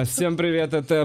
А, 0.00 0.04
Всем 0.04 0.36
привет, 0.38 0.72
это 0.72 1.04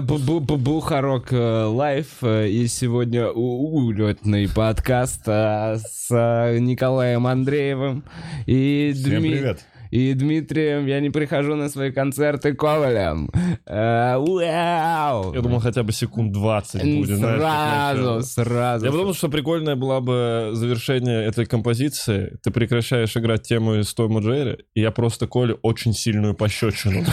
Бухарог 0.56 1.30
Live, 1.30 2.22
и 2.22 2.66
сегодня 2.66 3.28
улетный 3.28 4.48
подкаст 4.48 5.26
с 5.26 6.08
Николаем 6.08 7.26
Андреевым 7.26 8.04
и, 8.46 8.92
Всем 8.94 9.22
привет. 9.22 9.66
И 9.90 10.14
Дмитрием. 10.14 10.86
Я 10.86 11.00
не 11.00 11.10
прихожу 11.10 11.54
на 11.54 11.68
свои 11.68 11.90
концерты 11.92 12.54
Ковалем. 12.54 13.30
Вау! 13.66 15.34
Я 15.34 15.40
думал, 15.40 15.60
хотя 15.60 15.82
бы 15.82 15.92
секунд 15.92 16.32
20 16.32 16.82
будет, 16.98 17.18
Сразу, 17.18 18.22
сразу. 18.22 18.84
Я 18.84 18.90
подумал, 18.90 19.14
что 19.14 19.28
прикольное 19.28 19.76
было 19.76 20.00
бы 20.00 20.50
завершение 20.52 21.24
этой 21.24 21.46
композиции. 21.46 22.38
Ты 22.42 22.50
прекращаешь 22.50 23.16
играть 23.16 23.42
тему 23.42 23.74
из 23.74 23.92
Тома 23.94 24.20
Джерри, 24.20 24.58
и 24.74 24.80
я 24.80 24.90
просто 24.90 25.26
Коле 25.26 25.54
очень 25.62 25.92
сильную 25.92 26.34
пощечину. 26.34 27.04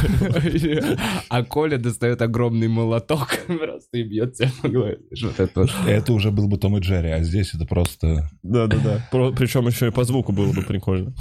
А 1.29 1.43
Коля 1.43 1.77
достает 1.77 2.21
огромный 2.21 2.67
молоток 2.67 3.39
просто 3.47 3.97
и 3.97 4.03
бьет 4.03 4.33
тебя 4.35 4.51
по 4.61 4.69
голове. 4.69 4.99
Это 5.87 6.13
уже 6.13 6.31
был 6.31 6.47
бы 6.47 6.57
Том 6.57 6.77
и 6.77 6.81
Джерри, 6.81 7.09
а 7.09 7.23
здесь 7.23 7.53
это 7.53 7.65
просто... 7.65 8.29
Да-да-да. 8.43 9.07
Причем 9.31 9.67
еще 9.67 9.87
и 9.87 9.91
по 9.91 10.03
звуку 10.03 10.31
было 10.31 10.51
бы 10.51 10.61
прикольно. 10.61 11.13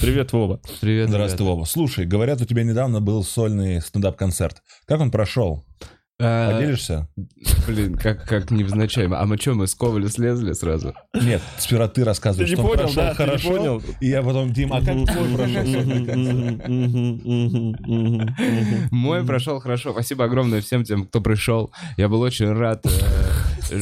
Привет, 0.00 0.32
Вова. 0.32 0.60
Привет, 0.88 1.10
Здравствуй, 1.10 1.46
Вова. 1.46 1.66
Слушай, 1.66 2.06
говорят, 2.06 2.40
у 2.40 2.46
тебя 2.46 2.64
недавно 2.64 3.02
был 3.02 3.22
сольный 3.22 3.82
стендап-концерт. 3.82 4.62
Как 4.86 5.02
он 5.02 5.10
прошел? 5.10 5.66
А, 6.18 6.54
Поделишься? 6.54 7.06
Блин, 7.66 7.98
как, 7.98 8.24
как 8.24 8.50
невзначай. 8.50 9.06
А 9.06 9.26
мы 9.26 9.36
что, 9.36 9.52
мы 9.52 9.66
с 9.66 9.74
Коваля 9.74 10.08
слезли 10.08 10.54
сразу? 10.54 10.94
Нет, 11.12 11.42
сперва 11.58 11.88
ты 11.88 12.04
рассказываешь, 12.04 12.48
Ты 12.48 12.56
что 12.56 12.62
он 12.62 12.68
понял, 12.70 12.84
прошел 12.84 13.02
да? 13.02 13.14
Хорошо. 13.14 13.48
понял? 13.50 13.82
И 14.00 14.08
я 14.08 14.22
потом, 14.22 14.50
Дим, 14.54 14.72
а 14.72 14.80
как 14.80 14.94
твой 14.94 15.36
прошел? 15.36 15.62
Мой 18.90 19.26
прошел 19.26 19.60
хорошо. 19.60 19.92
Спасибо 19.92 20.24
огромное 20.24 20.62
всем 20.62 20.84
тем, 20.84 21.04
кто 21.04 21.20
пришел. 21.20 21.70
Я 21.98 22.08
был 22.08 22.22
очень 22.22 22.50
рад, 22.50 22.86
э, 22.86 22.88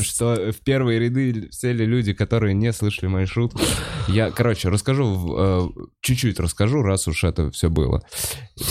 что 0.03 0.53
в 0.53 0.63
первые 0.65 0.99
ряды 0.99 1.49
сели 1.51 1.85
люди, 1.85 2.13
которые 2.13 2.55
не 2.55 2.73
слышали 2.73 3.09
мои 3.09 3.27
шутки. 3.27 3.61
Я, 4.09 4.31
короче, 4.31 4.69
расскажу, 4.69 5.37
э, 5.39 5.69
чуть-чуть 6.01 6.41
расскажу, 6.41 6.83
раз 6.83 7.09
уж 7.09 7.25
это 7.25 7.51
все 7.51 7.71
было. 7.71 8.03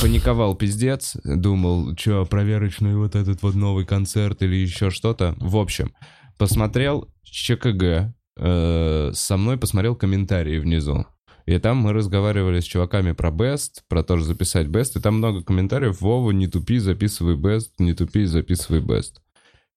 Паниковал 0.02 0.55
пиздец, 0.55 1.16
думал, 1.23 1.95
что, 1.97 2.25
проверочный 2.25 2.95
вот 2.95 3.16
этот 3.16 3.41
вот 3.41 3.55
новый 3.55 3.86
концерт 3.86 4.41
или 4.41 4.55
еще 4.55 4.89
что-то. 4.89 5.36
В 5.38 5.58
общем, 5.58 5.93
посмотрел 6.38 7.09
ЧКГ, 7.23 8.13
э, 8.38 9.11
со 9.13 9.38
мной 9.38 9.58
посмотрел 9.58 9.95
комментарии 9.95 10.59
внизу. 10.59 11.05
И 11.45 11.59
там 11.59 11.77
мы 11.77 11.93
разговаривали 11.93 12.59
с 12.59 12.63
чуваками 12.63 13.11
про 13.11 13.30
Best, 13.30 13.83
про 13.88 14.03
то, 14.03 14.17
что 14.17 14.25
записать 14.25 14.67
Best, 14.67 14.97
и 14.97 15.02
там 15.02 15.17
много 15.17 15.43
комментариев. 15.43 16.02
Вова, 16.02 16.31
не 16.31 16.47
тупи, 16.47 16.80
записывай 16.80 17.36
Best, 17.36 17.69
не 17.77 17.93
тупи, 17.93 18.25
записывай. 18.25 18.81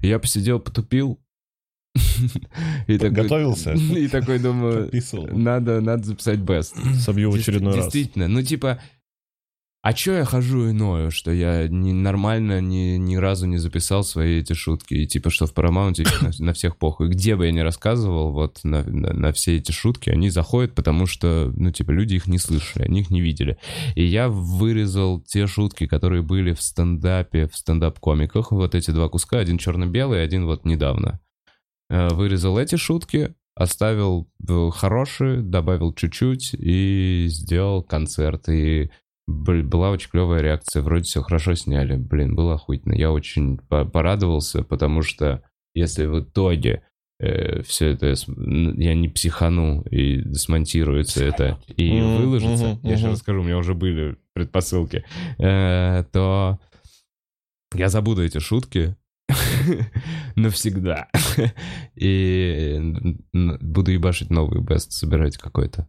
И 0.00 0.08
я 0.08 0.18
посидел, 0.18 0.60
потупил. 0.60 1.20
И 2.86 2.98
такой- 2.98 3.10
Готовился? 3.22 3.72
И 3.96 4.08
такой 4.08 4.38
думаю, 4.38 4.82
Подписывал. 4.84 5.28
надо, 5.36 5.80
надо 5.80 6.04
записать 6.04 6.38
Best. 6.38 6.74
Собью 6.96 7.30
в 7.30 7.34
очередной 7.34 7.74
раз. 7.74 7.84
Действительно, 7.84 8.28
ну 8.28 8.42
типа, 8.42 8.80
а 9.80 9.92
чё 9.92 10.12
я 10.16 10.24
хожу 10.24 10.68
и 10.68 10.72
ною, 10.72 11.12
что 11.12 11.30
я 11.30 11.68
не, 11.68 11.92
нормально 11.92 12.60
ни, 12.60 12.96
ни 12.96 13.14
разу 13.14 13.46
не 13.46 13.58
записал 13.58 14.02
свои 14.02 14.40
эти 14.40 14.52
шутки, 14.52 14.94
и 14.94 15.06
типа, 15.06 15.30
что 15.30 15.46
в 15.46 15.54
Paramount 15.54 16.04
на, 16.20 16.46
на 16.46 16.52
всех 16.52 16.76
похуй. 16.76 17.08
Где 17.08 17.36
бы 17.36 17.46
я 17.46 17.52
ни 17.52 17.60
рассказывал 17.60 18.32
вот 18.32 18.58
на, 18.64 18.82
на, 18.82 19.12
на 19.12 19.32
все 19.32 19.56
эти 19.56 19.70
шутки, 19.70 20.10
они 20.10 20.30
заходят, 20.30 20.74
потому 20.74 21.06
что, 21.06 21.52
ну 21.56 21.70
типа, 21.70 21.92
люди 21.92 22.16
их 22.16 22.26
не 22.26 22.38
слышали, 22.38 22.82
они 22.82 23.00
их 23.00 23.10
не 23.10 23.20
видели. 23.20 23.56
И 23.94 24.04
я 24.04 24.28
вырезал 24.28 25.20
те 25.20 25.46
шутки, 25.46 25.86
которые 25.86 26.22
были 26.22 26.52
в 26.54 26.60
стендапе, 26.60 27.46
в 27.46 27.56
стендап-комиках, 27.56 28.50
вот 28.50 28.74
эти 28.74 28.90
два 28.90 29.08
куска, 29.08 29.38
один 29.38 29.58
черно-белый, 29.58 30.22
один 30.24 30.44
вот 30.44 30.64
недавно. 30.64 31.20
Э, 31.90 32.08
Вырезал 32.08 32.58
эти 32.58 32.76
шутки, 32.76 33.34
оставил 33.54 34.28
э, 34.48 34.70
хорошие, 34.72 35.40
добавил 35.40 35.92
чуть-чуть 35.94 36.54
и 36.54 37.26
сделал 37.28 37.82
концерт. 37.82 38.48
И 38.48 38.90
была 39.26 39.90
очень 39.90 40.10
клевая 40.10 40.40
реакция. 40.40 40.82
Вроде 40.82 41.04
все 41.04 41.22
хорошо 41.22 41.54
сняли. 41.54 41.96
Блин, 41.96 42.34
было 42.34 42.54
охуительно. 42.54 42.94
Я 42.94 43.10
очень 43.12 43.58
по- 43.58 43.84
порадовался, 43.84 44.62
потому 44.62 45.02
что 45.02 45.42
если 45.74 46.06
в 46.06 46.20
итоге 46.20 46.82
все 47.20 47.88
это 47.88 48.14
я 48.36 48.94
не 48.94 49.08
психану 49.08 49.82
и 49.82 50.22
смонтируется 50.34 51.24
это 51.24 51.58
и 51.66 52.00
Мгм, 52.00 52.16
выложится, 52.16 52.66
мгм, 52.68 52.80
я 52.84 52.90
сейчас 52.96 53.02
мгм. 53.02 53.12
расскажу, 53.12 53.40
у 53.40 53.44
меня 53.44 53.58
уже 53.58 53.74
были 53.74 54.16
предпосылки, 54.34 55.04
э, 55.40 56.04
то 56.12 56.60
я 57.74 57.88
забуду 57.88 58.24
эти 58.24 58.38
шутки 58.38 58.94
навсегда. 60.36 61.08
И 61.96 62.80
буду 63.32 63.90
ебашить 63.90 64.30
новый 64.30 64.60
бест, 64.60 64.92
собирать 64.92 65.36
какой-то. 65.36 65.88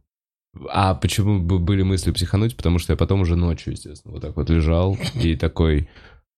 А 0.69 0.95
почему 0.95 1.39
бы 1.39 1.59
были 1.59 1.83
мысли 1.83 2.11
психануть? 2.11 2.57
Потому 2.57 2.79
что 2.79 2.93
я 2.93 2.97
потом 2.97 3.21
уже 3.21 3.35
ночью, 3.35 3.73
естественно, 3.73 4.13
вот 4.13 4.21
так 4.21 4.35
вот 4.35 4.49
лежал 4.49 4.97
и 5.15 5.35
такой... 5.35 5.89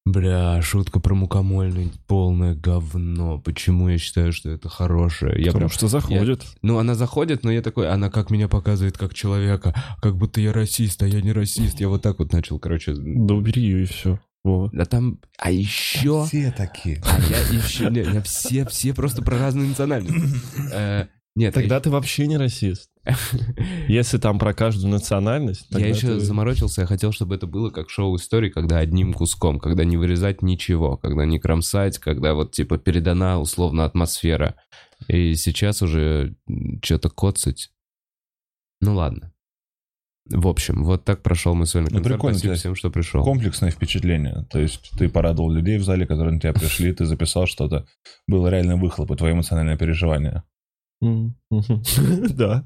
Бля, 0.04 0.60
шутка 0.64 1.00
про 1.00 1.14
мукомольный, 1.14 1.92
полное 2.08 2.56
говно. 2.56 3.38
Почему 3.40 3.88
я 3.88 4.00
считаю, 4.00 4.34
что 4.34 4.50
это 4.50 4.68
хорошее? 4.68 5.34
Я 5.38 5.52
Потому 5.52 5.60
прям 5.60 5.70
что 5.70 5.88
заходит. 5.88 6.44
ну, 6.64 6.80
она 6.80 6.96
заходит, 6.96 7.44
но 7.44 7.52
я 7.52 7.62
такой, 7.62 7.88
она 7.88 8.10
как 8.10 8.32
меня 8.32 8.48
показывает 8.48 8.98
как 8.98 9.14
человека, 9.14 9.76
как 10.02 10.18
будто 10.18 10.42
я 10.42 10.54
расист, 10.54 11.04
а 11.04 11.08
я 11.08 11.22
не 11.22 11.32
расист. 11.32 11.80
Я 11.80 11.88
вот 11.88 12.02
так 12.02 12.18
вот 12.18 12.34
начал, 12.34 12.58
короче. 12.58 12.96
Да 12.96 13.36
убери 13.36 13.62
ее 13.62 13.84
и 13.84 13.86
все. 13.86 14.20
Вова. 14.44 14.72
А 14.76 14.86
там, 14.86 15.20
а 15.38 15.52
еще, 15.52 16.26
Все 16.26 16.52
такие. 16.52 17.02
а 17.06 17.20
я 17.30 17.40
еще, 17.56 17.90
нет, 17.90 18.12
я 18.14 18.22
все, 18.22 18.66
все 18.66 18.94
просто 18.94 19.22
про 19.22 19.38
разные 19.38 19.68
национальности. 19.68 20.20
Э, 20.74 21.08
Нет, 21.36 21.54
Тогда 21.54 21.80
ты 21.80 21.90
вообще 21.92 22.26
не 22.28 22.38
расист. 22.38 22.90
Если 23.88 24.18
там 24.18 24.38
про 24.40 24.54
каждую 24.54 24.92
национальность, 24.92 25.68
я 25.70 25.88
еще 25.88 26.08
ты- 26.08 26.20
заморочился, 26.20 26.82
я 26.82 26.88
хотел, 26.88 27.12
чтобы 27.12 27.36
это 27.36 27.46
было 27.48 27.70
как 27.70 27.90
шоу 27.90 28.16
истории, 28.16 28.50
когда 28.50 28.80
одним 28.80 29.14
куском, 29.14 29.60
когда 29.60 29.84
не 29.86 29.98
вырезать 29.98 30.42
ничего, 30.42 30.98
когда 30.98 31.26
не 31.26 31.40
кромсать, 31.40 32.00
когда 32.00 32.34
вот 32.34 32.52
типа 32.52 32.78
передана 32.78 33.40
условно 33.40 33.86
атмосфера. 33.86 34.56
И 35.08 35.36
сейчас 35.36 35.82
уже 35.82 36.36
что-то 36.84 37.10
коцать. 37.10 37.72
Ну 38.82 38.96
ладно. 38.96 39.32
В 40.32 40.48
общем, 40.48 40.84
вот 40.84 41.04
так 41.04 41.22
прошел 41.22 41.54
мой 41.56 41.66
сольный 41.68 41.90
Ну, 41.92 41.96
концерт. 41.98 42.16
прикольно, 42.16 42.36
Спасибо 42.38 42.50
то 42.50 42.54
есть 42.54 42.62
всем, 42.62 42.76
что 42.76 42.90
пришел. 42.90 43.24
Комплексное 43.24 43.72
впечатление. 43.72 44.46
То 44.50 44.60
есть 44.60 44.92
ты 44.98 45.10
порадовал 45.10 45.52
людей 45.52 45.78
в 45.78 45.84
зале, 45.84 46.06
которые 46.06 46.34
на 46.34 46.40
тебя 46.40 46.54
пришли, 46.54 46.94
ты 46.94 47.06
записал 47.06 47.48
что-то. 47.48 47.86
Было 48.28 48.48
реально 48.48 48.78
выхлоп, 48.78 49.12
и 49.12 49.16
твое 49.16 49.34
эмоциональное 49.34 49.78
переживание. 49.78 50.44
Да. 51.02 52.64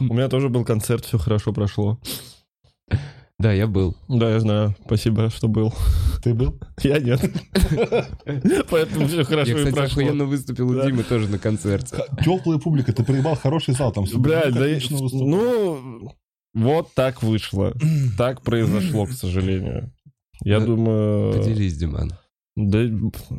У 0.00 0.04
меня 0.14 0.28
тоже 0.28 0.48
был 0.48 0.64
концерт, 0.64 1.04
все 1.04 1.18
хорошо 1.18 1.52
прошло. 1.52 1.98
Да, 3.38 3.52
я 3.52 3.66
был. 3.66 3.96
Да, 4.08 4.30
я 4.30 4.38
знаю. 4.40 4.76
Спасибо, 4.86 5.28
что 5.30 5.48
был. 5.48 5.74
Ты 6.22 6.34
был? 6.34 6.58
Я 6.82 6.98
нет. 7.00 7.20
Поэтому 8.70 9.08
все 9.08 9.24
хорошо 9.24 9.50
я, 9.52 9.56
и 9.56 9.58
кстати, 9.58 9.74
прошло. 9.74 10.02
охуенно 10.02 10.24
выступил 10.24 10.70
у 10.70 10.74
Да. 10.74 10.86
Димы 10.86 11.02
тоже 11.02 11.28
на 11.28 11.38
концерте. 11.38 11.96
Теплая 12.24 12.58
публика, 12.58 12.92
ты 12.92 13.02
проебал 13.04 13.34
хороший 13.36 13.74
зал, 13.74 13.92
там 13.92 14.04
Блядь, 14.14 14.54
да 14.54 14.66
я- 14.66 14.78
ну, 14.90 16.12
вот 16.54 16.92
так 16.94 17.22
вышло. 17.22 17.74
Так 18.16 18.42
произошло, 18.42 19.06
к 19.06 19.12
сожалению. 19.12 19.92
Я 20.44 20.60
Ну, 20.60 20.66
думаю... 20.66 21.32
Поделись, 21.32 21.76
Диман. 21.76 22.12
Да 22.56 22.88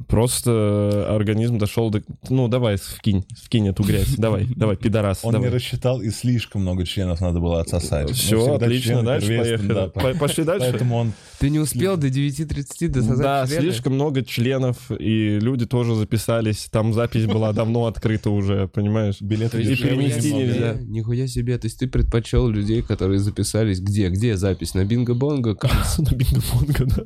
просто 0.09 1.07
организм 1.09 1.57
дошел 1.57 1.89
до... 1.89 2.03
Ну, 2.29 2.49
давай, 2.49 2.75
вкинь, 2.75 3.25
вкинь 3.45 3.69
эту 3.69 3.83
грязь. 3.83 4.13
Давай, 4.17 4.45
давай, 4.55 4.75
пидорас, 4.75 5.19
Он 5.23 5.31
давай. 5.31 5.47
не 5.49 5.53
рассчитал, 5.55 6.01
и 6.01 6.09
слишком 6.09 6.63
много 6.63 6.85
членов 6.85 7.21
надо 7.21 7.39
было 7.39 7.61
отсосать. 7.61 8.11
Все, 8.11 8.55
отлично, 8.55 9.03
дальше 9.03 9.27
поехали. 9.27 9.55
стендапа. 9.57 9.99
По- 10.01 10.13
Пошли 10.19 10.43
дальше. 10.43 10.67
Поэтому 10.69 10.95
он... 10.97 11.13
Ты 11.39 11.49
не 11.49 11.59
успел 11.59 11.95
до 11.95 12.07
9.30 12.07 12.87
дососать 12.89 13.17
Да, 13.19 13.45
члены? 13.47 13.61
слишком 13.61 13.93
много 13.93 14.21
членов, 14.23 14.77
и 14.91 15.39
люди 15.39 15.65
тоже 15.65 15.95
записались. 15.95 16.67
Там 16.69 16.93
запись 16.93 17.25
была 17.25 17.53
давно 17.53 17.85
открыта 17.85 18.29
уже, 18.29 18.67
понимаешь? 18.67 19.21
Билеты 19.21 19.61
И 19.61 19.75
перенести 19.77 20.33
нельзя. 20.33 20.73
Нихуя 20.81 21.27
себе. 21.27 21.57
То 21.57 21.67
есть 21.67 21.79
ты 21.79 21.87
предпочел 21.87 22.49
людей, 22.49 22.81
которые 22.81 23.19
записались 23.19 23.79
где? 23.79 24.09
Где 24.09 24.35
запись? 24.35 24.73
На 24.73 24.83
бинго-бонго? 24.83 25.57
На 25.97 26.09
бинго-бонго, 26.15 26.85
да. 26.85 27.03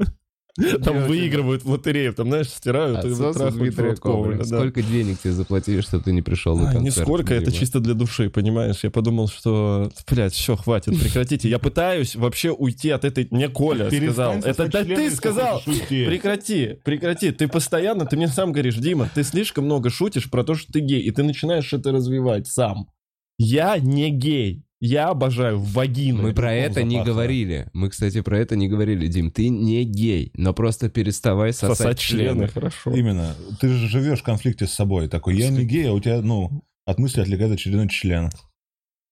Там 0.83 1.05
выигрывают 1.05 1.63
в 1.63 1.69
лотерею, 1.69 2.13
там, 2.13 2.27
знаешь, 2.27 2.49
стирают 2.49 3.05
и 3.05 3.13
трахают. 3.13 4.45
Сколько 4.45 4.81
денег 4.81 5.19
тебе 5.19 5.33
заплатили, 5.33 5.81
чтобы 5.81 6.03
ты 6.03 6.11
не 6.11 6.21
пришел 6.21 6.57
на 6.57 6.69
А, 6.69 6.73
концерт? 6.73 6.97
Нисколько, 6.97 7.33
это 7.33 7.51
чисто 7.51 7.79
для 7.79 7.93
души, 7.93 8.29
понимаешь? 8.29 8.79
Я 8.83 8.91
подумал, 8.91 9.27
что, 9.27 9.91
блядь, 10.09 10.33
все, 10.33 10.55
хватит, 10.55 10.99
прекратите. 10.99 11.49
Я 11.49 11.59
пытаюсь 11.59 12.15
вообще 12.15 12.51
уйти 12.51 12.89
от 12.89 13.05
этой... 13.05 13.27
Мне 13.31 13.47
Коля 13.49 13.89
сказал. 13.89 14.35
Это 14.39 14.67
да 14.67 14.83
ты 14.83 15.11
сказал! 15.11 15.61
Прекрати, 15.65 16.79
прекрати. 16.83 17.31
Ты 17.31 17.47
постоянно, 17.47 18.05
ты 18.05 18.17
мне 18.17 18.27
сам 18.27 18.51
говоришь, 18.51 18.75
Дима, 18.75 19.09
ты 19.13 19.23
слишком 19.23 19.65
много 19.65 19.89
шутишь 19.89 20.29
про 20.29 20.43
то, 20.43 20.55
что 20.55 20.71
ты 20.73 20.79
гей, 20.79 21.01
и 21.01 21.11
ты 21.11 21.23
начинаешь 21.23 21.71
это 21.73 21.91
развивать 21.91 22.47
сам. 22.47 22.89
Я 23.37 23.77
не 23.77 24.09
гей. 24.09 24.65
Я 24.81 25.09
обожаю 25.09 25.59
вагины. 25.59 26.21
Мы 26.21 26.33
про 26.33 26.53
это 26.53 26.83
не 26.83 26.95
запахло. 26.97 27.13
говорили. 27.13 27.69
Мы, 27.73 27.89
кстати, 27.89 28.21
про 28.21 28.39
это 28.39 28.55
не 28.55 28.69
говорили, 28.69 29.07
Дим. 29.07 29.29
Ты 29.29 29.49
не 29.49 29.83
гей, 29.83 30.31
но 30.35 30.53
просто 30.53 30.89
переставай 30.89 31.51
сосать, 31.51 31.77
Сосать 31.77 31.99
члены, 31.99 32.29
члены. 32.31 32.47
хорошо. 32.47 32.95
Именно. 32.95 33.35
Ты 33.59 33.67
же 33.69 33.87
живешь 33.89 34.19
в 34.21 34.23
конфликте 34.23 34.67
с 34.67 34.71
собой. 34.71 35.09
Такой, 35.09 35.35
я 35.35 35.49
не 35.49 35.65
гей, 35.65 35.89
а 35.89 35.93
у 35.93 35.99
тебя, 35.99 36.21
ну, 36.21 36.63
от 36.85 36.97
мысли 36.97 37.19
отвлекает 37.19 37.51
очередной 37.51 37.89
член, 37.89 38.29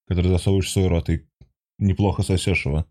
который 0.08 0.30
засовываешь 0.30 0.68
в 0.68 0.72
свой 0.72 0.88
рот 0.88 1.10
и 1.10 1.28
неплохо 1.80 2.24
сосешь 2.24 2.66
его. 2.66 2.86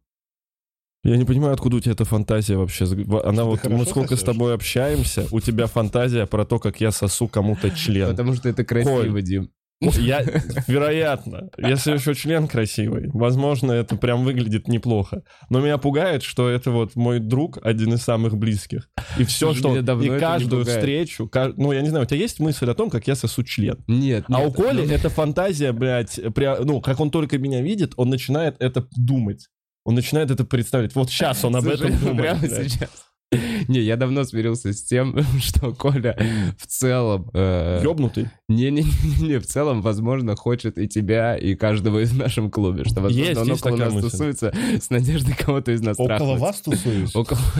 Я 1.02 1.17
не 1.17 1.25
понимаю, 1.25 1.55
откуда 1.55 1.76
у 1.76 1.81
тебя 1.81 1.93
эта 1.93 2.05
фантазия 2.05 2.56
вообще. 2.56 2.84
Она 3.25 3.44
вот, 3.44 3.64
мы 3.64 3.87
сколько 3.87 4.17
с 4.17 4.20
сосешь? 4.20 4.34
тобой 4.34 4.55
общаемся, 4.55 5.26
у 5.31 5.40
тебя 5.40 5.67
фантазия 5.67 6.26
про 6.26 6.44
то, 6.44 6.58
как 6.58 6.81
я 6.81 6.90
сосу 6.90 7.26
кому-то 7.29 7.70
член. 7.70 8.11
Потому 8.11 8.34
что 8.34 8.49
это 8.49 8.64
красиво, 8.64 9.02
Коль. 9.12 9.22
Дим. 9.22 9.50
Я, 9.81 10.23
вероятно, 10.67 11.50
если 11.58 11.93
еще 11.93 12.14
член 12.14 12.49
красивый, 12.49 13.11
возможно, 13.12 13.73
это 13.73 13.96
прям 13.96 14.25
выглядит 14.25 14.69
неплохо. 14.69 15.23
Но 15.50 15.61
меня 15.61 15.76
пугает, 15.76 16.23
что 16.23 16.49
это 16.49 16.70
вот 16.70 16.96
мой 16.96 17.20
друг, 17.20 17.58
один 17.62 17.93
из 17.93 18.02
самых 18.02 18.37
близких. 18.37 18.88
И 19.19 19.25
все, 19.25 19.52
что... 19.52 19.76
И 19.76 20.19
каждую 20.19 20.64
встречу... 20.64 21.31
Ну, 21.56 21.73
я 21.73 21.82
не 21.82 21.90
знаю, 21.90 22.05
у 22.05 22.08
тебя 22.08 22.19
есть 22.19 22.40
мысль 22.40 22.70
о 22.70 22.75
том, 22.75 22.88
как 22.88 23.06
я 23.06 23.14
сосу 23.14 23.43
член? 23.43 23.84
Нет, 23.87 24.25
А 24.28 24.40
нет, 24.40 24.49
у 24.49 24.52
Коли 24.52 24.87
ну, 24.87 24.93
это 24.93 25.11
фантазия, 25.11 25.73
блядь, 25.73 26.19
ну, 26.19 26.81
как 26.81 27.00
он 27.00 27.11
только 27.11 27.38
меня 27.38 27.61
видит, 27.61 27.93
он 27.96 28.08
начинает 28.08 28.56
это 28.61 28.87
думать. 28.96 29.49
Он 29.84 29.94
начинает 29.94 30.31
это 30.31 30.44
представлять. 30.44 30.94
Вот 30.94 31.11
сейчас 31.11 31.44
он 31.44 31.55
об 31.55 31.69
этом 31.69 31.96
думает. 31.99 32.40
Прямо 32.40 32.49
сейчас. 32.49 33.06
Не, 33.69 33.81
я 33.81 33.96
давно 33.96 34.25
смирился 34.25 34.73
с 34.73 34.82
тем, 34.82 35.17
что 35.40 35.73
Коля 35.73 36.17
в 36.58 36.67
целом... 36.67 37.28
э, 37.34 37.81
Ёбнутый. 37.82 38.31
Не-не-не, 38.49 39.38
в 39.38 39.46
целом, 39.46 39.82
возможно, 39.82 40.37
хочет 40.37 40.78
и 40.78 40.88
тебя, 40.88 41.37
и 41.37 41.55
каждого 41.55 42.00
из 42.00 42.12
нашем 42.12 42.50
клубе. 42.50 42.84
Что, 42.84 43.00
возможно, 43.00 43.40
он 43.43 43.50
около 43.50 43.76
нас 43.76 43.94
тусуется 43.94 44.55
с 44.81 44.90
надеждой 44.90 45.34
кого-то 45.34 45.73
из 45.73 45.81
нас 45.82 45.99
Около 45.99 46.37
вас 46.37 46.61
тусуюсь? 46.61 47.14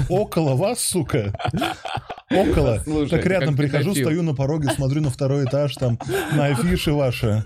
Около 0.09 0.55
вас, 0.55 0.81
сука? 0.81 1.37
Около. 2.31 2.81
Слушай, 2.85 3.11
так 3.11 3.27
рядом 3.27 3.57
прихожу, 3.57 3.91
педофил. 3.91 4.05
стою 4.05 4.23
на 4.23 4.35
пороге, 4.35 4.69
смотрю 4.75 5.01
на 5.01 5.11
второй 5.11 5.45
этаж, 5.45 5.75
там, 5.77 5.99
на 6.33 6.47
афиши 6.47 6.93
ваши. 6.93 7.45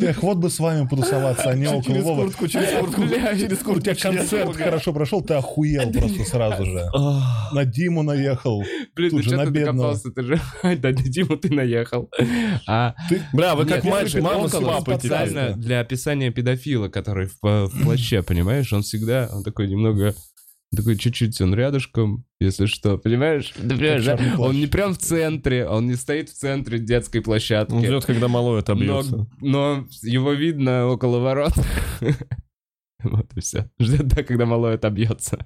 Эх, 0.00 0.22
вот 0.22 0.38
бы 0.38 0.50
с 0.50 0.58
вами 0.58 0.86
потусоваться, 0.88 1.50
а 1.50 1.54
не 1.54 1.66
около 1.68 1.82
Через 1.84 2.02
Вова. 2.02 2.22
куртку, 2.24 2.48
через 2.48 2.78
куртку. 2.78 3.02
Через 3.08 3.60
У 3.60 3.64
куртку. 3.64 3.80
тебя 3.82 3.94
концерт 3.94 4.56
хорошо 4.56 4.92
прошел, 4.92 5.22
ты 5.22 5.34
охуел 5.34 5.92
просто 5.92 6.24
сразу 6.24 6.64
же. 6.64 6.84
На 7.52 7.64
Диму 7.64 8.02
наехал. 8.02 8.62
Блин, 8.96 9.10
Тут 9.10 9.24
ну 9.24 9.30
же 9.30 9.36
на 9.36 9.44
ты 9.46 9.50
бедного. 9.50 9.96
Ты 9.98 10.22
же... 10.22 10.40
Да, 10.62 10.88
на 10.88 10.94
Диму 10.94 11.36
ты 11.36 11.52
наехал. 11.54 12.10
А 12.66 12.94
Бля, 13.32 13.54
вы 13.54 13.66
как 13.66 13.84
бы 13.84 13.90
мама 14.20 14.48
с 14.48 14.52
папой 14.52 14.98
специально 14.98 15.52
для 15.52 15.80
описания 15.80 16.30
педофила, 16.30 16.88
который 16.88 17.28
в, 17.28 17.38
в 17.42 17.82
плаще, 17.84 18.22
понимаешь, 18.22 18.72
он 18.72 18.82
всегда, 18.82 19.28
он 19.32 19.44
такой 19.44 19.68
немного, 19.68 20.14
такой 20.76 20.96
чуть-чуть 20.96 21.40
он 21.40 21.54
рядышком, 21.54 22.24
если 22.40 22.66
что, 22.66 22.98
понимаешь? 22.98 23.52
Ты 23.54 23.68
понимаешь, 23.68 24.04
да? 24.04 24.18
Он 24.38 24.54
не 24.54 24.66
прям 24.66 24.94
в 24.94 24.98
центре, 24.98 25.66
он 25.66 25.86
не 25.86 25.94
стоит 25.94 26.30
в 26.30 26.34
центре 26.34 26.78
детской 26.78 27.20
площадки. 27.20 27.72
Он 27.72 27.84
ждет, 27.84 28.04
когда 28.04 28.28
малой 28.28 28.54
но, 28.54 28.58
отобьется. 28.58 29.26
но 29.40 29.84
его 30.02 30.32
видно 30.32 30.86
около 30.86 31.18
ворот. 31.18 31.52
Вот 33.04 33.26
и 33.34 33.40
все. 33.40 33.68
Ждет, 33.80 34.06
да, 34.06 34.22
когда 34.22 34.46
малой 34.46 34.74
отобьется. 34.74 35.44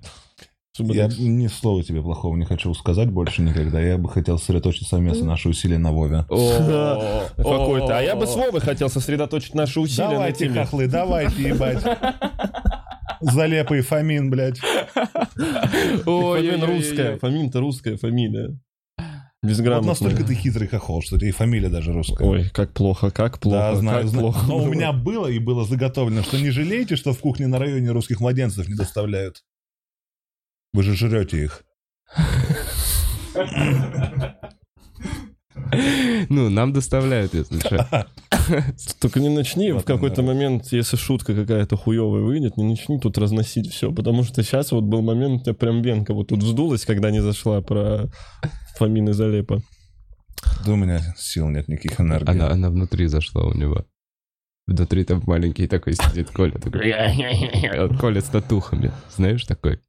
Я 0.79 1.07
ни 1.07 1.47
слова 1.47 1.83
тебе 1.83 2.03
плохого 2.03 2.37
не 2.37 2.45
хочу 2.45 2.75
сказать 2.75 3.11
больше 3.11 3.41
никогда. 3.41 3.81
Я 3.81 3.97
бы 3.97 4.11
хотел 4.11 4.39
сосредоточить 4.39 4.87
совместно 4.87 5.25
наши 5.25 5.49
усилия 5.49 5.79
на 5.79 5.91
Вове. 5.91 6.25
Какой-то. 6.29 7.99
А 7.99 8.03
я 8.03 8.15
бы 8.15 8.27
с 8.27 8.37
Вовой 8.37 8.61
хотел 8.61 8.91
сосредоточить 8.91 9.55
наши 9.55 9.81
усилия 9.81 10.09
на 10.09 10.15
Давайте, 10.15 10.49
теме. 10.49 10.65
хохлы, 10.65 10.87
давайте, 10.87 11.43
ебать. 11.49 11.83
Залепа 13.21 13.75
и 13.75 13.81
Фомин, 13.81 14.31
блядь. 14.31 14.59
Фомин 16.05 16.65
русская. 16.65 17.19
Фомин-то 17.19 17.61
русская 17.61 17.97
фамилия. 17.97 18.59
Вот 18.99 19.51
Безграмотная. 19.51 19.91
настолько 19.91 20.25
ты 20.25 20.35
хитрый 20.35 20.67
хохол, 20.67 21.03
что 21.03 21.17
и 21.17 21.31
фамилия 21.31 21.69
даже 21.69 21.93
русская. 21.93 22.27
Ой, 22.27 22.51
как 22.51 22.73
плохо, 22.73 23.11
как 23.11 23.39
плохо, 23.39 23.59
да, 23.59 23.77
знаю, 23.77 24.01
как 24.03 24.09
знаю. 24.09 24.23
плохо. 24.25 24.47
Но 24.49 24.57
у 24.57 24.67
меня 24.67 24.93
было 24.93 25.29
и 25.29 25.39
было 25.39 25.65
заготовлено, 25.65 26.23
что 26.23 26.39
не 26.39 26.51
жалеете, 26.51 26.97
что 26.97 27.13
в 27.13 27.21
кухне 27.21 27.47
на 27.47 27.59
районе 27.59 27.93
русских 27.93 28.21
младенцев 28.21 28.67
не 28.67 28.75
доставляют? 28.75 29.45
Вы 30.73 30.83
же 30.83 30.97
жрете 30.97 31.45
их. 31.45 31.63
Ну, 36.29 36.51
нам 36.51 36.73
доставляют, 36.73 37.35
если 37.35 37.59
что. 37.59 38.07
Только 39.01 39.21
не 39.21 39.29
начни 39.29 39.73
в 39.73 39.83
какой-то 39.83 40.23
момент, 40.23 40.67
если 40.71 40.97
шутка 40.97 41.35
какая-то 41.35 41.77
хуевая 41.77 42.23
выйдет, 42.23 42.57
не 42.57 42.65
начни 42.65 42.99
тут 42.99 43.19
разносить 43.19 43.73
все, 43.73 43.93
потому 43.93 44.23
что 44.23 44.43
сейчас 44.43 44.73
вот 44.73 44.85
был 44.85 45.03
момент, 45.03 45.41
у 45.41 45.45
тебя 45.45 45.55
прям 45.55 45.83
венка 45.83 46.15
вот 46.15 46.29
тут 46.29 46.43
вздулась, 46.43 46.85
когда 46.85 47.11
не 47.11 47.21
зашла 47.21 47.61
про 47.61 48.11
Фомин 48.79 49.09
и 49.09 49.13
Залепа. 49.13 49.61
Да 50.65 50.73
у 50.73 50.77
меня 50.77 51.01
сил 51.17 51.49
нет 51.49 51.69
никаких 51.69 52.01
энергий. 52.01 52.33
Она, 52.33 52.51
она 52.51 52.71
внутри 52.71 53.07
зашла 53.07 53.45
у 53.45 53.55
него. 53.55 53.87
Внутри 54.67 55.05
там 55.05 55.23
маленький 55.27 55.69
такой 55.69 55.95
сидит 55.95 56.31
Коля. 56.31 56.53
Такой... 56.53 56.93
Коля 58.01 58.21
с 58.21 58.25
татухами. 58.25 58.93
Знаешь 59.15 59.45
такой? 59.45 59.81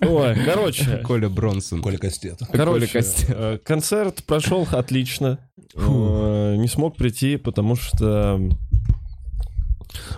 Ой, 0.00 0.34
короче, 0.44 0.98
Коля 1.04 1.28
Бронсон. 1.28 1.82
Коля 1.82 1.98
Кастет. 1.98 2.40
Короче, 2.52 2.86
Костя. 2.88 3.26
э, 3.28 3.58
концерт 3.58 4.24
прошел 4.24 4.66
отлично. 4.72 5.38
Э, 5.74 6.56
Не 6.56 6.68
смог 6.68 6.96
прийти, 6.96 7.36
потому 7.36 7.76
что... 7.76 8.40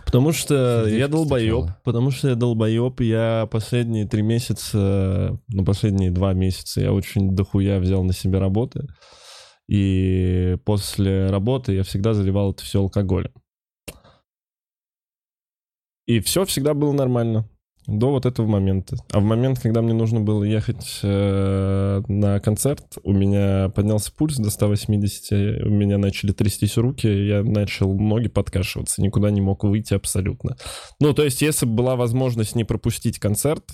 Потому 0.07 0.33
что 0.33 0.85
Сердечко 0.85 0.99
я 0.99 1.09
долбоеб. 1.09 1.67
Потому 1.85 2.11
что 2.11 2.29
я 2.31 2.35
долбоеб. 2.35 3.01
Я 3.01 3.47
последние 3.51 4.07
три 4.07 4.23
месяца, 4.23 5.39
ну, 5.49 5.65
последние 5.67 6.11
два 6.11 6.33
месяца 6.33 6.81
я 6.81 6.93
очень 6.93 7.37
дохуя 7.37 7.79
взял 7.79 8.03
на 8.03 8.15
себя 8.15 8.41
работы. 8.41 8.87
И 9.69 10.57
после 10.65 11.27
работы 11.27 11.75
я 11.75 11.83
всегда 11.83 12.15
заливал 12.15 12.53
это 12.53 12.65
все 12.65 12.81
алкоголем. 12.81 13.33
И 16.07 16.21
все 16.21 16.47
всегда 16.47 16.73
было 16.73 16.93
нормально. 16.93 17.47
До 17.87 18.11
вот 18.11 18.27
этого 18.27 18.47
момента. 18.47 18.97
А 19.13 19.21
в 19.21 19.23
момент, 19.23 19.61
когда 19.61 19.83
мне 19.83 19.93
нужно 19.93 20.21
было 20.21 20.43
ехать 20.45 21.01
э, 21.03 22.03
на 22.09 22.41
концерт, 22.41 22.99
у 23.05 23.13
меня 23.13 23.69
поднялся 23.69 24.13
пульс 24.13 24.37
до 24.37 24.51
180, 24.51 25.65
у 25.65 25.71
меня 25.71 25.99
начали 25.99 26.33
трястись 26.33 26.77
руки, 26.77 27.07
я 27.07 27.43
начал 27.43 27.95
ноги 27.95 28.29
подкашиваться, 28.29 29.03
никуда 29.03 29.31
не 29.31 29.41
мог 29.41 29.65
выйти 29.65 29.95
абсолютно. 29.95 30.57
Ну, 31.01 31.13
то 31.15 31.23
есть, 31.23 31.43
если 31.43 31.67
бы 31.67 31.75
была 31.75 31.97
возможность 31.97 32.57
не 32.57 32.65
пропустить 32.65 33.19
концерт, 33.19 33.65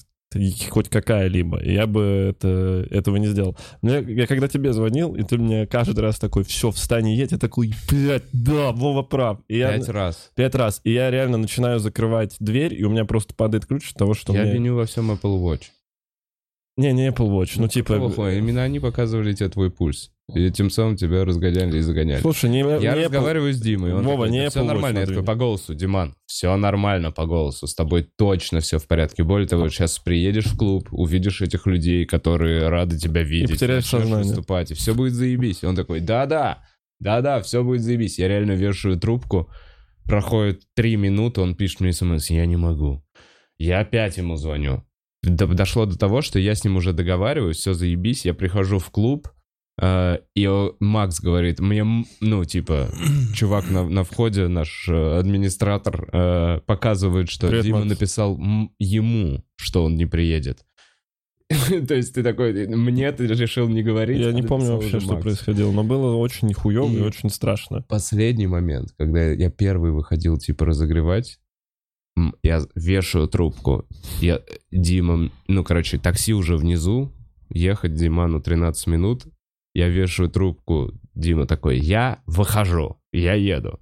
хоть 0.71 0.89
какая-либо, 0.89 1.63
я 1.63 1.87
бы 1.87 2.03
это, 2.31 2.87
этого 2.91 3.17
не 3.17 3.27
сделал. 3.27 3.57
Мне, 3.81 4.01
я 4.01 4.27
когда 4.27 4.49
тебе 4.49 4.73
звонил, 4.73 5.15
и 5.15 5.23
ты 5.23 5.39
мне 5.39 5.67
каждый 5.67 6.01
раз 6.01 6.19
такой, 6.19 6.45
все, 6.45 6.71
встань 6.71 7.09
и 7.09 7.17
едь, 7.17 7.33
я 7.33 7.39
такой, 7.39 7.73
блядь, 7.91 8.25
да, 8.33 8.73
Вова 8.73 9.03
прав. 9.03 9.41
И 9.49 9.59
я, 9.59 9.73
Пять 9.73 9.89
раз. 9.89 10.31
Пять 10.35 10.55
раз. 10.55 10.81
И 10.85 10.93
я 10.93 11.11
реально 11.11 11.39
начинаю 11.39 11.79
закрывать 11.79 12.37
дверь, 12.41 12.75
и 12.75 12.85
у 12.85 12.91
меня 12.91 13.05
просто 13.05 13.35
падает 13.35 13.67
ключ 13.67 13.91
от 13.91 13.97
того, 13.97 14.15
что 14.15 14.33
Я 14.33 14.43
мне... 14.43 14.53
виню 14.55 14.77
во 14.77 14.87
всем 14.87 15.11
Apple 15.11 15.41
Watch. 15.41 15.65
Не, 16.77 16.93
не 16.93 17.09
Apple 17.09 17.29
Watch, 17.29 17.55
ну 17.57 17.69
типа... 17.69 17.99
Плохо, 17.99 18.31
именно 18.31 18.63
они 18.63 18.81
показывали 18.81 19.35
тебе 19.35 19.51
твой 19.51 19.71
пульс. 19.71 20.11
И 20.35 20.51
тем 20.51 20.71
самым 20.71 20.97
тебя 20.97 21.25
разгоняли 21.25 21.77
и 21.77 21.81
загоняли. 21.81 22.21
Слушай, 22.21 22.49
не, 22.49 22.61
Я 22.61 22.79
не 22.79 22.87
Apple- 22.87 23.05
разговариваю 23.05 23.53
с 23.53 23.61
Димой. 23.61 23.93
Он 23.93 24.05
Вова, 24.05 24.25
такой, 24.25 24.31
не 24.31 24.49
все 24.49 24.61
Apple 24.61 24.63
Watch 24.63 24.67
нормально. 24.67 24.99
Я 24.99 25.05
смотри. 25.05 25.15
такой, 25.17 25.27
по 25.27 25.35
голосу, 25.35 25.75
Диман, 25.75 26.15
все 26.25 26.57
нормально 26.57 27.11
по 27.11 27.27
голосу. 27.27 27.67
С 27.67 27.75
тобой 27.75 28.09
точно 28.17 28.61
все 28.61 28.79
в 28.79 28.87
порядке. 28.87 29.25
Более 29.25 29.47
того, 29.47 29.69
сейчас 29.69 29.99
приедешь 29.99 30.47
в 30.47 30.57
клуб, 30.57 30.89
увидишь 30.91 31.43
этих 31.43 31.67
людей, 31.67 32.07
которые 32.07 32.69
рады 32.69 32.99
тебя 32.99 33.23
видеть. 33.23 33.51
потеряешь 33.51 33.85
начнешь 33.85 34.03
сознание. 34.03 34.29
выступать, 34.29 34.71
и 34.71 34.75
все 34.75 34.95
будет 34.95 35.13
заебись. 35.13 35.63
И 35.63 35.67
он 35.67 35.77
такой, 35.77 36.01
да-да, 36.01 36.65
да-да, 36.99 37.43
все 37.43 37.63
будет 37.63 37.83
заебись. 37.83 38.19
Я 38.19 38.29
реально 38.29 38.53
вешаю 38.53 38.99
трубку. 38.99 39.51
Проходит 40.05 40.63
три 40.75 40.97
минуты, 40.97 41.43
он 41.43 41.55
пишет 41.55 41.81
мне 41.81 41.93
смс, 41.93 42.31
я 42.31 42.47
не 42.47 42.57
могу. 42.57 43.05
Я 43.59 43.81
опять 43.81 44.17
ему 44.17 44.37
звоню. 44.37 44.85
Дошло 45.23 45.87
до 45.87 45.97
того, 45.97 46.21
что 46.21 46.39
я 46.39 46.55
с 46.55 46.65
ним 46.65 46.77
уже 46.77 46.93
договариваюсь, 46.93 47.59
все 47.59 47.75
заебись, 47.75 48.25
я 48.25 48.35
прихожу 48.35 48.79
в 48.79 48.91
клуб, 48.91 49.29
э, 49.81 50.19
и 50.35 50.69
Макс 50.81 51.21
говорит, 51.21 51.61
мне, 51.61 51.85
ну, 52.21 52.45
типа, 52.45 52.89
чувак 53.35 53.71
на, 53.71 53.89
на 53.89 54.03
входе, 54.03 54.49
наш 54.49 54.89
э, 54.89 55.19
администратор, 55.19 56.09
э, 56.13 56.61
показывает, 56.67 57.31
что 57.31 57.47
Привет, 57.47 57.65
Дима 57.65 57.79
Макс. 57.79 57.91
написал 57.91 58.37
ему, 58.79 59.45
что 59.57 59.85
он 59.85 59.97
не 59.97 60.07
приедет. 60.07 60.65
То 61.89 61.95
есть 61.95 62.15
ты 62.15 62.23
такой, 62.23 62.67
мне 62.67 63.11
ты 63.13 63.27
решил 63.27 63.69
не 63.69 63.83
говорить? 63.83 64.19
Я 64.19 64.29
а 64.29 64.33
не 64.33 64.43
помню 64.43 64.73
вообще, 64.73 65.01
что 65.01 65.17
происходило, 65.17 65.71
но 65.71 65.85
было 65.85 66.17
очень 66.17 66.53
хуево 66.53 66.91
и, 66.91 67.01
очень 67.01 67.31
страшно. 67.31 67.83
Последний 67.89 68.47
момент, 68.47 68.93
когда 68.97 69.31
я 69.31 69.51
первый 69.51 69.93
выходил, 69.93 70.39
типа, 70.39 70.67
разогревать, 70.67 71.39
я 72.43 72.61
вешаю 72.75 73.29
трубку. 73.29 73.87
Я, 74.21 74.41
Дима, 74.71 75.31
ну, 75.49 75.65
короче, 75.65 75.99
такси 75.99 76.35
уже 76.35 76.57
внизу, 76.57 77.13
ехать 77.49 77.95
Диману 77.95 78.41
13 78.41 78.87
минут, 78.89 79.27
я 79.75 79.89
вешаю 79.89 80.31
трубку, 80.31 80.93
Дима 81.15 81.47
такой, 81.47 81.79
я 81.79 82.23
выхожу, 82.27 82.99
я 83.13 83.35
еду. 83.35 83.81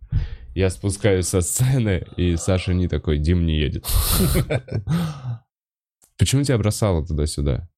Я 0.54 0.70
спускаюсь 0.70 1.28
со 1.28 1.42
сцены, 1.42 2.04
и 2.16 2.37
Саша 2.37 2.75
не 2.75 2.88
такой, 2.88 3.18
Дим 3.18 3.46
не 3.46 3.58
едет. 3.58 3.87
Почему 6.18 6.42
тебя 6.42 6.58
бросало 6.58 7.06
туда-сюда? 7.06 7.68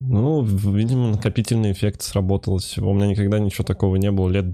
Ну, 0.00 0.44
видимо, 0.44 1.10
накопительный 1.10 1.72
эффект 1.72 2.02
сработался. 2.02 2.84
У 2.84 2.92
меня 2.92 3.06
никогда 3.06 3.38
ничего 3.38 3.64
такого 3.64 3.96
не 3.96 4.10
было. 4.10 4.28
Лет 4.28 4.46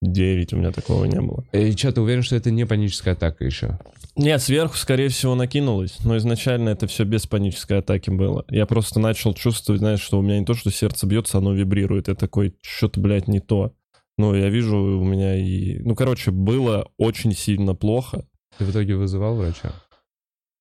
9 0.00 0.52
у 0.52 0.56
меня 0.56 0.70
такого 0.70 1.04
не 1.04 1.20
было. 1.20 1.44
И 1.52 1.72
что, 1.72 1.92
ты 1.92 2.00
уверен, 2.00 2.22
что 2.22 2.36
это 2.36 2.50
не 2.50 2.64
паническая 2.64 3.14
атака 3.14 3.44
еще? 3.44 3.78
Нет, 4.16 4.40
сверху, 4.42 4.76
скорее 4.76 5.08
всего, 5.08 5.34
накинулось. 5.34 5.98
Но 6.04 6.16
изначально 6.16 6.70
это 6.70 6.86
все 6.86 7.04
без 7.04 7.26
панической 7.26 7.78
атаки 7.78 8.10
было. 8.10 8.44
Я 8.48 8.66
просто 8.66 9.00
начал 9.00 9.34
чувствовать, 9.34 9.80
знаешь, 9.80 10.00
что 10.00 10.18
у 10.18 10.22
меня 10.22 10.38
не 10.38 10.44
то, 10.44 10.54
что 10.54 10.70
сердце 10.70 11.06
бьется, 11.06 11.38
оно 11.38 11.52
вибрирует. 11.52 12.08
Я 12.08 12.14
такой, 12.14 12.56
что-то, 12.62 13.00
блядь, 13.00 13.28
не 13.28 13.40
то. 13.40 13.72
Ну, 14.16 14.34
я 14.34 14.48
вижу, 14.48 14.76
у 14.76 15.04
меня 15.04 15.36
и... 15.36 15.78
Ну, 15.80 15.94
короче, 15.94 16.30
было 16.32 16.88
очень 16.96 17.32
сильно 17.32 17.74
плохо. 17.74 18.26
Ты 18.58 18.64
в 18.64 18.70
итоге 18.70 18.96
вызывал 18.96 19.36
врача? 19.36 19.72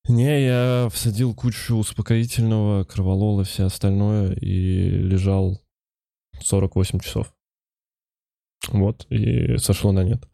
Не, 0.07 0.45
я 0.45 0.89
всадил 0.91 1.33
кучу 1.33 1.75
успокоительного, 1.75 2.85
кроволола, 2.85 3.43
все 3.43 3.65
остальное 3.65 4.33
и 4.33 4.89
лежал 4.89 5.59
48 6.39 6.99
часов. 6.99 7.33
Вот, 8.69 9.05
и 9.09 9.57
сошло 9.57 9.91
на 9.91 10.03
нет. 10.03 10.27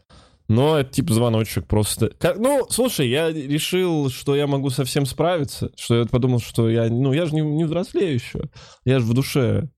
Но 0.50 0.77
это 0.77 0.92
типа 0.92 1.13
звоночек 1.13 1.68
просто. 1.68 2.10
Как- 2.20 2.38
ну, 2.38 2.65
слушай, 2.70 3.08
я 3.08 3.32
решил, 3.32 4.10
что 4.10 4.36
я 4.36 4.46
могу 4.46 4.70
совсем 4.70 5.06
справиться, 5.06 5.72
что 5.75 6.00
я 6.00 6.06
подумал, 6.06 6.39
что 6.39 6.70
я, 6.70 6.89
ну, 6.89 7.13
я 7.13 7.25
же 7.25 7.34
не, 7.34 7.42
не 7.42 7.63
взрослею 7.63 8.13
еще. 8.13 8.50
Я 8.86 9.00
же 9.00 9.06
в 9.06 9.13
душе. 9.13 9.70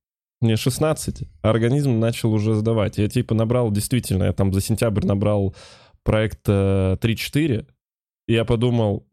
Мне 0.41 0.57
16, 0.57 1.23
а 1.41 1.49
организм 1.49 1.99
начал 1.99 2.33
уже 2.33 2.55
сдавать. 2.55 2.97
Я 2.97 3.07
типа 3.07 3.33
набрал, 3.33 3.71
действительно, 3.71 4.25
я 4.25 4.33
там 4.33 4.53
за 4.53 4.59
сентябрь 4.61 5.05
набрал 5.05 5.55
проект 6.03 6.41
э, 6.47 6.97
3-4, 6.99 7.65
и 8.27 8.33
я 8.33 8.43
подумал, 8.43 9.07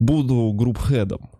буду 0.00 0.52
групп-хедом. 0.52 1.30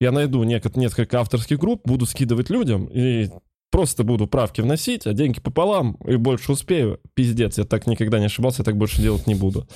Я 0.00 0.12
найду 0.12 0.42
несколько 0.44 1.20
авторских 1.20 1.58
групп, 1.58 1.82
буду 1.84 2.06
скидывать 2.06 2.50
людям 2.50 2.86
и 2.86 3.28
просто 3.70 4.04
буду 4.04 4.26
правки 4.26 4.60
вносить, 4.60 5.06
а 5.06 5.12
деньги 5.12 5.40
пополам, 5.40 5.96
и 6.06 6.16
больше 6.16 6.52
успею. 6.52 7.00
Пиздец, 7.14 7.58
я 7.58 7.64
так 7.64 7.86
никогда 7.86 8.18
не 8.18 8.26
ошибался, 8.26 8.62
я 8.62 8.64
так 8.64 8.76
больше 8.76 9.02
делать 9.02 9.26
не 9.26 9.34
буду. 9.34 9.68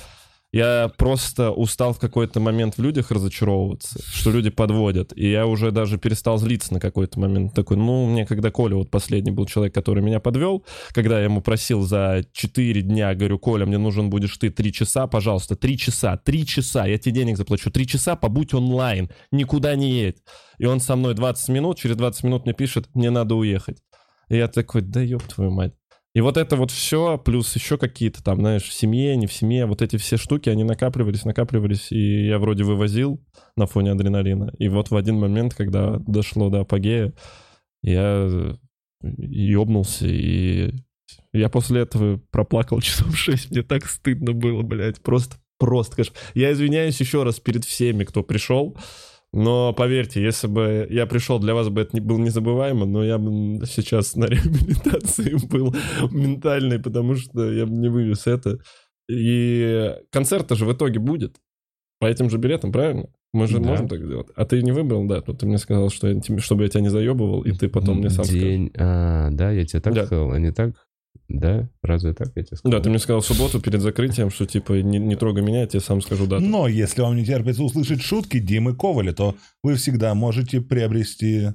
Я 0.53 0.91
просто 0.97 1.51
устал 1.51 1.93
в 1.93 1.99
какой-то 1.99 2.41
момент 2.41 2.77
в 2.77 2.81
людях 2.81 3.09
разочаровываться, 3.09 4.01
что 4.03 4.31
люди 4.31 4.49
подводят. 4.49 5.13
И 5.15 5.31
я 5.31 5.47
уже 5.47 5.71
даже 5.71 5.97
перестал 5.97 6.37
злиться 6.37 6.73
на 6.73 6.81
какой-то 6.81 7.21
момент. 7.21 7.53
Такой, 7.53 7.77
ну, 7.77 8.05
мне 8.05 8.25
когда 8.25 8.51
Коля, 8.51 8.75
вот 8.75 8.91
последний 8.91 9.31
был 9.31 9.45
человек, 9.45 9.73
который 9.73 10.03
меня 10.03 10.19
подвел, 10.19 10.65
когда 10.89 11.19
я 11.19 11.25
ему 11.25 11.41
просил 11.41 11.83
за 11.83 12.25
4 12.33 12.81
дня, 12.81 13.15
говорю, 13.15 13.39
Коля, 13.39 13.65
мне 13.65 13.77
нужен 13.77 14.09
будешь 14.09 14.35
ты 14.37 14.49
3 14.49 14.73
часа, 14.73 15.07
пожалуйста, 15.07 15.55
3 15.55 15.77
часа, 15.77 16.17
3 16.17 16.45
часа, 16.45 16.85
я 16.85 16.97
тебе 16.97 17.15
денег 17.15 17.37
заплачу, 17.37 17.71
3 17.71 17.87
часа, 17.87 18.17
побудь 18.17 18.53
онлайн, 18.53 19.09
никуда 19.31 19.75
не 19.75 19.91
едь. 19.91 20.17
И 20.57 20.65
он 20.65 20.81
со 20.81 20.97
мной 20.97 21.13
20 21.13 21.47
минут, 21.47 21.77
через 21.77 21.95
20 21.95 22.25
минут 22.25 22.43
мне 22.43 22.53
пишет, 22.53 22.89
мне 22.93 23.09
надо 23.09 23.35
уехать. 23.35 23.81
И 24.27 24.35
я 24.35 24.49
такой, 24.49 24.81
да 24.81 25.01
ёб 25.01 25.23
твою 25.23 25.51
мать. 25.51 25.73
И 26.13 26.19
вот 26.19 26.35
это 26.35 26.57
вот 26.57 26.71
все, 26.71 27.17
плюс 27.17 27.55
еще 27.55 27.77
какие-то 27.77 28.21
там, 28.21 28.39
знаешь, 28.39 28.63
в 28.63 28.73
семье, 28.73 29.15
не 29.15 29.27
в 29.27 29.33
семье, 29.33 29.65
вот 29.65 29.81
эти 29.81 29.95
все 29.95 30.17
штуки, 30.17 30.49
они 30.49 30.65
накапливались, 30.65 31.23
накапливались, 31.23 31.91
и 31.91 32.27
я 32.27 32.37
вроде 32.37 32.65
вывозил 32.65 33.23
на 33.55 33.65
фоне 33.65 33.91
адреналина. 33.91 34.53
И 34.59 34.67
вот 34.67 34.91
в 34.91 34.95
один 34.97 35.19
момент, 35.19 35.53
когда 35.53 35.97
дошло 35.99 36.49
до 36.49 36.61
апогея, 36.61 37.13
я 37.81 38.57
ёбнулся, 39.01 40.05
и 40.07 40.73
я 41.31 41.49
после 41.49 41.81
этого 41.81 42.19
проплакал 42.29 42.81
часов 42.81 43.15
шесть. 43.15 43.51
Мне 43.51 43.63
так 43.63 43.85
стыдно 43.85 44.33
было, 44.33 44.63
блядь, 44.63 45.01
просто, 45.01 45.37
просто, 45.57 45.95
конечно. 45.95 46.15
Я 46.33 46.51
извиняюсь 46.51 46.99
еще 46.99 47.23
раз 47.23 47.39
перед 47.39 47.63
всеми, 47.63 48.03
кто 48.03 48.21
пришел, 48.21 48.77
но 49.33 49.73
поверьте, 49.73 50.21
если 50.21 50.47
бы 50.47 50.87
я 50.89 51.05
пришел, 51.05 51.39
для 51.39 51.53
вас 51.53 51.69
бы 51.69 51.81
это 51.81 51.91
не 51.95 52.01
было 52.01 52.17
незабываемо, 52.17 52.85
но 52.85 53.03
я 53.03 53.17
бы 53.17 53.65
сейчас 53.65 54.15
на 54.15 54.25
реабилитации 54.29 55.35
был 55.47 55.73
ментальной, 56.11 56.79
потому 56.79 57.15
что 57.15 57.51
я 57.51 57.65
бы 57.65 57.71
не 57.73 57.89
вывез 57.89 58.27
это. 58.27 58.59
И 59.09 59.95
концерт-то 60.11 60.55
же 60.55 60.65
в 60.65 60.73
итоге 60.73 60.99
будет. 60.99 61.37
По 61.99 62.05
этим 62.05 62.29
же 62.29 62.37
билетам, 62.37 62.71
правильно? 62.71 63.09
Мы 63.33 63.47
же 63.47 63.59
Да. 63.59 63.69
можем 63.69 63.87
так 63.87 64.03
сделать. 64.03 64.27
А 64.35 64.45
ты 64.45 64.61
не 64.61 64.71
выбрал 64.71 65.05
дату? 65.05 65.33
Ты 65.33 65.45
мне 65.45 65.57
сказал, 65.57 65.89
что 65.89 66.07
я 66.09 66.19
чтобы 66.39 66.63
я 66.63 66.69
тебя 66.69 66.81
не 66.81 66.89
заебывал, 66.89 67.41
и 67.43 67.51
ты 67.51 67.69
потом 67.69 67.99
мне 67.99 68.09
сам. 68.09 68.25
День... 68.25 68.71
А, 68.77 69.29
да, 69.31 69.51
я 69.51 69.65
тебе 69.65 69.81
так 69.81 69.93
Да. 69.93 70.05
сказал, 70.05 70.31
а 70.31 70.39
не 70.39 70.51
так? 70.51 70.73
Да? 71.27 71.69
Разве 71.81 72.13
так 72.13 72.31
я 72.35 72.43
тебе 72.43 72.57
сказал? 72.57 72.77
Да, 72.77 72.83
ты 72.83 72.89
мне 72.89 72.99
сказал 72.99 73.21
в 73.21 73.25
субботу 73.25 73.61
перед 73.61 73.81
закрытием, 73.81 74.29
что 74.29 74.45
типа 74.45 74.73
не, 74.81 74.99
не 74.99 75.15
трогай 75.15 75.43
меня, 75.43 75.61
я 75.61 75.67
тебе 75.67 75.79
сам 75.79 76.01
скажу 76.01 76.27
дату. 76.27 76.43
Но 76.43 76.67
если 76.67 77.01
вам 77.01 77.15
не 77.15 77.25
терпится 77.25 77.63
услышать 77.63 78.01
шутки 78.01 78.39
Димы 78.39 78.75
Коваля, 78.75 79.13
то 79.13 79.35
вы 79.63 79.75
всегда 79.75 80.13
можете 80.13 80.61
приобрести 80.61 81.49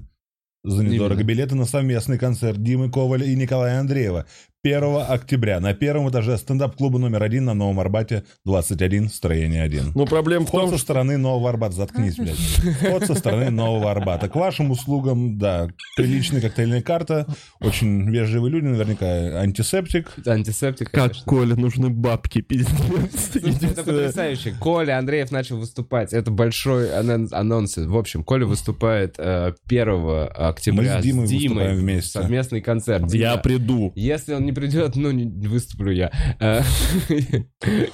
за 0.65 0.83
недорого 0.83 1.23
билеты 1.23 1.55
на 1.55 1.65
совместный 1.65 2.19
концерт 2.19 2.63
Димы 2.63 2.91
Коваля 2.91 3.25
и 3.25 3.37
Николая 3.37 3.81
Андреева 3.81 4.27
1 4.67 5.05
октября 5.09 5.61
на 5.61 5.75
первом 5.75 6.11
этаже 6.11 6.37
стендап-клуба 6.37 6.99
номер 6.99 7.23
один 7.23 7.45
на 7.45 7.55
Новом 7.55 7.79
Арбате 7.79 8.25
21, 8.45 9.11
строение 9.11 9.63
1. 9.63 9.93
Ну, 9.95 10.07
проблема 10.07 10.45
в 10.45 10.49
Вход 10.49 10.63
том, 10.63 10.71
со 10.73 10.79
стороны 10.79 11.17
Нового 11.19 11.49
Арбата. 11.51 11.77
Заткнись, 11.77 12.17
блядь. 12.17 12.35
Вход 12.37 13.05
со 13.05 13.15
стороны 13.15 13.51
Нового 13.51 13.93
Арбата. 13.93 14.29
К 14.29 14.35
вашим 14.35 14.73
услугам, 14.73 15.39
да, 15.39 15.69
приличная 15.97 16.41
коктейльная 16.41 16.83
карта, 16.83 17.27
очень 17.61 18.11
вежливые 18.11 18.51
люди, 18.51 18.65
наверняка 18.65 19.07
антисептик. 19.41 20.13
Антисептик, 20.27 20.91
Как 20.91 21.03
конечно. 21.13 21.23
Коля 21.27 21.55
нужны 21.55 21.89
бабки, 21.89 22.41
пиздец. 22.41 23.37
Это 23.37 23.85
потрясающе. 23.85 24.55
Коля 24.59 24.99
Андреев 24.99 25.31
начал 25.31 25.59
выступать. 25.59 26.13
Это 26.13 26.33
большой 26.33 26.91
анон- 26.91 27.29
анонс. 27.31 27.77
В 27.77 27.97
общем, 27.97 28.25
Коля 28.25 28.47
выступает 28.47 29.15
э, 29.19 29.53
1 29.69 30.29
октября 30.35 30.97
Мы 30.97 31.01
с 31.01 31.05
Димой 31.05 31.27
Димой. 31.29 31.39
выступаем 31.47 31.77
вместе. 31.79 32.11
Совместный 32.11 32.61
концерт. 32.61 33.15
Я 33.15 33.37
приду. 33.37 33.93
Если 33.95 34.35
он 34.35 34.45
не 34.45 34.56
придет, 34.57 34.97
ну, 34.97 35.11
не 35.11 35.47
выступлю 35.47 35.93
я. 35.93 36.11
Э, 36.41 36.63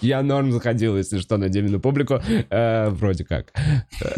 Я 0.00 0.22
норм 0.22 0.52
заходил, 0.52 0.96
если 0.96 1.18
что, 1.18 1.36
на 1.36 1.48
Димину 1.48 1.80
публику. 1.80 2.20
Э, 2.50 2.88
Вроде 2.90 3.24
как. 3.24 3.52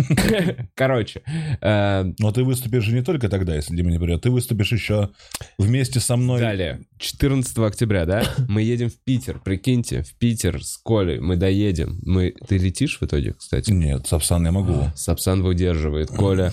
Короче. 0.75 1.23
э, 1.61 2.05
Но 2.19 2.31
ты 2.33 2.45
выступишь 2.45 2.85
же 2.85 2.95
не 2.95 3.03
только 3.03 3.29
тогда, 3.29 3.55
если 3.57 3.75
Дима 3.75 3.91
не 3.91 3.99
придет. 3.99 4.23
Ты 4.23 4.31
выступишь 4.31 4.73
еще 4.73 5.11
вместе 5.59 6.01
со 6.01 6.17
мной. 6.17 6.41
Далее, 6.41 6.81
14 6.99 7.59
октября, 7.59 8.05
да? 8.05 8.25
Мы 8.49 8.63
едем 8.63 8.91
в 8.91 8.99
Питер, 9.03 9.41
прикиньте, 9.43 10.03
в 10.03 10.15
Питер 10.19 10.63
с 10.63 10.77
Колей, 10.77 11.19
мы 11.21 11.37
доедем. 11.37 11.99
Мы... 12.05 12.35
Ты 12.47 12.59
летишь 12.59 12.99
в 13.01 13.05
итоге, 13.05 13.33
кстати? 13.33 13.71
Нет, 13.71 14.07
Сапсан 14.07 14.45
я 14.45 14.53
могу. 14.53 14.91
Сапсан 14.95 15.43
выдерживает, 15.43 16.09
Коля. 16.11 16.53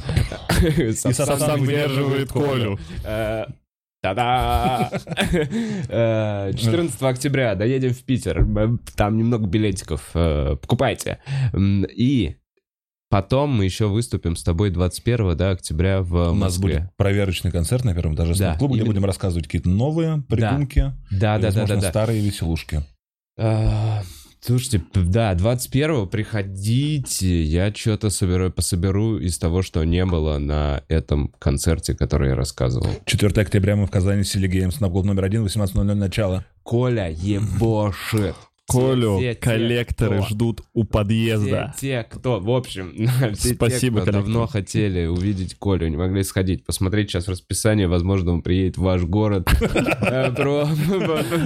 Сапсан 0.95 1.13
Сапсан 1.13 1.59
выдерживает 1.61 2.31
Колю. 2.31 2.79
Э, 4.03 4.15
Та-да! 4.15 4.89
Э, 5.89 6.51
14 6.55 7.01
октября 7.03 7.53
доедем 7.55 7.93
в 7.93 8.03
Питер. 8.03 8.41
Э, 8.57 8.69
Там 8.95 9.15
немного 9.17 9.45
билетиков. 9.45 10.09
э, 10.15 10.55
Покупайте. 10.59 11.19
И 11.55 12.35
потом 13.09 13.55
мы 13.55 13.65
еще 13.65 13.85
выступим 13.87 14.35
с 14.35 14.43
тобой 14.43 14.71
21 14.71 15.37
да, 15.37 15.51
октября 15.51 16.01
в 16.01 16.13
У 16.15 16.33
нас 16.33 16.57
Москве. 16.57 16.79
будет 16.79 16.97
проверочный 16.97 17.51
концерт 17.51 17.83
на 17.85 17.93
первом 17.93 18.15
этаже 18.15 18.33
Да, 18.39 18.55
клуба, 18.55 18.73
где 18.73 18.81
именно. 18.81 18.93
будем 18.95 19.05
рассказывать 19.05 19.45
какие-то 19.45 19.69
новые 19.69 20.23
придумки. 20.27 20.93
Да, 21.11 21.37
да, 21.37 21.51
да, 21.51 21.65
да, 21.67 21.75
да. 21.75 21.89
старые 21.89 22.21
веселушки. 22.21 22.81
Слушайте, 24.43 24.81
да, 24.95 25.35
21-го 25.35 26.07
приходите, 26.07 27.43
я 27.43 27.71
что-то 27.71 28.09
соберу, 28.09 28.49
пособеру 28.49 29.19
из 29.19 29.37
того, 29.37 29.61
что 29.61 29.83
не 29.83 30.03
было 30.03 30.39
на 30.39 30.83
этом 30.87 31.31
концерте, 31.37 31.93
который 31.93 32.29
я 32.29 32.35
рассказывал. 32.35 32.89
4 33.05 33.39
октября 33.39 33.75
мы 33.75 33.85
в 33.85 33.91
Казани 33.91 34.23
Сили 34.23 34.47
Геймс 34.47 34.79
на 34.79 34.89
клуб 34.89 35.05
номер 35.05 35.25
один, 35.25 35.45
18.00 35.45 35.93
начало. 35.93 36.43
Коля 36.63 37.09
ебошит. 37.11 38.35
Колю 38.71 39.19
Те- 39.19 39.35
коллекторы 39.35 40.17
кто- 40.17 40.27
ждут 40.27 40.61
у 40.73 40.83
подъезда. 40.83 41.73
Те, 41.77 41.81
те, 41.81 42.07
кто, 42.09 42.39
в 42.39 42.49
общем, 42.49 42.93
все 43.33 43.53
Спасибо, 43.55 43.99
те, 43.99 44.03
кто 44.03 44.11
давно 44.11 44.47
хотели 44.47 45.05
увидеть 45.05 45.55
Колю, 45.55 45.87
не 45.87 45.97
могли 45.97 46.23
сходить, 46.23 46.65
посмотреть 46.65 47.09
сейчас 47.09 47.27
расписание, 47.27 47.87
возможно, 47.87 48.33
он 48.33 48.41
приедет 48.41 48.77
в 48.77 48.81
ваш 48.81 49.03
город. 49.03 49.49
Э, 50.11 50.31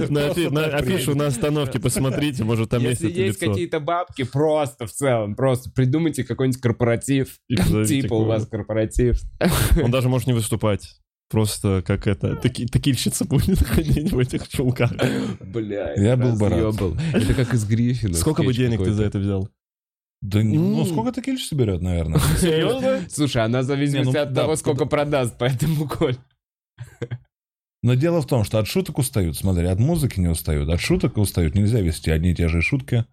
На, 0.08 0.32
так 0.32 0.80
афишу 0.80 1.14
на 1.14 1.26
остановке 1.26 1.78
посмотрите, 1.78 2.44
может 2.44 2.70
там 2.70 2.82
есть 2.82 3.02
Если 3.02 3.20
есть 3.22 3.38
какие-то 3.38 3.80
бабки, 3.80 4.24
просто 4.24 4.86
в 4.86 4.92
целом, 4.92 5.34
просто 5.36 5.70
придумайте 5.70 6.24
какой-нибудь 6.24 6.60
корпоратив. 6.60 7.38
Типа 7.86 8.14
у 8.14 8.24
вас 8.24 8.46
корпоратив. 8.46 9.20
Он 9.82 9.90
даже 9.90 10.08
может 10.08 10.26
не 10.26 10.32
выступать. 10.32 10.96
Просто 11.28 11.82
как 11.84 12.06
это, 12.06 12.36
таки, 12.36 12.66
такильщица 12.66 13.24
будет 13.24 13.58
ходить 13.66 14.12
в 14.12 14.18
этих 14.18 14.48
чулках. 14.48 14.92
Бля, 15.40 15.94
Я 15.94 16.16
был 16.16 16.36
бы 16.36 16.48
рад. 16.48 16.60
разъебал. 16.60 16.96
Это 17.12 17.34
как 17.34 17.52
из 17.52 17.64
Гриффина. 17.64 18.14
Сколько 18.14 18.42
бы 18.42 18.54
денег 18.54 18.82
ты 18.82 18.92
за 18.92 19.04
это 19.04 19.18
взял? 19.18 19.48
Да, 20.22 20.42
ну, 20.42 20.84
сколько 20.86 21.12
такие 21.12 21.36
соберет, 21.38 21.82
наверное? 21.82 22.20
Серьезно? 22.40 23.00
Слушай, 23.10 23.44
она 23.44 23.62
зависит 23.62 24.04
ну, 24.04 24.10
от 24.18 24.34
того, 24.34 24.56
сколько 24.56 24.84
да. 24.84 24.90
продаст, 24.90 25.34
поэтому, 25.38 25.88
Коль. 25.88 26.16
Но 27.82 27.94
дело 27.94 28.22
в 28.22 28.26
том, 28.26 28.42
что 28.42 28.58
от 28.58 28.66
шуток 28.66 28.98
устают. 28.98 29.36
Смотри, 29.36 29.66
от 29.66 29.78
музыки 29.78 30.18
не 30.18 30.28
устают. 30.28 30.68
От 30.70 30.80
шуток 30.80 31.18
устают. 31.18 31.54
Нельзя 31.54 31.80
вести 31.80 32.10
одни 32.10 32.30
и 32.30 32.34
те 32.34 32.48
же 32.48 32.62
шутки 32.62 33.04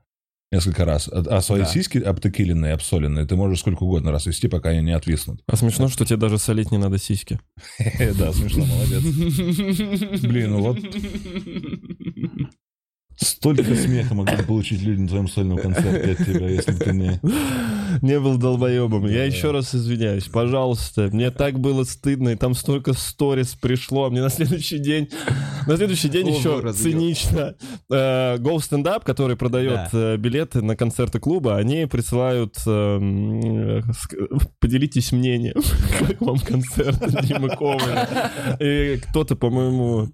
несколько 0.53 0.85
раз. 0.85 1.09
А 1.11 1.23
а 1.37 1.41
свои 1.41 1.61
Да. 1.61 1.65
сиськи 1.65 1.97
обтекиленные, 1.97 2.73
обсоленные, 2.73 3.25
ты 3.25 3.35
можешь 3.35 3.59
сколько 3.59 3.83
угодно 3.83 4.11
раз 4.11 4.25
вести, 4.27 4.47
пока 4.47 4.69
они 4.69 4.81
не 4.81 4.93
отвиснут. 4.93 5.41
А 5.47 5.55
смешно, 5.57 5.89
что 5.89 6.05
тебе 6.05 6.17
даже 6.17 6.37
солить 6.37 6.71
не 6.71 6.77
надо 6.77 6.97
сиськи. 6.97 7.39
Да, 8.17 8.31
смешно, 8.31 8.65
молодец. 8.65 9.01
Блин, 10.21 10.51
ну 10.51 10.61
вот 10.61 10.77
столько 13.17 13.75
смеха 13.75 14.13
могли 14.13 14.43
получить 14.43 14.81
люди 14.81 15.01
на 15.01 15.07
твоем 15.07 15.27
сольном 15.27 15.57
концерте 15.57 16.11
от 16.11 16.17
тебя, 16.25 16.47
если 16.49 16.71
бы 16.71 16.79
ты 16.79 16.93
не... 16.93 17.19
Не 18.01 18.19
был 18.19 18.37
долбоебом. 18.37 19.05
Я 19.07 19.25
еще 19.25 19.51
раз 19.51 19.75
извиняюсь. 19.75 20.25
Пожалуйста. 20.25 21.09
Мне 21.11 21.29
так 21.31 21.59
было 21.59 21.83
стыдно, 21.83 22.29
и 22.29 22.35
там 22.35 22.55
столько 22.55 22.93
сторис 22.93 23.55
пришло. 23.55 24.09
Мне 24.09 24.21
на 24.21 24.29
следующий 24.29 24.79
день... 24.79 25.09
На 25.67 25.77
следующий 25.77 26.09
день 26.09 26.27
О, 26.27 26.31
еще 26.31 26.73
цинично. 26.73 27.55
э, 27.89 28.37
Go 28.37 28.57
Stand 28.57 28.85
Up, 28.85 29.03
который 29.05 29.37
продает 29.37 29.89
э, 29.93 30.17
билеты 30.17 30.61
на 30.61 30.75
концерты 30.75 31.19
клуба, 31.19 31.57
они 31.57 31.85
присылают... 31.85 32.55
эм, 32.65 33.79
э, 33.79 33.81
Поделитесь 34.59 35.11
мнением, 35.11 35.61
как 35.99 36.19
вам 36.21 36.39
концерт 36.39 36.99
Димы 37.25 37.49
Коваля. 37.49 38.31
И 38.59 38.97
кто-то, 38.97 39.35
по-моему... 39.35 40.09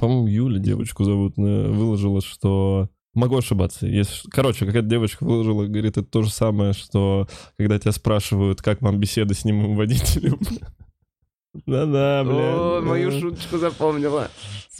По-моему, 0.00 0.26
Юля, 0.26 0.58
девочку 0.58 1.04
зовут, 1.04 1.38
э, 1.38 1.68
выложила, 1.68 2.20
что... 2.20 2.88
Могу 3.14 3.36
ошибаться. 3.36 3.86
Если... 3.86 4.28
Короче, 4.30 4.64
какая-то 4.64 4.88
девочка 4.88 5.24
выложила, 5.24 5.66
говорит, 5.66 5.98
это 5.98 6.02
то 6.02 6.22
же 6.22 6.30
самое, 6.30 6.72
что 6.72 7.28
когда 7.58 7.78
тебя 7.78 7.92
спрашивают, 7.92 8.62
как 8.62 8.80
вам 8.80 8.98
беседа 8.98 9.34
с 9.34 9.44
немым 9.44 9.76
водителем. 9.76 10.38
Да-да, 11.66 12.24
бля. 12.24 12.78
О, 12.78 12.80
мою 12.80 13.10
шуточку 13.12 13.58
запомнила. 13.58 14.30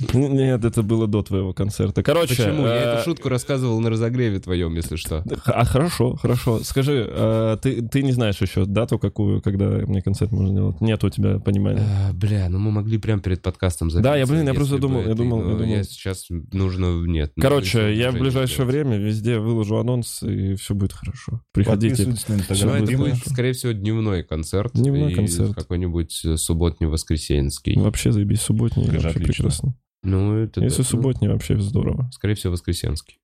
Нет, 0.14 0.64
это 0.64 0.82
было 0.82 1.06
до 1.06 1.22
твоего 1.22 1.52
концерта. 1.52 2.02
Короче... 2.02 2.34
Почему? 2.34 2.64
Я 2.64 2.76
э, 2.76 2.94
эту 2.94 3.04
шутку 3.04 3.28
рассказывал 3.28 3.78
на 3.80 3.90
разогреве 3.90 4.40
твоем, 4.40 4.74
если 4.74 4.96
что. 4.96 5.22
А, 5.44 5.64
хорошо, 5.66 6.16
хорошо. 6.16 6.60
Скажи, 6.60 7.06
э, 7.06 7.58
ты, 7.60 7.82
ты 7.82 8.02
не 8.02 8.12
знаешь 8.12 8.40
еще 8.40 8.64
дату 8.64 8.98
какую, 8.98 9.42
когда 9.42 9.66
мне 9.66 10.00
концерт 10.00 10.32
можно 10.32 10.54
делать? 10.54 10.80
Нет 10.80 11.04
у 11.04 11.10
тебя 11.10 11.38
понимания. 11.40 11.82
А, 11.82 12.12
Бля, 12.14 12.48
ну 12.48 12.58
мы 12.58 12.70
могли 12.70 12.96
прям 12.96 13.20
перед 13.20 13.42
подкастом 13.42 13.90
записать. 13.90 14.12
Да, 14.12 14.16
я, 14.16 14.26
блин, 14.26 14.46
я 14.46 14.54
просто 14.54 14.78
думал, 14.78 15.02
я 15.02 15.14
думал, 15.14 15.46
я 15.50 15.56
думал. 15.56 15.84
сейчас 15.84 16.26
нужно... 16.30 17.06
Нет. 17.06 17.32
Короче, 17.38 17.94
я 17.94 18.12
в 18.12 18.14
ближайшее 18.14 18.64
время 18.64 18.96
везде 18.96 19.38
выложу 19.38 19.76
анонс, 19.76 20.22
и 20.22 20.54
все 20.54 20.74
будет 20.74 20.94
хорошо. 20.94 21.42
Приходите. 21.52 22.04
Это 22.04 22.96
будет 22.96 23.18
скорее 23.26 23.52
всего, 23.52 23.72
дневной 23.72 24.24
концерт. 24.24 24.72
Дневной 24.72 25.12
концерт. 25.12 25.54
какой-нибудь 25.54 26.24
э, 26.24 26.36
субботний-воскресенский. 26.38 27.78
Вообще 27.78 28.10
заебись, 28.10 28.40
субботний, 28.40 28.88
вообще 28.88 29.20
прекрасно. 29.20 29.74
Ну, 30.02 30.36
это... 30.36 30.60
Если 30.60 30.82
да, 30.82 30.88
ну, 30.88 30.90
субботний, 30.90 31.28
вообще 31.28 31.58
здорово. 31.60 32.10
Скорее 32.12 32.34
всего, 32.34 32.52
воскресенский. 32.52 33.18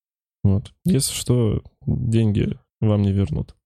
Вот. 0.44 0.73
Если 0.85 1.12
что, 1.12 1.62
деньги 1.87 2.58
вам 2.80 3.02
не 3.02 3.12
вернут. 3.12 3.56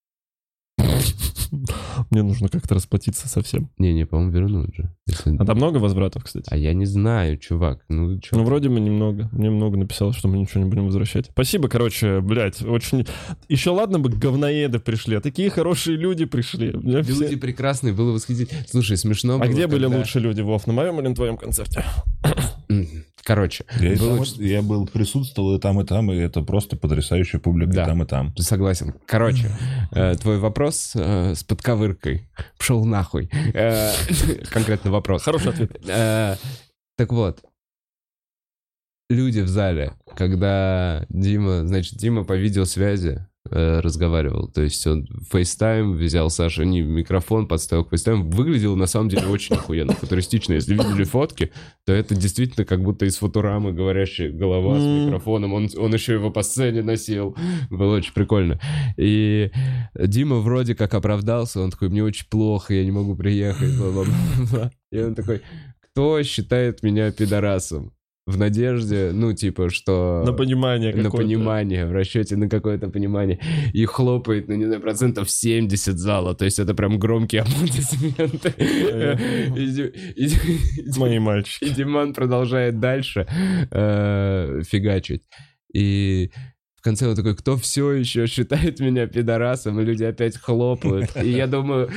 Мне 2.10 2.22
нужно 2.22 2.48
как-то 2.48 2.74
расплатиться 2.74 3.28
совсем. 3.28 3.70
Не-не, 3.78 4.06
по-моему, 4.06 4.32
вернут 4.32 4.74
же. 4.74 4.90
Если- 5.06 5.36
А 5.38 5.44
там 5.44 5.56
много 5.58 5.76
возвратов, 5.78 6.24
кстати? 6.24 6.46
А 6.50 6.56
я 6.56 6.72
не 6.72 6.86
знаю, 6.86 7.36
чувак. 7.38 7.80
Ну, 7.88 8.18
чё? 8.20 8.36
Ну, 8.36 8.44
вроде 8.44 8.68
бы 8.68 8.80
немного. 8.80 9.28
Мне 9.32 9.50
много 9.50 9.76
написало, 9.76 10.12
что 10.12 10.28
мы 10.28 10.38
ничего 10.38 10.62
не 10.64 10.70
будем 10.70 10.86
возвращать. 10.86 11.26
Спасибо, 11.30 11.68
короче, 11.68 12.20
блядь, 12.20 12.62
очень... 12.62 13.06
Еще 13.48 13.70
ладно 13.70 13.98
бы 13.98 14.08
говноеды 14.10 14.78
пришли, 14.78 15.16
а 15.16 15.20
такие 15.20 15.50
хорошие 15.50 15.96
люди 15.96 16.24
пришли. 16.24 16.72
Мне 16.72 17.02
все- 17.02 17.12
Люди 17.24 17.36
прекрасные, 17.36 17.92
было 17.92 18.12
восхитительно. 18.12 18.62
Слушай, 18.68 18.96
смешно 18.96 19.34
А 19.34 19.38
было, 19.38 19.46
где 19.48 19.66
были 19.66 19.82
когда- 19.84 19.98
лучшие 19.98 20.22
люди, 20.22 20.40
Вов, 20.40 20.66
на 20.66 20.72
моем 20.72 20.98
или 21.00 21.08
на 21.08 21.14
твоем 21.14 21.36
концерте? 21.36 21.84
Короче, 23.24 23.64
Я, 23.78 23.96
было 23.96 24.24
там, 24.24 24.44
я 24.44 24.62
был, 24.62 24.86
присутствовал 24.86 25.54
и 25.56 25.60
там, 25.60 25.80
и 25.80 25.84
там, 25.84 26.10
и 26.10 26.16
это 26.16 26.42
просто 26.42 26.76
потрясающая 26.76 27.38
публика 27.38 27.72
Да. 27.72 27.82
и 27.84 27.86
там, 27.86 28.02
и 28.02 28.06
там. 28.06 28.36
Согласен. 28.36 28.94
Короче, 29.06 29.48
э, 29.92 30.16
твой 30.16 30.38
вопрос 30.38 30.92
э, 30.96 31.34
с 31.36 31.44
подковыркой. 31.44 32.28
Пшел 32.58 32.84
нахуй. 32.84 33.30
Э, 33.54 33.92
Конкретно 34.50 34.90
вопрос. 34.90 35.22
Хороший 35.22 35.50
ответ. 35.52 35.70
Э, 35.88 36.34
Так 36.96 37.12
вот, 37.12 37.42
люди 39.08 39.40
в 39.40 39.48
зале, 39.48 39.92
когда 40.16 41.06
Дима, 41.08 41.66
значит, 41.66 41.96
Дима 41.98 42.24
по 42.24 42.32
видеосвязи 42.34 43.26
э, 43.50 43.80
разговаривал, 43.80 44.48
то 44.48 44.62
есть 44.62 44.86
он 44.86 45.06
FaceTime 45.32 45.92
взял 45.92 46.30
Саша, 46.30 46.64
не 46.64 46.82
микрофон 46.82 47.46
подставил 47.46 47.84
к 47.84 47.92
FaceTime, 47.92 48.30
выглядел 48.30 48.76
на 48.76 48.86
самом 48.86 49.08
деле 49.08 49.26
очень 49.26 49.56
охуенно, 49.56 49.92
футуристично. 49.92 50.54
Если 50.54 50.74
видели 50.74 51.04
фотки, 51.04 51.52
то 51.84 51.92
это 51.92 52.14
действительно 52.14 52.64
как 52.64 52.82
будто 52.82 53.06
из 53.06 53.16
Футурамы 53.16 53.72
говорящая 53.72 54.30
голова 54.30 54.78
с 54.78 54.82
микрофоном, 54.82 55.52
он, 55.52 55.68
он 55.76 55.92
еще 55.92 56.14
его 56.14 56.30
по 56.30 56.42
сцене 56.42 56.82
носил, 56.82 57.36
было 57.70 57.96
очень 57.96 58.14
прикольно. 58.14 58.60
И 58.96 59.50
Дима 59.94 60.36
вроде 60.36 60.74
как 60.74 60.94
оправдался, 60.94 61.60
он 61.60 61.70
такой, 61.70 61.88
мне 61.88 62.02
очень 62.02 62.26
плохо, 62.28 62.74
я 62.74 62.84
не 62.84 62.90
могу 62.90 63.16
приехать, 63.16 63.76
бла-бла-бла. 63.76 64.70
И 64.90 64.98
он 64.98 65.14
такой, 65.14 65.42
кто 65.80 66.22
считает 66.22 66.82
меня 66.82 67.10
пидорасом? 67.12 67.92
В 68.24 68.38
надежде, 68.38 69.10
ну, 69.12 69.32
типа, 69.32 69.68
что... 69.68 70.22
На 70.24 70.32
понимание 70.32 70.94
На 70.94 71.10
понимание, 71.10 71.86
в 71.86 71.92
расчете 71.92 72.36
на 72.36 72.48
какое-то 72.48 72.88
понимание. 72.88 73.40
И 73.72 73.84
хлопает, 73.84 74.46
ну, 74.46 74.54
не 74.54 74.66
знаю, 74.66 74.80
процентов 74.80 75.28
70 75.28 75.98
зала. 75.98 76.34
То 76.34 76.44
есть 76.44 76.60
это 76.60 76.72
прям 76.74 77.00
громкие 77.00 77.42
аплодисменты. 77.42 78.54
И 79.56 80.98
Мои 80.98 81.18
мальчики. 81.18 81.64
и 81.64 81.70
Диман 81.70 82.14
продолжает 82.14 82.78
дальше 82.78 83.26
э, 83.70 84.62
фигачить. 84.68 85.22
И 85.74 86.30
в 86.82 86.84
конце 86.84 87.06
он 87.08 87.14
такой, 87.14 87.36
кто 87.36 87.56
все 87.56 87.92
еще 87.92 88.26
считает 88.26 88.80
меня 88.80 89.06
пидорасом? 89.06 89.78
И 89.78 89.84
люди 89.84 90.02
опять 90.02 90.36
хлопают. 90.36 91.16
И 91.16 91.30
я 91.30 91.46
думаю, 91.46 91.88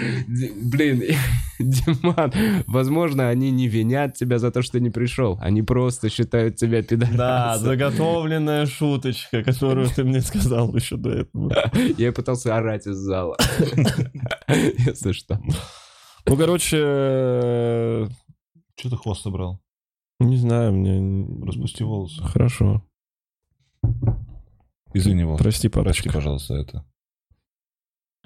блин, 0.62 1.02
Диман, 1.60 2.32
возможно, 2.68 3.28
они 3.30 3.50
не 3.50 3.68
винят 3.68 4.14
тебя 4.14 4.38
за 4.38 4.52
то, 4.52 4.62
что 4.62 4.74
ты 4.74 4.82
не 4.82 4.92
пришел. 4.92 5.40
Они 5.42 5.64
просто 5.64 6.10
считают 6.12 6.58
тебя 6.58 6.82
Да, 6.84 6.88
пидорасом. 6.88 7.66
заготовленная 7.66 8.68
шуточка, 8.68 9.42
которую 9.44 9.90
ты 9.90 10.04
мне 10.04 10.22
сказал 10.22 10.76
еще 10.76 10.98
до 10.98 11.10
этого. 11.10 11.52
Я 11.98 12.12
пытался 12.12 12.56
орать 12.56 12.86
из 12.86 12.98
зала. 12.98 13.38
Если 14.48 15.14
что. 15.14 15.42
Ну, 16.28 16.38
короче, 16.38 16.78
э, 16.80 18.08
Че 18.76 18.90
ты 18.92 18.98
хвост 18.98 19.24
собрал? 19.24 19.60
не 20.20 20.38
знаю, 20.38 20.74
мне... 20.74 21.28
Распусти 21.44 21.84
волосы. 21.84 22.22
Хорошо. 22.22 22.84
Извини, 24.96 25.24
Вов. 25.24 25.38
Прости, 25.40 25.68
Прости, 25.70 26.04
папочка. 26.04 26.14
пожалуйста, 26.14 26.54
это. 26.56 26.86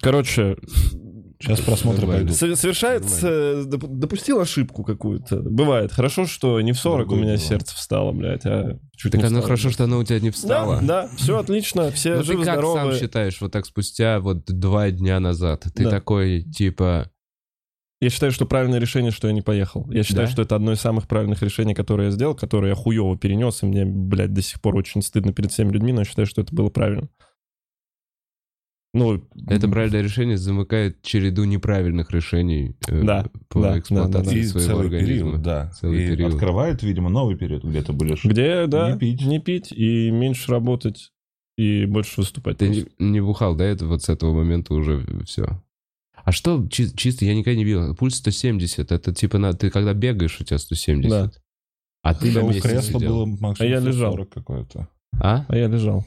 Короче, 0.01 0.55
Сейчас 1.41 1.61
просмотры 1.61 2.05
пойдут. 2.05 2.35
Со- 2.35 2.53
Совершается, 2.57 3.61
доп- 3.63 3.87
допустил 3.87 4.41
ошибку 4.41 4.83
какую-то. 4.83 5.37
Бывает. 5.37 5.91
Хорошо, 5.93 6.25
что 6.25 6.59
не 6.59 6.73
в 6.73 6.77
40 6.79 7.11
у 7.11 7.15
меня 7.15 7.37
сердце 7.37 7.75
встало, 7.75 8.11
блядь, 8.11 8.45
а 8.45 8.77
чуть 8.97 9.13
Так 9.13 9.23
оно 9.23 9.41
хорошо, 9.41 9.69
что 9.69 9.85
оно 9.85 9.99
у 9.99 10.03
тебя 10.03 10.19
не 10.19 10.31
встало. 10.31 10.81
Да, 10.81 11.03
да, 11.03 11.09
все 11.15 11.37
отлично, 11.37 11.91
все 11.91 12.15
Ну 12.15 12.19
ты 12.19 12.25
живы, 12.25 12.43
как 12.45 12.61
сам 12.61 12.93
считаешь, 12.93 13.39
вот 13.39 13.53
так 13.53 13.65
спустя 13.65 14.19
вот 14.19 14.43
два 14.47 14.91
дня 14.91 15.21
назад, 15.21 15.65
ты 15.73 15.85
Да. 15.85 15.89
такой, 15.89 16.43
типа, 16.43 17.09
Я 18.01 18.09
считаю, 18.09 18.31
что 18.31 18.45
правильное 18.45 18.79
решение, 18.79 19.11
что 19.11 19.27
я 19.27 19.33
не 19.33 19.41
поехал. 19.41 19.89
Я 19.91 20.03
считаю, 20.03 20.27
Да? 20.27 20.31
что 20.31 20.41
это 20.43 20.55
одно 20.55 20.71
из 20.71 20.79
самых 20.79 21.07
правильных 21.07 21.41
решений, 21.43 21.73
которые 21.73 22.05
я 22.07 22.11
сделал, 22.11 22.33
которые 22.33 22.69
я 22.69 22.75
хуево 22.75 23.17
перенес, 23.17 23.61
и 23.61 23.65
мне, 23.65 23.83
блядь, 23.85 24.33
до 24.33 24.41
сих 24.41 24.61
пор 24.61 24.77
очень 24.77 25.01
стыдно 25.01 25.33
перед 25.33 25.51
всеми 25.51 25.71
людьми, 25.73 25.91
но 25.91 26.01
я 26.01 26.05
считаю, 26.05 26.25
что 26.25 26.41
это 26.41 26.55
было 26.55 26.69
правильно. 26.69 27.09
Ну, 28.91 29.21
это 29.47 29.67
правильное 29.67 30.01
решение 30.01 30.35
замыкает 30.35 31.03
череду 31.03 31.43
неправильных 31.43 32.09
решений 32.09 32.75
э, 32.87 33.03
Да, 33.03 33.25
по 33.47 33.61
да, 33.61 33.77
эксплуатации 33.77 34.33
да, 34.33 34.39
И 34.39 34.43
своего 34.45 34.67
целый 34.67 34.85
организма. 34.85 35.13
период, 35.29 35.41
да. 35.43 35.69
Целый 35.79 36.03
и 36.05 36.07
период. 36.09 36.33
открывает, 36.33 36.81
видимо, 36.81 37.09
новый 37.09 37.37
период, 37.37 37.63
где 37.63 37.83
ты 37.83 37.93
будешь... 37.93 38.25
Где, 38.25 38.65
да, 38.65 38.93
Не 38.93 38.97
пить. 38.97 39.21
не 39.23 39.39
пить 39.39 39.71
и 39.71 40.09
меньше 40.09 40.49
работать, 40.51 41.11
и 41.55 41.85
больше 41.85 42.21
выступать. 42.21 42.57
Ты 42.57 42.65
просто. 42.67 42.89
не, 42.97 43.09
не 43.11 43.21
бухал, 43.21 43.55
да, 43.55 43.65
это 43.65 43.85
вот 43.85 44.01
с 44.01 44.09
этого 44.09 44.33
момента 44.33 44.73
уже 44.73 45.05
все. 45.25 45.61
А 46.29 46.31
что 46.31 46.63
чи- 46.69 46.95
чисто, 46.95 47.25
я 47.25 47.33
никогда 47.33 47.57
не 47.57 47.63
видел, 47.63 47.95
пульс 47.95 48.17
170, 48.17 48.91
это 48.91 49.11
типа, 49.15 49.39
на, 49.39 49.51
ты 49.53 49.71
когда 49.71 49.95
бегаешь, 49.95 50.39
у 50.39 50.43
тебя 50.43 50.59
170. 50.59 51.09
Да. 51.09 51.31
А 52.03 52.13
ты 52.13 52.31
на 52.31 52.43
месте 52.43 52.61
кресло 52.61 52.99
сидел. 52.99 53.09
было 53.09 53.25
максимум 53.25 53.55
А 53.57 53.65
я 53.65 53.79
лежал. 53.79 54.11
140 54.13 54.29
какое-то. 54.29 54.87
А? 55.19 55.45
А 55.47 55.57
я 55.57 55.65
лежал. 55.65 56.05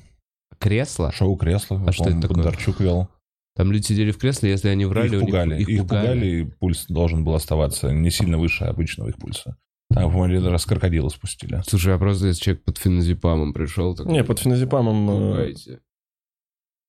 Кресло? 0.61 1.11
Шоу 1.11 1.35
кресло, 1.35 1.83
А 1.85 1.91
что 1.91 2.05
это 2.05 2.21
такое? 2.21 2.37
Бондарчук 2.37 2.79
вел. 2.79 3.09
Там 3.57 3.73
люди 3.73 3.87
сидели 3.87 4.13
в 4.13 4.19
кресле, 4.19 4.51
если 4.51 4.69
они 4.69 4.85
врали, 4.85 5.09
их 5.09 5.13
у 5.15 5.17
них- 5.17 5.27
пугали. 5.27 5.61
Их, 5.61 5.81
пугали, 5.81 6.27
и 6.27 6.45
пульс 6.45 6.87
должен 6.89 7.25
был 7.25 7.35
оставаться 7.35 7.91
не 7.93 8.13
сильно 8.13 8.39
выше 8.39 8.63
обычного 8.63 9.09
их 9.09 9.17
пульса. 9.17 9.57
Там, 9.93 10.05
по-моему, 10.05 10.37
один 10.39 10.47
раз 10.53 10.65
крокодила 10.67 11.09
спустили. 11.09 11.63
Слушай, 11.67 11.97
а 11.97 11.99
просто 11.99 12.29
если 12.29 12.43
человек 12.45 12.63
под 12.63 12.79
феназепамом 12.79 13.53
пришел, 13.53 13.97
такой, 13.97 14.13
Не, 14.13 14.23
под 14.23 14.39
феназепамом... 14.39 15.11
э, 15.11 15.31
пугайте. 15.33 15.81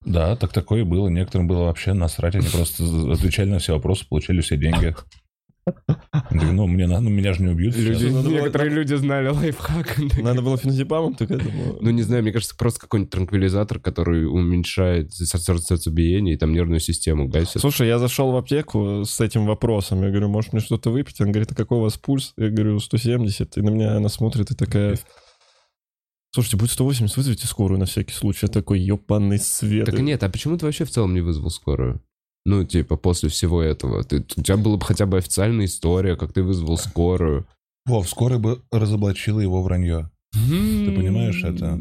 Да, 0.06 0.36
так 0.36 0.54
такое 0.54 0.82
и 0.82 0.84
было. 0.84 1.08
Некоторым 1.10 1.48
было 1.48 1.66
вообще 1.66 1.94
насрать. 1.94 2.36
Они 2.36 2.48
просто 2.48 2.84
отвечали 3.12 3.50
на 3.50 3.60
все 3.60 3.74
вопросы, 3.74 4.06
получали 4.08 4.42
все 4.42 4.58
деньги. 4.58 4.96
Ну, 6.32 6.68
мне, 6.68 6.88
на- 6.88 7.00
ну, 7.00 7.10
меня 7.10 7.32
же 7.34 7.42
не 7.42 7.50
убьют. 7.50 7.76
Люди- 7.78 8.08
Надо 8.08 8.28
было- 8.28 8.34
некоторые 8.34 8.70
люди 8.70 8.94
знали 8.96 9.30
лайфхак. 9.30 9.98
Надо 10.22 10.42
было 10.42 10.58
феназепамом, 10.58 11.16
так 11.16 11.32
это 11.32 11.46
было. 11.46 11.78
Ну, 11.80 11.90
не 11.92 12.02
знаю, 12.02 12.22
мне 12.22 12.34
кажется, 12.34 12.54
просто 12.58 12.82
какой-нибудь 12.82 13.12
транквилизатор, 13.12 13.80
который 13.80 14.26
уменьшает 14.28 15.14
сердце- 15.14 15.58
сердцебиение 15.60 16.36
и 16.36 16.38
там 16.38 16.52
нервную 16.52 16.82
систему 16.82 17.30
гасит. 17.30 17.62
Слушай, 17.62 17.88
я 17.88 17.98
зашел 17.98 18.32
в 18.34 18.36
аптеку 18.36 19.04
с 19.06 19.22
этим 19.22 19.46
вопросом. 19.46 20.04
Я 20.04 20.10
говорю, 20.10 20.28
может 20.28 20.52
мне 20.52 20.62
что-то 20.62 20.90
выпить? 20.92 21.22
Он 21.22 21.32
говорит, 21.32 21.54
а 21.54 21.56
какой 21.56 21.78
у 21.78 21.82
вас 21.82 21.98
пульс? 21.98 22.34
Я 22.36 22.50
говорю, 22.50 22.80
170. 22.80 23.56
И 23.58 23.62
на 23.62 23.70
меня 23.70 23.96
она 23.96 24.10
смотрит 24.10 24.52
и 24.52 24.56
такая... 24.56 24.98
Слушайте, 26.34 26.58
будет 26.58 26.72
180, 26.72 27.16
вызовите 27.16 27.46
скорую 27.46 27.80
на 27.80 27.86
всякий 27.86 28.14
случай. 28.14 28.48
Я 28.48 28.52
такой, 28.52 28.80
ёбаный 28.80 29.38
свет. 29.38 29.86
Так 29.86 30.00
нет, 30.00 30.24
а 30.24 30.30
почему 30.30 30.58
ты 30.58 30.66
вообще 30.66 30.84
в 30.84 30.90
целом 30.90 31.14
не 31.14 31.22
вызвал 31.22 31.52
скорую? 31.52 32.02
Ну, 32.46 32.64
типа, 32.64 32.98
после 32.98 33.30
всего 33.30 33.62
этого. 33.62 34.04
Ты, 34.04 34.26
у 34.36 34.42
тебя 34.42 34.58
была 34.58 34.78
бы 34.78 34.86
хотя 34.86 35.06
бы 35.06 35.18
официальная 35.18 35.66
история, 35.66 36.16
как 36.16 36.34
ты 36.34 36.42
вызвал 36.42 36.78
скорую. 36.78 37.46
Вов, 37.86 38.10
скоро 38.10 38.40
бы 38.40 38.62
разоблачила 38.72 39.40
его 39.40 39.62
вранье. 39.62 40.10
Ты 40.34 40.92
понимаешь 40.92 41.44
это? 41.44 41.80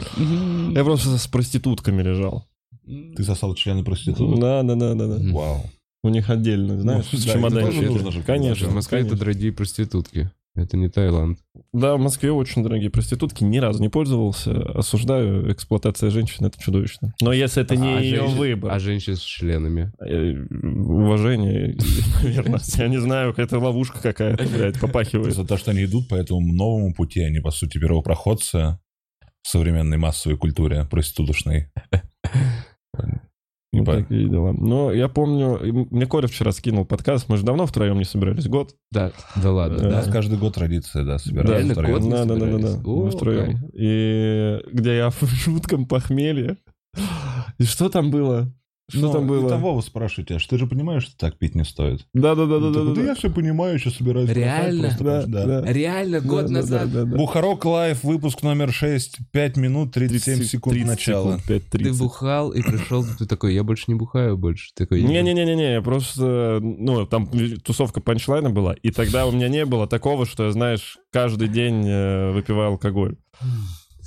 Я 0.74 0.84
просто 0.84 1.16
с 1.16 1.26
проститутками 1.26 2.02
лежал. 2.02 2.46
Ты 2.84 3.24
сосал 3.24 3.54
члены 3.54 3.82
проституток? 3.84 4.38
Да, 4.38 4.62
да, 4.62 4.74
да, 4.74 4.94
да, 4.94 5.06
да. 5.06 5.32
Вау. 5.32 5.64
У 6.04 6.08
них 6.08 6.28
отдельно, 6.28 6.80
знаешь, 6.80 7.06
Ну, 7.12 7.48
да, 7.48 7.70
нужно 7.70 8.10
же 8.10 8.22
Конечно, 8.22 8.68
В 8.68 8.74
Москве 8.74 9.00
это 9.00 9.16
дорогие 9.16 9.52
проститутки. 9.52 10.30
Это 10.54 10.76
не 10.76 10.88
Таиланд. 10.90 11.38
Да, 11.72 11.96
в 11.96 12.00
Москве 12.00 12.30
очень 12.30 12.62
дорогие 12.62 12.90
проститутки. 12.90 13.42
Ни 13.42 13.56
разу 13.56 13.80
не 13.80 13.88
пользовался. 13.88 14.52
Осуждаю. 14.72 15.50
Эксплуатация 15.50 16.10
женщин— 16.10 16.44
это 16.46 16.60
чудовищно. 16.60 17.14
Но 17.22 17.32
если 17.32 17.62
это 17.62 17.74
не 17.74 17.94
А 17.96 18.00
ее 18.00 18.16
женщин- 18.18 18.36
выбор. 18.36 18.70
А 18.72 18.78
женщин 18.78 19.16
с 19.16 19.20
членами. 19.22 19.90
Э, 19.98 20.34
Уважение, 20.82 21.78
наверное. 22.22 22.60
Я 22.76 22.88
не 22.88 23.00
знаю, 23.00 23.32
это 23.36 23.58
ловушка 23.58 24.02
какая-то, 24.02 24.44
блядь, 24.44 24.78
попахивает. 24.78 25.34
Просто 25.34 25.46
то, 25.46 25.56
что 25.56 25.70
они 25.70 25.84
идут 25.84 26.08
по 26.08 26.16
этому 26.16 26.40
новому 26.52 26.92
пути, 26.92 27.20
они, 27.20 27.40
по 27.40 27.50
сути, 27.50 27.78
первопроходцы 27.78 28.78
в 29.42 29.48
современной 29.48 29.96
массовой 29.96 30.36
культуре 30.36 30.84
проституточной. 30.84 31.68
Ну, 33.74 33.80
Ебать. 33.80 34.06
такие 34.06 34.28
дела. 34.28 34.52
Но 34.52 34.92
я 34.92 35.08
помню, 35.08 35.58
мне 35.90 36.04
Коля 36.06 36.26
вчера 36.26 36.52
скинул 36.52 36.85
подкаст, 36.85 37.28
мы 37.30 37.38
же 37.38 37.42
давно 37.44 37.64
втроем 37.66 37.96
не 37.98 38.04
собирались, 38.04 38.46
год. 38.46 38.74
Да, 38.90 39.12
да 39.37 39.50
ладно, 39.50 39.78
У 39.78 39.80
Да. 39.80 39.96
нас 39.96 40.06
да? 40.06 40.12
каждый 40.12 40.38
год 40.38 40.54
традиция, 40.54 41.04
да, 41.04 41.18
собираться 41.18 41.54
Реально 41.54 41.72
втроем. 41.72 42.00
год? 42.00 42.11
Да, 42.11 42.24
да, 42.26 42.35
да, 42.37 42.46
да, 42.46 42.58
да. 42.58 42.78
Мы 42.85 43.11
втроем. 43.11 43.58
И 43.72 44.58
где 44.72 44.96
я 44.96 45.08
в 45.11 45.22
жутком 45.22 45.87
похмелье. 45.87 46.58
И 47.58 47.64
что 47.64 47.88
там 47.88 48.11
было? 48.11 48.52
Что 48.90 49.00
Ну, 49.00 49.12
там 49.12 49.26
было? 49.26 49.46
это 49.46 49.56
Вова 49.56 49.80
спрашивает 49.80 50.28
тебя, 50.28 50.38
что 50.38 50.50
ты 50.50 50.58
же 50.58 50.66
понимаешь, 50.66 51.04
что 51.04 51.16
так 51.16 51.38
пить 51.38 51.54
не 51.54 51.64
стоит? 51.64 52.04
Да, 52.12 52.34
да, 52.34 52.46
да, 52.46 52.58
да, 52.58 52.70
да, 52.70 52.92
да. 52.94 53.00
я 53.02 53.14
все 53.14 53.30
понимаю, 53.30 53.78
сейчас 53.78 53.94
собираюсь. 53.94 54.28
Реально? 54.28 54.88
просто 54.98 55.24
Да. 55.28 55.62
Реально, 55.72 56.20
год 56.20 56.46
Да, 56.46 56.52
назад 56.52 56.92
да, 56.92 57.04
да, 57.04 57.10
да. 57.10 57.16
Бухарог 57.16 57.64
Live, 57.64 58.02
выпуск 58.04 58.42
номер 58.42 58.72
6, 58.72 59.18
5 59.30 59.56
минут 59.56 59.92
37 59.94 60.42
секунд 60.42 60.74
30 60.74 60.88
начала. 60.88 61.38
секунд, 61.38 61.46
5, 61.48 61.62
ты 61.70 61.78
30. 61.78 61.98
бухал 62.00 62.50
и 62.50 62.60
пришел, 62.60 63.04
ты 63.18 63.24
такой, 63.26 63.54
я 63.54 63.62
больше 63.64 63.84
не 63.86 63.94
бухаю 63.94 64.36
больше. 64.36 64.70
Такой, 64.74 65.02
Не-не-не-не, 65.02 65.72
я 65.74 65.80
просто, 65.82 66.58
ну, 66.60 67.06
там 67.06 67.28
тусовка 67.64 68.00
панчлайна 68.00 68.50
была, 68.50 68.74
и 68.74 68.90
тогда 68.90 69.26
у 69.26 69.32
меня 69.32 69.48
не 69.48 69.64
было 69.64 69.86
такого, 69.86 70.26
что 70.26 70.46
я, 70.46 70.52
знаешь, 70.52 70.98
каждый 71.12 71.48
день 71.48 71.86
э, 71.86 72.32
выпиваю 72.32 72.70
алкоголь. 72.72 73.16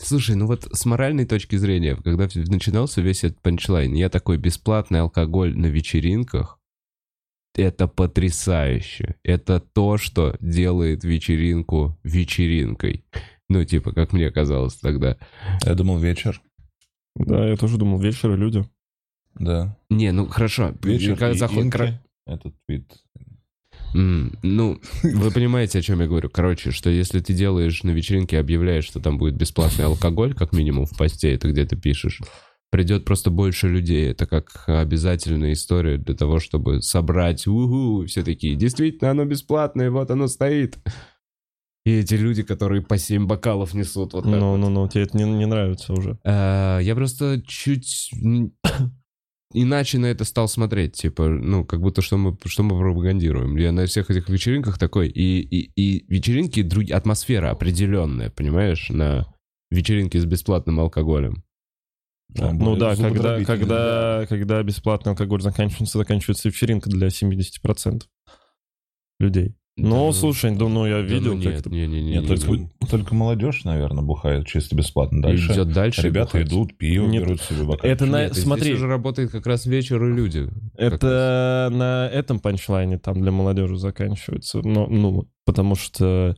Слушай, 0.06 0.36
ну 0.36 0.46
вот 0.46 0.68
с 0.72 0.86
моральной 0.86 1.26
точки 1.26 1.56
зрения, 1.56 1.96
когда 1.96 2.28
начинался 2.36 3.02
весь 3.02 3.24
этот 3.24 3.42
панчлайн, 3.42 3.92
я 3.96 4.08
такой, 4.10 4.38
бесплатный 4.38 5.02
алкоголь 5.02 5.58
на 5.58 5.66
вечеринках, 5.66 6.60
это 7.56 7.88
потрясающе. 7.88 9.16
Это 9.24 9.60
то, 9.60 9.98
что 9.98 10.36
делает 10.40 11.04
вечеринку 11.04 11.98
вечеринкой. 12.04 13.04
Ну, 13.50 13.64
типа, 13.66 13.94
как 13.94 14.14
мне 14.14 14.30
казалось 14.30 14.76
тогда. 14.76 15.18
Я 15.66 15.74
думал, 15.74 15.98
вечер. 15.98 16.40
Да, 17.16 17.50
я 17.50 17.58
тоже 17.58 17.78
думал, 17.78 18.00
вечер 18.00 18.32
и 18.34 18.38
люди. 18.38 18.64
Да. 19.34 19.76
Не, 19.90 20.12
ну 20.12 20.28
хорошо. 20.28 20.76
Вечер 20.84 21.18
когда 21.18 21.32
и 21.32 21.40
заход- 21.40 21.64
инки. 21.64 22.00
Этот 22.28 22.54
твит. 22.68 22.94
М, 23.96 24.38
Ну, 24.44 24.80
вы 25.04 25.32
понимаете, 25.32 25.80
о 25.80 25.82
чем 25.82 26.02
я 26.02 26.08
говорю. 26.08 26.30
Короче, 26.30 26.72
что 26.72 26.90
если 26.90 27.20
ты 27.20 27.34
делаешь 27.34 27.84
на 27.84 27.92
вечеринке, 27.92 28.38
объявляешь, 28.40 28.86
что 28.86 29.00
там 29.00 29.18
будет 29.18 29.36
бесплатный 29.36 29.86
алкоголь, 29.86 30.34
как 30.34 30.52
минимум 30.54 30.86
в 30.86 30.98
посте, 30.98 31.34
это 31.34 31.50
где 31.50 31.66
ты 31.66 31.76
пишешь, 31.78 32.22
придет 32.72 33.06
просто 33.06 33.30
больше 33.32 33.70
людей. 33.70 34.10
Это 34.12 34.26
как 34.26 34.64
обязательная 34.68 35.54
история 35.54 35.98
для 35.98 36.14
того, 36.16 36.40
чтобы 36.40 36.82
собрать, 36.82 37.48
угу, 37.48 38.06
все 38.06 38.24
такие, 38.24 38.56
действительно, 38.56 39.12
оно 39.12 39.24
бесплатное, 39.26 39.90
вот 39.90 40.12
оно 40.12 40.28
стоит. 40.28 40.78
И 41.86 41.92
эти 41.92 42.16
люди, 42.16 42.42
которые 42.42 42.82
по 42.82 42.98
7 42.98 43.28
бокалов 43.28 43.76
несут 43.76 44.14
вот 44.14 44.24
так 44.24 44.34
вот. 44.34 44.40
Ну-ну-ну, 44.40 44.88
тебе 44.90 45.04
это 45.04 45.16
не, 45.18 45.24
не 45.24 45.46
нравится 45.46 45.94
уже. 45.94 46.18
А, 46.26 46.80
Я 46.80 46.96
просто 46.96 47.42
чуть 47.48 48.10
иначе 49.64 49.98
на 49.98 50.08
это 50.08 50.26
стал 50.26 50.48
смотреть, 50.48 50.94
типа, 50.94 51.28
ну, 51.28 51.66
как 51.66 51.82
будто 51.82 52.02
что 52.02 52.18
мы, 52.18 52.38
что 52.46 52.64
мы 52.64 52.78
пропагандируем. 52.78 53.56
Я 53.58 53.72
на 53.72 53.86
всех 53.86 54.10
этих 54.10 54.30
вечеринках 54.30 54.78
такой, 54.78 55.08
и, 55.08 55.40
и, 55.40 55.72
и 55.76 56.06
вечеринки, 56.08 56.62
друг, 56.62 56.92
атмосфера 56.92 57.52
определенная, 57.52 58.30
понимаешь, 58.30 58.90
на 58.90 59.26
вечеринке 59.72 60.20
с 60.20 60.26
бесплатным 60.26 60.80
алкоголем. 60.80 61.44
Ну 62.30 62.76
да, 62.76 62.96
когда, 62.96 63.44
когда, 63.44 64.26
когда 64.28 64.62
бесплатный 64.62 65.12
алкоголь 65.12 65.42
заканчивается, 65.42 65.98
заканчивается 65.98 66.50
вечеринка 66.50 66.90
для 66.90 67.08
70% 67.08 68.04
людей. 69.20 69.56
Ну, 69.78 70.08
Да, 70.08 70.14
слушай, 70.14 70.56
да, 70.56 70.70
ну 70.70 70.86
я 70.86 70.96
да 70.98 71.02
видел, 71.02 71.36
ну 71.36 71.44
как 71.44 71.54
нет, 71.54 71.66
не, 71.66 71.88
не, 71.88 72.02
не, 72.02 72.12
Нет, 72.14 72.22
не, 72.22 72.28
только, 72.28 72.52
не. 72.52 72.70
только 72.90 73.14
молодежь, 73.14 73.66
наверное, 73.66 74.04
бухает 74.04 74.48
чисто 74.48 74.74
бесплатно. 74.74 75.22
Дальше 75.22 75.52
идет 75.52 75.74
дальше. 75.74 76.02
ребята 76.04 76.38
бухать. 76.38 76.48
идут, 76.48 76.78
пиво 76.78 77.08
Нет, 77.08 77.24
берут 77.24 77.42
себе 77.42 77.64
бокал. 77.66 77.90
это 77.90 78.06
на- 78.06 78.24
Нет, 78.24 78.32
здесь 78.32 78.46
смотри. 78.46 78.74
уже 78.74 78.88
работает 78.88 79.32
как 79.32 79.46
раз 79.46 79.66
вечер 79.66 80.02
и 80.06 80.14
люди. 80.14 80.50
Это 80.78 81.70
на 81.74 82.08
этом 82.08 82.40
панчлайне 82.40 83.00
там 83.00 83.22
для 83.22 83.32
молодежи 83.32 83.76
заканчивается. 83.78 84.62
Но, 84.64 84.88
ну, 84.88 85.28
потому 85.46 85.76
что 85.76 86.38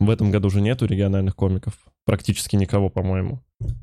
в 0.00 0.10
этом 0.10 0.32
году 0.32 0.48
уже 0.48 0.60
нету 0.60 0.84
региональных 0.86 1.36
комиков. 1.36 1.74
Практически 2.04 2.56
никого, 2.56 2.88
по-моему. 2.90 3.42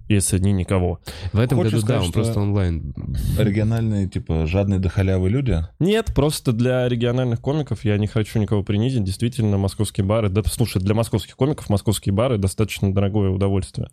Если 0.09 0.39
не 0.39 0.51
никого. 0.51 0.99
В 1.31 1.39
этом 1.39 1.57
Хочешь 1.59 1.71
году, 1.75 1.87
да, 1.87 1.87
сказать, 1.87 2.01
он 2.03 2.09
что- 2.09 2.13
просто 2.21 2.39
онлайн. 2.41 2.93
Оригинальные, 3.37 4.09
типа, 4.09 4.45
жадные 4.45 4.77
до 4.79 4.89
халявы 4.89 5.29
люди. 5.29 5.57
Нет, 5.79 6.13
просто 6.13 6.51
для 6.51 6.89
региональных 6.89 7.39
комиков 7.39 7.85
я 7.85 7.97
не 7.97 8.07
хочу 8.07 8.39
никого 8.39 8.61
принизить. 8.61 9.05
Действительно, 9.05 9.57
московские 9.57 10.05
бары... 10.05 10.27
Да, 10.27 10.43
слушай, 10.43 10.81
для 10.81 10.93
московских 10.93 11.37
комиков 11.37 11.69
московские 11.69 12.11
бары 12.13 12.37
достаточно 12.37 12.93
дорогое 12.93 13.29
удовольствие. 13.29 13.87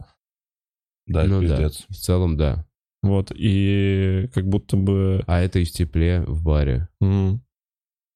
Да, 1.07 1.23
Ну 1.23 1.41
да, 1.41 1.49
пиздец. 1.57 1.85
в 1.89 1.95
целом, 1.95 2.37
да. 2.37 2.67
Вот, 3.05 3.31
и 3.33 4.29
как 4.35 4.49
будто 4.49 4.77
бы... 4.77 5.23
А 5.29 5.41
это 5.41 5.61
и 5.61 5.65
в 5.65 5.71
тепле 5.71 6.23
в 6.23 6.43
баре. 6.43 6.89
м, 7.01 7.43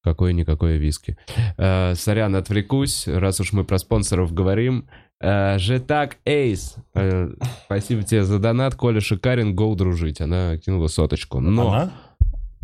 Какое-никакое 0.03 0.79
виски. 0.79 1.19
Э, 1.59 1.95
сорян, 1.95 2.35
отвлекусь, 2.35 3.07
раз 3.07 3.39
уж 3.39 3.53
мы 3.53 3.65
про 3.65 3.79
спонсоров 3.79 4.33
говорим. 4.33 4.89
Э, 5.23 5.59
Жетак 5.59 6.17
Эйс. 6.25 6.77
Э, 6.95 7.29
спасибо 7.67 8.03
тебе 8.03 8.25
за 8.25 8.39
донат. 8.39 8.75
Коля 8.75 9.01
Шикарин, 9.01 9.55
гоу 9.55 9.75
дружить. 9.77 10.21
Она 10.21 10.57
кинула 10.57 10.89
соточку. 10.89 11.41
Но... 11.41 11.69
Она? 11.73 11.93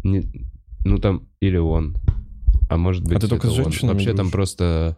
не- 0.05 0.47
ну 0.85 0.99
там, 0.99 1.29
или 1.41 1.57
он. 1.59 1.97
А 2.71 2.77
может 2.77 3.05
быть, 3.05 3.19
А 3.19 3.21
ты 3.21 3.29
только 3.29 3.47
он. 3.47 3.71
Вообще 3.83 4.15
там 4.15 4.31
просто... 4.31 4.97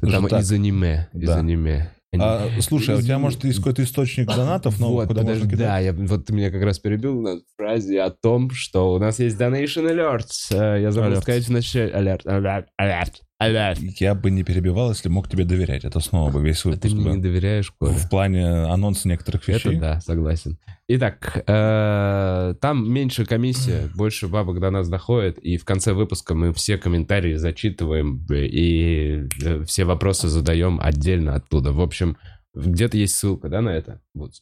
Там 0.00 0.10
Жетак. 0.22 0.40
из 0.42 0.52
аниме. 0.52 1.08
Из 1.12 1.26
Да. 1.28 1.38
аниме. 1.38 1.90
А, 2.18 2.48
слушай, 2.60 2.94
а 2.94 2.98
у 2.98 3.02
тебя, 3.02 3.18
может, 3.18 3.44
есть 3.44 3.58
какой-то 3.58 3.82
источник 3.82 4.28
донатов, 4.28 4.80
но 4.80 4.90
вот, 4.92 5.08
куда 5.08 5.20
подожди, 5.20 5.40
можно 5.42 5.56
кидать? 5.56 5.68
да, 5.68 5.78
я, 5.78 5.92
вот 5.92 6.24
ты 6.24 6.32
меня 6.32 6.50
как 6.50 6.62
раз 6.62 6.78
перебил 6.78 7.20
на 7.20 7.40
фразе 7.58 8.00
о 8.00 8.08
том, 8.10 8.50
что 8.50 8.94
у 8.94 8.98
нас 8.98 9.18
есть 9.18 9.36
Donation 9.38 9.90
Alerts. 9.92 10.52
Э, 10.52 10.80
Я 10.80 10.90
забыл 10.90 11.10
Alert. 11.12 11.20
сказать 11.20 11.44
в 11.44 11.50
начале. 11.50 11.92
Alert, 11.92 12.24
alert, 12.24 12.64
alert. 12.80 13.12
Я 13.40 14.14
бы 14.16 14.30
не 14.32 14.42
перебивал, 14.42 14.90
если 14.90 15.08
мог 15.08 15.28
тебе 15.28 15.44
доверять. 15.44 15.84
Это 15.84 16.00
снова 16.00 16.30
бы 16.32 16.42
весь 16.42 16.58
А 16.60 16.62
ты 16.62 16.70
выпуск 16.70 16.94
мне 16.94 17.04
не 17.04 17.10
был. 17.16 17.22
доверяешь, 17.22 17.70
Коля? 17.70 17.92
В 17.92 18.10
плане 18.10 18.44
анонса 18.46 19.06
некоторых 19.08 19.48
Это 19.48 19.68
вещей. 19.68 19.76
да, 19.78 20.00
согласен. 20.00 20.58
Итак, 20.88 21.44
э, 21.46 22.54
там 22.60 22.90
меньше 22.92 23.24
комиссия, 23.26 23.88
больше 23.94 24.26
бабок 24.26 24.58
до 24.58 24.70
нас 24.70 24.88
доходит, 24.88 25.38
и 25.38 25.56
в 25.56 25.64
конце 25.64 25.92
выпуска 25.92 26.34
мы 26.34 26.52
все 26.52 26.78
комментарии 26.78 27.34
зачитываем 27.36 28.26
э, 28.28 28.46
и 28.46 29.28
э, 29.44 29.62
все 29.64 29.84
вопросы 29.84 30.26
задаем 30.28 30.80
отдельно 30.82 31.34
оттуда. 31.36 31.70
В 31.72 31.80
общем, 31.80 32.16
где-то 32.54 32.96
есть 32.96 33.14
ссылка, 33.14 33.48
да, 33.48 33.60
на 33.60 33.68
это? 33.70 34.00
Вот. 34.14 34.32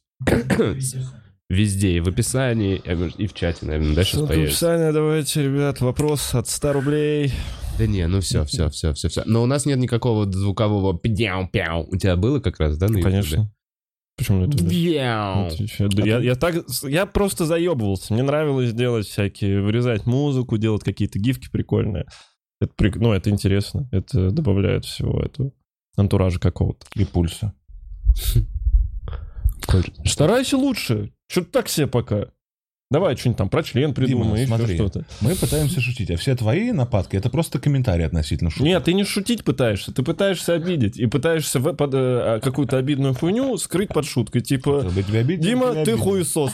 Везде, 1.49 1.93
и 1.99 2.01
в 2.01 2.09
описании, 2.09 2.77
и 3.19 3.27
в 3.29 3.35
чате, 3.35 3.67
наверное, 3.67 3.95
да, 3.95 4.03
сейчас 4.03 4.15
Ссылка 4.15 4.25
в 4.33 4.35
появится. 4.35 4.73
описании, 4.75 4.93
давайте, 4.93 5.45
ребят, 5.45 5.81
вопрос 5.81 6.35
от 6.35 6.49
100 6.49 6.73
рублей. 6.73 7.33
Да 7.79 7.87
не, 7.87 8.07
ну 8.07 8.21
все, 8.21 8.45
все, 8.45 8.71
все, 8.71 8.95
все, 8.95 9.09
все. 9.09 9.23
Но 9.27 9.43
у 9.43 9.47
нас 9.47 9.67
нет 9.67 9.79
никакого 9.79 10.31
звукового 10.31 10.99
пяу-пяу. 10.99 11.87
У 11.91 11.97
тебя 11.97 12.17
было 12.17 12.41
как 12.41 12.59
раз, 12.59 12.79
да, 12.79 12.87
Ютубе? 12.87 13.03
Конечно. 13.03 13.53
Почему? 14.17 14.51
Пяу. 14.51 15.51
Ну, 15.79 15.89
да 15.89 16.05
Я, 16.05 16.19
я 16.21 16.35
так, 16.37 16.65
я 16.85 17.05
просто 17.05 17.45
заебывался. 17.45 18.15
Мне 18.15 18.23
нравилось 18.23 18.73
делать 18.73 19.07
всякие, 19.07 19.61
вырезать 19.61 20.07
музыку, 20.07 20.57
делать 20.57 20.85
какие-то 20.85 21.19
гифки 21.19 21.51
прикольные. 21.51 22.07
Это, 22.61 22.73
ну, 22.99 23.13
это 23.13 23.29
интересно. 23.29 23.89
Это 23.93 24.31
добавляет 24.31 24.87
всего 24.87 25.21
этого 25.21 25.53
антуража 25.97 26.39
какого-то. 26.39 26.87
И 26.95 27.05
пульса. 27.05 27.55
Старайся 30.05 30.57
лучше. 30.57 31.13
Что 31.29 31.43
ты 31.43 31.51
так 31.51 31.69
себе 31.69 31.87
пока? 31.87 32.27
Давай 32.89 33.17
что-нибудь 33.17 33.39
там 33.39 33.49
про 33.49 33.65
член 33.65 33.95
придумай, 33.95 34.43
еще 34.43 34.47
смотри. 34.47 34.75
что-то. 34.77 35.05
Мы 35.21 35.35
пытаемся 35.35 35.81
шутить, 35.81 36.09
а 36.13 36.17
все 36.17 36.37
твои 36.37 36.71
нападки 36.71 37.17
это 37.17 37.29
просто 37.31 37.59
комментарии 37.59 38.05
относительно 38.05 38.49
шутки. 38.51 38.63
Нет, 38.63 38.85
ты 38.85 38.95
не 38.95 39.03
шутить 39.03 39.43
пытаешься, 39.43 39.93
ты 39.93 40.05
пытаешься 40.05 40.55
обидеть. 40.55 40.97
И 40.97 41.07
пытаешься 41.07 41.59
в- 41.59 41.73
под, 41.75 41.91
э, 41.95 42.39
какую-то 42.41 42.77
обидную 42.79 43.15
хуйню 43.15 43.57
скрыть 43.59 43.89
под 43.89 44.07
шуткой. 44.07 44.43
Типа, 44.43 44.87
тебя 45.07 45.21
обидеть, 45.21 45.45
Дима, 45.45 45.73
тебя 45.73 45.85
ты 45.85 45.91
обидеть. 45.93 46.01
хуесос. 46.01 46.53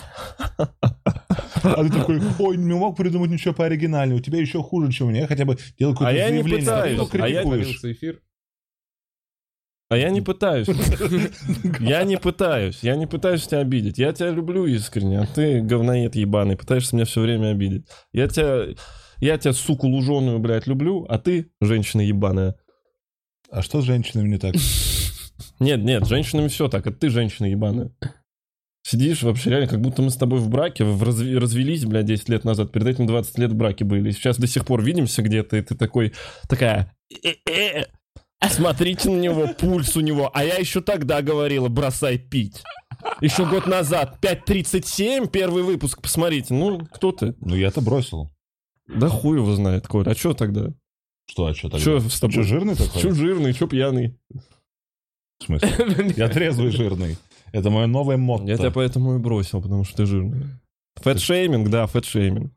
А 1.63 1.85
ты 1.85 1.91
такой, 1.91 2.21
ой, 2.39 2.57
не 2.57 2.75
мог 2.75 2.97
придумать 2.97 3.31
ничего 3.31 3.53
пооригинальнее, 3.55 4.17
у 4.19 4.21
тебя 4.23 4.39
еще 4.41 4.63
хуже, 4.63 4.91
чем 4.91 5.09
у 5.09 5.11
меня, 5.11 5.21
я 5.21 5.27
хотя 5.27 5.45
бы 5.45 5.59
делаю 5.79 5.95
какое-то 5.95 6.11
А 6.15 6.17
я 6.17 6.31
не 6.31 6.37
заявление, 6.43 6.65
пытаюсь, 6.65 7.01
а 7.13 7.25
а 7.25 7.29
я-. 7.29 7.43
Творился 7.43 7.93
эфир. 7.93 8.21
А 9.93 9.97
я 9.99 10.09
не 10.09 10.23
пытаюсь. 10.23 10.69
Я 11.81 12.05
не 12.05 12.17
пытаюсь. 12.17 12.79
Я 12.81 12.97
не 12.97 13.07
пытаюсь 13.07 13.47
тебя 13.47 13.59
обидеть. 13.59 13.99
Я 13.99 14.15
тебя 14.15 14.31
люблю 14.31 14.65
искренне, 14.65 15.21
а 15.21 15.27
ты 15.27 15.61
говноед 15.61 16.17
ебаный, 16.17 16.57
пытаешься 16.57 16.97
меня 16.97 17.05
все 17.05 17.21
время 17.21 17.51
обидеть. 17.51 17.87
Я 18.11 18.27
тебя, 18.27 18.69
я 19.19 19.37
тебя, 19.37 19.53
суку 19.53 19.89
луженую, 19.89 20.39
блядь, 20.39 20.67
люблю, 20.67 21.05
а 21.11 21.19
ты 21.19 21.51
женщина 21.61 22.01
ебаная. 22.01 22.55
А 23.51 23.61
что 23.61 23.83
с 23.83 23.85
женщинами 23.85 24.31
не 24.31 24.39
так? 24.39 24.55
Нет, 25.61 25.81
нет, 25.83 26.07
с 26.07 26.09
женщинами 26.09 26.49
все 26.49 26.69
так, 26.69 26.87
это 26.87 26.97
ты 26.97 27.11
женщина 27.11 27.45
ебаная. 27.45 27.91
Сидишь 28.83 29.23
вообще 29.23 29.51
реально, 29.51 29.69
как 29.69 29.83
будто 29.83 30.01
мы 30.01 30.09
с 30.09 30.17
тобой 30.17 30.39
в 30.39 30.49
браке, 30.49 30.85
в 30.85 31.03
разви- 31.03 31.37
развелись, 31.37 31.85
блядь, 31.85 32.07
10 32.07 32.31
лет 32.31 32.45
назад, 32.45 32.73
перед 32.73 32.87
этим 32.87 33.07
20 33.07 33.39
лет 33.39 33.53
в 33.53 33.57
браке 33.57 33.85
были. 33.85 34.11
Сейчас 34.13 34.39
до 34.39 34.47
сих 34.47 34.65
пор 34.65 34.83
видимся 34.83 35.21
где-то, 35.21 35.59
и 35.59 35.61
ты 35.61 35.75
такой, 35.75 36.15
такая, 36.49 36.97
«Э-э, 37.23 37.83
а 37.83 37.87
смотрите 38.49 39.11
на 39.11 39.19
него, 39.19 39.49
пульс 39.59 39.97
у 39.97 40.01
него, 40.01 40.31
а 40.33 40.45
я 40.45 40.57
еще 40.57 40.81
тогда 40.81 41.23
говорила, 41.23 41.69
бросай 41.69 42.19
пить. 42.19 42.63
Еще 43.21 43.47
год 43.47 43.67
назад, 43.67 44.19
5.37, 44.23 45.29
первый 45.29 45.63
выпуск, 45.63 46.01
посмотрите, 46.01 46.55
ну, 46.55 46.87
кто 46.87 47.13
ты? 47.13 47.35
Ну 47.41 47.55
я-то 47.57 47.81
бросил. 47.81 48.31
Да 48.87 49.09
хуй 49.09 49.39
его 49.39 49.55
знает, 49.55 49.87
Коль, 49.87 50.09
а 50.09 50.15
что 50.15 50.35
тогда? 50.35 50.73
Что, 51.27 51.47
а 51.47 51.55
что 51.55 51.69
тогда? 51.69 51.81
Что 51.81 52.01
с 52.01 52.21
тобой? 52.21 52.33
Что, 52.33 52.43
жирный 52.43 52.77
такой? 52.77 53.01
Че 53.01 53.11
жирный, 53.13 53.55
че 53.55 53.67
пьяный? 53.67 54.19
В 55.39 55.45
смысле? 55.45 56.15
Я 56.17 56.29
трезвый 56.29 56.71
жирный. 56.71 57.17
Это 57.53 57.71
мое 57.71 57.87
новое 57.87 58.17
motto. 58.17 58.47
Я 58.47 58.57
тебя 58.57 58.71
поэтому 58.71 59.17
и 59.17 59.19
бросил, 59.19 59.63
потому 59.63 59.85
что 59.85 59.99
ты 59.99 60.07
жирный. 60.07 60.47
Фэтшейминг, 60.97 61.69
да, 61.69 61.87
фэтшейминг. 61.87 62.53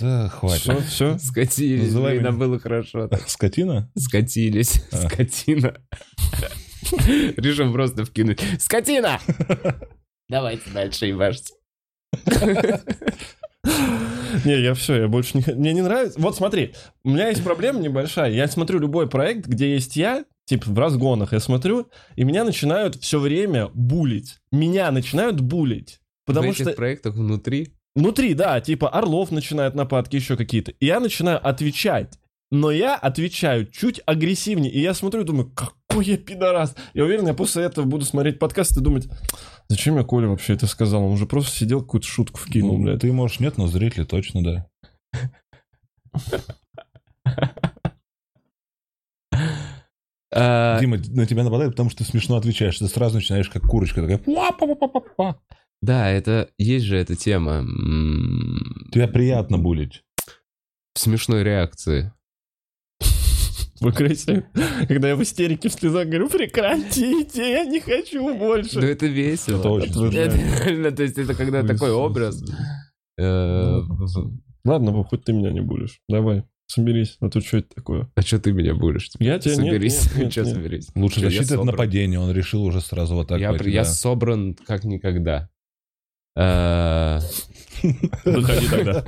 Да, 0.00 0.28
хватит. 0.28 0.62
Все, 0.62 0.80
все. 0.80 1.18
Скатились, 1.18 1.84
Называй 1.84 2.18
блин, 2.18 2.26
а 2.26 2.32
было 2.32 2.58
хорошо. 2.58 3.08
так. 3.08 3.28
Скотина? 3.28 3.90
Скатились. 3.96 4.82
А. 4.92 5.08
Скотина. 5.08 5.76
Решим 7.36 7.72
просто 7.72 8.04
вкинуть. 8.04 8.40
Скотина! 8.58 9.20
Давайте 10.28 10.70
дальше 10.70 11.06
ебашьте. 11.06 11.54
Не, 14.44 14.60
я 14.60 14.74
все, 14.74 15.02
я 15.02 15.08
больше 15.08 15.38
не... 15.38 15.54
Мне 15.54 15.72
не 15.72 15.82
нравится. 15.82 16.20
Вот 16.20 16.36
смотри, 16.36 16.74
у 17.04 17.10
меня 17.10 17.28
есть 17.28 17.42
проблема 17.42 17.80
небольшая. 17.80 18.30
Я 18.30 18.46
смотрю 18.48 18.78
любой 18.78 19.08
проект, 19.08 19.46
где 19.46 19.72
есть 19.72 19.96
я, 19.96 20.24
типа 20.44 20.70
в 20.70 20.78
разгонах, 20.78 21.32
я 21.32 21.40
смотрю, 21.40 21.88
и 22.14 22.24
меня 22.24 22.44
начинают 22.44 22.96
все 22.96 23.18
время 23.18 23.68
булить. 23.68 24.36
Меня 24.52 24.90
начинают 24.90 25.40
булить. 25.40 26.00
Потому 26.26 26.48
в 26.48 26.54
этих 26.54 26.66
что 26.66 26.76
проектах 26.76 27.14
внутри 27.14 27.75
внутри, 27.96 28.34
да, 28.34 28.60
типа 28.60 28.88
Орлов 28.88 29.32
начинает 29.32 29.74
нападки, 29.74 30.14
еще 30.14 30.36
какие-то. 30.36 30.70
И 30.72 30.86
я 30.86 31.00
начинаю 31.00 31.44
отвечать. 31.44 32.18
Но 32.52 32.70
я 32.70 32.94
отвечаю 32.94 33.66
чуть 33.66 34.00
агрессивнее. 34.06 34.70
И 34.70 34.80
я 34.80 34.94
смотрю 34.94 35.22
и 35.22 35.24
думаю, 35.24 35.50
какой 35.52 36.04
я 36.04 36.16
пидорас. 36.16 36.76
Я 36.94 37.02
уверен, 37.02 37.26
я 37.26 37.34
после 37.34 37.64
этого 37.64 37.86
буду 37.86 38.04
смотреть 38.04 38.38
подкаст 38.38 38.76
и 38.76 38.80
думать, 38.80 39.08
зачем 39.68 39.96
я 39.96 40.04
Коля 40.04 40.28
вообще 40.28 40.52
это 40.54 40.68
сказал? 40.68 41.02
Он 41.04 41.12
уже 41.12 41.26
просто 41.26 41.56
сидел, 41.56 41.80
какую-то 41.80 42.06
шутку 42.06 42.38
вкинул, 42.38 42.78
Ну, 42.78 42.84
блядь. 42.84 43.00
ты, 43.00 43.12
можешь, 43.12 43.40
нет, 43.40 43.58
но 43.58 43.66
зрители 43.66 44.04
точно, 44.04 44.44
да. 44.44 44.66
А, 50.32 50.78
Дима, 50.80 50.98
на 51.08 51.24
тебя 51.26 51.44
нападают, 51.44 51.72
потому 51.74 51.88
что 51.90 52.04
ты 52.04 52.10
смешно 52.10 52.36
отвечаешь. 52.36 52.78
Ты 52.78 52.86
сразу 52.88 53.16
начинаешь 53.16 53.48
как 53.48 53.62
курочка 53.62 54.02
такая. 54.02 54.20
Да, 55.86 56.10
это 56.10 56.48
есть 56.58 56.84
же 56.86 56.96
эта 56.96 57.14
тема 57.16 57.64
Тебя 58.92 59.08
приятно 59.08 59.58
булить. 59.58 60.02
смешной 60.94 61.44
реакции. 61.44 62.12
в 63.80 63.86
агрессии. 63.88 64.44
Когда 64.88 65.08
я 65.08 65.16
в 65.16 65.22
истерике 65.22 65.68
в 65.68 65.72
слезах 65.72 66.06
говорю, 66.08 66.28
прекратите, 66.28 67.52
я 67.52 67.64
не 67.64 67.80
хочу 67.80 68.20
Ну 68.26 68.38
больше. 68.38 68.80
это 68.80 69.06
весело. 69.06 69.58
Это 69.60 69.68
очень 69.68 69.92
смешно. 69.92 70.18
Это 70.20 70.36
реально, 70.36 70.90
то 70.92 71.02
есть 71.02 71.18
это 71.18 71.34
когда 71.34 71.62
такой 71.62 71.92
образ. 71.92 72.42
э, 73.18 73.22
в- 73.22 74.40
Ладно, 74.64 74.90
Вов, 74.92 75.06
хоть 75.08 75.24
ты 75.24 75.32
меня 75.32 75.52
не 75.52 75.60
будешь. 75.60 76.00
Давай, 76.08 76.42
соберись, 76.66 77.16
а 77.20 77.28
то 77.28 77.40
что 77.40 77.58
это 77.58 77.68
такое? 77.76 78.10
А 78.16 78.22
что 78.22 78.40
ты 78.40 78.50
меня 78.52 78.74
будешь? 78.74 79.10
Я 79.20 79.38
тебя 79.38 79.54
Соберись. 79.54 80.04
нет, 80.16 80.16
нет, 80.16 80.36
нет. 80.36 80.46
соберись? 80.48 80.88
Лучше 80.96 81.20
защита 81.20 81.58
от 81.60 81.64
нападения. 81.66 82.18
Он 82.18 82.32
решил 82.32 82.64
уже 82.64 82.80
сразу 82.80 83.14
вот 83.14 83.28
так 83.28 83.38
Я, 83.38 83.52
я 83.52 83.82
да. 83.82 83.84
собран 83.84 84.54
как 84.66 84.82
никогда. 84.84 85.48
Выходи 88.24 88.68
тогда. 88.68 89.04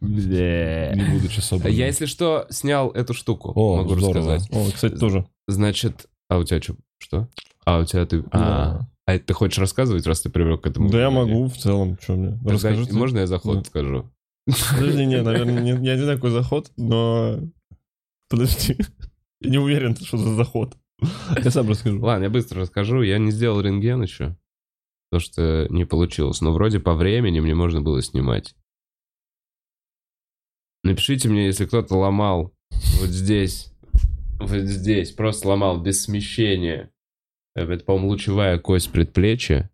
бля. 0.00 0.92
Не 0.94 1.04
будучи 1.12 1.40
собранным. 1.40 1.76
Я, 1.76 1.86
если 1.86 2.06
что, 2.06 2.46
снял 2.50 2.90
эту 2.90 3.14
штуку, 3.14 3.48
могу 3.48 3.94
рассказать. 3.94 4.48
О, 4.50 4.70
кстати, 4.72 4.96
тоже. 4.96 5.26
Значит, 5.46 6.06
а 6.28 6.38
у 6.38 6.44
тебя 6.44 6.60
что? 6.60 6.76
Что? 6.98 7.28
А 7.64 7.78
у 7.78 7.84
тебя 7.84 8.06
ты... 8.06 8.24
А, 8.32 8.80
а 9.06 9.18
ты 9.18 9.32
хочешь 9.34 9.58
рассказывать, 9.58 10.06
раз 10.06 10.20
ты 10.20 10.30
привел 10.30 10.58
к 10.58 10.66
этому? 10.66 10.90
Да 10.90 11.00
я 11.00 11.10
могу 11.10 11.46
в 11.48 11.56
целом, 11.56 11.98
что 12.00 12.14
мне. 12.14 12.38
Расскажи. 12.44 12.86
Можно 12.92 13.18
я 13.20 13.26
заход 13.26 13.66
скажу? 13.66 14.10
Подожди, 14.46 15.04
не, 15.06 15.20
наверное, 15.22 15.60
не- 15.60 15.86
я 15.86 15.96
не 15.96 16.06
такой 16.06 16.30
заход, 16.30 16.70
но... 16.76 17.38
Подожди. 18.30 18.76
Я 19.40 19.50
не 19.50 19.58
уверен, 19.58 19.94
что 19.96 20.16
за 20.16 20.34
заход. 20.34 20.76
Я 21.44 21.50
сам 21.50 21.68
расскажу. 21.68 22.00
Ладно, 22.02 22.24
я 22.24 22.30
быстро 22.30 22.60
расскажу. 22.62 23.02
Я 23.02 23.18
не 23.18 23.30
сделал 23.30 23.60
рентген 23.60 24.02
еще. 24.02 24.36
Потому 25.10 25.20
что 25.24 25.66
не 25.70 25.84
получилось. 25.84 26.40
Но 26.40 26.52
вроде 26.52 26.80
по 26.80 26.94
времени 26.94 27.40
мне 27.40 27.54
можно 27.54 27.80
было 27.80 28.02
снимать. 28.02 28.54
Напишите 30.84 31.28
мне, 31.28 31.46
если 31.46 31.66
кто-то 31.66 31.96
ломал 31.96 32.52
вот 33.00 33.08
здесь, 33.08 33.72
вот 34.38 34.60
здесь, 34.60 35.12
просто 35.12 35.48
ломал 35.48 35.80
без 35.80 36.02
смещения. 36.02 36.90
Это, 37.54 37.84
по-моему, 37.84 38.08
лучевая 38.08 38.58
кость 38.58 38.90
предплечья. 38.92 39.70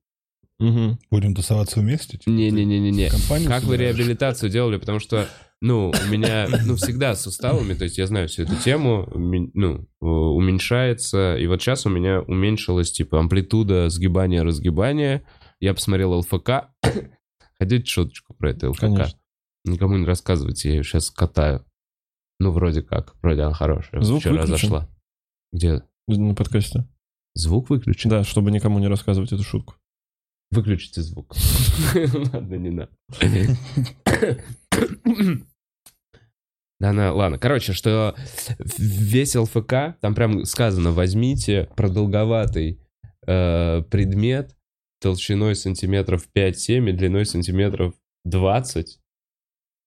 Мгм. 0.59 0.99
Будем 1.11 1.35
тусоваться 1.35 1.81
вместе? 1.81 2.17
Типа, 2.17 2.31
Не-не-не-не-не. 2.31 3.11
компанию 3.11 3.49
Как 3.49 3.65
вы 3.65 3.73
собираешь? 3.73 3.97
реабилитацию 3.97 4.51
делали? 4.51 4.79
Потому 4.79 5.01
что, 5.01 5.29
ну, 5.65 5.89
у 5.89 6.13
меня, 6.13 6.47
ну, 6.67 6.77
всегда 6.77 7.15
с 7.15 7.23
суставами, 7.23 7.73
то 7.73 7.85
есть 7.85 7.97
я 7.97 8.07
знаю 8.07 8.29
всю 8.29 8.43
эту 8.43 8.55
тему, 8.57 9.11
ну, 9.15 9.89
уменьшается. 9.99 11.39
И 11.39 11.47
вот 11.47 11.63
сейчас 11.63 11.87
у 11.87 11.89
меня 11.89 12.21
уменьшилась, 12.21 12.93
типа, 12.93 13.19
амплитуда 13.19 13.89
сгибания-разгибания. 13.89 15.25
Я 15.61 15.73
посмотрел 15.73 16.19
ЛФК. 16.19 16.69
Хотите 17.59 17.87
шуточку 17.87 18.35
про 18.35 18.51
это 18.51 18.69
ЛФК? 18.69 18.81
Конечно. 18.81 19.19
Никому 19.65 19.97
не 19.97 20.05
рассказывайте, 20.05 20.69
я 20.69 20.75
ее 20.75 20.85
сейчас 20.85 21.11
катаю. 21.11 21.65
Ну, 22.41 22.51
вроде 22.51 22.83
как. 22.83 23.15
Вроде 23.23 23.41
она 23.41 23.55
хорошая. 23.55 24.03
Звук 24.03 24.21
Вчера 24.21 24.43
выключен? 24.43 24.59
зашла. 24.59 24.91
Где? 25.51 25.83
На 26.09 26.35
подкасте. 26.35 26.87
Звук 27.33 27.71
выключен? 27.71 28.11
Да, 28.11 28.23
чтобы 28.23 28.51
никому 28.51 28.81
не 28.81 28.89
рассказывать 28.89 29.33
эту 29.33 29.43
шутку. 29.43 29.77
Выключите 30.51 31.01
звук. 31.01 31.35
Ладно, 32.35 32.55
не 32.55 32.69
надо. 32.69 32.91
Да, 36.85 36.93
на, 36.93 37.15
ладно. 37.15 37.39
Короче, 37.39 37.73
что 37.73 38.15
весь 38.59 39.35
ЛФК, 39.35 39.99
там 40.03 40.15
прям 40.15 40.45
сказано, 40.45 40.91
возьмите 40.91 41.71
продолговатый 41.77 42.79
э, 43.27 43.83
предмет 43.91 44.55
толщиной 45.01 45.55
сантиметров 45.55 46.29
5-7 46.37 46.91
и 46.91 46.93
длиной 46.93 47.25
сантиметров 47.25 47.95
20. 48.27 49.01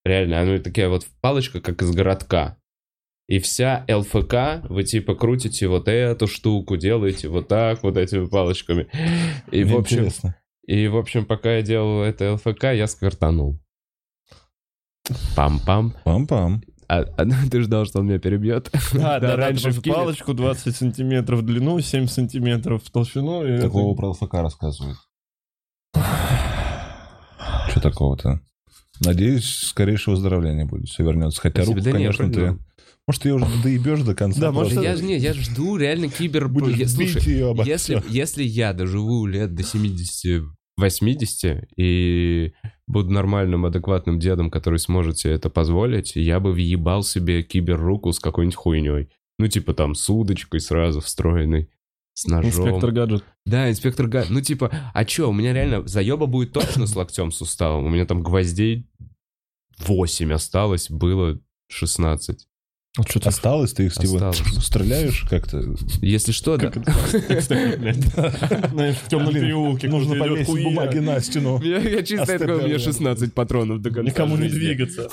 Реально, 0.05 0.41
оно 0.41 0.57
такая 0.57 0.89
вот 0.89 1.05
палочка, 1.21 1.61
как 1.61 1.83
из 1.83 1.91
городка. 1.91 2.57
И 3.27 3.37
вся 3.37 3.85
ЛФК, 3.87 4.67
вы 4.67 4.83
типа 4.83 5.13
крутите 5.13 5.67
вот 5.67 5.87
эту 5.87 6.25
штуку, 6.25 6.77
делаете 6.77 7.27
вот 7.27 7.47
так, 7.47 7.83
вот 7.83 7.95
этими 7.95 8.25
палочками. 8.25 8.87
И, 9.51 9.63
в 9.63 9.77
общем, 9.77 9.97
интересно. 9.97 10.35
и, 10.65 10.87
в 10.87 10.97
общем, 10.97 11.27
пока 11.27 11.57
я 11.57 11.61
делал 11.61 12.01
это 12.01 12.33
ЛФК, 12.33 12.63
я 12.73 12.87
сквертанул. 12.87 13.59
Пам-пам. 15.35 15.93
Пам-пам. 16.03 16.63
А, 16.89 17.01
а 17.17 17.25
ты 17.51 17.61
ждал, 17.61 17.85
что 17.85 17.99
он 17.99 18.07
меня 18.07 18.17
перебьет? 18.19 18.71
А, 18.93 19.19
да, 19.19 19.35
раньше 19.35 19.65
раньше 19.65 19.79
вкинет. 19.81 19.95
палочку 19.97 20.33
20 20.33 20.75
сантиметров 20.75 21.39
в 21.39 21.45
длину, 21.45 21.79
7 21.81 22.07
сантиметров 22.07 22.83
в 22.83 22.89
толщину. 22.91 23.45
и 23.45 23.59
Такого 23.59 23.91
это- 23.91 23.97
про 24.01 24.09
ЛФК 24.11 24.33
рассказывают. 24.35 24.97
Что 27.69 27.79
такого-то? 27.81 28.39
Надеюсь, 29.01 29.45
скорейшее 29.45 30.15
выздоровление 30.15 30.65
будет, 30.65 30.87
все 30.89 31.03
вернется. 31.03 31.39
Хотя 31.41 31.63
Спасибо. 31.63 31.75
руку, 31.77 31.83
Да 31.85 31.91
не, 31.91 31.97
конечно, 32.05 32.31
ты... 32.33 32.39
вроде- 32.41 32.59
Может, 33.07 33.21
ты 33.21 33.29
ее 33.29 33.35
уже 33.35 33.45
доебешь 33.63 34.01
до 34.01 34.15
конца. 34.15 34.39
Да, 34.41 34.51
может. 34.51 34.81
Я, 34.81 34.95
ж- 34.95 35.01
не, 35.01 35.17
я 35.17 35.33
ж 35.33 35.37
жду 35.37 35.77
реально 35.77 36.09
кибер... 36.09 36.47
Будешь 36.47 36.89
Слушай, 36.91 37.33
её 37.33 37.49
обо 37.51 37.63
если, 37.63 38.01
если 38.09 38.43
я 38.43 38.73
доживу 38.73 39.25
лет 39.27 39.53
до 39.53 39.63
70-80 40.79 41.67
и 41.75 42.53
буду 42.87 43.11
нормальным, 43.11 43.65
адекватным 43.65 44.19
дедом, 44.19 44.49
который 44.49 44.79
сможет 44.79 45.17
себе 45.17 45.33
это 45.33 45.49
позволить, 45.49 46.15
я 46.15 46.39
бы 46.39 46.51
въебал 46.51 47.03
себе 47.03 47.43
кибер-руку 47.43 48.11
с 48.11 48.19
какой-нибудь 48.19 48.55
хуйней. 48.55 49.09
Ну, 49.39 49.47
типа 49.47 49.73
там 49.73 49.95
с 49.95 50.09
удочкой 50.09 50.59
сразу 50.59 51.01
встроенной, 51.01 51.69
с 52.13 52.25
ножом. 52.25 52.49
Инспектор 52.49 52.91
гаджет. 52.91 53.23
Да, 53.45 53.69
инспектор 53.69 54.07
Гад. 54.07 54.29
Ну, 54.31 54.41
типа, 54.41 54.71
а 54.93 55.05
чё, 55.05 55.29
у 55.29 55.33
меня 55.33 55.53
реально 55.53 55.87
заеба 55.87 56.25
будет 56.25 56.51
точно 56.51 56.87
с 56.87 56.95
локтем 56.95 57.31
суставом. 57.31 57.85
У 57.85 57.89
меня 57.89 58.05
там 58.05 58.23
гвоздей 58.23 58.89
8 59.79 60.33
осталось, 60.33 60.89
было 60.89 61.39
16. 61.69 62.47
А 62.97 63.03
что 63.03 63.19
ты 63.19 63.29
Осталось, 63.29 63.73
ты 63.73 63.85
их 63.85 63.93
типа 63.93 64.29
Осталось. 64.29 64.65
стреляешь 64.65 65.25
как-то. 65.29 65.75
Если 66.01 66.31
что, 66.31 66.57
да. 66.57 66.71
Знаешь, 66.71 68.95
в 68.95 69.07
темном 69.07 69.33
переулке 69.33 69.87
Нужно 69.87 70.15
повесить 70.15 70.63
бумаги 70.63 70.97
на 70.97 71.19
стену. 71.19 71.61
Я, 71.61 72.01
чисто 72.03 72.39
такой, 72.39 72.55
у 72.55 72.59
меня 72.59 72.75
его. 72.75 72.79
16 72.79 73.33
патронов 73.33 73.81
до 73.81 73.91
конца 73.91 74.11
Никому 74.11 74.37
не 74.37 74.49
двигаться. 74.49 75.09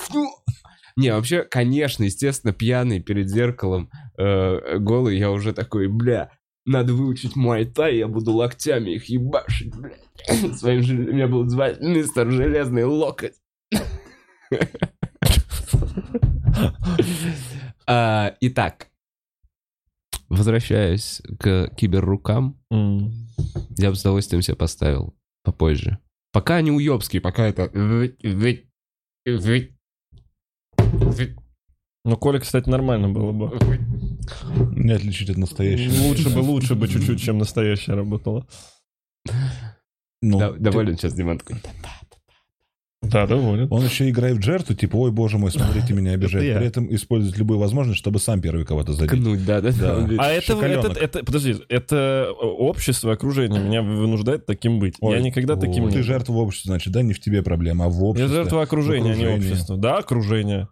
Не, 0.97 1.13
вообще, 1.13 1.43
конечно, 1.43 2.05
естественно, 2.05 2.53
пьяный 2.53 3.01
перед 3.01 3.29
зеркалом, 3.29 3.89
э, 4.17 4.77
голый, 4.79 5.17
я 5.17 5.29
уже 5.29 5.51
такой, 5.51 5.89
бля, 5.89 6.31
надо 6.65 6.93
выучить 6.93 7.35
муай-тай, 7.35 7.97
я 7.97 8.07
буду 8.07 8.31
локтями 8.31 8.91
их 8.91 9.09
ебашить, 9.09 9.75
бля. 9.75 9.97
Своим 10.57 10.83
же, 10.83 10.95
меня 10.95 11.27
будут 11.27 11.51
звать 11.51 11.81
мистер 11.81 12.31
Железный 12.31 12.85
Локоть. 12.85 13.33
А, 17.87 18.35
Итак, 18.41 18.89
возвращаясь 20.29 21.21
к 21.39 21.69
киберрукам, 21.75 22.59
М. 22.71 23.27
я 23.77 23.89
бы 23.89 23.95
с 23.95 24.01
удовольствием 24.01 24.41
себе 24.41 24.55
поставил 24.55 25.15
попозже. 25.43 25.99
Пока 26.31 26.55
они 26.55 26.71
уебские, 26.71 27.21
пока 27.21 27.45
это... 27.45 27.69
Ну, 32.03 32.17
Коля, 32.17 32.39
кстати, 32.39 32.69
нормально 32.69 33.09
было 33.09 33.31
бы. 33.31 33.57
Не 34.75 34.91
отличить 34.93 35.29
от 35.29 35.37
настоящего. 35.37 36.07
Лучше 36.07 36.29
бы, 36.29 36.39
лучше 36.39 36.75
бы 36.75 36.87
чуть-чуть, 36.87 37.21
чем 37.21 37.37
настоящая 37.39 37.93
работала. 37.95 38.47
Ну, 40.21 40.55
Доволен 40.57 40.97
сейчас, 40.97 41.13
Диман 41.13 41.39
такой. 41.39 41.61
Да, 43.09 43.27
доволен. 43.27 43.67
Он 43.71 43.83
еще 43.83 44.09
играет 44.09 44.37
в 44.37 44.41
жертву, 44.41 44.75
типа, 44.75 44.95
ой, 44.97 45.11
боже 45.11 45.37
мой, 45.37 45.51
смотрите, 45.51 45.93
меня 45.93 46.11
обижают. 46.11 46.47
Я. 46.47 46.57
При 46.57 46.67
этом 46.67 46.93
использует 46.93 47.37
любую 47.37 47.59
возможность, 47.59 47.99
чтобы 47.99 48.19
сам 48.19 48.41
первый 48.41 48.65
кого-то 48.65 48.93
задеть. 48.93 49.11
Кнуть, 49.11 49.45
да, 49.45 49.61
да, 49.61 49.71
Да. 49.71 50.07
А 50.19 50.31
это, 50.31 50.53
это, 50.53 50.99
это, 50.99 51.23
подожди, 51.25 51.55
это 51.69 52.29
общество, 52.39 53.13
окружение 53.13 53.61
меня 53.61 53.81
вынуждает 53.81 54.45
таким 54.45 54.79
быть. 54.79 54.95
Ой, 55.01 55.15
я 55.17 55.21
никогда 55.21 55.55
таким 55.55 55.85
Ты 55.85 55.91
не 55.91 55.97
был. 55.97 56.03
жертва 56.03 56.33
в 56.33 56.37
обществе, 56.37 56.69
значит, 56.69 56.93
да, 56.93 57.01
не 57.01 57.13
в 57.13 57.19
тебе 57.19 57.41
проблема, 57.43 57.85
а 57.85 57.89
в 57.89 57.95
Я 57.99 58.05
обществе. 58.05 58.35
жертва 58.35 58.61
окружения, 58.61 59.13
а 59.13 59.15
не 59.15 59.27
общества. 59.27 59.77
Да, 59.77 59.97
окружение. 59.97 60.67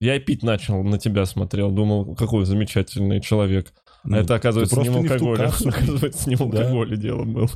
Я 0.00 0.16
и 0.16 0.18
пить 0.18 0.42
начал, 0.42 0.82
на 0.82 0.98
тебя 0.98 1.26
смотрел, 1.26 1.70
думал, 1.70 2.14
какой 2.14 2.46
замечательный 2.46 3.20
человек. 3.20 3.72
Ну, 4.02 4.16
а 4.16 4.20
это, 4.20 4.34
оказывается, 4.34 4.76
ты 4.76 4.82
не 4.82 4.88
в 4.88 4.96
алкоголе. 4.96 5.44
Оказывается, 5.66 6.28
не 6.30 6.36
в 6.36 6.38
Да. 6.38 6.44
алкоголе 6.62 6.96
дело 6.96 7.24
было. 7.24 7.48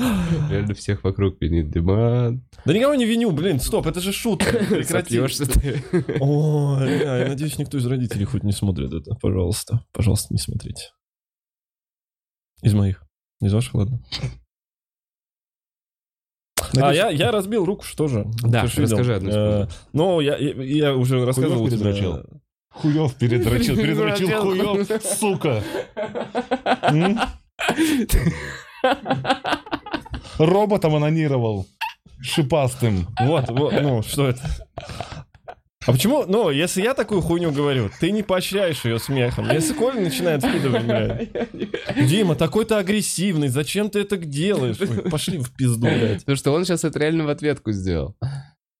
Реально 0.50 0.74
всех 0.74 1.04
вокруг 1.04 1.40
винит 1.40 1.70
Диман. 1.70 2.42
Да 2.64 2.72
никого 2.72 2.94
не 2.94 3.04
виню, 3.06 3.30
блин, 3.32 3.60
стоп, 3.60 3.86
это 3.86 4.00
же 4.00 4.12
шутка. 4.12 4.52
Прекрати. 4.68 5.20
Ты. 5.20 5.82
Бля, 5.92 7.18
я 7.18 7.28
надеюсь, 7.28 7.58
никто 7.58 7.78
из 7.78 7.86
родителей 7.86 8.24
хоть 8.24 8.44
не 8.44 8.52
смотрит 8.52 8.92
это. 8.92 9.14
Пожалуйста, 9.16 9.84
пожалуйста, 9.92 10.32
не 10.34 10.38
смотрите. 10.38 10.92
Из 12.62 12.74
моих. 12.74 13.02
Из 13.40 13.52
ваших, 13.52 13.74
ладно. 13.74 14.00
А, 16.60 16.64
Надеюсь, 16.74 16.96
я, 16.98 17.08
я 17.08 17.30
разбил 17.32 17.64
руку, 17.64 17.84
что 17.84 18.06
же? 18.06 18.26
Да, 18.42 18.66
Ты 18.66 18.82
расскажи 18.82 19.14
одну 19.16 19.30
историю. 19.30 19.64
Э, 19.64 19.68
Ну, 19.92 20.20
я, 20.20 20.36
я, 20.36 20.52
я 20.62 20.94
уже 20.94 21.24
рассказывал 21.24 21.66
тебе. 21.68 21.78
передрочил? 21.78 22.22
Хуев 22.70 23.14
передрочил, 23.16 23.76
передрочил 23.76 24.28
хуев, 24.40 25.02
сука. 25.02 25.64
Роботом 30.38 30.94
анонировал. 30.94 31.66
Шипастым. 32.22 33.06
Вот, 33.20 33.48
вот, 33.50 33.72
ну, 33.80 34.02
что 34.02 34.28
это? 34.28 34.42
А 35.86 35.92
почему, 35.92 36.24
ну, 36.26 36.50
если 36.50 36.82
я 36.82 36.92
такую 36.92 37.22
хуйню 37.22 37.52
говорю, 37.52 37.90
ты 38.00 38.10
не 38.10 38.22
поощряешь 38.22 38.84
ее 38.84 38.98
смехом. 38.98 39.50
Если 39.50 39.72
Коля 39.72 40.00
начинает 40.00 40.44
вкидывать, 40.44 40.84
блядь. 40.84 41.30
Дима, 42.06 42.34
такой 42.34 42.66
ты 42.66 42.74
агрессивный, 42.74 43.48
зачем 43.48 43.88
ты 43.88 44.00
это 44.00 44.18
делаешь? 44.18 44.76
Ой, 44.78 45.10
пошли 45.10 45.38
в 45.38 45.50
пизду, 45.56 45.86
блядь. 45.86 46.20
Потому 46.20 46.36
что 46.36 46.52
он 46.52 46.66
сейчас 46.66 46.84
это 46.84 46.98
реально 46.98 47.24
в 47.24 47.30
ответку 47.30 47.72
сделал. 47.72 48.14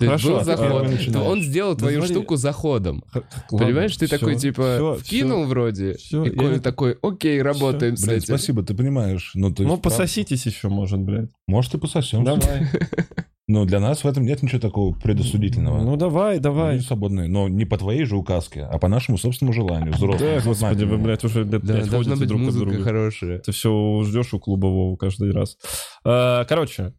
То 0.00 0.06
есть 0.06 0.24
Хорошо, 0.24 0.28
был 0.30 0.36
а 0.38 0.44
заход. 0.44 1.12
То. 1.12 1.20
Он 1.24 1.42
сделал 1.42 1.72
Да 1.74 1.78
твою 1.80 1.98
смотри. 2.00 2.14
штуку 2.16 2.36
заходом. 2.36 3.04
Ладно, 3.14 3.66
Понимаешь, 3.66 3.96
ты 3.96 4.06
всё, 4.06 4.18
такой 4.18 4.36
типа 4.36 4.74
всё, 4.76 4.94
вкинул 4.96 5.44
вроде, 5.44 5.94
всё, 5.98 6.24
и 6.24 6.30
я 6.30 6.34
Коля 6.36 6.54
не- 6.54 6.60
такой, 6.60 6.96
окей, 7.02 7.42
работаем 7.42 7.96
с 7.96 8.04
Блин, 8.04 8.16
этим. 8.16 8.26
спасибо, 8.26 8.62
ты 8.62 8.74
понимаешь. 8.74 9.32
Ну, 9.34 9.52
то 9.52 9.62
Ну, 9.62 9.70
есть, 9.72 9.82
пососитесь 9.82 10.46
еще, 10.46 10.68
может, 10.68 11.00
блядь. 11.00 11.28
Может, 11.46 11.74
и 11.74 11.78
пососем. 11.78 12.24
Давай. 12.24 12.40
Но 13.48 13.64
для 13.64 13.80
нас 13.80 14.04
в 14.04 14.06
этом 14.06 14.24
нет 14.24 14.44
ничего 14.44 14.60
такого 14.60 14.94
предосудительного. 14.94 15.82
Ну, 15.82 15.96
давай, 15.96 16.34
Они 16.34 16.40
давай. 16.40 16.80
свободные, 16.80 17.28
но 17.28 17.48
не 17.48 17.64
по 17.64 17.76
твоей 17.78 18.04
же 18.04 18.16
указке, 18.16 18.62
а 18.62 18.78
по 18.78 18.86
нашему 18.86 19.18
собственному 19.18 19.52
желанию, 19.52 19.92
взрослому. 19.92 20.34
Да, 20.36 20.40
господи, 20.44 20.84
вы, 20.84 20.98
блядь, 20.98 21.24
уже 21.24 21.42
лет 21.42 21.60
Да, 21.64 21.74
должна 21.84 21.98
ходите 21.98 22.16
быть 22.16 22.28
друг 22.28 22.40
от 22.42 22.46
музыка 22.46 22.64
друга. 22.66 22.84
хорошая. 22.84 23.38
Ты 23.40 23.50
все 23.50 24.02
ждешь 24.04 24.32
у 24.34 24.38
клуба 24.38 24.66
Вову 24.66 24.96
каждый 24.96 25.32
раз. 25.32 25.56
А, 26.04 26.44
Короче. 26.44 26.94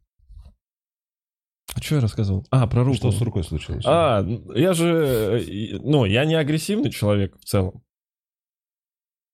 А 1.74 1.82
что 1.82 1.96
я 1.96 2.02
рассказывал? 2.02 2.46
А, 2.52 2.68
про 2.68 2.84
руку. 2.84 2.98
Что 2.98 3.12
с 3.12 3.22
рукой 3.22 3.44
случилось? 3.44 3.84
А, 3.86 4.26
я 4.56 4.74
же, 4.74 5.44
ну, 5.84 6.06
я 6.06 6.26
не 6.26 6.36
агрессивный 6.36 6.92
человек 6.92 7.38
в 7.40 7.46
целом, 7.46 7.84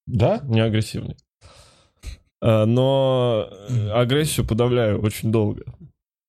Да? 0.06 0.42
не 0.44 0.62
агрессивный. 0.62 1.18
А, 2.42 2.66
Но 2.66 3.50
агрессию 3.94 4.46
подавляю 4.48 5.02
очень 5.02 5.32
долго. 5.32 5.64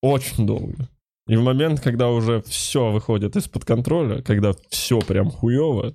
Очень 0.03 0.47
долго. 0.47 0.89
И 1.27 1.37
в 1.37 1.43
момент, 1.43 1.81
когда 1.81 2.09
уже 2.09 2.41
все 2.43 2.91
выходит 2.91 3.37
из-под 3.37 3.65
контроля, 3.67 4.23
когда 4.23 4.53
все 4.71 5.01
прям 5.01 5.31
хуево, 5.31 5.95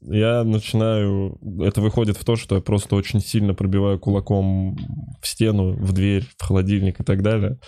я 0.00 0.44
начинаю... 0.44 1.38
Это 1.60 1.80
выходит 1.80 2.16
в 2.16 2.24
то, 2.24 2.36
что 2.36 2.54
я 2.56 2.60
просто 2.60 2.94
очень 2.94 3.20
сильно 3.20 3.54
пробиваю 3.54 3.98
кулаком 3.98 4.76
в 5.20 5.26
стену, 5.26 5.72
в 5.72 5.92
дверь, 5.92 6.24
в 6.38 6.44
холодильник 6.44 7.00
и 7.00 7.04
так 7.04 7.22
далее. 7.22 7.58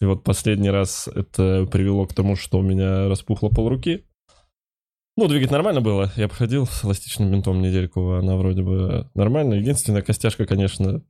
И 0.00 0.04
вот 0.04 0.24
последний 0.24 0.70
раз 0.70 1.08
это 1.08 1.66
привело 1.70 2.06
к 2.06 2.14
тому, 2.14 2.36
что 2.36 2.58
у 2.58 2.62
меня 2.62 3.08
распухло 3.08 3.48
полруки. 3.48 4.06
Ну, 5.16 5.28
двигать 5.28 5.50
нормально 5.50 5.82
было. 5.82 6.10
Я 6.16 6.28
походил 6.28 6.66
с 6.66 6.84
эластичным 6.84 7.30
бинтом 7.30 7.60
недельку, 7.60 8.12
она 8.12 8.36
вроде 8.36 8.62
бы 8.62 9.10
нормально. 9.14 9.54
Единственная 9.54 10.02
костяшка, 10.02 10.46
конечно, 10.46 11.02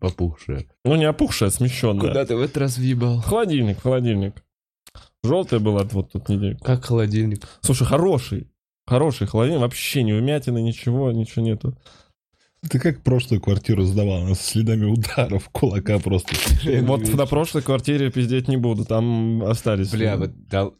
Попухшая. 0.00 0.66
ну, 0.84 0.96
не 0.96 1.04
опухшая, 1.04 1.50
а 1.50 1.52
смещенная. 1.52 2.08
Куда 2.08 2.24
ты 2.24 2.34
в 2.34 2.40
этот 2.40 2.56
раз 2.56 2.78
въебал? 2.78 3.20
Холодильник, 3.20 3.80
холодильник. 3.80 4.42
Желтая 5.22 5.60
была 5.60 5.84
вот 5.84 6.12
тут 6.12 6.28
недельку. 6.28 6.64
Как 6.64 6.84
холодильник. 6.84 7.46
Слушай, 7.60 7.86
хороший. 7.86 8.50
Хороший 8.86 9.26
холодильник. 9.26 9.60
Вообще 9.60 10.02
ни 10.02 10.12
вмятины, 10.12 10.62
ничего, 10.62 11.12
ничего 11.12 11.44
нету. 11.44 11.78
Ты 12.68 12.78
как 12.78 13.02
прошлую 13.02 13.40
квартиру 13.40 13.84
сдавал? 13.84 14.24
Она 14.24 14.34
со 14.34 14.44
следами 14.44 14.84
ударов 14.84 15.48
кулака 15.48 15.98
просто. 15.98 16.34
Вот 16.82 17.08
на 17.14 17.26
прошлой 17.26 17.62
квартире 17.62 18.10
пиздеть 18.10 18.48
не 18.48 18.58
буду, 18.58 18.84
там 18.84 19.42
остались. 19.44 19.90
Бля, 19.90 20.16
вот 20.16 20.32
а 20.52 20.70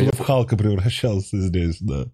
я- 0.00 0.12
В 0.12 0.18
Халка 0.20 0.56
превращался 0.56 1.40
здесь, 1.40 1.76
да. 1.80 2.06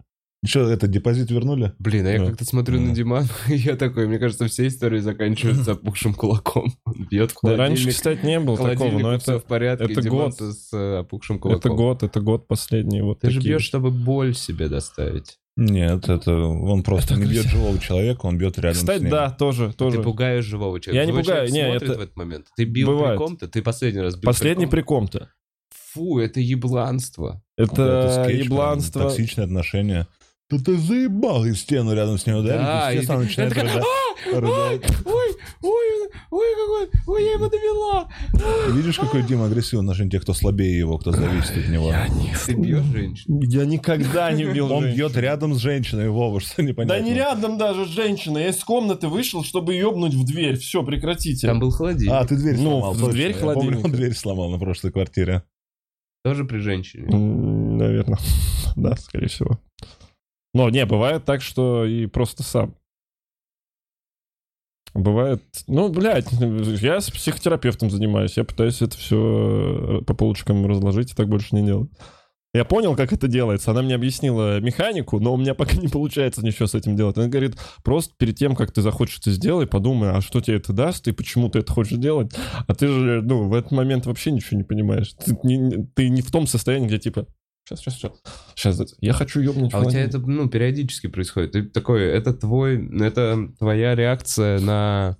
Что, 0.45 0.69
это 0.69 0.87
депозит 0.87 1.31
вернули? 1.31 1.71
Блин, 1.79 2.05
а 2.05 2.09
я 2.11 2.25
как-то 2.25 2.43
смотрю 2.43 2.81
на 2.81 2.89
Да. 2.89 2.95
Димана, 2.95 3.29
и 3.47 3.55
я 3.55 3.77
такой, 3.77 4.07
мне 4.07 4.19
кажется, 4.19 4.47
все 4.47 4.67
истории 4.67 4.99
заканчиваются 4.99 5.71
опухшим 5.71 6.13
кулаком. 6.13 6.73
Он 6.85 7.07
бьет 7.09 7.31
в 7.31 7.37
Да, 7.43 7.55
раньше, 7.55 7.89
кстати, 7.91 8.25
не 8.25 8.41
было 8.41 8.57
такого, 8.57 8.99
но 8.99 9.13
это, 9.13 9.39
в 9.39 9.45
порядке, 9.45 9.85
это 9.85 10.01
Диман 10.01 10.31
год. 10.31 10.41
с 10.41 10.73
э, 10.73 10.99
опухшим 10.99 11.39
кулаком. 11.39 11.59
это 11.59 11.69
год, 11.69 12.03
это 12.03 12.19
год 12.19 12.47
последний. 12.47 13.01
Вот 13.01 13.21
Ты 13.21 13.29
же 13.29 13.39
бьешь, 13.39 13.63
чтобы 13.63 13.89
боль 13.89 14.35
себе 14.35 14.67
доставить. 14.67 15.37
Нет, 15.55 16.09
это 16.09 16.33
он 16.35 16.81
просто 16.81 17.13
Это 17.13 17.23
не 17.23 17.29
бьет 17.31 17.45
живого 17.45 17.77
человека, 17.77 18.25
он 18.25 18.37
бьет 18.39 18.57
рядом 18.57 18.75
с 18.75 18.79
Кстати, 18.79 19.01
ним. 19.01 19.11
да, 19.11 19.29
тоже, 19.29 19.71
тоже. 19.71 19.97
Ты 19.97 20.03
пугаешь 20.03 20.45
живого 20.45 20.79
человека. 20.79 21.01
Я 21.01 21.05
не 21.05 21.11
Живой 21.11 21.23
пугаю, 21.23 21.47
человек 21.47 21.53
не, 21.53 21.69
смотрит 21.71 21.89
это- 21.89 21.99
в 21.99 22.01
этот 22.03 22.15
момент. 22.17 22.47
Ты 22.57 22.63
бил 22.63 22.87
Бывает. 22.87 23.17
при 23.19 23.25
ком-то? 23.25 23.47
Ты 23.47 23.61
последний 23.61 24.01
раз 24.01 24.15
бил 24.15 24.23
Последний 24.23 24.65
при 24.65 24.81
ком-то. 24.81 25.29
Фу, 25.93 26.17
это 26.17 26.39
ебланство. 26.39 27.43
Это, 27.55 28.09
скетч, 28.23 28.25
прям, 28.37 28.45
ебланство. 28.45 29.01
Токсичные 29.03 29.45
отношения. 29.45 30.07
Да 30.53 30.63
ты 30.63 30.77
заебал 30.77 31.45
и 31.45 31.53
стену 31.53 31.93
рядом 31.95 32.17
с 32.19 32.25
ним 32.27 32.37
ударить. 32.37 32.61
Да, 32.61 32.91
и 32.93 33.03
ты- 33.05 33.13
начинает 33.13 33.55
я 33.55 33.63
такая, 33.63 33.83
рыдать. 34.25 34.81
рыдать. 34.81 35.05
Ой, 35.05 35.35
ой, 35.61 36.09
ой, 36.29 36.45
какой, 36.55 36.89
ой, 37.07 37.23
я 37.25 37.31
его 37.33 37.47
довела. 37.49 38.07
Видишь, 38.71 38.99
какой 38.99 39.23
Дима 39.23 39.45
агрессивный 39.45 39.95
на 39.97 40.09
тех, 40.09 40.21
кто 40.21 40.33
слабее 40.33 40.77
его, 40.77 40.97
кто 40.99 41.11
зависит 41.11 41.57
от 41.57 41.69
него. 41.69 41.91
Ты 42.45 42.53
бьешь 42.53 42.83
женщин? 42.85 43.39
Я 43.41 43.65
никогда 43.65 44.31
не 44.31 44.45
бил 44.45 44.71
Он 44.71 44.85
бьет 44.85 45.17
рядом 45.17 45.55
с 45.55 45.57
женщиной, 45.57 46.09
Вова, 46.09 46.39
что 46.39 46.61
непонятно. 46.61 46.99
Да 46.99 47.01
не 47.03 47.13
рядом 47.15 47.57
даже 47.57 47.85
с 47.85 47.89
женщиной. 47.89 48.43
Я 48.43 48.49
из 48.49 48.63
комнаты 48.63 49.07
вышел, 49.07 49.43
чтобы 49.43 49.73
ёбнуть 49.73 50.13
в 50.13 50.23
дверь. 50.25 50.57
Все, 50.57 50.83
прекратите. 50.83 51.47
Там 51.47 51.59
был 51.59 51.71
холодильник. 51.71 52.13
А, 52.13 52.25
ты 52.25 52.35
дверь 52.35 52.57
Ну, 52.57 52.69
сломал, 52.71 52.93
точно. 52.93 53.09
дверь 53.11 53.35
Я 53.41 53.53
помню, 53.53 53.81
он 53.83 53.91
дверь 53.91 54.13
сломал 54.13 54.49
на 54.51 54.59
прошлой 54.59 54.91
квартире. 54.91 55.43
Тоже 56.23 56.45
при 56.45 56.59
женщине. 56.59 57.07
Наверное. 57.15 58.19
Да, 58.75 58.95
скорее 58.95 59.27
всего. 59.27 59.59
Но 60.53 60.69
не, 60.69 60.85
бывает 60.85 61.25
так, 61.25 61.41
что 61.41 61.85
и 61.85 62.05
просто 62.05 62.43
сам. 62.43 62.75
Бывает, 64.93 65.41
ну, 65.67 65.89
блядь, 65.89 66.31
я 66.31 67.01
с 67.01 67.09
психотерапевтом 67.09 67.89
занимаюсь, 67.89 68.37
я 68.37 68.43
пытаюсь 68.43 68.81
это 68.83 68.95
все 68.95 70.03
по 70.05 70.13
полочкам 70.13 70.67
разложить 70.67 71.11
и 71.11 71.15
так 71.15 71.27
больше 71.27 71.55
не 71.55 71.65
делать. 71.65 71.89
Я 72.55 72.65
понял, 72.65 72.95
как 72.95 73.11
это 73.11 73.27
делается. 73.27 73.71
Она 73.71 73.81
мне 73.81 73.95
объяснила 73.95 74.59
механику, 74.59 75.19
но 75.19 75.33
у 75.33 75.37
меня 75.37 75.55
пока 75.55 75.75
не 75.75 75.87
получается 75.87 76.45
ничего 76.45 76.67
с 76.67 76.75
этим 76.75 76.95
делать. 76.95 77.17
Она 77.17 77.27
говорит, 77.27 77.55
просто 77.83 78.13
перед 78.15 78.35
тем, 78.37 78.55
как 78.55 78.71
ты 78.71 78.83
захочешь 78.83 79.17
это 79.17 79.31
сделать, 79.31 79.71
подумай, 79.71 80.11
а 80.11 80.21
что 80.21 80.39
тебе 80.39 80.57
это 80.57 80.71
даст, 80.71 81.07
и 81.07 81.13
почему 81.13 81.49
ты 81.49 81.59
это 81.59 81.71
хочешь 81.71 81.97
делать. 81.97 82.31
А 82.67 82.75
ты 82.75 82.87
же, 82.87 83.23
ну, 83.23 83.49
в 83.49 83.55
этот 83.55 83.71
момент 83.71 84.05
вообще 84.05 84.29
ничего 84.29 84.57
не 84.57 84.63
понимаешь. 84.63 85.13
Ты 85.13 85.35
не, 85.41 85.87
ты 85.95 86.09
не 86.09 86.21
в 86.21 86.29
том 86.29 86.45
состоянии, 86.45 86.85
где 86.85 86.99
типа, 86.99 87.25
сейчас, 87.65 87.79
сейчас, 87.79 88.11
сейчас, 88.55 88.77
сейчас, 88.77 88.95
я 88.99 89.13
хочу 89.13 89.39
ёбнуть 89.39 89.73
А 89.73 89.79
у 89.79 89.81
тебя 89.81 89.91
холодильник». 89.91 90.09
это, 90.09 90.19
ну, 90.19 90.49
периодически 90.49 91.07
происходит. 91.07 91.51
Ты 91.53 91.63
такой, 91.63 92.03
это 92.03 92.33
твой, 92.33 92.89
это 92.99 93.49
твоя 93.57 93.95
реакция 93.95 94.59
на 94.59 95.17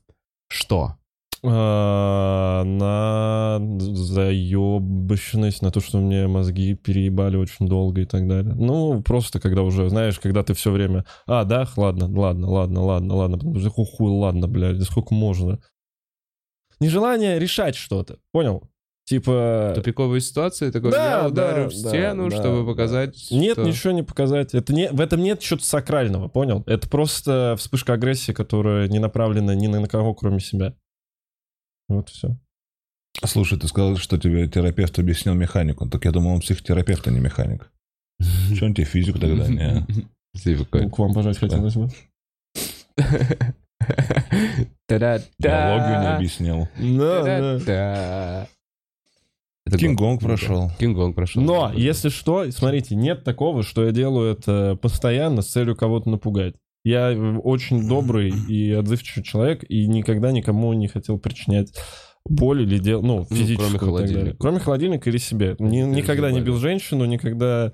что? 0.49 0.97
А, 1.45 2.63
на 2.63 3.59
заебощенность, 3.79 5.61
на 5.61 5.71
то, 5.71 5.81
что 5.81 5.99
мне 5.99 6.27
мозги 6.27 6.73
переебали 6.73 7.35
очень 7.35 7.67
долго 7.67 8.01
и 8.01 8.05
так 8.05 8.27
далее. 8.29 8.53
Ну, 8.55 9.01
просто 9.03 9.41
когда 9.41 9.63
уже, 9.63 9.89
знаешь, 9.89 10.19
когда 10.19 10.43
ты 10.43 10.53
все 10.53 10.71
время, 10.71 11.03
а, 11.27 11.43
да, 11.43 11.67
ладно, 11.75 12.07
ладно, 12.07 12.49
ладно, 12.49 12.83
ладно, 12.83 13.15
ладно, 13.15 13.37
потому 13.37 13.59
что 13.59 13.69
хуй, 13.71 13.85
хуй, 13.85 14.11
ладно, 14.11 14.47
блядь, 14.47 14.79
да 14.79 14.85
сколько 14.85 15.13
можно. 15.13 15.59
Нежелание 16.79 17.39
решать 17.39 17.75
что-то, 17.75 18.19
понял? 18.31 18.69
Типа... 19.05 19.73
Тупиковые 19.75 20.21
ситуации, 20.21 20.71
такой, 20.71 20.91
Да, 20.91 21.21
я 21.21 21.27
ударю 21.27 21.63
да, 21.63 21.69
в 21.69 21.81
да, 21.81 21.89
стену, 21.89 22.29
да, 22.29 22.37
чтобы 22.37 22.59
да. 22.61 22.65
показать, 22.65 23.27
Нет, 23.31 23.53
что- 23.53 23.63
ничего 23.63 23.91
не 23.91 24.03
показать. 24.03 24.53
Это 24.53 24.73
не, 24.73 24.89
в 24.89 25.01
этом 25.01 25.21
нет 25.21 25.41
чего-то 25.41 25.65
сакрального, 25.65 26.29
понял? 26.29 26.63
Это 26.67 26.89
просто 26.89 27.55
вспышка 27.57 27.93
агрессии, 27.93 28.31
которая 28.31 28.87
не 28.87 28.99
направлена 28.99 29.55
ни 29.55 29.67
на 29.67 29.85
кого, 29.87 30.13
кроме 30.13 30.39
себя. 30.39 30.73
Вот 31.89 32.09
и 32.09 32.13
все. 32.13 32.37
Слушай, 33.25 33.59
ты 33.59 33.67
сказал, 33.67 33.97
что 33.97 34.17
тебе 34.17 34.47
терапевт 34.47 34.97
объяснил 34.97 35.33
механику. 35.33 35.87
Так 35.89 36.05
я 36.05 36.11
думал, 36.11 36.35
он 36.35 36.39
психотерапевт, 36.39 37.05
а 37.07 37.11
не 37.11 37.19
механик. 37.19 37.69
Что 38.55 38.65
он 38.65 38.73
тебе 38.73 38.85
физику 38.85 39.19
тогда? 39.19 39.47
Не. 39.47 39.85
Такой, 40.57 40.89
К 40.89 40.97
вам 40.97 41.13
пожать 41.13 41.37
хотелось 41.37 41.75
бы. 41.75 41.89
Та-да-да. 44.87 45.23
Биологию 45.39 45.99
не 45.99 46.15
объяснил. 46.15 46.67
Да, 46.79 47.59
да. 47.59 48.47
Было. 50.21 50.29
прошел. 50.29 50.71
King 50.79 50.97
Gong 50.97 51.15
прошел. 51.15 51.41
Но, 51.41 51.71
если 51.73 52.09
что, 52.09 52.49
смотрите, 52.51 52.95
нет 52.95 53.23
такого, 53.23 53.63
что 53.63 53.85
я 53.85 53.91
делаю 53.91 54.33
это 54.33 54.77
постоянно 54.81 55.41
с 55.41 55.47
целью 55.47 55.75
кого-то 55.75 56.09
напугать. 56.09 56.55
Я 56.83 57.11
э, 57.13 57.37
очень 57.37 57.87
добрый 57.87 58.33
и 58.49 58.71
отзывчивый 58.71 59.23
человек, 59.23 59.63
и 59.69 59.87
никогда 59.87 60.31
никому 60.31 60.73
не 60.73 60.87
хотел 60.89 61.17
причинять 61.17 61.71
боль 62.25 62.63
или 62.63 62.77
дел, 62.77 63.01
ну, 63.01 63.19
Ну, 63.29 63.35
физическую. 63.35 63.57
кроме 63.57 63.79
так 63.79 63.81
далее. 63.81 63.97
холодильника. 64.07 64.37
Кроме 64.37 64.59
холодильника 64.59 65.09
или 65.09 65.17
себе. 65.17 65.55
Ни- 65.59 65.81
никогда 65.81 66.31
не 66.31 66.41
бил 66.41 66.57
женщину, 66.57 67.05
никогда 67.05 67.71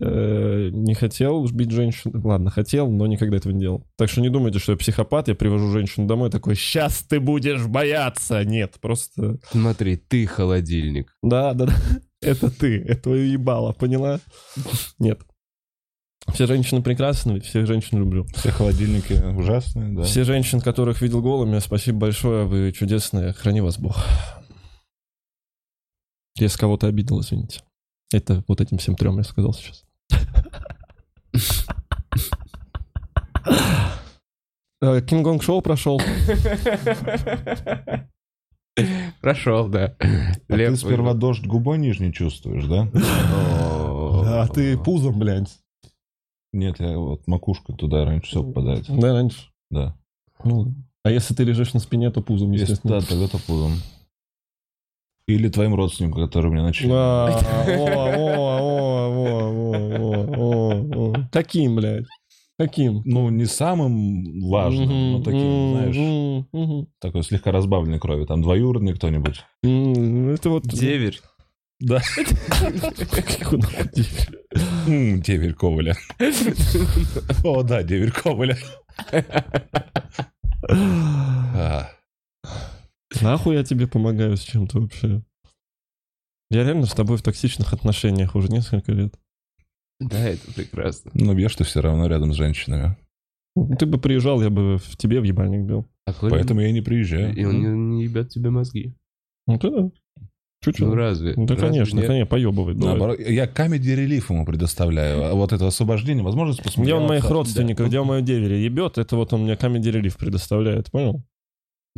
э, 0.00 0.70
не 0.72 0.94
хотел 0.94 1.46
бить 1.46 1.70
женщину. 1.70 2.20
Ладно, 2.24 2.50
хотел, 2.50 2.90
но 2.90 3.06
никогда 3.06 3.36
этого 3.36 3.52
не 3.52 3.60
делал. 3.60 3.86
Так 3.96 4.10
что 4.10 4.20
не 4.20 4.28
думайте, 4.28 4.58
что 4.58 4.72
я 4.72 4.78
психопат, 4.78 5.28
я 5.28 5.34
привожу 5.34 5.70
женщину 5.70 6.06
домой 6.06 6.30
такой, 6.30 6.54
сейчас 6.54 7.02
ты 7.02 7.20
будешь 7.20 7.66
бояться. 7.66 8.44
Нет, 8.44 8.76
просто... 8.80 9.38
Смотри, 9.50 9.96
ты 9.96 10.26
холодильник. 10.26 11.14
Да, 11.22 11.54
да, 11.54 11.66
да. 11.66 11.74
Это 12.22 12.50
ты, 12.50 12.82
это 12.82 13.02
твое 13.02 13.32
ебало, 13.32 13.72
поняла? 13.72 14.20
Нет. 14.98 15.20
Все 16.32 16.46
женщины 16.46 16.82
прекрасны, 16.82 17.40
всех 17.40 17.66
женщин 17.66 17.98
люблю. 17.98 18.26
Все 18.34 18.50
холодильники 18.50 19.12
ужасные, 19.36 19.94
да. 19.94 20.02
Все 20.02 20.24
женщин, 20.24 20.60
которых 20.60 21.00
видел 21.00 21.22
голыми, 21.22 21.58
спасибо 21.60 21.98
большое, 21.98 22.46
вы 22.46 22.72
чудесные, 22.72 23.32
храни 23.32 23.60
вас 23.60 23.78
Бог. 23.78 23.96
Если 26.38 26.58
кого-то 26.58 26.86
обидел, 26.86 27.20
извините. 27.20 27.60
Это 28.12 28.44
вот 28.46 28.60
этим 28.60 28.78
всем 28.78 28.94
трем 28.96 29.16
я 29.18 29.24
сказал 29.24 29.52
сейчас. 29.52 29.84
Э, 34.82 35.00
King 35.00 35.21
Gong 35.21 35.42
шоу 35.42 35.62
прошел. 35.62 36.00
Прошел, 39.22 39.68
да. 39.68 39.96
А 40.00 40.54
Лев 40.54 40.72
ты 40.72 40.76
сперва 40.76 40.96
выиграл. 41.12 41.14
дождь 41.14 41.46
губой 41.46 41.78
нижней 41.78 42.12
чувствуешь, 42.12 42.66
да? 42.66 42.88
А 42.94 44.46
ты 44.48 44.76
пузом, 44.76 45.18
блядь. 45.18 45.58
Нет, 46.52 46.78
я 46.78 46.98
вот 46.98 47.26
макушка 47.26 47.72
туда 47.72 48.04
раньше 48.04 48.28
все 48.28 48.42
попадает. 48.44 48.84
Да, 48.88 49.12
раньше. 49.14 49.48
Да. 49.70 49.96
Ну, 50.44 50.74
а 51.04 51.10
если 51.10 51.34
ты 51.34 51.44
лежишь 51.44 51.72
на 51.74 51.80
спине, 51.80 52.10
то 52.10 52.20
пузом, 52.20 52.52
Если 52.52 52.64
естественно. 52.72 53.00
да, 53.00 53.06
тогда 53.06 53.28
то 53.28 53.38
пузом. 53.38 53.72
Или 55.26 55.48
твоим 55.48 55.74
родственникам, 55.74 56.22
которые 56.24 56.50
у 56.50 56.52
меня 56.54 56.62
начали. 56.62 56.88
А, 56.92 57.26
о, 57.26 57.38
о, 57.66 59.10
о, 59.10 59.12
о, 59.12 60.06
о, 60.06 60.26
о, 60.36 61.10
о. 61.10 61.12
Каким, 61.32 61.74
блядь? 61.76 62.06
Каким? 62.58 63.02
Ну, 63.04 63.28
не 63.28 63.44
самым 63.44 64.40
важным, 64.48 65.12
но 65.12 65.22
таким, 65.22 65.72
знаешь, 65.72 65.96
такой 67.00 67.22
слегка 67.22 67.52
разбавленной 67.52 67.98
крови. 67.98 68.24
Там 68.24 68.40
двоюродный 68.40 68.94
кто-нибудь. 68.94 69.44
М, 69.62 70.30
Это 70.30 70.48
вот... 70.48 70.62
Деверь. 70.64 71.20
Да. 71.80 72.00
Деверь? 74.86 75.52
Коваля. 75.54 75.94
О, 77.44 77.62
да, 77.62 77.82
Деверь 77.82 78.12
Коваля. 78.12 78.56
Нахуй 83.20 83.54
я 83.54 83.64
тебе 83.64 83.86
помогаю 83.86 84.36
с 84.36 84.40
чем-то 84.40 84.80
вообще? 84.80 85.22
Я 86.50 86.64
реально 86.64 86.86
с 86.86 86.92
тобой 86.92 87.16
в 87.16 87.22
токсичных 87.22 87.72
отношениях 87.72 88.34
уже 88.34 88.48
несколько 88.48 88.92
лет. 88.92 89.14
Да, 90.00 90.28
это 90.28 90.52
прекрасно. 90.52 91.10
Ну, 91.14 91.34
бьешь 91.34 91.56
ты 91.56 91.64
все 91.64 91.80
равно 91.80 92.06
рядом 92.06 92.32
с 92.32 92.36
женщинами. 92.36 92.96
Ты 93.78 93.86
бы 93.86 93.98
приезжал, 93.98 94.42
я 94.42 94.50
бы 94.50 94.76
в 94.76 94.96
тебе 94.96 95.20
в 95.20 95.24
ебальник 95.24 95.66
бил. 95.66 95.86
А 96.06 96.12
Поэтому 96.20 96.60
я 96.60 96.68
и 96.68 96.72
не 96.72 96.82
приезжаю. 96.82 97.34
И 97.34 97.44
он 97.44 97.60
не, 97.60 97.96
не 97.96 98.04
ебет 98.04 98.28
тебе 98.28 98.50
мозги. 98.50 98.94
Ну 99.46 99.58
ты 99.58 99.70
да. 99.70 99.90
Чуть-чуть. 100.62 100.86
Ну 100.86 100.94
разве? 100.94 101.34
Ну 101.36 101.46
да, 101.46 101.54
Разве 101.54 101.68
конечно, 101.68 101.96
нет? 101.96 102.06
конечно, 102.06 102.26
поебывает. 102.26 102.78
Наоборот, 102.78 103.18
я 103.20 103.46
камеди 103.46 103.90
релиф 103.90 104.30
ему 104.30 104.44
предоставляю. 104.44 105.24
А 105.24 105.34
вот 105.34 105.52
это 105.52 105.66
освобождение, 105.66 106.24
возможность 106.24 106.60
Где 106.60 106.68
посмотреть. 106.68 106.94
он 106.94 107.06
моих 107.06 107.30
родственников, 107.30 107.88
где 107.88 108.00
он 108.00 108.06
мою 108.08 108.22
деверя 108.22 108.56
ебет, 108.56 108.98
это 108.98 109.16
вот 109.16 109.32
он 109.32 109.44
мне 109.44 109.56
камеди 109.56 109.88
релиф 109.88 110.16
предоставляет, 110.16 110.90
понял? 110.90 111.22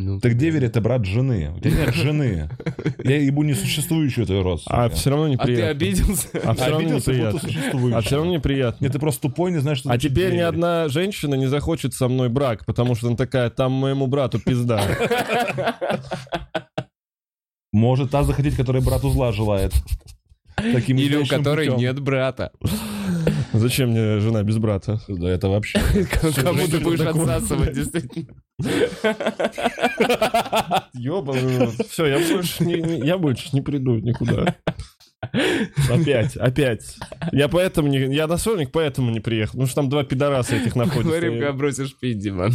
Ну, 0.00 0.20
Так 0.20 0.36
деверь 0.36 0.64
это 0.64 0.80
брат 0.80 1.04
жены. 1.04 1.52
У 1.56 1.58
тебя 1.60 1.86
нет 1.86 1.94
жены. 1.94 2.48
Я 3.02 3.16
ебу 3.20 3.42
несуществующую 3.42 4.26
твою 4.26 4.42
А 4.42 4.44
родственника. 4.44 4.88
все 4.94 5.10
равно 5.10 5.24
А 5.24 5.28
ты 5.28 5.32
неприятно. 5.32 5.70
обиделся? 5.70 6.28
А 6.44 6.54
все 6.54 6.64
равно 6.66 6.76
Обиделся, 6.78 7.10
неприятно. 7.10 7.40
существующую. 7.40 7.96
А 7.98 8.00
все 8.02 8.16
равно 8.16 8.32
неприятно. 8.36 8.84
Нет, 8.84 8.92
ты 8.92 8.98
просто 9.00 9.22
тупой, 9.22 9.50
не 9.50 9.58
знаешь, 9.58 9.78
что 9.78 9.90
А 9.90 9.98
теперь 9.98 10.34
ни 10.34 10.38
одна 10.38 10.86
женщина 10.88 11.34
не 11.34 11.46
захочет 11.48 11.94
со 11.94 12.06
мной 12.06 12.28
брак, 12.28 12.64
потому 12.64 12.94
что 12.94 13.08
она 13.08 13.16
такая, 13.16 13.50
там 13.50 13.72
моему 13.72 14.06
брату 14.06 14.38
пизда. 14.38 14.84
Может 17.72 18.10
та 18.12 18.22
захотеть, 18.22 18.54
которая 18.56 18.82
брату 18.82 19.10
зла 19.10 19.32
желает. 19.32 19.72
Таким 20.56 20.96
Или 20.96 21.16
у 21.16 21.26
которой 21.26 21.66
путем. 21.66 21.80
нет 21.80 21.98
брата. 22.00 22.52
Зачем 23.52 23.90
мне 23.90 24.20
жена 24.20 24.42
без 24.42 24.58
брата? 24.58 25.00
Да 25.08 25.28
это 25.28 25.48
вообще... 25.48 25.80
Кому 26.36 26.66
ты 26.66 26.80
будешь 26.80 27.00
отсасывать, 27.00 27.72
действительно. 27.72 28.34
Ёбаный 30.94 31.68
Все, 31.88 32.06
я 32.06 32.18
больше 32.18 32.64
не, 32.64 33.06
я 33.06 33.18
больше 33.18 33.48
не 33.52 33.60
приду 33.60 33.96
никуда. 33.96 34.56
Опять, 35.90 36.36
опять. 36.36 36.96
Я 37.32 37.48
поэтому 37.48 37.88
не, 37.88 38.14
я 38.14 38.26
на 38.26 38.36
сольник 38.36 38.70
поэтому 38.70 39.10
не 39.10 39.20
приехал, 39.20 39.52
потому 39.52 39.66
что 39.66 39.76
там 39.76 39.88
два 39.88 40.04
пидораса 40.04 40.56
этих 40.56 40.76
находятся. 40.76 41.08
Говорим, 41.08 41.34
когда 41.34 41.52
бросишь 41.52 41.96
пить, 41.98 42.18
Диман. 42.18 42.52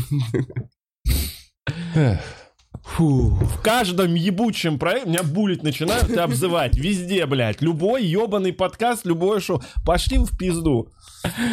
Фу. 2.84 3.30
В 3.30 3.62
каждом 3.62 4.14
ебучем 4.14 4.78
проекте 4.78 5.10
меня 5.10 5.24
булить 5.24 5.64
начинают 5.64 6.10
и 6.10 6.16
обзывать. 6.18 6.78
Везде, 6.78 7.26
блядь. 7.26 7.62
Любой 7.62 8.06
ебаный 8.06 8.52
подкаст, 8.54 9.06
любое 9.06 9.40
шоу. 9.40 9.62
Пошли 9.86 10.18
в 10.18 10.38
пизду. 10.38 10.90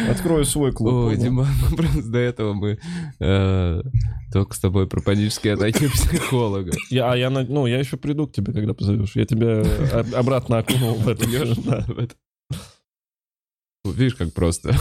Открою 0.09 0.43
свой 0.45 0.73
клуб. 0.73 0.93
Ой, 0.93 1.17
ну 1.17 1.45
просто 1.75 2.03
до 2.03 2.19
этого 2.19 2.53
мы 2.53 2.79
э, 3.19 3.81
только 4.33 4.53
с 4.53 4.59
тобой 4.59 4.87
про 4.87 5.01
панические 5.01 5.53
атаки 5.53 5.87
психолога. 5.87 6.71
Я, 6.89 7.11
а 7.13 7.15
я, 7.15 7.29
ну, 7.29 7.65
я 7.65 7.79
еще 7.79 7.95
приду 7.95 8.27
к 8.27 8.33
тебе, 8.33 8.51
когда 8.53 8.73
позовешь. 8.73 9.15
Я 9.15 9.25
тебя 9.25 9.61
об- 9.93 10.13
обратно 10.13 10.57
окунул 10.57 10.95
в 10.95 11.07
это. 11.07 11.25
Видишь, 13.85 14.15
как 14.15 14.33
просто. 14.33 14.75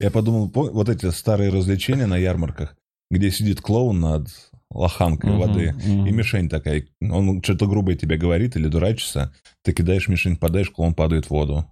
Я 0.00 0.10
подумал, 0.10 0.48
по- 0.50 0.70
вот 0.70 0.88
эти 0.88 1.10
старые 1.10 1.50
развлечения 1.50 2.06
на 2.06 2.16
ярмарках, 2.16 2.76
где 3.10 3.30
сидит 3.30 3.60
клоун 3.60 4.00
над 4.00 4.28
лоханкой 4.70 5.30
Мгм, 5.30 5.38
воды, 5.40 5.72
мгм. 5.72 6.06
и 6.06 6.10
мишень 6.10 6.48
такая, 6.48 6.86
он 7.00 7.42
что-то 7.42 7.66
грубое 7.66 7.96
тебе 7.96 8.16
говорит 8.16 8.56
или 8.56 8.68
дурачится, 8.68 9.32
ты 9.62 9.72
кидаешь 9.72 10.08
мишень, 10.08 10.36
подаешь, 10.36 10.70
клоун 10.70 10.94
падает 10.94 11.26
в 11.26 11.30
воду. 11.30 11.70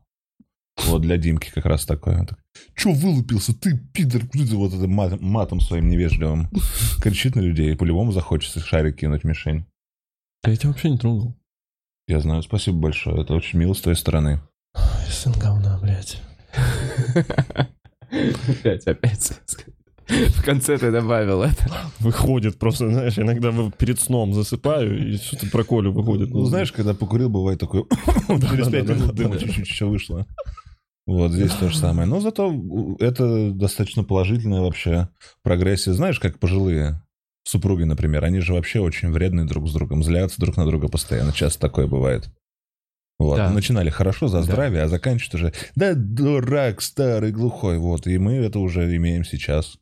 Вот 0.86 1.02
для 1.02 1.16
Димки 1.18 1.50
как 1.54 1.66
раз 1.66 1.86
такое. 1.86 2.18
Он 2.18 2.26
так, 2.26 2.38
Че 2.74 2.92
вылупился? 2.92 3.54
Ты, 3.54 3.78
пидор, 3.92 4.22
вот 4.32 4.74
это 4.74 4.88
мат- 4.88 5.20
матом 5.20 5.60
своим 5.60 5.88
невежливым. 5.88 6.50
Кричит 7.00 7.36
на 7.36 7.40
людей, 7.40 7.76
по-любому 7.76 8.10
захочется 8.10 8.58
шарик 8.58 8.96
кинуть 8.96 9.22
мишень. 9.22 9.66
Я 10.44 10.56
тебя 10.56 10.70
вообще 10.70 10.90
не 10.90 10.98
трогал. 10.98 11.36
Я 12.08 12.20
знаю, 12.20 12.42
спасибо 12.42 12.76
большое. 12.78 13.22
Это 13.22 13.34
очень 13.34 13.58
мило 13.60 13.72
с 13.74 13.80
твоей 13.82 13.96
стороны. 13.96 14.40
Ой, 14.74 15.10
сын 15.10 15.32
говна, 15.32 15.78
блядь. 15.80 16.20
Опять, 18.10 18.86
опять. 18.86 19.32
В 20.08 20.44
конце 20.44 20.78
ты 20.78 20.90
добавил 20.90 21.42
это. 21.42 21.66
Выходит 22.00 22.58
просто, 22.58 22.88
знаешь, 22.88 23.18
иногда 23.18 23.50
вы- 23.50 23.70
перед 23.72 24.00
сном 24.00 24.34
засыпаю, 24.34 25.12
и 25.12 25.16
что-то 25.16 25.46
про 25.50 25.64
Колю 25.64 25.92
выходит. 25.92 26.30
Ну, 26.30 26.44
знаешь, 26.44 26.72
когда 26.72 26.94
покурил, 26.94 27.28
бывает 27.30 27.60
такой... 27.60 27.84
Через 28.28 28.68
пять 28.68 28.86
да, 28.86 28.94
минут 28.94 29.08
да, 29.08 29.12
дыма 29.12 29.34
да. 29.34 29.40
чуть-чуть 29.40 29.68
еще 29.68 29.86
вышло. 29.86 30.26
Вот 31.06 31.32
здесь 31.32 31.52
то 31.52 31.68
же 31.68 31.76
самое. 31.76 32.06
Но 32.08 32.20
зато 32.20 32.96
это 32.98 33.50
достаточно 33.50 34.04
положительная 34.04 34.62
вообще 34.62 35.08
прогрессия. 35.42 35.92
Знаешь, 35.92 36.18
как 36.18 36.38
пожилые 36.38 37.02
супруги, 37.44 37.84
например, 37.84 38.24
они 38.24 38.40
же 38.40 38.54
вообще 38.54 38.80
очень 38.80 39.10
вредные 39.10 39.46
друг 39.46 39.68
с 39.68 39.72
другом, 39.72 40.02
злятся 40.02 40.40
друг 40.40 40.56
на 40.56 40.64
друга 40.66 40.88
постоянно. 40.88 41.32
Часто 41.32 41.60
такое 41.60 41.86
бывает. 41.86 42.30
Вот. 43.18 43.36
Да. 43.36 43.50
Начинали 43.50 43.90
хорошо 43.90 44.28
за 44.28 44.38
Да. 44.38 44.42
здравие, 44.44 44.82
а 44.82 44.88
заканчивают 44.88 45.34
уже 45.34 45.52
«Да 45.76 45.94
дурак, 45.94 46.82
старый, 46.82 47.32
глухой». 47.32 47.78
Вот. 47.78 48.06
И 48.06 48.18
мы 48.18 48.34
это 48.34 48.58
уже 48.58 48.96
имеем 48.96 49.24
сейчас. 49.24 49.78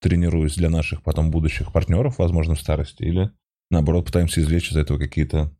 Тренируясь 0.00 0.56
для 0.56 0.70
наших 0.70 1.02
потом 1.02 1.30
будущих 1.30 1.72
партнеров, 1.72 2.18
возможно, 2.18 2.54
в 2.54 2.60
старости. 2.60 3.02
Или, 3.02 3.30
наоборот, 3.70 4.06
пытаемся 4.06 4.40
извлечь 4.40 4.72
из 4.72 4.76
этого 4.76 4.98
какие-то 4.98 5.52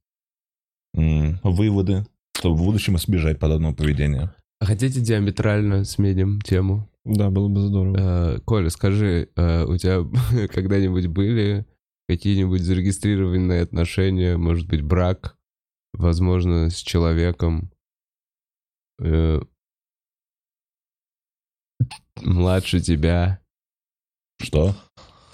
м, 0.94 1.38
выводы, 1.42 2.06
чтобы 2.36 2.56
в 2.56 2.64
будущем 2.64 2.96
избежать 2.96 3.38
подобного 3.38 3.74
поведения. 3.74 4.34
А 4.60 4.66
Хотите 4.66 5.00
диаметрально 5.00 5.84
сменим 5.84 6.40
тему? 6.40 6.88
Да, 7.04 7.30
было 7.30 7.48
бы 7.48 7.60
здорово. 7.60 7.96
Э, 8.36 8.40
Коля, 8.40 8.68
скажи, 8.68 9.30
э, 9.34 9.64
у 9.64 9.76
тебя 9.76 10.04
когда-нибудь 10.48 11.06
были 11.06 11.66
какие-нибудь 12.08 12.62
зарегистрированные 12.62 13.62
отношения, 13.62 14.36
может 14.36 14.68
быть, 14.68 14.82
брак, 14.82 15.38
возможно, 15.92 16.68
с 16.68 16.76
человеком 16.76 17.70
э, 19.00 19.40
младше 22.22 22.80
тебя? 22.80 23.39
Что? 24.40 24.74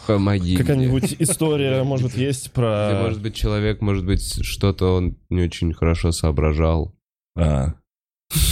Помоги 0.07 0.55
мне. 0.55 0.59
Какая-нибудь 0.59 1.17
история, 1.19 1.83
может, 1.83 2.15
есть 2.17 2.45
Где, 2.45 2.51
про... 2.51 3.01
может 3.03 3.21
быть, 3.21 3.35
человек, 3.35 3.81
может 3.81 4.05
быть, 4.05 4.45
что-то 4.45 4.95
он 4.95 5.17
не 5.31 5.43
очень 5.43 5.73
хорошо 5.73 6.13
соображал. 6.13 6.95
А. 7.37 7.75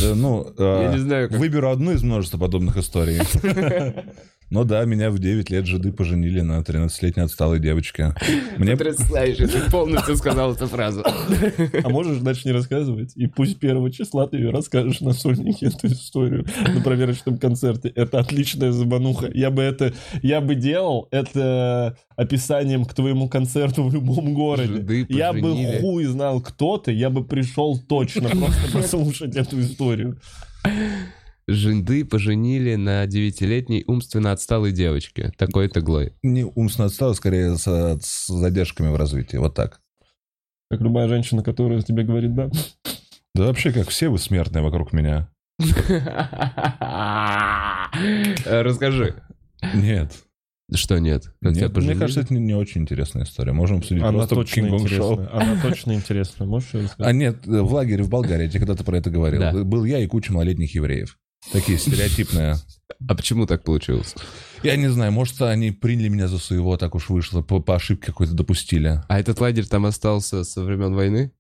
Да, 0.01 0.15
ну, 0.15 0.45
Я 0.59 0.91
а, 0.91 0.93
не 0.93 0.99
знаю, 0.99 1.29
как... 1.29 1.39
выберу 1.39 1.71
одну 1.71 1.93
из 1.93 2.03
множества 2.03 2.39
подобных 2.39 2.77
историй. 2.77 3.21
Ну 4.55 4.63
да, 4.63 4.85
меня 4.85 5.11
в 5.11 5.19
9 5.19 5.51
лет 5.51 5.67
жиды 5.67 5.91
поженили 5.91 6.41
на 6.41 6.61
13-летней 6.61 7.25
отсталой 7.25 7.59
девочке. 7.59 8.15
Мне 8.57 8.77
Потрясающе, 8.77 9.49
ты 9.49 9.69
полностью 9.69 10.15
сказал 10.17 10.53
эту 10.53 10.69
фразу. 10.69 11.03
А 11.83 11.89
можешь 11.89 12.19
дальше 12.19 12.43
не 12.47 12.53
рассказывать? 12.53 13.17
И 13.17 13.27
пусть 13.27 13.59
первого 13.59 13.91
числа 13.91 14.29
ты 14.29 14.37
ее 14.37 14.51
расскажешь 14.51 15.01
на 15.01 15.13
сольнике, 15.13 15.67
эту 15.67 15.89
историю, 15.89 16.47
на 16.73 16.81
проверочном 16.83 17.39
концерте. 17.39 17.89
Это 17.89 18.21
отличная 18.21 18.71
забануха. 18.71 19.29
Я 19.35 19.51
бы 19.51 19.61
это... 19.61 19.93
Я 20.23 20.41
бы 20.41 20.55
делал 20.55 21.09
это 21.11 21.99
описанием 22.15 22.85
к 22.85 22.95
твоему 22.95 23.29
концерту 23.29 23.83
в 23.83 23.93
любом 23.93 24.35
городе. 24.35 24.75
Жиды 24.75 25.07
Я 25.09 25.33
бы 25.33 25.81
хуй 25.81 26.05
знал, 26.05 26.41
кто 26.41 26.79
ты, 26.79 26.93
я 26.93 27.11
бы 27.11 27.25
пришел 27.25 27.77
точно 27.77 28.29
просто 28.29 28.73
послушать 28.73 29.35
эту 29.35 29.61
историю. 29.61 30.21
Жинды 31.47 32.05
поженили 32.05 32.75
на 32.75 33.07
девятилетней 33.07 33.85
умственно 33.87 34.33
отсталой 34.33 34.73
девочке. 34.73 35.33
Такой 35.37 35.69
таглой. 35.69 36.15
не 36.23 36.45
умственно 36.45 36.87
отстала, 36.87 37.13
скорее 37.13 37.57
с, 37.57 37.67
с 38.01 38.27
задержками 38.29 38.89
в 38.89 38.97
развитии. 38.97 39.37
Вот 39.37 39.55
так. 39.55 39.81
Как 40.71 40.81
любая 40.81 41.07
женщина, 41.09 41.43
которая 41.43 41.83
тебе 41.83 42.05
говорит 42.05 42.35
«да». 42.35 42.51
Да 43.35 43.47
вообще, 43.47 43.73
как 43.73 43.89
все 43.89 44.09
вы 44.09 44.19
смертные 44.19 44.63
вокруг 44.63 44.93
меня. 44.93 45.29
Расскажи. 48.45 49.23
Нет. 49.75 50.13
Что 50.73 50.99
нет? 50.99 51.25
Нет, 51.43 51.77
мне 51.77 51.95
кажется, 51.95 52.21
это 52.23 52.33
не, 52.33 52.41
не 52.41 52.55
очень 52.55 52.83
интересная 52.83 53.25
история. 53.25 53.53
Можем 53.53 53.79
обсудить 53.79 54.03
Она 54.03 54.13
просто 54.13 54.35
точно 54.35 54.67
интересная. 54.69 55.31
Она 55.33 55.61
точно 55.61 55.93
интересная. 55.93 56.49
Можешь 56.49 56.73
её 56.73 56.85
А 56.85 56.85
рассказать? 56.85 57.15
нет, 57.15 57.47
в 57.47 57.75
лагере 57.75 58.03
в 58.03 58.09
Болгарии, 58.09 58.45
я 58.45 58.49
тебе 58.49 58.61
когда-то 58.61 58.83
про 58.83 58.97
это 58.97 59.11
говорил. 59.11 59.41
Да. 59.41 59.53
Был 59.53 59.85
я 59.85 59.99
и 59.99 60.07
куча 60.07 60.33
малолетних 60.33 60.75
евреев. 60.75 61.19
Такие 61.53 61.79
стереотипные. 61.79 62.57
А 63.07 63.15
почему 63.15 63.47
так 63.47 63.65
получилось? 63.65 64.15
Я 64.63 64.77
не 64.77 64.89
знаю, 64.89 65.13
может, 65.13 65.41
они 65.43 65.71
приняли 65.73 66.09
меня 66.09 66.29
за 66.29 66.39
своего, 66.39 66.77
так 66.77 66.95
уж 66.95 67.09
вышло, 67.11 67.43
по, 67.43 67.61
по 67.61 67.75
ошибке 67.75 68.07
какой-то 68.07 68.33
допустили. 68.33 69.03
А 69.09 69.21
этот 69.21 69.41
лагерь 69.41 69.67
там 69.67 69.85
остался 69.87 70.45
со 70.45 70.63
времен 70.63 70.95
войны? 70.95 71.33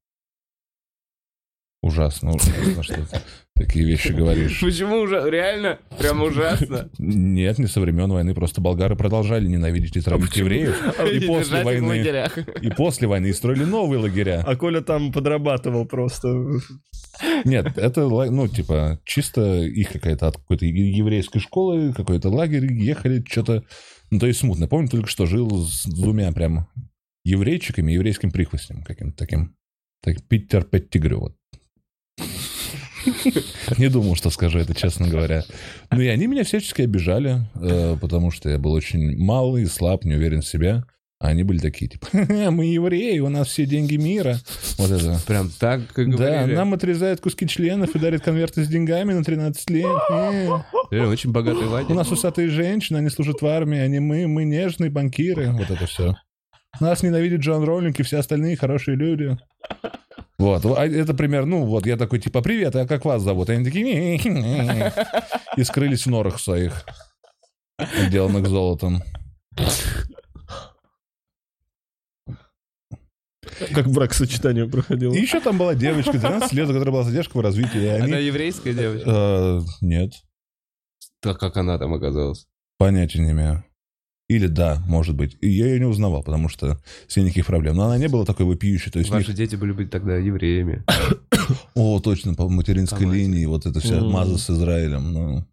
Ужасно, 1.84 2.30
ужасно, 2.30 2.82
что 2.82 2.94
ты 2.94 3.20
такие 3.54 3.84
вещи 3.84 4.08
говоришь. 4.08 4.58
Почему 4.58 5.00
уже? 5.00 5.28
Реально? 5.28 5.78
Прям 5.98 6.22
ужасно. 6.22 6.88
Нет, 6.96 7.58
не 7.58 7.66
со 7.66 7.78
времен 7.82 8.10
войны, 8.10 8.32
просто 8.34 8.62
болгары 8.62 8.96
продолжали 8.96 9.46
ненавидеть 9.46 9.94
и 9.94 10.00
травить 10.00 10.34
евреев. 10.34 10.82
И 11.12 11.26
после 11.26 11.62
войны, 11.62 12.30
и 12.62 12.70
после 12.70 13.06
войны 13.06 13.34
строили 13.34 13.64
новые 13.64 14.00
лагеря. 14.00 14.42
А 14.46 14.56
Коля 14.56 14.80
там 14.80 15.12
подрабатывал 15.12 15.84
просто. 15.84 16.58
Нет, 17.44 17.76
это, 17.76 18.08
ну, 18.08 18.48
типа, 18.48 18.98
чисто 19.04 19.58
их 19.58 19.92
какая-то 19.92 20.28
от 20.28 20.38
какой-то 20.38 20.64
еврейской 20.64 21.38
школы, 21.38 21.92
какой-то 21.92 22.30
лагерь, 22.30 22.72
ехали, 22.72 23.22
что-то... 23.28 23.62
Ну, 24.10 24.18
то 24.18 24.26
есть 24.26 24.40
смутно. 24.40 24.68
Помню 24.68 24.88
только, 24.88 25.10
что 25.10 25.26
жил 25.26 25.66
с 25.66 25.84
двумя 25.84 26.32
прям 26.32 26.66
еврейчиками, 27.24 27.92
еврейским 27.92 28.30
прихвостнем 28.30 28.82
каким-то 28.84 29.18
таким. 29.18 29.54
Так, 30.02 30.22
Питер 30.28 30.64
Петтигрю, 30.64 31.20
вот. 31.20 31.36
Не 33.78 33.88
думал, 33.88 34.16
что 34.16 34.30
скажу 34.30 34.58
это, 34.58 34.74
честно 34.74 35.08
говоря. 35.08 35.44
Ну 35.90 36.00
и 36.00 36.06
они 36.08 36.26
меня 36.26 36.44
всячески 36.44 36.82
обижали, 36.82 37.46
э, 37.54 37.96
потому 38.00 38.30
что 38.30 38.48
я 38.50 38.58
был 38.58 38.72
очень 38.72 39.16
малый, 39.16 39.66
слаб, 39.66 40.04
не 40.04 40.14
уверен 40.14 40.42
в 40.42 40.46
себе. 40.46 40.84
А 41.20 41.28
они 41.28 41.42
были 41.42 41.58
такие, 41.58 41.88
типа, 41.88 42.06
«Ха-ха, 42.12 42.50
мы 42.50 42.66
евреи, 42.66 43.18
у 43.20 43.28
нас 43.30 43.48
все 43.48 43.64
деньги 43.64 43.96
мира. 43.96 44.36
Вот 44.76 44.90
это. 44.90 45.18
Прям 45.26 45.48
так, 45.58 45.86
как 45.92 46.10
Да, 46.10 46.16
говорили. 46.16 46.54
нам 46.56 46.74
отрезают 46.74 47.20
куски 47.20 47.46
членов 47.48 47.94
и 47.94 47.98
дарят 47.98 48.22
конверты 48.22 48.62
с 48.64 48.68
деньгами 48.68 49.12
на 49.14 49.24
13 49.24 49.70
лет. 49.70 49.86
Э. 50.10 50.58
Реально, 50.90 51.12
очень 51.12 51.30
богатый 51.32 51.66
лагерь. 51.66 51.92
У 51.92 51.94
нас 51.94 52.10
усатые 52.10 52.48
женщины, 52.48 52.98
они 52.98 53.08
служат 53.08 53.40
в 53.40 53.46
армии, 53.46 53.78
они 53.78 54.00
мы, 54.00 54.26
мы 54.26 54.44
нежные 54.44 54.90
банкиры. 54.90 55.50
Вот 55.52 55.70
это 55.70 55.86
все. 55.86 56.14
Нас 56.80 57.02
ненавидит 57.02 57.40
Джон 57.40 57.62
Роулинг 57.64 57.98
и 58.00 58.02
все 58.02 58.18
остальные 58.18 58.56
хорошие 58.56 58.96
люди. 58.96 59.38
Вот, 60.44 60.62
а 60.76 60.86
это 60.86 61.14
пример, 61.14 61.46
ну 61.46 61.64
вот, 61.64 61.86
я 61.86 61.96
такой, 61.96 62.18
типа, 62.18 62.42
привет, 62.42 62.76
а 62.76 62.86
как 62.86 63.06
вас 63.06 63.22
зовут? 63.22 63.48
Они 63.48 63.64
такие, 63.64 63.82
«Не-не-не». 63.82 64.92
и 65.56 65.64
скрылись 65.64 66.04
в 66.04 66.10
норах 66.10 66.38
своих, 66.38 66.84
отделанных 67.78 68.46
золотом. 68.46 69.02
Как 73.72 73.88
брак 73.88 74.12
сочетание 74.12 74.68
проходил. 74.68 75.14
И 75.14 75.18
еще 75.18 75.40
там 75.40 75.56
была 75.56 75.74
девочка, 75.74 76.18
12 76.18 76.52
лет, 76.52 76.68
у 76.68 76.72
которой 76.74 76.90
была 76.90 77.04
задержка 77.04 77.38
в 77.38 77.40
развитии, 77.40 77.82
и 77.82 77.86
Она 77.86 78.04
они... 78.04 78.26
еврейская 78.26 78.74
девочка? 78.74 79.08
Э, 79.10 79.60
Нет, 79.80 80.12
Так 81.22 81.38
как 81.38 81.56
она 81.56 81.78
там 81.78 81.94
оказалась? 81.94 82.44
Понятия 82.76 83.20
не 83.20 83.30
имею. 83.30 83.64
Или 84.34 84.46
да, 84.48 84.82
может 84.88 85.14
быть. 85.14 85.36
И 85.40 85.48
я 85.48 85.66
ее 85.66 85.78
не 85.78 85.84
узнавал, 85.86 86.22
потому 86.24 86.48
что 86.48 86.80
с 87.06 87.16
ней 87.16 87.24
никаких 87.24 87.46
проблем. 87.46 87.76
Но 87.76 87.84
она 87.84 87.98
не 87.98 88.08
была 88.08 88.24
такой 88.24 88.46
вопиющей. 88.46 88.90
То 88.90 88.98
есть 88.98 89.10
у 89.10 89.14
них- 89.16 89.26
Ваши 89.26 89.36
дети 89.36 89.54
были 89.56 89.72
быть 89.72 89.90
тогда 89.90 90.16
евреями. 90.16 90.82
О, 91.74 92.00
точно, 92.00 92.34
по 92.34 92.48
материнской 92.48 93.06
линии, 93.08 93.46
вот 93.46 93.66
это 93.66 93.78
вся 93.80 93.96
М. 93.98 94.10
маза 94.10 94.38
с 94.38 94.50
Израилем. 94.50 95.12
Ну. 95.12 95.44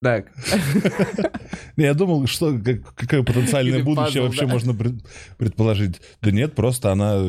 Так, 0.00 0.26
Я 1.76 1.92
думал, 1.92 2.24
что 2.28 2.56
как- 2.60 2.94
какое 2.94 3.24
потенциальное 3.24 3.82
будущее 3.82 4.22
пазл, 4.22 4.26
вообще 4.26 4.46
да. 4.46 4.52
можно 4.52 4.72
пред- 4.72 5.02
предположить. 5.38 6.00
Да 6.22 6.30
нет, 6.30 6.54
просто 6.54 6.92
она 6.92 7.20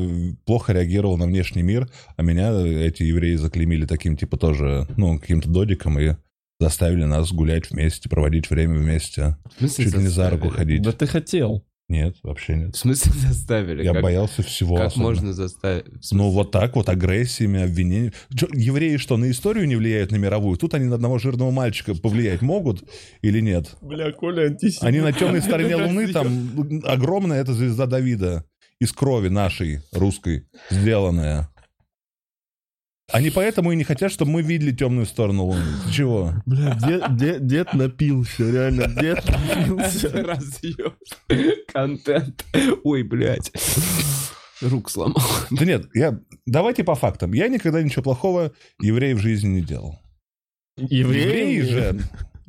плохо 0.45 0.71
реагировала 0.73 1.17
на 1.17 1.25
внешний 1.25 1.63
мир, 1.63 1.89
а 2.15 2.21
меня 2.21 2.51
эти 2.61 3.01
евреи 3.01 3.35
заклеймили 3.37 3.87
таким, 3.87 4.15
типа, 4.15 4.37
тоже, 4.37 4.87
ну, 4.97 5.17
каким-то 5.17 5.49
додиком 5.49 5.97
и 5.99 6.15
заставили 6.63 7.05
нас 7.05 7.31
гулять 7.31 7.71
вместе, 7.71 8.09
проводить 8.09 8.49
время 8.49 8.77
вместе. 8.77 9.37
в 9.55 9.59
смысле 9.59 9.85
Чуть 9.85 9.93
ли 9.95 10.01
не 10.01 10.07
за 10.07 10.29
руку 10.29 10.45
заставили? 10.47 10.57
ходить. 10.57 10.81
Да 10.81 10.91
ты 10.91 11.07
хотел. 11.07 11.65
Нет, 11.87 12.17
вообще 12.21 12.55
нет. 12.55 12.75
В 12.75 12.77
смысле 12.77 13.11
заставили? 13.13 13.83
Я 13.83 13.93
Как- 13.93 14.03
боялся 14.03 14.43
всего. 14.43 14.75
Как 14.75 14.87
особенно. 14.87 15.05
можно 15.09 15.33
заставить? 15.33 15.85
Ну, 16.11 16.29
вот 16.29 16.51
так 16.51 16.75
вот, 16.75 16.87
агрессиями, 16.87 17.63
обвинениями. 17.63 18.13
Евреи 18.53 18.97
что, 18.97 19.17
на 19.17 19.31
историю 19.31 19.67
не 19.67 19.75
влияют 19.75 20.11
на 20.11 20.17
мировую? 20.17 20.57
Тут 20.57 20.75
они 20.75 20.85
на 20.85 20.95
одного 20.95 21.17
жирного 21.17 21.49
мальчика 21.49 21.95
повлиять 21.95 22.43
могут 22.43 22.83
или 23.23 23.39
нет? 23.39 23.75
Бля, 23.81 24.11
Коля 24.11 24.47
антисемит. 24.47 24.83
Они 24.83 24.99
на 24.99 25.13
темной 25.13 25.41
стороне 25.41 25.75
Луны, 25.83 26.09
там 26.13 26.81
огромная 26.83 27.41
эта 27.41 27.53
звезда 27.53 27.87
Давида 27.87 28.43
из 28.79 28.91
крови 28.91 29.29
нашей, 29.29 29.79
русской, 29.91 30.43
сделанная. 30.69 31.49
Они 33.11 33.29
поэтому 33.29 33.71
и 33.71 33.75
не 33.75 33.83
хотят, 33.83 34.11
чтобы 34.11 34.31
мы 34.31 34.41
видели 34.41 34.71
темную 34.71 35.05
сторону 35.05 35.45
Луны. 35.45 35.63
Ты 35.85 35.93
чего? 35.93 36.33
Бля, 36.45 36.75
дед, 36.75 37.15
дед, 37.15 37.47
дед 37.47 37.73
напился, 37.73 38.49
реально, 38.49 38.87
дед 38.87 39.23
напился. 39.25 40.09
Разъёб. 40.13 40.95
Контент. 41.73 42.45
Ой, 42.83 43.03
блядь. 43.03 43.51
Рук 44.61 44.89
сломал. 44.89 45.23
Да 45.51 45.65
нет, 45.65 45.85
я... 45.93 46.19
давайте 46.45 46.83
по 46.83 46.95
фактам. 46.95 47.33
Я 47.33 47.47
никогда 47.47 47.81
ничего 47.81 48.03
плохого 48.03 48.51
евреев 48.79 49.17
в 49.17 49.21
жизни 49.21 49.47
не 49.47 49.61
делал. 49.61 49.99
Евреи 50.77 51.61
же, 51.61 51.99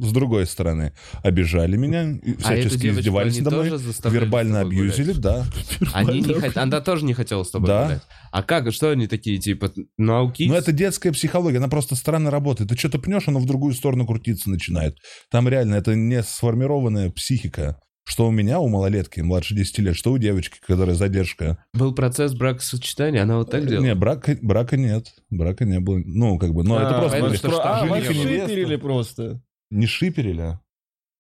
с 0.01 0.13
другой 0.13 0.47
стороны, 0.47 0.93
обижали 1.23 1.77
меня, 1.77 2.19
А 2.39 2.41
всячески 2.43 2.79
девочку 2.79 3.01
издевались 3.01 3.39
надо 3.41 3.57
мной, 3.63 3.71
вербально 4.11 4.65
гулять? 4.65 4.79
абьюзили, 4.99 5.13
да. 5.13 5.45
Они 5.93 6.21
не 6.21 6.35
хот- 6.35 6.57
Она 6.59 6.81
тоже 6.81 7.05
не 7.05 7.15
хотела 7.15 7.43
с 7.45 7.51
тобой 7.51 7.69
Да. 7.69 7.85
гулять. 7.87 8.03
А 8.33 8.43
как? 8.43 8.73
Что 8.73 8.91
они 8.91 9.07
такие, 9.07 9.39
типа, 9.39 9.73
науки? 9.99 10.45
Но 10.49 10.57
это 10.57 10.73
детская 10.73 11.13
психология, 11.13 11.59
она 11.59 11.69
просто 11.69 11.97
странно 11.97 12.31
работает. 12.31 12.71
Ты 12.71 12.77
что-то 12.79 12.99
пнешь, 12.99 13.29
оно 13.29 13.39
в 13.41 13.47
другую 13.47 13.75
сторону 13.75 14.07
крутиться 14.07 14.51
начинает. 14.51 14.97
Там 15.31 15.49
реально 15.49 15.75
это 15.77 15.95
не 15.95 16.23
сформированная 16.23 17.11
психика. 17.11 17.81
Что 18.09 18.27
у 18.27 18.31
меня, 18.33 18.59
у 18.59 18.69
малолетки, 18.69 19.21
младше 19.21 19.55
10 19.55 19.79
лет, 19.81 19.95
что 19.95 20.11
у 20.11 20.19
девочки, 20.19 20.59
которая 20.67 20.97
задержка. 20.97 21.63
Был 21.75 21.95
процесс 21.95 22.35
бракосочетания, 22.35 23.23
она 23.23 23.37
вот 23.37 23.51
так 23.51 23.67
делала? 23.67 23.85
Не, 23.85 23.95
брака, 23.95 24.37
брака 24.43 24.77
нет. 24.77 25.07
Брака 25.29 25.65
не 25.65 25.79
было. 25.79 26.01
Ну, 26.05 26.39
как 26.39 26.53
бы, 26.53 26.65
ну, 26.65 26.77
это 26.77 26.97
А, 26.97 26.99
просто 27.01 27.19
это 27.19 27.27
были 27.27 27.37
что, 27.37 27.51
что, 27.51 27.61
А, 27.63 27.87
жених 27.87 28.11
и 28.11 28.15
невеста. 28.19 28.79
просто. 28.79 29.43
Не 29.71 29.87
шиперили. 29.87 30.41
а, 30.43 30.61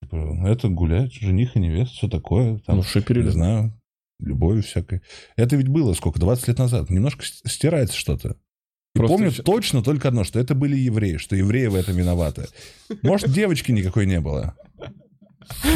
типа, 0.02 0.46
Это 0.46 0.68
гулять, 0.68 1.12
жених 1.14 1.56
и 1.56 1.60
невеста, 1.60 1.94
все 1.94 2.08
такое. 2.08 2.58
Там, 2.66 2.76
Ну, 2.78 2.82
шиперили. 2.82 3.24
не 3.26 3.30
знаю, 3.30 3.80
любовью 4.18 4.62
всякой. 4.62 5.02
Это 5.36 5.56
ведь 5.56 5.68
было 5.68 5.92
сколько, 5.94 6.18
20 6.20 6.48
лет 6.48 6.58
назад. 6.58 6.90
Немножко 6.90 7.24
стирается 7.24 7.96
что-то. 7.96 8.36
И 8.94 8.98
Просто 8.98 9.14
помню 9.16 9.30
всё- 9.30 9.42
точно 9.44 9.82
только 9.84 10.08
одно, 10.08 10.24
что 10.24 10.40
это 10.40 10.54
были 10.54 10.76
евреи, 10.76 11.16
что 11.16 11.36
евреи 11.36 11.66
в 11.68 11.76
этом 11.76 11.94
виноваты. 11.96 12.46
Может, 13.02 13.32
девочки 13.32 13.70
никакой 13.70 14.06
не 14.06 14.20
было. 14.20 14.56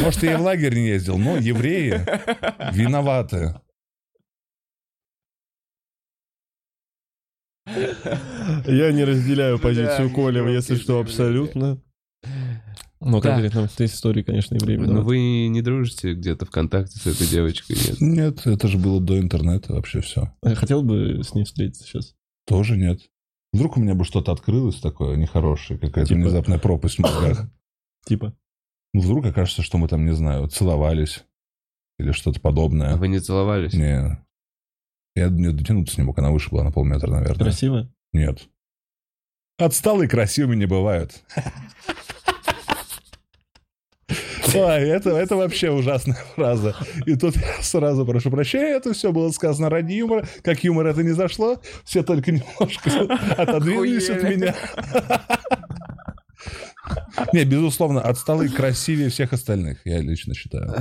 Может, 0.01 0.23
я 0.23 0.33
и 0.33 0.35
в 0.35 0.41
лагерь 0.41 0.75
не 0.75 0.87
ездил, 0.87 1.17
но 1.17 1.37
евреи 1.37 2.01
виноваты. 2.75 3.55
Я 7.67 8.91
не 8.91 9.03
разделяю 9.03 9.59
позицию 9.59 10.11
Коли, 10.11 10.37
ёпки, 10.39 10.51
если 10.53 10.75
что, 10.75 10.99
абсолютно. 10.99 11.81
Но 13.05 13.21
конкретно 13.21 13.67
в 13.67 13.73
этой 13.73 13.85
истории, 13.85 14.23
конечно, 14.23 14.55
евреи 14.55 14.77
Но 14.77 14.83
виноваты. 14.83 15.05
вы 15.05 15.47
не 15.47 15.61
дружите 15.61 16.13
где-то 16.13 16.45
ВКонтакте 16.45 16.97
с 16.99 17.05
этой 17.05 17.27
девочкой? 17.27 17.75
Нет? 17.77 18.01
Нет, 18.01 18.47
это 18.47 18.67
же 18.67 18.77
было 18.77 18.99
до 18.99 19.19
интернета 19.19 19.73
вообще 19.73 20.01
все. 20.01 20.33
Я 20.43 20.55
Хотел 20.55 20.81
бы 20.83 21.21
с 21.23 21.33
ней 21.33 21.45
встретиться 21.45 21.83
сейчас. 21.83 22.15
Тоже 22.47 22.77
нет. 22.77 22.99
Вдруг 23.53 23.77
у 23.77 23.79
меня 23.79 23.95
бы 23.95 24.03
что-то 24.03 24.31
открылось 24.31 24.79
такое 24.81 25.15
нехорошее, 25.17 25.79
какая-то 25.79 26.09
Типа? 26.09 26.19
внезапная 26.19 26.57
пропасть 26.59 26.95
в 26.95 26.99
мозгах. 26.99 27.47
Типа. 28.05 28.35
Ну, 28.93 29.01
вдруг 29.01 29.25
окажется, 29.25 29.61
что 29.61 29.77
мы 29.77 29.87
там, 29.87 30.05
не 30.05 30.13
знаю, 30.13 30.47
целовались 30.47 31.23
или 31.99 32.11
что-то 32.11 32.39
А 32.39 32.41
подобное. 32.41 32.95
вы 32.97 33.07
не 33.07 33.19
целовались? 33.19 33.73
Не. 33.73 34.17
Я 35.15 35.29
не 35.29 35.51
дотянуться 35.51 35.99
не 36.01 36.05
мог, 36.05 36.17
она 36.19 36.31
выше 36.31 36.49
была 36.49 36.63
на 36.63 36.71
полметра, 36.71 37.09
наверное. 37.11 37.35
Красиво? 37.45 37.89
Нет. 38.13 38.49
Отсталые 39.57 40.09
красивыми 40.09 40.55
не 40.57 40.65
бывают. 40.65 41.23
Ой, 44.55 44.89
это, 44.89 45.09
это 45.11 45.35
вообще 45.35 45.69
ужасная 45.71 46.17
фраза. 46.35 46.75
И 47.05 47.15
тут 47.15 47.35
я 47.35 47.61
сразу 47.61 48.05
прошу 48.05 48.31
прощения, 48.31 48.75
это 48.75 48.93
все 48.93 49.11
было 49.11 49.29
сказано 49.31 49.69
ради 49.69 49.93
юмора. 49.93 50.25
Как 50.43 50.63
юмор 50.63 50.87
это 50.87 51.03
не 51.03 51.11
зашло, 51.11 51.61
все 51.83 52.03
только 52.03 52.31
немножко 52.31 52.89
отодвинулись 53.37 54.09
от 54.09 54.23
меня. 54.23 54.55
Не, 57.33 57.43
безусловно, 57.45 58.01
отсталые 58.01 58.49
красивее 58.49 59.09
всех 59.09 59.33
остальных, 59.33 59.79
я 59.85 59.99
лично 59.99 60.33
считаю. 60.33 60.73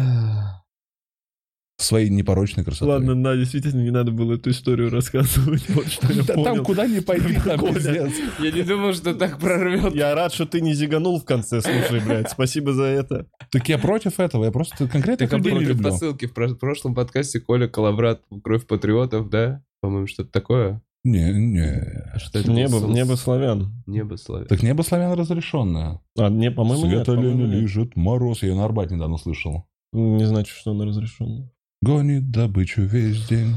Своей 1.76 2.08
непорочной 2.08 2.62
красотой. 2.64 2.88
Ладно, 2.94 3.14
на, 3.16 3.36
действительно, 3.36 3.82
не 3.82 3.90
надо 3.90 4.12
было 4.12 4.34
эту 4.34 4.50
историю 4.50 4.90
рассказывать. 4.90 5.68
Вот 5.74 5.86
что 5.88 6.12
я 6.12 6.22
Да 6.22 6.34
понял. 6.34 6.44
там 6.54 6.64
куда 6.64 6.86
ни 6.86 7.00
пойди, 7.00 7.34
там 7.44 7.58
пиздец. 7.74 8.12
Я 8.40 8.50
не 8.52 8.62
думал, 8.62 8.94
что 8.94 9.12
так 9.14 9.40
прорвет. 9.40 9.92
Я 9.94 10.14
рад, 10.14 10.32
что 10.32 10.46
ты 10.46 10.60
не 10.60 10.72
зиганул 10.74 11.18
в 11.20 11.24
конце, 11.24 11.60
слушай, 11.60 12.00
блядь. 12.04 12.30
Спасибо 12.30 12.72
за 12.72 12.84
это. 12.84 13.26
Так 13.50 13.68
я 13.68 13.78
против 13.78 14.20
этого, 14.20 14.44
я 14.44 14.52
просто 14.52 14.88
а 14.90 14.96
людей 15.36 15.52
не 15.52 15.64
люблю. 15.64 15.90
посылки 15.90 16.26
в 16.26 16.32
про- 16.32 16.54
прошлом 16.54 16.94
подкасте 16.94 17.40
Коля 17.40 17.66
Коловрат 17.66 18.22
«Кровь 18.44 18.66
патриотов», 18.66 19.28
да? 19.28 19.62
По-моему, 19.80 20.06
что-то 20.06 20.30
такое. 20.30 20.80
Не, 21.02 21.32
не. 21.32 21.66
А 22.14 22.18
что 22.18 22.38
это 22.38 22.50
Небо, 22.50 22.80
было? 22.80 22.90
небо 22.90 23.14
славян. 23.16 23.82
Небо 23.86 24.16
славян. 24.16 24.46
Так 24.48 24.62
небо 24.62 24.80
славян 24.82 25.12
разрешенное. 25.12 26.00
А, 26.16 26.30
не, 26.30 26.50
по-моему, 26.50 26.86
нет. 26.86 27.04
Света 27.04 27.20
нет. 27.20 27.50
лежит 27.50 27.94
мороз. 27.96 28.42
Я 28.42 28.50
ее 28.50 28.54
на 28.54 28.64
Арбате 28.64 28.94
недавно 28.94 29.18
слышал. 29.18 29.66
Не 29.92 30.24
значит, 30.24 30.56
что 30.56 30.70
она 30.70 30.86
разрешена. 30.86 31.50
Гонит 31.85 32.30
добычу 32.30 32.80
весь 32.80 33.28
день, 33.28 33.57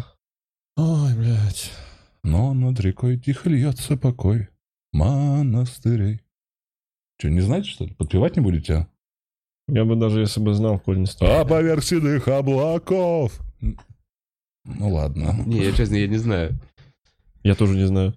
Ой, 0.75 1.15
блядь. 1.15 1.71
но 2.23 2.53
над 2.53 2.77
рекой 2.81 3.17
тихо 3.17 3.47
льется 3.49 3.95
покой 3.95 4.49
монастырей. 4.91 6.19
Че, 7.19 7.29
не 7.29 7.39
знаете, 7.39 7.69
что 7.69 7.85
ли? 7.85 7.93
Подпевать 7.93 8.35
не 8.35 8.41
будете? 8.41 8.89
Я 9.69 9.85
бы 9.85 9.95
даже, 9.95 10.19
если 10.19 10.41
бы 10.41 10.53
знал, 10.53 10.77
Коль 10.77 10.99
не 10.99 11.05
стал. 11.05 11.39
А 11.39 11.45
поверх 11.45 11.85
седых 11.85 12.27
облаков. 12.27 13.39
Ну 13.61 14.89
ладно. 14.89 15.33
Не, 15.45 15.63
я 15.63 15.71
честно, 15.71 15.95
я 15.95 16.09
не 16.09 16.17
знаю. 16.17 16.59
Я 17.43 17.55
тоже 17.55 17.77
не 17.77 17.87
знаю. 17.87 18.13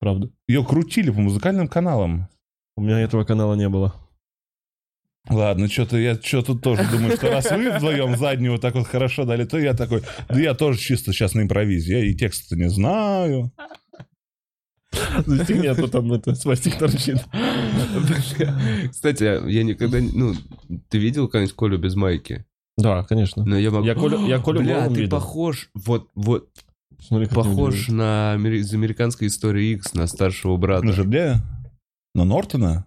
Правда. 0.00 0.30
Ее 0.46 0.66
крутили 0.66 1.08
по 1.08 1.20
музыкальным 1.20 1.66
каналам. 1.66 2.28
У 2.76 2.82
меня 2.82 3.00
этого 3.00 3.24
канала 3.24 3.54
не 3.54 3.70
было. 3.70 3.94
Ладно, 5.28 5.68
что-то 5.68 5.96
я 5.98 6.14
что-то 6.20 6.54
тоже 6.54 6.86
думаю, 6.90 7.16
что 7.16 7.30
раз 7.30 7.50
вы 7.50 7.70
вдвоем 7.70 8.16
заднюю 8.16 8.52
вот 8.52 8.60
так 8.60 8.74
вот 8.74 8.86
хорошо 8.86 9.24
дали, 9.24 9.44
то 9.44 9.58
я 9.58 9.74
такой, 9.74 10.02
да 10.28 10.38
я 10.40 10.54
тоже 10.54 10.78
чисто 10.78 11.12
сейчас 11.12 11.34
на 11.34 11.42
импровизе, 11.42 11.98
я 11.98 12.04
и 12.04 12.14
текста 12.14 12.54
не 12.56 12.68
знаю. 12.70 13.52
Застегни, 15.26 15.66
а 15.66 15.74
то 15.74 15.88
там 15.88 16.12
это, 16.12 16.34
свастик 16.34 16.78
торчит. 16.78 17.18
Кстати, 18.90 19.24
я 19.50 19.62
никогда... 19.62 20.00
не- 20.00 20.12
Ну, 20.12 20.34
ты 20.88 20.98
видел 20.98 21.28
когда-нибудь 21.28 21.54
Колю 21.56 21.78
без 21.78 21.94
майки? 21.96 22.44
Да, 22.78 23.02
конечно. 23.04 23.44
Но 23.44 23.58
я 23.58 23.70
могу... 23.70 23.84
Я 23.86 23.94
Колю- 23.94 24.26
я 24.26 24.38
Колю 24.38 24.60
Бля, 24.60 24.88
ты 24.88 24.94
видел. 24.94 25.10
похож... 25.10 25.70
Вот, 25.74 26.08
вот, 26.14 26.48
Смотри, 27.00 27.26
похож 27.28 27.88
на 27.88 28.36
из 28.36 28.72
американской 28.72 29.28
истории 29.28 29.72
X, 29.72 29.94
на 29.94 30.06
старшего 30.06 30.56
брата. 30.56 30.84
На 30.86 30.92
жерде? 30.92 31.36
На 32.14 32.24
Нортона? 32.24 32.86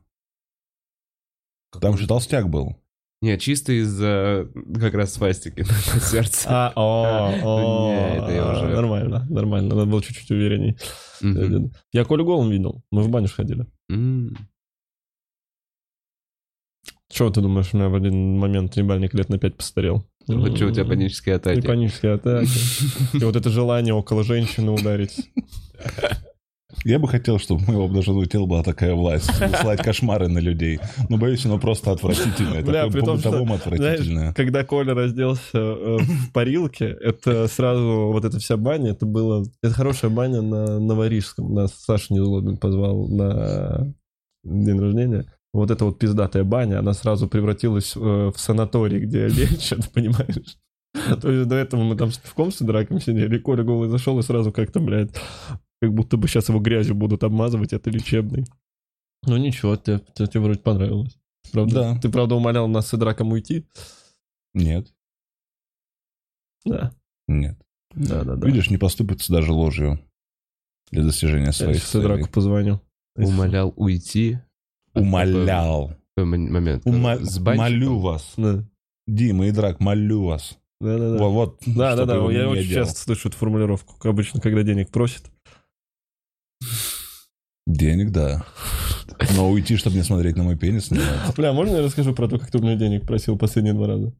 Там 1.81 1.97
же 1.97 2.07
толстяк 2.07 2.49
был. 2.49 2.77
Не, 3.21 3.37
чисто 3.37 3.73
из-за 3.73 4.47
как 4.79 4.93
раз 4.93 5.13
свастики 5.13 5.61
на 5.61 5.99
сердце. 5.99 6.47
А, 6.49 6.71
о, 6.75 7.31
о, 7.43 7.89
Не, 7.91 8.17
это 8.23 8.31
я 8.31 8.51
уже- 8.51 8.67
Нормально, 8.75 9.27
нормально. 9.29 9.75
Надо 9.75 9.85
было 9.85 10.01
чуть-чуть 10.01 10.31
уверенней. 10.31 10.77
Я 11.91 12.05
Колю 12.05 12.23
голым 12.25 12.49
видел. 12.49 12.81
Мы 12.91 13.03
в 13.03 13.09
баню 13.09 13.27
ж 13.27 13.31
ходили. 13.33 13.65
М. 13.89 14.35
Чего 17.11 17.29
ты 17.29 17.41
думаешь, 17.41 17.73
у 17.73 17.77
меня 17.77 17.89
в 17.89 17.95
один 17.95 18.37
момент 18.37 18.77
ебальник 18.77 19.13
лет 19.15 19.29
на 19.29 19.37
пять 19.39 19.57
постарел? 19.57 20.05
Вот 20.27 20.55
что 20.55 20.67
у 20.67 20.71
тебя 20.71 20.85
панические 20.85 21.33
И 21.33 21.37
атаки. 21.37 21.65
панические 21.65 22.13
атаки. 22.13 22.49
И 23.17 23.23
вот 23.23 23.35
это 23.35 23.49
желание 23.49 23.93
около 23.95 24.23
женщины 24.23 24.71
ударить. 24.71 25.29
Я 26.85 26.99
бы 26.99 27.07
хотел, 27.07 27.39
чтобы 27.39 27.63
у 27.63 27.67
моего 27.67 27.85
обнаженного 27.85 28.27
тела 28.27 28.45
была 28.45 28.63
такая 28.63 28.93
власть, 28.93 29.29
слать 29.61 29.81
кошмары 29.81 30.27
на 30.27 30.37
людей. 30.37 30.79
Но 31.09 31.17
боюсь, 31.17 31.45
оно 31.45 31.59
просто 31.59 31.91
отвратительное. 31.91 32.61
Бля, 32.61 32.87
при 32.87 33.01
том, 33.01 33.17
что, 33.17 33.43
отвратительное. 33.43 34.33
Когда 34.33 34.63
Коля 34.63 34.93
разделся 34.93 35.57
э, 35.57 35.97
в 35.99 36.31
парилке, 36.31 36.95
это 37.01 37.47
сразу 37.47 38.11
вот 38.13 38.23
эта 38.23 38.39
вся 38.39 38.55
баня, 38.55 38.91
это 38.91 39.05
было... 39.07 39.45
Это 39.63 39.73
хорошая 39.73 40.11
баня 40.11 40.41
на 40.41 40.79
Новорижском. 40.79 41.53
Нас 41.53 41.73
Саша 41.73 42.13
Незлобин 42.13 42.57
позвал 42.57 43.07
на 43.07 43.91
день 44.43 44.79
рождения. 44.79 45.25
вот 45.53 45.71
эта 45.71 45.85
вот 45.85 45.97
пиздатая 45.97 46.43
баня, 46.43 46.79
она 46.79 46.93
сразу 46.93 47.27
превратилась 47.27 47.93
э, 47.95 47.99
в 47.99 48.35
санаторий, 48.37 48.99
где 48.99 49.27
лечат, 49.27 49.89
понимаешь? 49.93 50.57
То 51.21 51.31
есть 51.31 51.47
до 51.47 51.55
этого 51.55 51.81
мы 51.83 51.95
там 51.95 52.11
с 52.11 52.17
пивком 52.17 52.51
с 52.51 52.59
драком 52.59 52.99
сидели, 52.99 53.37
и 53.37 53.39
Коля 53.39 53.63
голый 53.63 53.89
зашел 53.89 54.17
и 54.19 54.23
сразу 54.23 54.51
как-то, 54.51 54.79
блядь, 54.79 55.11
как 55.81 55.93
будто 55.93 56.17
бы 56.17 56.27
сейчас 56.27 56.49
его 56.49 56.59
грязью 56.59 56.95
будут 56.95 57.23
обмазывать, 57.23 57.73
это 57.73 57.89
лечебный. 57.89 58.45
Ну 59.25 59.37
ничего, 59.37 59.75
тебе, 59.75 59.99
тебе, 60.13 60.27
тебе 60.27 60.39
вроде 60.41 60.59
понравилось. 60.59 61.17
Правда? 61.51 61.73
Да. 61.95 61.99
Ты, 61.99 62.09
правда, 62.09 62.35
умолял 62.35 62.67
нас 62.67 62.87
с 62.89 62.97
драком 62.97 63.31
уйти? 63.31 63.65
Нет, 64.53 64.87
Да. 66.65 66.91
нет. 67.27 67.57
Да, 67.95 68.23
да, 68.23 68.35
да. 68.35 68.47
Видишь, 68.47 68.69
не 68.69 68.77
поступится 68.77 69.31
даже 69.33 69.51
ложью 69.51 69.99
для 70.91 71.03
достижения 71.03 71.45
Я 71.47 71.51
своих 71.51 71.91
драку 71.93 72.21
целей. 72.23 72.31
позвоню. 72.31 72.81
Умолял 73.15 73.73
уйти. 73.75 74.39
Умолял. 74.93 75.95
Момент. 76.17 76.85
Ума-. 76.85 77.17
Молю 77.55 77.99
вас. 77.99 78.33
Да. 78.37 78.63
Дима 79.07 79.47
и 79.47 79.51
Драк, 79.51 79.79
молю 79.79 80.25
вас. 80.25 80.57
Да, 80.81 80.97
да, 80.97 81.17
да. 81.17 81.23
Вот, 81.25 81.59
Да, 81.65 81.95
да, 81.95 82.05
да. 82.05 82.15
Я 82.31 82.47
очень 82.49 82.69
делал. 82.69 82.85
часто 82.85 83.01
слышу 83.01 83.29
эту 83.29 83.37
формулировку, 83.37 83.95
как 83.95 84.05
обычно, 84.07 84.39
когда 84.39 84.61
денег 84.63 84.91
просят. 84.91 85.23
Денег, 87.69 88.09
да. 88.09 88.43
Но 89.35 89.51
уйти, 89.51 89.77
чтобы 89.77 89.95
не 89.95 90.01
смотреть 90.01 90.35
на 90.35 90.43
мой 90.43 90.57
пенис, 90.57 90.89
нет. 90.89 91.03
Бля, 91.37 91.53
можно 91.53 91.75
я 91.75 91.83
расскажу 91.83 92.15
про 92.15 92.27
то, 92.27 92.39
как 92.39 92.49
ты 92.49 92.57
у 92.57 92.61
меня 92.63 92.75
денег 92.75 93.05
просил 93.05 93.37
последние 93.37 93.75
два 93.75 93.85
раза? 93.85 94.11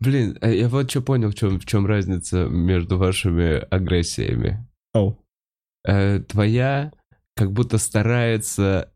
Блин, 0.00 0.36
а 0.42 0.50
я 0.50 0.68
вот 0.68 0.90
что 0.90 1.00
понял, 1.00 1.30
в 1.30 1.34
чем, 1.34 1.58
в 1.58 1.64
чем 1.64 1.86
разница 1.86 2.44
между 2.44 2.98
вашими 2.98 3.60
агрессиями. 3.74 4.68
Ау. 4.92 5.18
Э, 5.86 6.20
твоя 6.20 6.92
как 7.36 7.52
будто 7.52 7.78
старается 7.78 8.92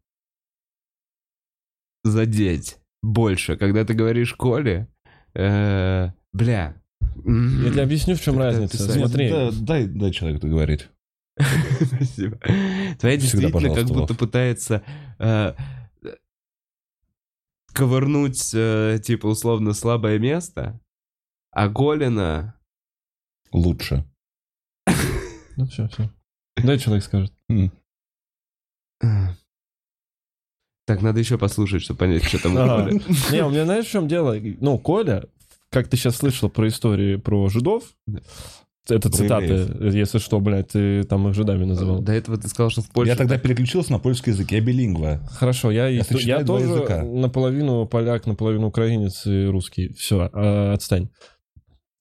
задеть 2.03 2.77
больше. 3.03 3.57
Когда 3.57 3.87
ты 3.87 3.95
говоришь 3.95 4.35
Коле, 4.35 4.89
э, 5.35 6.11
бля. 6.35 6.77
Я 7.25 7.71
тебе 7.71 7.83
объясню, 7.83 8.17
в 8.17 8.21
чем 8.21 8.39
разница. 8.39 8.77
Смотри. 8.77 9.31
Да, 9.31 9.51
дай, 9.51 9.87
дай 9.87 10.11
человеку 10.11 10.47
говорить. 10.47 10.89
Спасибо. 11.81 12.39
Твоя 12.99 13.19
Всегда, 13.19 13.41
действительно 13.41 13.75
как 13.75 13.87
будто 13.87 14.15
пытается 14.15 14.83
э, 15.19 15.55
ковырнуть, 17.73 18.51
э, 18.55 18.99
типа, 19.03 19.27
условно, 19.27 19.73
слабое 19.73 20.19
место, 20.19 20.81
а 21.51 21.69
Голина... 21.69 22.55
Лучше. 23.53 24.05
Ну 25.57 25.67
все, 25.67 25.87
все. 25.87 26.11
Дай 26.57 26.79
человек 26.81 27.05
скажет. 27.05 27.33
Так, 30.87 31.01
надо 31.01 31.19
еще 31.19 31.39
послушать, 31.39 31.83
чтобы 31.83 31.99
понять, 31.99 32.25
что 32.25 32.43
там. 32.43 32.55
Коли. 32.55 33.01
Не, 33.33 33.45
у 33.45 33.51
меня 33.51 33.65
знаешь, 33.65 33.87
в 33.87 33.91
чем 33.91 34.07
дело? 34.07 34.37
Ну, 34.61 34.79
Коля, 34.79 35.25
как 35.71 35.89
ты 35.89 35.97
сейчас 35.97 36.17
слышал 36.17 36.51
про 36.51 36.69
истории 36.69 37.17
про 37.17 37.49
жидов. 37.49 37.85
Это 38.89 39.11
цитаты, 39.11 39.67
если 39.81 40.19
что, 40.19 40.41
блядь, 40.41 40.69
ты 40.69 41.05
там 41.05 41.29
их 41.29 41.35
жидами 41.35 41.65
называл. 41.65 42.01
До 42.01 42.13
этого 42.13 42.37
ты 42.37 42.49
сказал, 42.49 42.71
что 42.71 42.83
в 42.83 42.91
Польше... 42.91 43.11
Я 43.11 43.17
тогда 43.17 43.39
переключился 43.39 43.93
на 43.93 43.99
польский 43.99 44.33
язык, 44.33 44.51
я 44.53 44.61
билингва. 44.61 45.21
Хорошо, 45.31 45.71
я, 45.71 45.89
я 45.89 46.05
тоже 46.45 46.67
языка. 46.67 47.03
наполовину 47.03 47.87
поляк, 47.87 48.27
наполовину 48.27 48.69
украинец 48.69 49.27
и 49.27 49.47
русский. 49.47 49.93
Все, 49.95 50.23
отстань. 50.73 51.09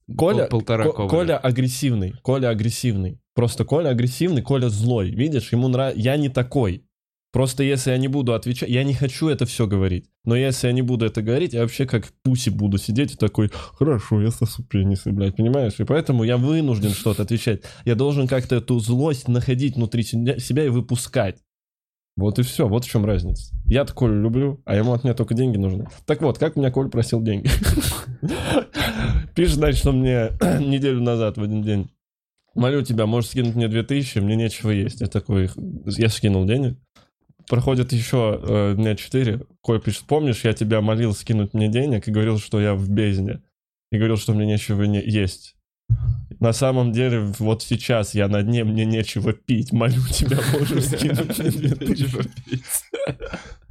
пол- 0.07 0.15
Коля, 0.17 0.45
полтора 0.45 0.83
Ко-. 0.85 1.07
Коля 1.07 1.37
агрессивный, 1.37 2.13
Коля 2.21 2.49
агрессивный. 2.49 3.19
Просто 3.35 3.65
Коля 3.65 3.89
агрессивный, 3.89 4.41
Коля 4.41 4.69
злой. 4.69 5.09
Видишь, 5.11 5.51
ему 5.51 5.67
нравится... 5.67 5.99
Я 5.99 6.17
не 6.17 6.29
такой. 6.29 6.85
Просто 7.31 7.63
если 7.63 7.91
я 7.91 7.97
не 7.97 8.07
буду 8.07 8.33
отвечать... 8.33 8.69
Я 8.69 8.83
не 8.83 8.93
хочу 8.93 9.27
это 9.27 9.45
все 9.45 9.65
говорить. 9.65 10.09
Но 10.25 10.35
если 10.35 10.67
я 10.67 10.73
не 10.73 10.81
буду 10.81 11.05
это 11.05 11.21
говорить, 11.21 11.53
я 11.53 11.61
вообще 11.61 11.85
как 11.85 12.05
пуси 12.23 12.49
буду 12.49 12.77
сидеть 12.77 13.13
и 13.13 13.17
такой, 13.17 13.51
хорошо, 13.53 14.21
я 14.21 14.31
сосу 14.31 14.63
пенисы, 14.63 15.11
блядь, 15.11 15.35
понимаешь? 15.35 15.79
И 15.79 15.83
поэтому 15.83 16.23
я 16.23 16.37
вынужден 16.37 16.91
что-то 16.91 17.23
отвечать. 17.23 17.63
Я 17.83 17.95
должен 17.95 18.27
как-то 18.27 18.55
эту 18.55 18.79
злость 18.79 19.27
находить 19.27 19.75
внутри 19.75 20.03
себя 20.03 20.65
и 20.65 20.69
выпускать. 20.69 21.37
Вот 22.15 22.37
и 22.39 22.43
все, 22.43 22.67
вот 22.67 22.85
в 22.85 22.89
чем 22.89 23.05
разница. 23.05 23.53
Я-то 23.65 23.93
Колю 23.93 24.21
люблю, 24.21 24.61
а 24.65 24.75
ему 24.75 24.93
от 24.93 25.03
меня 25.03 25.15
только 25.15 25.33
деньги 25.33 25.57
нужны. 25.57 25.87
Так 26.05 26.21
вот, 26.21 26.37
как 26.37 26.55
меня 26.55 26.69
Коль 26.71 26.89
просил 26.89 27.21
деньги? 27.21 27.49
Пишет, 29.35 29.55
значит, 29.55 29.79
что 29.79 29.91
мне 29.91 30.29
неделю 30.59 31.01
назад 31.01 31.37
в 31.37 31.43
один 31.43 31.63
день. 31.63 31.89
Молю 32.53 32.83
тебя, 32.83 33.07
можешь 33.07 33.31
скинуть 33.31 33.55
мне 33.55 33.67
2000, 33.67 34.19
мне 34.19 34.35
нечего 34.35 34.69
есть. 34.69 35.01
Я 35.01 35.07
такой, 35.07 35.49
я 35.85 36.09
скинул 36.09 36.45
денег. 36.45 36.77
Проходит 37.47 37.91
еще 37.93 38.39
э, 38.41 38.73
дня 38.75 38.95
4. 38.95 39.41
Коль 39.61 39.81
пишет, 39.81 40.03
помнишь, 40.05 40.43
я 40.43 40.53
тебя 40.53 40.81
молил 40.81 41.13
скинуть 41.13 41.53
мне 41.53 41.67
денег 41.67 42.07
и 42.07 42.11
говорил, 42.11 42.39
что 42.39 42.59
я 42.61 42.73
в 42.73 42.89
бездне. 42.89 43.41
И 43.91 43.97
говорил, 43.97 44.17
что 44.17 44.33
мне 44.33 44.45
нечего 44.45 44.83
не 44.83 45.01
есть. 45.01 45.55
На 46.39 46.53
самом 46.53 46.91
деле, 46.91 47.21
вот 47.39 47.63
сейчас 47.63 48.15
я 48.15 48.27
на 48.27 48.41
дне, 48.43 48.63
мне 48.63 48.85
нечего 48.85 49.33
пить. 49.33 49.71
Молю 49.71 50.01
тебя, 50.09 50.39
можешь 50.53 50.85
скинуть 50.85 51.37
мне 51.39 51.75
2000. 51.75 52.29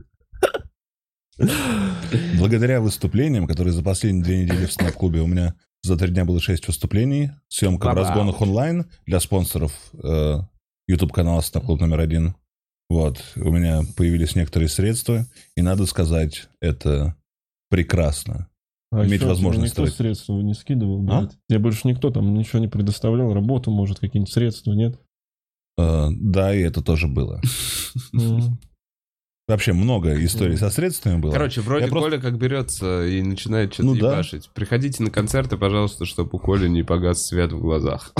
Благодаря 2.38 2.80
выступлениям, 2.80 3.46
которые 3.46 3.72
за 3.72 3.82
последние 3.82 4.24
две 4.24 4.44
недели 4.44 4.66
в 4.66 4.72
стендап-клубе 4.72 5.20
у 5.20 5.26
меня 5.26 5.54
за 5.82 5.96
три 5.96 6.08
дня 6.08 6.24
было 6.24 6.40
шесть 6.40 6.66
выступлений, 6.66 7.30
съемка 7.48 7.90
в 7.90 7.94
разгонах 7.94 8.40
онлайн 8.40 8.86
для 9.06 9.18
спонсоров 9.20 9.72
э, 10.02 10.38
YouTube-канала 10.86 11.40
стендап-клуб 11.40 11.80
номер 11.80 12.00
один. 12.00 12.34
Вот, 12.92 13.24
у 13.36 13.50
меня 13.50 13.80
появились 13.96 14.36
некоторые 14.36 14.68
средства, 14.68 15.24
и 15.56 15.62
надо 15.62 15.86
сказать, 15.86 16.48
это 16.60 17.16
прекрасно. 17.70 18.48
А 18.90 19.06
Иметь 19.06 19.22
возможность 19.22 19.74
тебе 19.74 19.84
никто 19.84 19.94
строить. 19.94 20.16
средства 20.18 20.34
не 20.42 20.52
скидывал, 20.52 21.00
А? 21.10 21.20
блядь. 21.22 21.32
Тебе 21.48 21.58
больше 21.58 21.88
никто 21.88 22.10
там 22.10 22.34
ничего 22.34 22.58
не 22.58 22.68
предоставлял, 22.68 23.32
работу, 23.32 23.70
может, 23.70 23.98
какие-нибудь 24.00 24.30
средства, 24.30 24.72
нет? 24.72 25.00
Э, 25.78 26.08
да, 26.10 26.54
и 26.54 26.60
это 26.60 26.82
тоже 26.82 27.08
было. 27.08 27.40
Вообще 29.48 29.72
много 29.72 30.22
историй 30.24 30.58
со 30.58 30.68
средствами 30.68 31.18
было. 31.18 31.32
Короче, 31.32 31.62
вроде 31.62 31.86
Я 31.86 31.90
просто- 31.90 32.10
Коля 32.10 32.20
как 32.20 32.38
берется 32.38 33.06
и 33.06 33.22
начинает 33.22 33.72
что-то 33.72 33.88
Ну 33.88 33.94
да. 33.96 34.12
ебашить. 34.12 34.50
Приходите 34.54 35.02
на 35.02 35.10
концерты, 35.10 35.56
пожалуйста, 35.56 36.04
чтобы 36.04 36.30
у 36.34 36.38
Коли 36.38 36.68
не 36.68 36.82
погас 36.82 37.26
свет 37.26 37.52
в 37.52 37.58
глазах. 37.60 38.12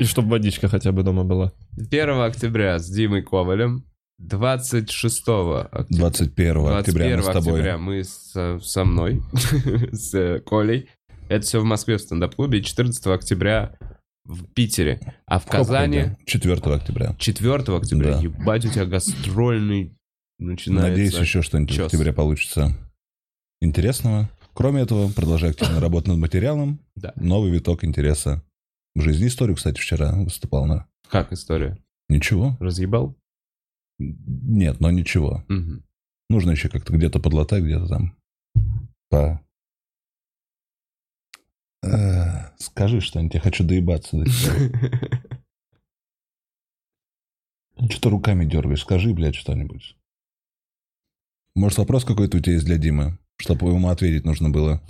И 0.00 0.04
чтобы 0.04 0.30
водичка 0.30 0.68
хотя 0.68 0.92
бы 0.92 1.02
дома 1.02 1.24
была. 1.24 1.52
1 1.76 2.20
октября 2.20 2.78
с 2.78 2.88
Димой 2.88 3.22
Ковалем. 3.22 3.84
26 4.18 5.22
октября. 5.70 5.86
21 5.98 6.66
октября 6.68 7.16
мы 7.16 7.22
с 7.22 7.26
тобой. 7.26 7.52
октября 7.52 7.78
мы 7.78 8.04
с- 8.04 8.58
со 8.62 8.84
мной, 8.84 9.22
с 9.92 10.14
э, 10.14 10.40
Колей. 10.40 10.88
Это 11.28 11.44
все 11.44 11.60
в 11.60 11.64
Москве 11.64 11.96
в 11.96 12.00
стендап-клубе. 12.00 12.58
И 12.60 12.62
14 12.62 13.06
октября 13.08 13.76
в 14.24 14.44
Питере. 14.46 15.00
А 15.26 15.38
в 15.38 15.46
Казани 15.46 16.16
4 16.24 16.54
октября. 16.54 17.14
4 17.18 17.54
октября. 17.76 18.12
Да. 18.16 18.20
Ебать, 18.20 18.64
у 18.64 18.70
тебя 18.70 18.86
гастрольный 18.86 19.96
начинается. 20.38 20.90
Надеюсь, 20.90 21.14
еще 21.18 21.42
что-нибудь 21.42 21.76
в 21.76 21.84
октябре 21.84 22.12
получится 22.12 22.76
интересного. 23.60 24.30
Кроме 24.54 24.82
этого, 24.82 25.08
продолжаю 25.10 25.50
активно 25.52 25.80
работать 25.80 26.08
над 26.08 26.18
материалом. 26.18 26.80
Да. 26.94 27.12
Новый 27.16 27.50
виток 27.50 27.84
интереса 27.84 28.42
в 28.94 29.00
жизни. 29.02 29.26
Историю, 29.26 29.56
кстати, 29.56 29.78
вчера 29.78 30.12
выступал 30.12 30.64
на... 30.66 30.86
Как 31.10 31.32
история? 31.32 31.78
Ничего. 32.08 32.56
Разъебал? 32.60 33.16
Нет, 33.98 34.80
но 34.80 34.90
ничего. 34.90 35.44
Мгм. 35.48 35.84
Нужно 36.28 36.50
еще 36.50 36.68
как-то 36.68 36.92
где-то 36.92 37.20
подлатать, 37.20 37.64
где-то 37.64 37.88
там 37.88 38.16
по... 39.08 39.40
Э, 41.82 42.56
Скажи 42.58 43.00
что-нибудь, 43.00 43.34
я 43.34 43.40
хочу 43.40 43.64
доебаться 43.64 44.16
до 44.16 44.24
тебя. 44.24 45.30
Что-то 47.90 48.10
руками 48.10 48.44
дергаешь, 48.46 48.80
скажи, 48.80 49.12
блядь, 49.12 49.34
что-нибудь. 49.34 49.96
Может, 51.54 51.78
вопрос 51.78 52.04
какой-то 52.04 52.38
у 52.38 52.40
тебя 52.40 52.54
есть 52.54 52.64
для 52.64 52.78
Димы? 52.78 53.18
Чтобы 53.38 53.68
ему 53.68 53.88
ответить 53.88 54.24
нужно 54.24 54.50
было. 54.50 54.82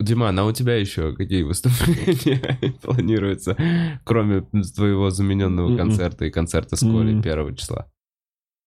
Диман, 0.00 0.38
а 0.38 0.44
у 0.44 0.52
тебя 0.52 0.76
еще 0.76 1.14
какие 1.14 1.42
выступления 1.42 2.74
планируются, 2.82 3.56
кроме 4.04 4.42
твоего 4.74 5.10
замененного 5.10 5.68
Мгм. 5.68 5.78
концерта 5.78 6.24
и 6.24 6.30
концерта 6.30 6.76
с 6.76 6.80
Колей 6.80 7.14
Мгм. 7.14 7.20
1 7.20 7.56
числа? 7.56 7.86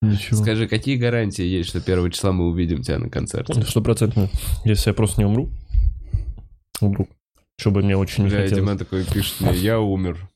Ничего. 0.01 0.37
Скажи, 0.41 0.67
какие 0.67 0.95
гарантии 0.95 1.43
есть, 1.43 1.69
что 1.69 1.79
1 1.81 2.11
числа 2.11 2.31
мы 2.31 2.47
увидим 2.47 2.81
тебя 2.81 2.99
на 2.99 3.09
концерте? 3.09 3.61
Стопроцентно. 3.63 4.29
Если 4.63 4.89
я 4.89 4.93
просто 4.93 5.21
не 5.21 5.25
умру. 5.25 5.49
Вдруг. 6.79 7.09
Что 7.59 7.71
бы 7.71 7.81
мне 7.81 7.97
очень 7.97 8.23
не 8.25 8.29
хотелось. 8.29 8.53
Диман 8.53 8.77
такой 8.77 9.03
пишет 9.03 9.41
мне, 9.41 9.55
я 9.57 9.79
умер. 9.79 10.29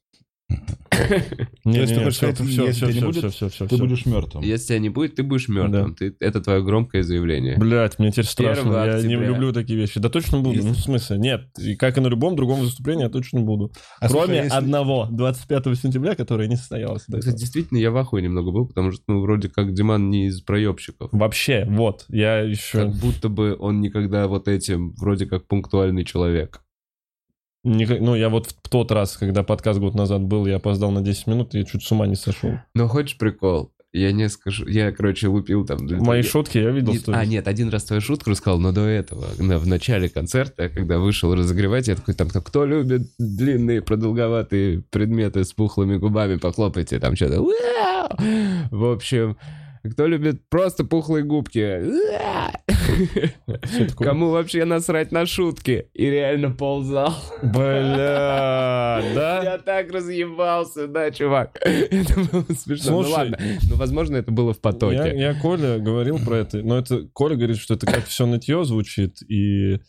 Не, 1.63 1.79
есть 1.79 1.91
не, 1.91 1.97
ты 2.31 2.43
не, 2.43 2.49
если 2.51 2.85
не 2.87 2.91
всё, 2.91 3.05
будет, 3.07 3.33
всё, 3.33 3.49
всё, 3.49 3.67
Ты 3.67 3.77
будешь 3.77 4.05
мертвым. 4.05 4.43
Если 4.43 4.67
тебя 4.67 4.79
не 4.79 4.89
будет, 4.89 5.15
ты 5.15 5.23
будешь 5.23 5.47
мертвым. 5.47 5.95
Это 6.19 6.41
твое 6.41 6.63
громкое 6.63 7.03
заявление. 7.03 7.57
Блять, 7.57 7.97
мне 7.99 8.11
теперь 8.11 8.25
1 8.25 8.31
страшно. 8.31 8.85
Я 8.85 9.01
не 9.01 9.15
люблю 9.15 9.53
такие 9.53 9.79
вещи. 9.79 9.99
Да 9.99 10.09
точно 10.09 10.39
буду. 10.39 10.55
Если- 10.55 10.67
Ну, 10.67 10.73
в 10.73 10.79
смысле, 10.79 11.17
нет. 11.17 11.41
И 11.59 11.75
как 11.75 11.97
и 11.97 12.01
на 12.01 12.07
любом 12.07 12.35
другом 12.35 12.59
выступлении, 12.59 13.03
я 13.03 13.09
точно 13.09 13.41
буду. 13.41 13.71
А 13.99 14.09
Кроме 14.09 14.37
если- 14.37 14.49
одного, 14.49 15.07
25 15.11 15.75
сентября, 15.75 16.15
которое 16.15 16.47
не 16.47 16.55
состоялось. 16.55 17.03
Кстати, 17.03 17.37
действительно, 17.37 17.77
я 17.77 17.91
в 17.91 17.97
ахуе 17.97 18.23
немного 18.23 18.51
был, 18.51 18.67
потому 18.67 18.91
что, 18.91 19.03
ну, 19.07 19.21
вроде 19.21 19.49
как 19.49 19.73
Диман 19.73 20.09
не 20.09 20.27
из 20.27 20.41
проебщиков. 20.41 21.09
Вообще, 21.11 21.65
вот, 21.69 22.05
я 22.09 22.39
еще... 22.39 22.79
Как 22.79 22.95
будто 22.95 23.29
бы 23.29 23.55
он 23.57 23.81
никогда 23.81 24.27
вот 24.27 24.47
этим, 24.47 24.93
вроде 24.97 25.25
как 25.25 25.47
пунктуальный 25.47 26.03
человек. 26.05 26.61
Ника- 27.63 27.99
Ну, 27.99 28.15
я 28.15 28.29
вот 28.29 28.47
в 28.47 28.69
тот 28.69 28.91
раз, 28.91 29.17
когда 29.17 29.43
подкаст 29.43 29.79
год 29.79 29.93
назад 29.95 30.21
был, 30.21 30.45
я 30.47 30.55
опоздал 30.55 30.91
на 30.91 31.01
10 31.01 31.27
минут, 31.27 31.53
и 31.53 31.59
я 31.59 31.63
чуть 31.65 31.83
с 31.83 31.91
ума 31.91 32.07
не 32.07 32.15
сошел. 32.15 32.51
Но 32.73 32.87
хочешь 32.87 33.17
прикол? 33.17 33.71
Я 33.93 34.13
не 34.13 34.29
скажу, 34.29 34.65
я, 34.69 34.93
короче, 34.93 35.27
лупил 35.27 35.65
там... 35.65 35.79
Мои 35.85 36.21
шутки 36.23 36.57
я 36.57 36.71
видел. 36.71 36.93
Не- 36.93 36.99
сторис. 36.99 37.19
а, 37.19 37.25
нет, 37.25 37.45
один 37.49 37.67
раз 37.69 37.83
твою 37.83 38.01
шутку 38.01 38.29
рассказал, 38.29 38.57
но 38.57 38.71
до 38.71 38.81
этого, 38.87 39.25
на- 39.37 39.57
в 39.59 39.67
начале 39.67 40.07
концерта, 40.07 40.69
когда 40.69 40.97
вышел 40.97 41.35
разогревать, 41.35 41.89
я 41.89 41.95
такой, 41.95 42.13
там, 42.13 42.29
кто 42.29 42.65
любит 42.65 43.01
длинные 43.19 43.81
продолговатые 43.81 44.81
предметы 44.91 45.43
с 45.43 45.51
пухлыми 45.51 45.97
губами, 45.97 46.37
похлопайте, 46.37 46.99
там 46.99 47.17
что-то. 47.17 47.41
В 48.71 48.85
общем, 48.91 49.35
кто 49.89 50.05
любит 50.07 50.47
просто 50.49 50.83
пухлые 50.83 51.23
губки? 51.23 51.81
Кому 53.97 54.29
вообще 54.29 54.65
насрать 54.65 55.11
на 55.11 55.25
шутки? 55.25 55.87
И 55.93 56.05
реально 56.09 56.51
ползал. 56.51 57.13
Бля, 57.41 59.01
да? 59.15 59.41
Я 59.43 59.57
так 59.57 59.91
разъебался, 59.91 60.87
да, 60.87 61.11
чувак. 61.11 61.59
Это 61.63 62.13
было 62.31 62.45
смешно. 62.55 62.91
Ну 62.91 63.03
Слушай, 63.03 63.11
ладно, 63.11 63.37
ну, 63.69 63.75
возможно, 63.75 64.15
это 64.17 64.31
было 64.31 64.53
в 64.53 64.57
Я, 64.57 64.61
потоке. 64.61 65.13
я 65.17 65.33
Коля 65.33 65.79
говорил 65.79 66.19
про 66.19 66.37
это, 66.37 66.57
но 66.57 66.77
это 66.77 67.07
Коля 67.13 67.35
говорит, 67.35 67.57
что 67.57 67.73
это 67.73 67.85
как 67.85 68.05
все 68.05 68.25
нытье 68.25 68.63
звучит, 68.65 69.21
и... 69.29 69.79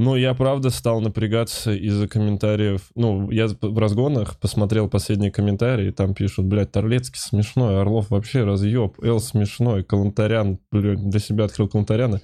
Ну, 0.00 0.14
я 0.14 0.32
правда 0.32 0.70
стал 0.70 1.00
напрягаться 1.00 1.72
из-за 1.72 2.06
комментариев. 2.06 2.88
Ну, 2.94 3.32
я 3.32 3.48
в 3.48 3.78
разгонах 3.78 4.38
посмотрел 4.38 4.88
последние 4.88 5.32
комментарии, 5.32 5.88
и 5.88 5.92
там 5.92 6.14
пишут, 6.14 6.46
блядь, 6.46 6.70
Торлецкий 6.70 7.18
смешной, 7.18 7.80
Орлов 7.80 8.10
вообще 8.10 8.44
разъеб, 8.44 9.02
Эл 9.02 9.18
смешной, 9.18 9.82
Калантарян, 9.82 10.60
блядь, 10.70 11.10
для 11.10 11.18
себя 11.18 11.46
открыл 11.46 11.68
Калантаряна, 11.68 12.20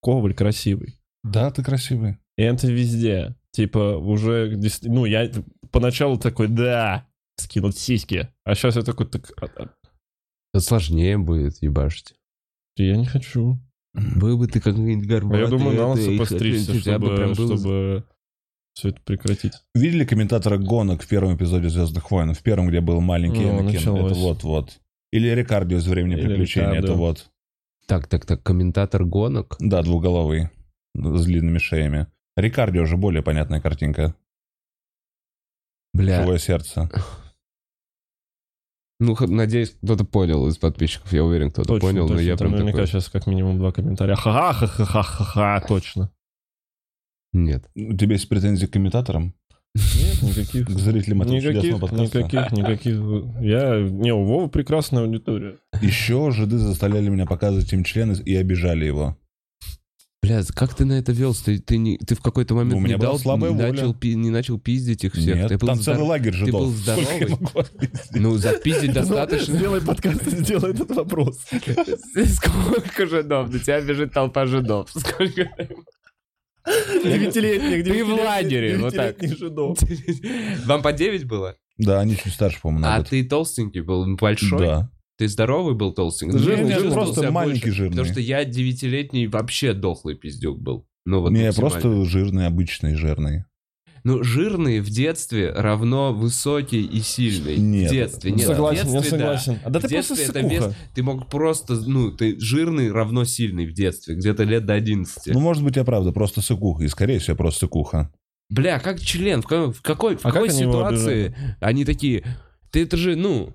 Коваль 0.00 0.32
красивый. 0.32 0.98
Да, 1.22 1.50
ты 1.50 1.62
красивый. 1.62 2.16
И 2.38 2.42
это 2.42 2.68
везде. 2.68 3.36
Типа, 3.52 3.98
уже... 3.98 4.58
Ну, 4.84 5.04
я 5.04 5.30
поначалу 5.70 6.16
такой, 6.18 6.48
да, 6.48 7.06
скинуть 7.36 7.76
сиськи. 7.76 8.30
А 8.44 8.54
сейчас 8.54 8.76
я 8.76 8.82
такой, 8.82 9.06
так... 9.06 9.30
а- 9.42 9.62
а- 9.62 9.68
Это 10.54 10.64
сложнее 10.64 11.18
будет 11.18 11.60
ебашить. 11.60 12.14
Я 12.76 12.96
не 12.96 13.04
хочу. 13.04 13.58
Был 13.94 14.38
бы 14.38 14.46
ты 14.46 14.60
как-нибудь 14.60 15.04
А 15.04 15.08
горбатый. 15.08 15.40
я 15.40 15.46
думаю, 15.48 15.74
это, 15.74 15.86
надо 15.88 16.00
и 16.00 16.18
постричься, 16.18 16.74
чтобы, 16.74 17.16
прям 17.16 17.32
был- 17.32 17.46
чтобы 17.46 18.04
все 18.74 18.90
это 18.90 19.00
прекратить. 19.02 19.52
Видели 19.74 20.04
комментатора 20.04 20.58
гонок 20.58 21.02
в 21.02 21.08
первом 21.08 21.36
эпизоде 21.36 21.68
«Звездных 21.68 22.10
войн»? 22.10 22.32
В 22.34 22.42
первом, 22.42 22.68
где 22.68 22.80
был 22.80 23.00
маленький 23.00 23.40
Ну, 23.44 23.60
Энакин? 23.62 23.80
Это 23.80 24.14
вот-вот. 24.14 24.80
Или 25.12 25.28
Рикардио 25.28 25.78
из 25.78 25.86
«Времени 25.88 26.14
Или 26.14 26.26
приключений». 26.28 26.68
Это 26.68 26.76
Рикардо. 26.76 26.94
вот. 26.94 27.30
Так, 27.86 28.06
так, 28.06 28.24
так, 28.26 28.42
комментатор 28.44 29.04
гонок. 29.04 29.56
Да, 29.58 29.82
двуголовый. 29.82 30.50
С 30.94 31.24
длинными 31.24 31.58
шеями. 31.58 32.06
Рикардио 32.36 32.82
уже 32.84 32.96
более 32.96 33.22
понятная 33.24 33.60
картинка. 33.60 34.14
Бля, 35.92 36.20
Живое 36.22 36.38
сердце. 36.38 36.88
Ну, 39.00 39.16
надеюсь, 39.26 39.74
кто-то 39.82 40.04
понял 40.04 40.46
из 40.46 40.56
подписчиков. 40.58 41.12
Я 41.12 41.24
уверен, 41.24 41.50
кто-то 41.50 41.68
Точно, 41.68 41.88
понял, 41.88 42.02
но 42.02 42.08
точно. 42.14 42.22
я 42.22 42.36
Там 42.36 42.38
прям 42.38 42.52
наверняка 42.52 42.76
такой... 42.78 42.86
сейчас 42.88 43.08
как 43.08 43.26
минимум 43.26 43.58
два 43.58 43.72
комментария. 43.72 44.14
Ха-ха-ха-ха-ха-ха, 44.14 45.60
точно. 45.66 46.10
У 47.32 47.38
Нет. 47.38 47.64
тебя 47.74 48.12
есть 48.12 48.28
претензии 48.28 48.66
к 48.66 48.70
комментаторам? 48.72 49.34
Нет, 49.74 50.22
никаких. 50.22 50.66
К 50.66 50.70
зрителям 50.70 51.22
этого 51.22 51.36
Никаких, 51.36 51.62
чудесного 51.62 51.80
подкаста? 51.86 52.18
никаких, 52.18 52.52
никаких. 52.52 52.94
Я, 53.40 53.80
не, 53.88 54.12
у 54.12 54.24
Вовы 54.24 54.48
прекрасная 54.48 55.04
аудитория. 55.04 55.58
Еще 55.80 56.30
жиды 56.32 56.58
заставляли 56.58 57.08
меня 57.08 57.24
показывать 57.24 57.72
им 57.72 57.84
члены 57.84 58.14
и 58.24 58.34
обижали 58.34 58.84
его. 58.84 59.16
Бля, 60.30 60.42
как 60.54 60.74
ты 60.74 60.84
на 60.84 60.92
это 60.92 61.10
велся? 61.10 61.46
Ты, 61.46 61.58
ты, 61.58 61.76
не, 61.76 61.98
ты 61.98 62.14
в 62.14 62.20
какой-то 62.20 62.54
момент 62.54 62.74
У 62.74 62.78
меня 62.78 62.94
не, 62.94 63.00
дал, 63.00 63.18
не, 63.18 63.50
начал, 63.52 63.94
пи- 63.94 64.14
не 64.14 64.30
начал 64.30 64.60
пиздить 64.60 65.02
их 65.02 65.14
всех? 65.14 65.34
Нет, 65.34 65.48
ты 65.48 65.58
был 65.58 65.66
там 65.66 65.80
здор- 65.80 65.96
целый 65.96 66.06
лагерь 66.06 66.32
ты 66.32 66.38
жидов. 66.38 66.60
был 66.60 66.70
здоровый? 66.70 67.38
Ну, 68.12 68.36
запиздить 68.36 68.92
достаточно. 68.94 69.56
Сделай 69.56 69.80
подкаст 69.80 70.24
и 70.28 70.30
сделай 70.30 70.70
этот 70.70 70.90
вопрос. 70.92 71.40
Сколько 71.50 73.06
жидов? 73.06 73.52
На 73.52 73.58
тебя 73.58 73.80
бежит 73.80 74.12
толпа 74.12 74.46
жидов. 74.46 74.88
Сколько? 74.94 75.50
Девятилетних, 76.64 77.84
Ты 77.84 78.04
в 78.04 78.14
лагере, 78.14 78.78
вот 78.78 78.94
так. 78.94 79.16
Вам 80.66 80.82
по 80.82 80.92
9 80.92 81.24
было? 81.24 81.56
Да, 81.76 81.98
они 81.98 82.16
чуть 82.16 82.34
старше, 82.34 82.60
по-моему, 82.62 82.86
А 82.86 83.02
ты 83.02 83.24
толстенький 83.24 83.80
был, 83.80 84.16
большой? 84.16 84.60
Да. 84.60 84.90
Ты 85.20 85.28
здоровый 85.28 85.74
был 85.74 85.92
толстенький? 85.92 86.38
Жирный, 86.38 86.62
Ну, 86.62 86.68
я 86.70 86.74
жирный, 86.76 86.84
чувствовал 86.94 87.12
просто 87.14 87.30
маленький, 87.30 87.60
больше, 87.66 87.76
жирный. 87.76 87.90
Потому 87.90 88.08
что 88.10 88.20
я 88.22 88.44
девятилетний 88.46 89.26
вообще 89.26 89.74
дохлый 89.74 90.14
пиздюк 90.14 90.58
был. 90.58 90.86
Ну, 91.04 91.20
вот 91.20 91.32
Не, 91.32 91.52
просто 91.52 92.06
жирный, 92.06 92.46
обычный, 92.46 92.94
жирный. 92.94 93.44
Ну, 94.02 94.22
жирный 94.22 94.80
в 94.80 94.88
детстве 94.88 95.52
равно 95.52 96.14
высокий 96.14 96.82
и 96.82 97.00
сильный. 97.02 97.58
Нет. 97.58 97.90
В 97.90 97.92
детстве. 97.92 98.30
Нет, 98.30 98.46
согласен, 98.46 98.86
в 98.88 98.92
я 98.94 99.00
детстве, 99.00 99.18
да. 99.18 99.24
согласен. 99.38 99.58
А 99.62 99.68
да 99.68 99.78
В 99.78 99.82
ты 99.82 99.88
просто 99.90 100.14
детстве 100.14 100.24
это 100.40 100.48
сыкуха. 100.48 100.68
вес- 100.70 100.74
Ты 100.94 101.02
мог 101.02 101.28
просто, 101.28 101.74
ну, 101.86 102.10
ты 102.12 102.40
жирный 102.40 102.90
равно 102.90 103.24
сильный 103.26 103.66
в 103.66 103.74
детстве, 103.74 104.14
где-то 104.14 104.44
лет 104.44 104.64
до 104.64 104.72
11. 104.72 105.34
Ну, 105.34 105.40
может 105.40 105.62
быть, 105.62 105.76
я 105.76 105.84
правда, 105.84 106.12
просто 106.12 106.40
сыкуха. 106.40 106.82
И, 106.84 106.88
скорее 106.88 107.18
всего, 107.18 107.36
просто 107.36 107.66
сыкуха. 107.66 108.10
Бля, 108.48 108.78
как 108.78 108.98
член, 109.00 109.42
в 109.42 109.46
какой, 109.46 109.70
в 109.74 109.82
какой, 109.82 110.16
в 110.16 110.24
А 110.24 110.32
какой 110.32 110.48
как 110.48 110.56
они 110.56 110.62
его 110.62 110.72
ситуации 110.72 111.34
они 111.60 111.84
такие, 111.84 112.24
ты 112.70 112.84
это 112.84 112.96
же, 112.96 113.16
ну, 113.16 113.52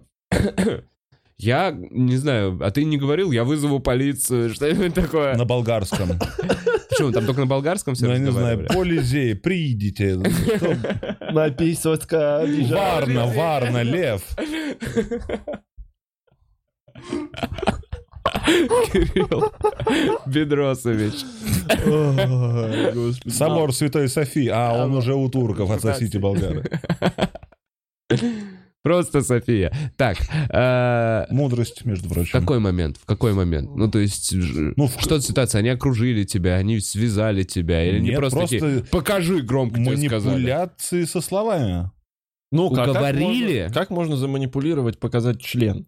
я 1.38 1.72
не 1.72 2.18
знаю, 2.18 2.60
а 2.62 2.72
ты 2.72 2.86
не 2.86 2.98
говорил, 2.98 3.32
я 3.32 3.44
вызову 3.44 3.80
полицию, 3.80 4.50
что-нибудь 4.54 4.94
такое. 4.94 5.36
На 5.36 5.46
болгарском. 5.46 6.20
Почему, 6.90 7.12
там 7.12 7.26
только 7.26 7.42
на 7.42 7.48
болгарском 7.48 7.96
все 7.96 8.06
Ну, 8.06 8.14
я 8.14 8.20
не 8.20 8.32
знаю, 8.32 8.68
полизей, 8.68 9.36
приидите. 9.36 10.16
Написоцка. 11.32 12.46
Варна, 12.70 13.26
Варна, 13.28 13.84
Лев. 13.84 14.22
Кирилл 18.94 19.52
Бедросович. 20.26 21.26
Собор 23.28 23.74
Святой 23.74 24.08
Софии. 24.08 24.48
А, 24.48 24.86
он 24.86 24.96
уже 24.96 25.14
у 25.16 25.30
турков, 25.30 25.70
отсосите 25.72 26.20
болгары. 26.20 26.64
Просто 28.86 29.22
София. 29.24 29.74
Так, 29.98 30.18
э, 30.52 31.26
Мудрость, 31.32 31.86
между 31.86 32.08
в 32.08 32.14
прочим. 32.14 32.40
какой 32.40 32.60
момент? 32.60 32.98
В 33.02 33.06
какой 33.08 33.34
момент? 33.34 33.72
Ну, 33.76 33.90
то 33.90 33.98
есть, 33.98 34.32
Ну, 34.32 34.86
в- 34.86 35.02
что 35.02 35.20
ситуация? 35.20 35.58
Они 35.60 35.70
окружили 35.70 36.24
тебя, 36.24 36.54
они 36.58 36.80
связали 36.80 37.42
тебя, 37.42 37.84
или 37.84 38.00
Нет, 38.00 38.18
просто, 38.18 38.38
просто 38.38 38.60
такие, 38.60 38.84
покажи 38.92 39.42
громко 39.42 39.84
тебе 39.84 39.98
сказали. 40.08 40.34
Манипуляции 40.36 41.04
со 41.06 41.20
словами. 41.22 41.90
Ну, 42.52 42.70
как- 42.70 42.86
как 42.86 42.90
Уговорили? 42.90 43.62
можно- 43.64 43.74
Как 43.74 43.90
можно 43.90 44.18
заманипулировать, 44.18 45.00
показать 45.00 45.42
член? 45.42 45.88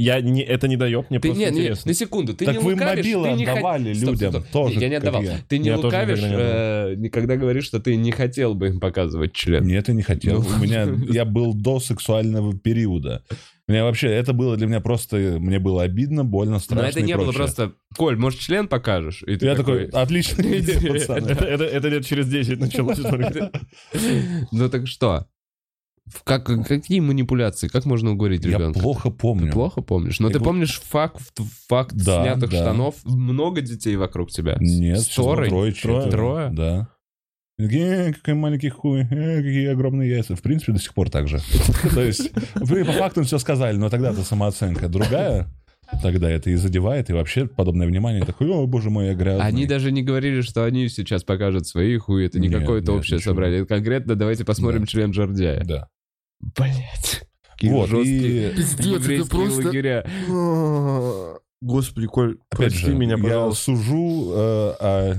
Я 0.00 0.20
не, 0.20 0.42
это 0.42 0.66
не 0.68 0.76
дает, 0.76 1.10
мне 1.10 1.20
Ты, 1.20 1.28
просто 1.28 1.44
не, 1.44 1.50
не, 1.50 1.58
интересно. 1.60 1.88
на 1.90 1.94
секунду, 1.94 2.34
ты 2.34 2.44
Так 2.46 2.56
не 2.56 2.62
вы 2.62 2.72
лукавишь, 2.72 3.04
мобилы 3.04 3.28
ты 3.28 3.34
не 3.34 3.44
хот- 3.44 3.50
отдавали 3.50 3.92
Стоп, 3.94 4.10
людям 4.10 4.30
стоп, 4.32 4.46
стоп. 4.46 4.52
тоже, 4.52 4.80
Я 4.80 4.88
не 4.88 4.94
отдавал. 4.96 5.22
я. 5.22 5.38
Ты 5.48 5.58
не 5.58 5.68
Я 5.68 5.76
лукавишь, 5.76 6.18
никогда 6.18 6.36
не 6.36 6.42
э, 6.42 6.94
никогда 6.96 7.36
говоришь, 7.36 7.64
что 7.66 7.80
ты 7.80 7.96
не 7.96 8.10
хотел 8.12 8.54
бы 8.54 8.68
им 8.68 8.80
показывать 8.80 9.32
член. 9.32 9.64
Нет, 9.66 9.88
я 9.88 9.94
не 9.94 10.02
хотел. 10.02 10.42
Ну. 10.42 10.48
У 10.56 10.62
меня, 10.62 10.88
я 11.10 11.24
был 11.24 11.54
до 11.54 11.80
сексуального 11.80 12.56
периода. 12.56 13.22
Мне 13.68 13.84
вообще, 13.84 14.08
это 14.08 14.32
было 14.32 14.56
для 14.56 14.66
меня 14.66 14.80
просто, 14.80 15.16
мне 15.38 15.60
было 15.60 15.84
обидно, 15.84 16.24
больно, 16.24 16.54
Но 16.54 16.58
страшно 16.58 16.86
это 16.88 16.98
и 17.00 17.02
не 17.04 17.16
было 17.16 17.30
просто, 17.30 17.72
Коль, 17.96 18.16
может, 18.16 18.40
член 18.40 18.66
покажешь? 18.66 19.22
И 19.24 19.32
Я 19.44 19.54
такой. 19.54 19.84
Это, 19.92 21.44
это- 21.44 21.64
это 21.64 21.88
лет 21.88 22.04
через 22.04 22.26
10 22.26 22.58
началось. 22.58 22.98
Ну 24.52 24.68
так 24.68 24.86
что? 24.88 25.26
Как, 26.24 26.44
какие 26.66 27.00
манипуляции? 27.00 27.68
Как 27.68 27.84
можно 27.84 28.12
уговорить 28.12 28.44
Я 28.44 28.52
ребенка? 28.58 28.80
плохо 28.80 29.10
помню. 29.10 29.46
Ты 29.48 29.52
плохо 29.52 29.80
помнишь? 29.82 30.20
Но 30.20 30.28
Я 30.28 30.34
ты 30.34 30.38
пл- 30.40 30.44
помнишь 30.44 30.80
факт, 30.80 31.20
факт 31.68 31.94
Да, 31.94 32.22
снятых 32.22 32.50
да. 32.50 32.56
штанов? 32.56 32.94
Много 33.04 33.60
детей 33.60 33.96
вокруг 33.96 34.30
тебя? 34.30 34.56
Нет, 34.60 35.00
С 35.00 35.08
Торой? 35.14 35.48
трое, 35.48 35.72
Трое? 35.72 36.10
Трое? 36.10 36.50
Да. 36.50 36.88
«Э, 37.58 38.12
какой 38.14 38.32
маленький 38.34 38.70
хуй, 38.70 39.00
э, 39.02 39.36
какие 39.36 39.66
огромные 39.66 40.08
яйца. 40.08 40.34
В 40.34 40.40
принципе, 40.40 40.72
до 40.72 40.78
сих 40.78 40.94
пор 40.94 41.10
так 41.10 41.28
же. 41.28 41.40
То 41.94 42.00
есть, 42.02 42.32
по 42.54 42.64
факту 42.92 43.22
все 43.22 43.38
сказали, 43.38 43.76
но 43.76 43.90
тогда-то 43.90 44.22
самооценка 44.22 44.88
другая. 44.88 45.46
Тогда 46.02 46.30
это 46.30 46.48
и 46.50 46.54
задевает, 46.54 47.10
и 47.10 47.12
вообще 47.12 47.46
подобное 47.48 47.86
внимание. 47.86 48.24
Такой, 48.24 48.48
о, 48.48 48.64
боже 48.66 48.88
мой, 48.90 49.08
я 49.08 49.14
грязный. 49.14 49.44
Они 49.44 49.66
даже 49.66 49.90
не 49.92 50.02
говорили, 50.02 50.40
что 50.40 50.64
они 50.64 50.88
сейчас 50.88 51.22
покажут 51.24 51.66
свои 51.66 51.98
хуи. 51.98 52.24
Это 52.24 52.38
не 52.38 52.48
какое-то 52.48 52.92
общее 52.92 53.18
ничего. 53.18 53.32
собрание. 53.32 53.58
Это 53.60 53.68
конкретно 53.74 54.14
давайте 54.14 54.44
посмотрим 54.44 54.82
Да. 54.82 54.86
член 54.86 55.10
Джордяя. 55.10 55.62
Да. 55.64 55.88
Блять. 56.40 57.22
Вот, 57.62 57.92
и 57.92 58.52
Пиздец, 58.56 59.06
это 59.06 59.26
просто... 59.28 59.66
лагеря. 59.66 60.04
Господи, 61.60 62.06
Коль, 62.06 62.38
опять 62.50 62.72
прости 62.72 62.86
же, 62.86 62.94
меня, 62.94 63.16
я 63.16 63.22
пожалуйста. 63.22 63.64
сужу, 63.64 64.32
э, 64.34 64.74
а 64.80 65.14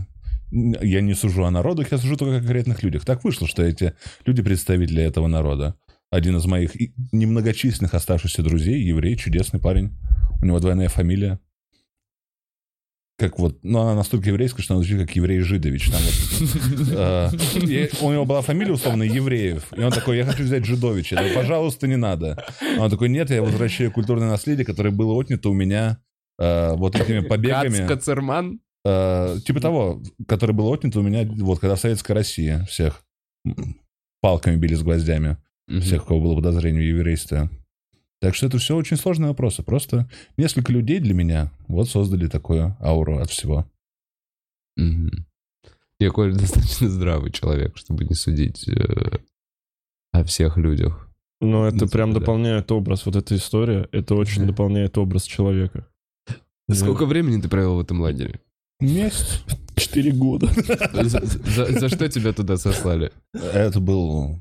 я 0.52 1.02
не 1.02 1.14
сужу 1.14 1.46
о 1.46 1.52
народах, 1.52 1.92
я 1.92 2.00
сужу 2.00 2.18
только 2.18 2.38
о 2.38 2.40
конкретных 2.40 2.82
людях. 2.82 3.06
Так 3.06 3.24
вышло, 3.24 3.48
что 3.48 3.62
эти 3.62 3.94
люди 4.26 4.42
представители 4.42 5.04
этого 5.04 5.28
народа. 5.28 5.76
Один 6.10 6.36
из 6.38 6.46
моих 6.46 6.72
немногочисленных 7.12 7.94
оставшихся 7.94 8.42
друзей, 8.42 8.82
еврей, 8.82 9.16
чудесный 9.18 9.60
парень. 9.60 9.92
У 10.42 10.46
него 10.46 10.60
двойная 10.60 10.90
фамилия. 10.90 11.40
Как 13.22 13.38
вот, 13.38 13.60
ну, 13.62 13.82
она 13.82 13.94
настолько 13.94 14.30
еврейская, 14.30 14.64
что 14.64 14.74
она 14.74 14.82
звучит 14.84 15.06
как 15.06 15.16
еврей 15.16 15.42
Жидович. 15.42 15.92
Там 15.92 16.02
вот, 16.02 16.90
э, 16.92 17.30
и 17.62 17.90
у 18.02 18.12
него 18.12 18.26
была 18.26 18.42
фамилия, 18.42 18.74
условно, 18.74 19.04
Евреев. 19.04 19.72
И 19.78 19.84
он 19.84 19.92
такой, 19.92 20.18
я 20.18 20.26
хочу 20.26 20.42
взять 20.42 20.66
Жидовича. 20.66 21.18
Я 21.18 21.22
говорю, 21.22 21.36
Пожалуйста, 21.36 21.86
не 21.86 21.98
надо. 21.98 22.44
А 22.80 22.82
Он 22.82 22.90
такой, 22.90 23.10
нет, 23.10 23.30
я 23.30 23.44
возвращаю 23.44 23.92
культурное 23.92 24.28
наследие, 24.28 24.66
которое 24.66 24.90
было 24.90 25.14
отнято 25.14 25.50
у 25.50 25.54
меня 25.54 26.00
э, 26.40 26.74
вот 26.74 26.96
этими 26.96 27.20
побегами. 27.20 27.86
Кац 27.86 28.00
Кацерман? 28.00 28.60
Э, 28.84 29.38
типа 29.46 29.62
того, 29.62 30.02
который 30.28 30.56
был 30.56 30.74
отнят 30.74 30.96
у 30.96 31.04
меня, 31.04 31.24
вот, 31.44 31.60
когда 31.60 31.76
в 31.76 31.80
Советской 31.80 32.14
России 32.14 32.66
всех 32.68 33.04
палками 34.20 34.56
били 34.56 34.74
с 34.74 34.82
гвоздями, 34.82 35.38
всех, 35.68 36.06
у 36.06 36.08
кого 36.08 36.22
было 36.22 36.36
подозрение 36.38 36.82
в 36.82 36.98
еврействе. 36.98 37.52
Так 38.22 38.36
что 38.36 38.46
это 38.46 38.60
все 38.60 38.76
очень 38.76 38.98
сложные 38.98 39.30
вопросы. 39.30 39.64
Просто 39.64 40.08
несколько 40.38 40.72
людей 40.72 41.00
для 41.00 41.14
меня 41.16 41.52
вот 41.68 41.90
создали 41.90 42.28
такую 42.28 42.78
ауру 42.80 43.18
от 43.18 43.30
всего. 43.32 43.66
Мгм. 44.78 45.26
Я, 46.00 46.12
Коля, 46.12 46.34
достаточно 46.38 46.88
здравый 46.90 47.32
человек, 47.32 47.78
чтобы 47.78 48.06
не 48.06 48.14
судить 48.16 48.68
э, 48.68 49.18
о 50.12 50.24
всех 50.24 50.58
людях. 50.58 51.08
Но 51.42 51.68
это 51.68 51.86
Ну, 51.86 51.88
прям 51.90 52.14
да. 52.14 52.20
дополняет 52.20 52.72
образ. 52.72 53.06
Вот 53.08 53.16
эта 53.16 53.36
история, 53.36 53.90
это 53.92 54.14
очень 54.14 54.44
Да. 54.44 54.50
дополняет 54.50 54.98
образ 55.00 55.24
человека. 55.24 55.88
Сколько 56.72 57.06
времени 57.08 57.42
ты 57.42 57.50
провел 57.50 57.76
в 57.78 57.80
этом 57.82 58.00
лагере? 58.02 58.40
Месяц. 58.80 59.44
Четыре 59.76 60.12
года. 60.12 60.48
За, 60.94 61.20
за- 61.26 61.80
за 61.80 61.90
что 61.90 62.08
тебя 62.08 62.34
туда 62.34 62.58
сослали? 62.58 63.12
Это 63.34 63.80
был 63.80 64.40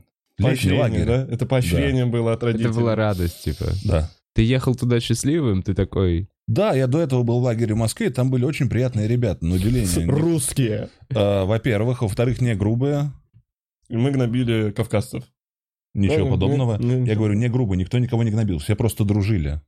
летний 0.48 0.72
лагерь. 0.72 1.06
да? 1.06 1.26
Это 1.30 1.46
поощрение 1.46 2.06
было 2.06 2.32
от 2.32 2.42
родителей. 2.42 2.70
Это 2.70 2.78
была 2.78 2.94
радость, 2.94 3.44
типа. 3.44 3.66
Да. 3.84 4.10
Ты 4.34 4.42
ехал 4.42 4.74
туда 4.74 5.00
счастливым, 5.00 5.62
ты 5.62 5.74
такой... 5.74 6.28
Да, 6.46 6.74
я 6.74 6.86
до 6.86 6.98
этого 7.00 7.22
был 7.22 7.40
в 7.40 7.44
лагере 7.44 7.74
в 7.74 7.78
Москве, 7.78 8.08
и 8.08 8.10
там 8.10 8.30
были 8.30 8.44
очень 8.44 8.68
приятные 8.68 9.06
ребята, 9.06 9.44
на 9.44 9.54
удивление. 9.56 10.06
Русские. 10.08 10.88
Э, 11.10 11.44
Во-первых. 11.44 12.02
Во-вторых, 12.02 12.40
не 12.40 12.54
грубые. 12.56 13.12
И 13.88 13.96
мы 13.96 14.10
гнобили 14.10 14.70
кавказцев. 14.70 15.24
Ничего 15.94 16.24
Да, 16.26 16.30
подобного. 16.30 16.76
не- 16.78 17.00
не- 17.00 17.08
Я 17.08 17.16
говорю, 17.16 17.34
не 17.34 17.48
грубо, 17.48 17.74
никто 17.76 17.98
никого 17.98 18.22
не 18.22 18.30
гнобил, 18.30 18.58
все 18.58 18.76
просто 18.76 19.04
дружили. 19.04 19.60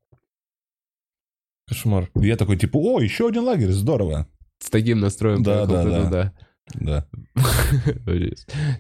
Кошмар. 1.69 2.11
И 2.21 2.27
я 2.27 2.37
такой, 2.37 2.57
типа, 2.57 2.77
о, 2.77 3.01
еще 3.01 3.29
один 3.29 3.45
лагерь, 3.45 3.71
здорово. 3.71 4.27
С 4.59 4.71
таким 4.71 5.01
настроем 5.01 5.43
Да, 5.43 5.67
поехал 5.67 5.75
да, 5.91 6.05
ты 6.05 6.11
да. 6.11 6.33
Да. 6.75 7.07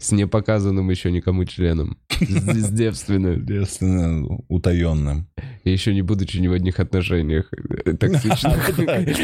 С 0.00 0.12
непоказанным 0.12 0.88
еще 0.90 1.10
никому 1.10 1.44
членом. 1.44 1.98
С 2.20 2.70
девственным. 2.70 3.44
Естественно, 3.44 4.26
утаенным. 4.48 5.28
И 5.64 5.70
еще 5.72 5.92
не 5.94 6.02
будучи 6.02 6.38
ни 6.38 6.48
в 6.48 6.52
одних 6.52 6.78
отношениях 6.80 7.50
токсичных. 8.00 8.78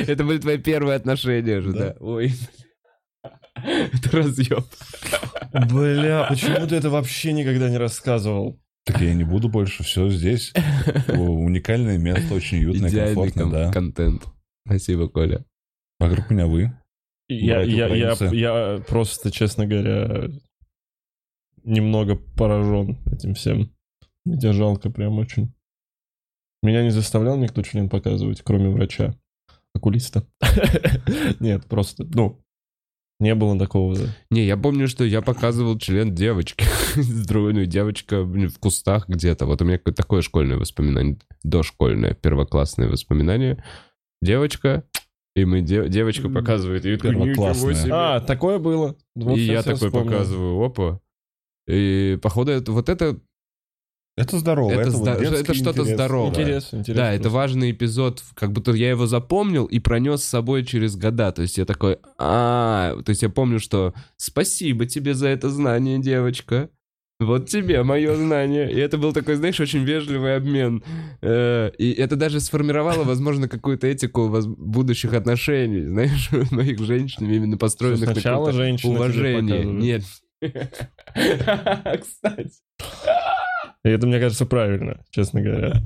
Это 0.08 0.24
были 0.24 0.38
твои 0.38 0.58
первые 0.58 0.96
отношения 0.96 1.60
же, 1.60 1.72
Да. 1.72 1.96
Ой. 2.00 2.32
Это 3.54 4.16
разъеб. 4.16 4.64
Бля, 5.52 6.26
почему 6.28 6.66
ты 6.66 6.76
это 6.76 6.90
вообще 6.90 7.32
никогда 7.32 7.68
не 7.70 7.76
рассказывал? 7.76 8.60
Так 8.84 9.00
я 9.00 9.14
не 9.14 9.24
буду 9.24 9.48
больше, 9.48 9.82
все 9.82 10.08
здесь. 10.10 10.52
Уникальное 11.08 11.98
место, 11.98 12.34
очень 12.34 12.58
уютное, 12.58 12.88
Идеальный 12.90 13.14
комфортно, 13.14 13.42
кон- 13.42 13.50
да. 13.52 13.72
контент. 13.72 14.22
Спасибо, 14.66 15.08
Коля. 15.08 15.44
Вокруг 15.98 16.30
меня 16.30 16.46
вы. 16.46 16.72
Я, 17.28 17.62
я, 17.62 17.88
я, 17.94 18.16
я 18.32 18.82
просто, 18.88 19.30
честно 19.30 19.66
говоря, 19.66 20.30
немного 21.62 22.16
поражен 22.16 22.98
этим 23.12 23.34
всем. 23.34 23.70
Мне 24.24 24.52
жалко 24.52 24.90
прям 24.90 25.18
очень. 25.18 25.52
Меня 26.62 26.82
не 26.82 26.90
заставлял 26.90 27.36
никто 27.36 27.62
член 27.62 27.88
показывать, 27.88 28.42
кроме 28.42 28.70
врача. 28.70 29.14
Окулиста. 29.74 30.26
Нет, 31.40 31.66
просто, 31.66 32.04
ну, 32.04 32.42
не 33.20 33.34
было 33.34 33.58
такого. 33.58 33.96
Не, 34.30 34.44
я 34.44 34.56
помню, 34.56 34.88
что 34.88 35.04
я 35.04 35.22
показывал 35.22 35.78
член 35.78 36.14
девочки. 36.14 36.64
С 36.94 37.26
другой, 37.26 37.52
ну, 37.52 37.64
девочка 37.64 38.22
в 38.22 38.58
кустах 38.58 39.08
где-то. 39.08 39.46
Вот 39.46 39.60
у 39.60 39.64
меня 39.64 39.78
какое-то 39.78 40.02
такое 40.02 40.22
школьное 40.22 40.56
воспоминание. 40.56 41.18
Дошкольное, 41.42 42.14
первоклассное 42.14 42.88
воспоминание. 42.88 43.62
Девочка, 44.22 44.84
и 45.36 45.44
мы 45.44 45.60
де- 45.62 45.88
девочка 45.88 46.28
показывает. 46.28 46.84
И 46.84 46.90
я 46.90 46.96
такой, 46.96 47.10
«Ничего 47.14 47.24
Первоклассное. 47.26 47.74
себе». 47.74 47.92
А, 47.94 48.20
такое 48.20 48.58
было. 48.58 48.96
Вот 49.14 49.36
и 49.36 49.40
я 49.42 49.62
такой 49.62 49.88
вспомнил. 49.88 50.10
показываю, 50.12 50.64
опа. 50.64 51.00
И 51.68 52.18
походу 52.22 52.50
это, 52.50 52.72
вот 52.72 52.88
это, 52.88 53.18
Это 54.16 54.38
здорово. 54.38 54.70
это, 54.72 54.80
Это, 54.80 54.90
зда- 54.90 55.14
вот 55.18 55.38
это 55.38 55.54
что-то 55.54 55.80
интерес. 55.82 55.94
здоровое. 55.94 56.30
Интерес, 56.30 56.68
интерес. 56.74 56.96
да, 56.96 57.12
это 57.12 57.30
важный 57.30 57.70
эпизод, 57.70 58.24
как 58.34 58.50
будто 58.52 58.72
я 58.72 58.90
его 58.90 59.06
запомнил 59.06 59.66
и 59.66 59.78
пронес 59.78 60.24
с 60.24 60.28
собой 60.28 60.64
через 60.64 60.96
года. 60.96 61.30
То 61.30 61.42
есть 61.42 61.56
я 61.58 61.64
такой, 61.66 61.98
а, 62.18 62.96
то 63.04 63.10
есть 63.10 63.22
я 63.22 63.28
помню, 63.28 63.60
что 63.60 63.94
спасибо 64.16 64.86
тебе 64.86 65.14
за 65.14 65.28
это 65.28 65.50
знание, 65.50 66.00
девочка. 66.00 66.70
Вот 67.20 67.48
тебе 67.48 67.82
мое 67.82 68.14
знание. 68.14 68.70
И 68.70 68.78
это 68.78 68.96
был 68.96 69.12
такой, 69.12 69.34
знаешь, 69.34 69.58
очень 69.58 69.82
вежливый 69.82 70.36
обмен. 70.36 70.84
Э, 71.20 71.70
И 71.76 71.90
это 71.92 72.14
даже 72.14 72.38
сформировало, 72.38 73.02
возможно, 73.02 73.48
какую-то 73.48 73.88
этику 73.88 74.28
будущих 74.56 75.14
отношений, 75.14 75.84
знаешь, 75.84 76.30
моих 76.52 76.78
женщин, 76.78 77.28
именно 77.28 77.56
построенных 77.56 78.06
на 78.06 78.12
сначала 78.12 78.52
тебе 78.52 78.78
уважении. 78.84 79.64
Нет. 79.64 80.02
Кстати. 82.00 82.52
И 83.84 83.88
это, 83.88 84.06
мне 84.06 84.20
кажется, 84.20 84.46
правильно, 84.46 85.00
честно 85.10 85.40
говоря. 85.40 85.82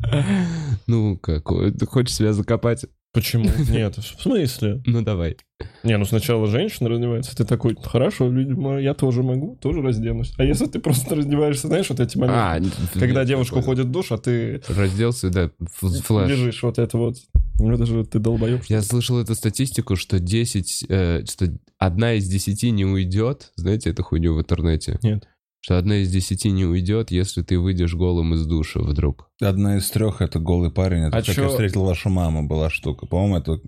Ну, 0.86 1.16
как, 1.16 1.48
ты 1.48 1.86
хочешь 1.86 2.14
себя 2.14 2.34
закопать? 2.34 2.84
Почему? 3.12 3.44
Нет, 3.70 3.96
в 3.98 4.22
смысле? 4.22 4.82
Ну, 4.86 5.02
давай. 5.02 5.36
Не, 5.84 5.96
ну 5.96 6.04
сначала 6.04 6.46
женщина 6.48 6.88
раздевается, 6.88 7.36
ты 7.36 7.44
такой, 7.44 7.76
хорошо, 7.80 8.26
видимо, 8.28 8.80
я 8.80 8.94
тоже 8.94 9.22
могу, 9.22 9.56
тоже 9.60 9.80
разденусь. 9.80 10.32
А 10.36 10.44
если 10.44 10.66
ты 10.66 10.80
просто 10.80 11.14
раздеваешься, 11.14 11.68
знаешь, 11.68 11.88
вот 11.88 12.00
эти 12.00 12.16
моменты, 12.18 12.70
А, 12.94 12.98
когда 12.98 13.24
девушка 13.24 13.56
такое. 13.56 13.62
уходит 13.62 13.86
в 13.86 13.90
душ, 13.92 14.10
а 14.10 14.18
ты 14.18 14.60
Разделся, 14.68 15.30
да, 15.30 15.44
ф- 15.60 16.02
flash. 16.04 16.30
лежишь 16.30 16.62
вот 16.64 16.78
это 16.78 16.98
вот. 16.98 17.16
Ну 17.60 17.70
это 17.72 17.86
же 17.86 18.04
ты 18.04 18.18
долбоеб. 18.18 18.64
Я 18.64 18.82
слышал 18.82 19.20
эту 19.20 19.34
статистику, 19.36 19.94
что 19.94 20.18
10, 20.18 20.84
э, 20.88 21.24
что 21.30 21.46
одна 21.78 22.14
из 22.14 22.26
10 22.26 22.72
не 22.72 22.84
уйдет. 22.84 23.52
Знаете 23.54 23.90
эту 23.90 24.02
хуйню 24.02 24.34
в 24.34 24.40
интернете? 24.40 24.98
Нет. 25.02 25.28
Что 25.64 25.78
одна 25.78 25.98
из 25.98 26.10
10 26.10 26.44
не 26.50 26.64
уйдет, 26.64 27.12
если 27.12 27.42
ты 27.42 27.56
выйдешь 27.56 27.94
голым 27.94 28.34
из 28.34 28.44
душа 28.46 28.80
вдруг. 28.80 29.30
Одна 29.40 29.76
из 29.76 29.88
трех— 29.90 30.20
это 30.20 30.40
голый 30.40 30.72
парень. 30.72 31.04
Это 31.04 31.18
А 31.18 31.22
как 31.22 31.34
чё- 31.36 31.42
я 31.44 31.48
встретил 31.48 31.84
вашу 31.84 32.08
маму 32.10 32.48
была 32.48 32.68
штука. 32.68 33.06
По-моему, 33.06 33.36
это 33.36 33.60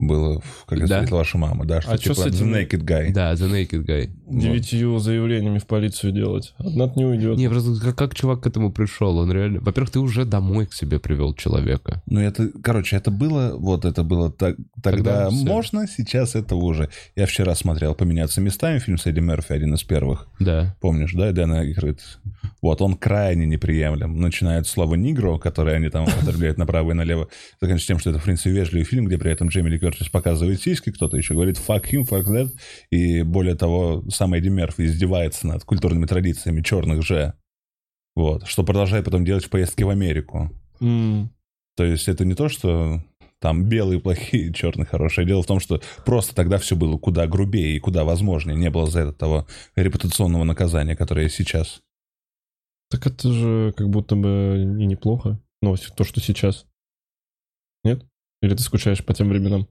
было 0.00 0.40
в 0.40 0.64
как 0.66 0.78
я 0.80 0.86
Да? 0.86 0.96
встретил 0.96 1.16
вашу 1.18 1.38
маму. 1.38 1.64
Да, 1.64 1.80
что 1.80 1.92
А 1.92 1.98
типа 1.98 2.14
с 2.14 2.26
этим- 2.26 2.52
The 2.52 2.68
Naked 2.68 2.84
Guy. 2.84 3.12
Да, 3.12 3.32
The 3.34 3.48
Naked 3.50 3.86
Guy. 3.86 4.10
Вот. 4.26 4.40
Девятью 4.42 4.98
заявлениями 4.98 5.58
в 5.58 5.66
полицию 5.66 6.12
делать. 6.12 6.52
Одна 6.58 6.90
не 6.96 7.04
уйдет. 7.04 7.36
Не, 7.38 7.48
просто 7.48 7.80
как, 7.80 7.96
как 7.96 8.14
чувак 8.14 8.40
к 8.42 8.46
этому 8.46 8.72
пришел? 8.72 9.16
Он 9.18 9.30
реально... 9.32 9.60
Во-первых, 9.60 9.90
ты 9.92 10.00
уже 10.00 10.24
домой 10.24 10.66
к 10.66 10.72
себе 10.74 10.98
привел 10.98 11.32
человека. 11.34 12.02
Ну, 12.06 12.20
это, 12.20 12.50
короче, 12.62 12.96
это 12.96 13.10
было, 13.12 13.54
вот 13.56 13.84
это 13.84 14.02
было 14.02 14.32
так- 14.32 14.56
тогда 14.82 14.94
Тогда 15.26 15.30
всё. 15.30 15.46
можно, 15.46 15.86
сейчас 15.86 16.34
это 16.34 16.56
уже. 16.56 16.88
Я 17.14 17.26
вчера 17.26 17.54
смотрел 17.54 17.94
«Поменяться 17.94 18.40
местами», 18.40 18.78
фильм 18.80 18.98
с 18.98 19.06
Эдди 19.06 19.20
Мерфи, 19.20 19.52
один 19.52 19.74
из 19.74 19.84
первых. 19.84 20.26
Да. 20.40 20.74
Помнишь, 20.80 21.12
да, 21.12 21.30
Дэна 21.32 21.70
играет? 21.70 22.00
Вот, 22.60 22.82
он 22.82 22.96
крайне 22.96 23.46
неприемлем. 23.46 24.20
Начинает 24.20 24.66
слово 24.66 24.96
«нигро», 24.96 25.38
которое 25.38 25.76
они 25.76 25.88
там 25.88 26.04
употребляют 26.08 26.58
направо 26.58 26.90
и 26.90 26.94
налево, 26.94 27.28
заканчивается 27.60 27.86
тем, 27.86 27.98
что 28.00 28.10
это, 28.10 28.18
в 28.18 28.24
принципе, 28.24 28.50
вежливый 28.50 28.84
фильм, 28.84 29.04
где 29.06 29.18
при 29.18 29.30
этом 29.30 29.48
Джейми 29.48 29.68
Ли 29.68 29.78
Кертис 29.84 30.08
показывает 30.08 30.60
сиськи, 30.62 30.90
кто-то 30.92 31.16
еще 31.16 31.34
говорит 31.34 31.56
«fuck 31.58 31.84
him, 31.90 32.08
fuck 32.08 32.24
that», 32.26 32.48
и 32.90 33.22
более 33.22 33.54
того, 33.54 34.02
сам 34.10 34.34
Эдди 34.34 34.48
Мерфи 34.48 34.82
издевается 34.86 35.46
над 35.46 35.64
культурными 35.64 36.06
традициями 36.06 36.62
черных 36.62 37.02
же. 37.02 37.34
Вот, 38.16 38.46
что 38.46 38.62
продолжает 38.64 39.04
потом 39.04 39.24
делать 39.24 39.44
в 39.44 39.50
поездке 39.50 39.84
в 39.84 39.90
Америку. 39.90 40.50
М. 40.80 41.30
То 41.76 41.84
есть 41.84 42.08
это 42.08 42.24
не 42.24 42.34
то, 42.34 42.48
что 42.48 43.02
там 43.40 43.64
белые 43.68 44.00
плохие, 44.00 44.52
черные 44.54 44.86
хорошие. 44.86 45.26
Дело 45.26 45.42
в 45.42 45.46
том, 45.46 45.60
что 45.60 45.82
просто 46.06 46.34
тогда 46.34 46.58
все 46.58 46.76
было 46.76 46.96
куда 46.96 47.26
грубее 47.26 47.76
и 47.76 47.80
куда 47.80 48.04
возможнее. 48.04 48.56
Не 48.56 48.70
было 48.70 48.86
за 48.86 49.00
это 49.00 49.12
того 49.12 49.46
репутационного 49.76 50.44
наказания, 50.44 50.96
которое 50.96 51.28
сейчас. 51.28 51.80
Так 52.90 53.06
это 53.06 53.32
же 53.32 53.74
как 53.76 53.90
будто 53.90 54.14
бы 54.16 54.76
и 54.80 54.86
неплохо. 54.86 55.40
Ну, 55.60 55.76
с- 55.76 55.90
то, 55.90 56.04
что 56.04 56.20
сейчас. 56.20 56.66
Нет? 57.82 58.04
Или 58.42 58.54
ты 58.54 58.62
скучаешь 58.62 59.04
по 59.04 59.12
тем 59.14 59.28
временам? 59.28 59.66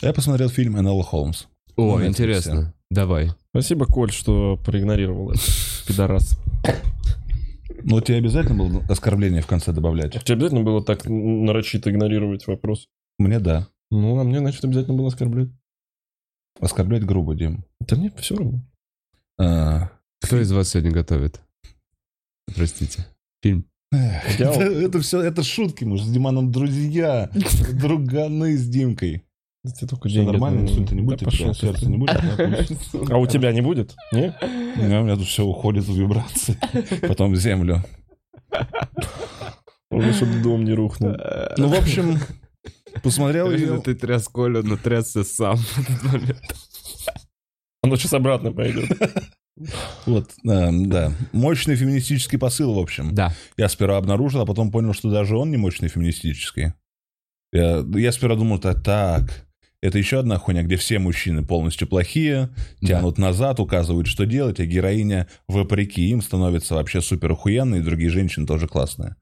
Я 0.00 0.12
посмотрел 0.12 0.48
фильм 0.48 0.78
Энелла 0.78 1.02
Холмс. 1.02 1.46
О, 1.76 2.00
Netflix. 2.00 2.08
интересно. 2.08 2.74
Давай. 2.90 3.32
Спасибо, 3.50 3.86
Коль, 3.86 4.12
что 4.12 4.56
проигнорировал 4.64 5.30
это. 5.32 5.40
Пидорас. 5.86 6.38
Ну, 7.82 8.00
тебе 8.00 8.18
обязательно 8.18 8.56
было 8.64 8.84
оскорбление 8.88 9.40
в 9.42 9.46
конце 9.46 9.72
добавлять? 9.72 10.12
Тебе 10.24 10.34
обязательно 10.34 10.62
было 10.62 10.82
так 10.82 11.04
нарочито 11.06 11.90
игнорировать 11.90 12.46
вопрос? 12.46 12.88
Мне 13.18 13.38
да. 13.40 13.68
Ну, 13.90 14.18
а 14.18 14.24
мне, 14.24 14.38
значит, 14.38 14.64
обязательно 14.64 14.96
было 14.96 15.08
оскорблять. 15.08 15.48
Оскорблять 16.60 17.04
грубо, 17.04 17.34
Дим. 17.34 17.64
Да 17.80 17.96
мне 17.96 18.12
все 18.18 18.36
равно. 18.36 18.60
А, 19.40 19.90
Кто 20.20 20.40
из 20.40 20.50
вас 20.52 20.70
сегодня 20.70 20.90
готовит? 20.90 21.40
Простите. 22.54 23.06
Фильм. 23.42 23.64
эх, 23.92 24.40
Это, 24.40 24.60
это 24.62 25.00
все, 25.00 25.20
это 25.22 25.42
шутки, 25.42 25.84
мы 25.84 25.98
же 25.98 26.04
с 26.04 26.10
Диманом 26.10 26.50
друзья, 26.50 27.30
друганы 27.72 28.56
с 28.56 28.66
Димкой. 28.68 29.22
Да 29.64 29.72
тебе 29.72 29.88
только 29.88 30.08
деньги 30.08 30.30
нормально, 30.30 30.60
инсульта 30.60 30.94
не 30.94 31.02
будет, 31.02 31.18
Да 31.20 31.24
пошел 31.26 31.52
сердце 31.52 31.84
ты. 31.84 31.90
не 31.90 31.96
будет? 31.98 32.16
пусть. 32.68 33.10
А 33.10 33.18
у 33.18 33.26
тебя 33.26 33.52
не 33.52 33.60
будет? 33.60 33.96
Не? 34.12 34.34
У 34.76 34.82
меня 34.82 35.00
у 35.00 35.04
меня 35.04 35.16
тут 35.16 35.26
все 35.26 35.44
уходит 35.44 35.84
в 35.84 35.94
вибрации, 35.98 36.56
потом 37.06 37.32
в 37.32 37.36
землю. 37.36 37.84
Уже 39.90 40.12
чтобы 40.12 40.40
дом 40.42 40.64
не 40.64 40.72
рухнул. 40.74 41.16
Ну, 41.56 41.68
в 41.68 41.74
общем, 41.74 42.18
посмотрел 43.02 43.50
ее. 43.50 43.80
ты 43.80 43.94
тряс 43.94 44.28
Колю, 44.28 44.62
но 44.62 44.76
трясся 44.76 45.24
сам 45.24 45.56
в 45.56 45.78
этот 45.78 46.02
момент. 46.04 46.56
Оно 47.82 47.96
сейчас 47.96 48.12
обратно 48.12 48.52
пойдет. 48.52 48.90
Вот, 50.06 50.30
да, 50.44 50.70
да. 50.72 51.12
Мощный 51.32 51.74
феминистический 51.74 52.38
посыл, 52.38 52.74
в 52.74 52.78
общем. 52.78 53.14
Да. 53.14 53.32
Я 53.56 53.68
сперва 53.68 53.96
обнаружил, 53.96 54.40
а 54.42 54.46
потом 54.46 54.70
понял, 54.70 54.92
что 54.92 55.10
даже 55.10 55.36
он 55.36 55.50
не 55.50 55.56
мощный 55.56 55.88
феминистический. 55.88 56.74
Я, 57.52 57.84
я 57.94 58.12
сперва 58.12 58.36
думал, 58.36 58.58
так, 58.58 58.82
так, 58.84 59.47
это 59.80 59.98
еще 59.98 60.18
одна 60.18 60.38
хуйня, 60.38 60.62
где 60.62 60.76
все 60.76 60.98
мужчины 60.98 61.44
полностью 61.44 61.86
плохие, 61.86 62.50
тянут 62.80 63.18
назад, 63.18 63.60
указывают, 63.60 64.06
что 64.06 64.26
делать, 64.26 64.60
а 64.60 64.66
героиня, 64.66 65.28
вопреки 65.46 66.08
им, 66.08 66.20
становится 66.20 66.74
вообще 66.74 67.00
супер 67.00 67.32
охуенной, 67.32 67.78
и 67.78 67.82
другие 67.82 68.10
женщины 68.10 68.46
тоже 68.46 68.66
классные. 68.66 69.16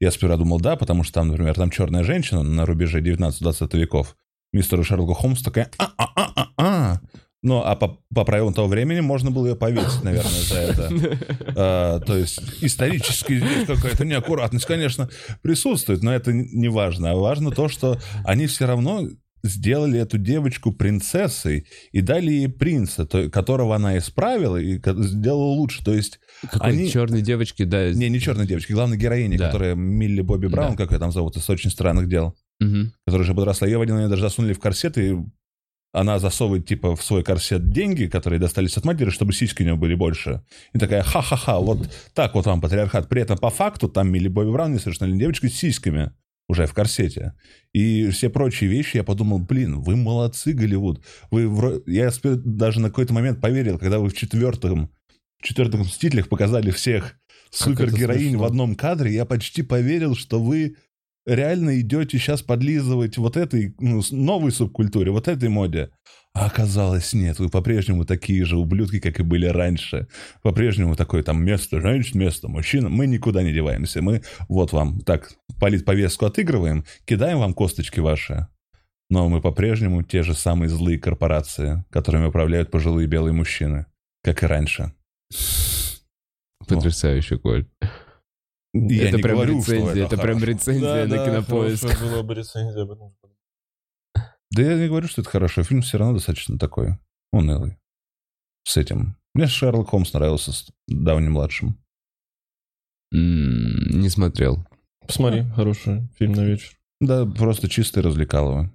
Я 0.00 0.10
сперва 0.10 0.36
думал, 0.36 0.60
да, 0.60 0.76
потому 0.76 1.04
что 1.04 1.14
там, 1.14 1.28
например, 1.28 1.54
там 1.54 1.70
черная 1.70 2.02
женщина 2.02 2.42
на 2.42 2.66
рубеже 2.66 3.00
19-20 3.00 3.78
веков. 3.78 4.16
Мистеру 4.52 4.82
Шерлоку 4.82 5.12
Холмс 5.12 5.42
такая 5.42 5.70
а-а-а-а-а. 5.78 7.00
Ну, 7.42 7.62
а 7.64 7.74
по, 7.74 7.98
по 8.14 8.24
правилам 8.24 8.52
того 8.52 8.68
времени 8.68 9.00
можно 9.00 9.30
было 9.30 9.46
ее 9.46 9.56
повесить, 9.56 10.02
наверное, 10.02 10.42
за 10.42 10.56
это. 10.56 10.90
А, 11.56 12.00
то 12.00 12.16
есть 12.16 12.40
исторически 12.60 13.38
здесь 13.38 13.66
какая-то 13.66 14.04
неаккуратность, 14.04 14.66
конечно, 14.66 15.08
присутствует, 15.42 16.02
но 16.02 16.12
это 16.12 16.32
не 16.32 16.68
важно. 16.68 17.12
А 17.12 17.16
важно 17.16 17.50
то, 17.50 17.68
что 17.68 17.98
они 18.24 18.46
все 18.46 18.66
равно 18.66 19.08
сделали 19.42 19.98
эту 19.98 20.18
девочку 20.18 20.72
принцессой 20.72 21.66
и 21.92 22.00
дали 22.00 22.30
ей 22.32 22.48
принца, 22.48 23.06
то- 23.06 23.30
которого 23.30 23.74
она 23.76 23.96
исправила 23.98 24.56
и 24.56 24.80
сделала 25.02 25.52
лучше. 25.52 25.84
То 25.84 25.94
есть, 25.94 26.18
Какой 26.50 26.70
Они- 26.70 26.90
черной 26.90 27.20
девочки, 27.20 27.64
да. 27.64 27.90
не, 27.92 28.08
не 28.08 28.18
черной 28.18 28.46
девочки, 28.46 28.72
главной 28.72 28.96
героини, 28.96 29.36
Да. 29.36 29.46
которая 29.46 29.74
Милли 29.74 30.22
Бобби 30.22 30.46
Браун, 30.46 30.70
Да. 30.72 30.76
как 30.78 30.92
ее 30.92 30.98
там 30.98 31.12
зовут, 31.12 31.36
из 31.36 31.48
очень 31.50 31.70
странных 31.70 32.08
дел, 32.08 32.34
Мгм. 32.60 32.92
которая 33.06 33.24
уже 33.24 33.34
подросла. 33.34 33.66
Ее 33.68 33.76
в 33.76 33.82
один 33.82 33.96
момент 33.96 34.10
даже 34.10 34.22
засунули 34.22 34.54
в 34.54 34.58
корсет, 34.58 34.96
и 34.96 35.16
она 35.92 36.18
засовывает, 36.18 36.66
типа, 36.66 36.94
в 36.96 37.02
свой 37.02 37.22
корсет 37.24 37.70
деньги, 37.70 38.06
которые 38.06 38.38
достались 38.38 38.76
от 38.78 38.84
матери, 38.86 39.10
чтобы 39.10 39.32
сиськи 39.34 39.62
у 39.62 39.64
нее 39.66 39.76
были 39.76 39.94
больше. 39.94 40.42
И 40.72 40.78
такая, 40.78 41.02
ха-ха-ха, 41.02 41.58
вот 41.58 41.90
так 42.14 42.34
вот 42.34 42.46
вам 42.46 42.60
патриархат. 42.60 43.08
При 43.08 43.20
этом, 43.22 43.36
по 43.36 43.50
факту, 43.50 43.88
там 43.88 44.10
Милли 44.10 44.28
Бобби 44.28 44.50
Браун 44.50 44.72
несовершеннолетняя 44.72 45.20
девочка 45.24 45.48
с 45.48 45.52
сиськами 45.52 46.12
уже 46.50 46.66
в 46.66 46.74
корсете. 46.74 47.34
И 47.72 48.10
все 48.10 48.28
прочие 48.28 48.68
вещи, 48.68 48.96
я 48.96 49.04
подумал, 49.04 49.38
блин, 49.38 49.80
вы 49.80 49.96
молодцы, 49.96 50.52
Голливуд. 50.52 51.02
Вы 51.30 51.44
вро- 51.44 51.82
Я 51.86 52.10
даже 52.22 52.80
на 52.80 52.88
какой-то 52.88 53.14
момент 53.14 53.40
поверил, 53.40 53.78
когда 53.78 54.00
вы 54.00 54.08
в 54.08 54.14
четвертом, 54.14 54.90
в 55.40 55.46
четвертых 55.46 55.80
«Мстителях» 55.80 56.28
показали 56.28 56.70
всех 56.70 57.16
супергероинь 57.50 58.36
в 58.36 58.44
одном 58.44 58.74
кадре, 58.74 59.12
я 59.12 59.24
почти 59.24 59.62
поверил, 59.62 60.14
что 60.14 60.42
вы 60.42 60.76
реально 61.26 61.80
идете 61.80 62.18
сейчас 62.18 62.42
подлизывать 62.42 63.16
вот 63.16 63.36
этой 63.36 63.74
ну, 63.78 64.02
новой 64.10 64.52
субкультуре, 64.52 65.10
вот 65.10 65.28
этой 65.28 65.48
моде. 65.48 65.90
А 66.32 66.46
оказалось, 66.46 67.12
нет, 67.12 67.40
вы 67.40 67.48
по-прежнему 67.48 68.04
такие 68.04 68.44
же 68.44 68.56
ублюдки, 68.56 69.00
как 69.00 69.18
и 69.18 69.24
были 69.24 69.46
раньше. 69.46 70.06
По-прежнему 70.42 70.94
такое 70.94 71.24
там 71.24 71.44
место 71.44 71.80
женщин, 71.80 72.20
место 72.20 72.48
мужчин. 72.48 72.88
Мы 72.88 73.08
никуда 73.08 73.42
не 73.42 73.52
деваемся. 73.52 74.00
Мы 74.00 74.22
вот 74.48 74.72
вам 74.72 75.00
так 75.00 75.32
политповестку 75.58 76.26
отыгрываем, 76.26 76.84
кидаем 77.04 77.40
вам 77.40 77.52
косточки 77.52 77.98
ваши. 77.98 78.46
Но 79.10 79.28
мы 79.28 79.40
по-прежнему 79.40 80.04
те 80.04 80.22
же 80.22 80.34
самые 80.34 80.68
злые 80.68 81.00
корпорации, 81.00 81.84
которыми 81.90 82.26
управляют 82.26 82.70
пожилые 82.70 83.08
белые 83.08 83.32
мужчины, 83.32 83.86
как 84.22 84.44
и 84.44 84.46
раньше. 84.46 84.92
Потрясающе, 86.68 87.38
Коль. 87.38 87.66
Я 88.72 89.08
это 89.08 89.16
не 89.16 89.22
прям 89.22 89.36
говорю, 89.36 89.62
что 89.62 89.72
рецензия, 89.72 90.06
это 90.06 90.16
прям 90.16 90.38
хорошо. 90.38 90.46
рецензия 90.46 91.06
на 91.06 91.24
кинопоиск. 91.24 92.00
была 92.00 92.22
бы 92.22 92.34
рецензия 92.36 92.82
об 92.82 92.92
этом. 92.92 93.14
Да 94.52 94.62
я 94.62 94.76
не 94.76 94.88
говорю, 94.88 95.06
что 95.08 95.20
это 95.22 95.30
хорошо. 95.30 95.62
Фильм 95.62 95.82
все 95.82 95.98
равно 95.98 96.14
достаточно 96.14 96.58
такой 96.58 96.98
унылый. 97.32 97.76
С 98.64 98.76
этим. 98.76 99.16
Мне 99.34 99.46
Шерлок 99.46 99.90
Холмс 99.90 100.12
нравился 100.12 100.52
с 100.52 100.66
Дауни-младшим. 100.88 101.78
М, 103.12 104.00
Не 104.00 104.08
смотрел. 104.08 104.64
Посмотри, 105.06 105.44
хороший 105.54 106.08
фильм 106.18 106.32
на 106.32 106.44
вечер. 106.44 106.72
Да, 107.00 107.24
просто 107.26 107.68
чистый 107.68 108.00
развлекалово. 108.02 108.70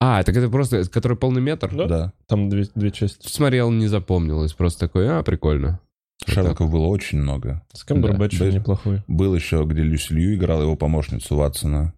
А, 0.00 0.22
так 0.24 0.36
это 0.36 0.48
просто, 0.48 0.88
который 0.88 1.16
полный 1.16 1.40
метр? 1.40 1.72
Да. 1.74 1.86
Да. 1.86 2.12
Там 2.26 2.48
две, 2.48 2.66
две 2.74 2.90
части. 2.90 3.28
Смотрел, 3.28 3.70
не 3.70 3.86
запомнилось. 3.86 4.52
Просто 4.52 4.80
такой, 4.80 5.08
а, 5.08 5.22
прикольно. 5.22 5.78
Шерлоков 6.26 6.70
было 6.70 6.86
очень 6.86 7.18
много. 7.18 7.62
С 7.72 7.84
Камбербэтчем 7.84 8.38
Да. 8.50 8.56
неплохой. 8.56 9.02
Был 9.06 9.34
еще, 9.34 9.64
где 9.64 9.82
Люси 9.82 10.12
Лью 10.12 10.34
играла 10.34 10.62
его 10.62 10.76
помощницу 10.76 11.36
Ватсона. 11.36 11.94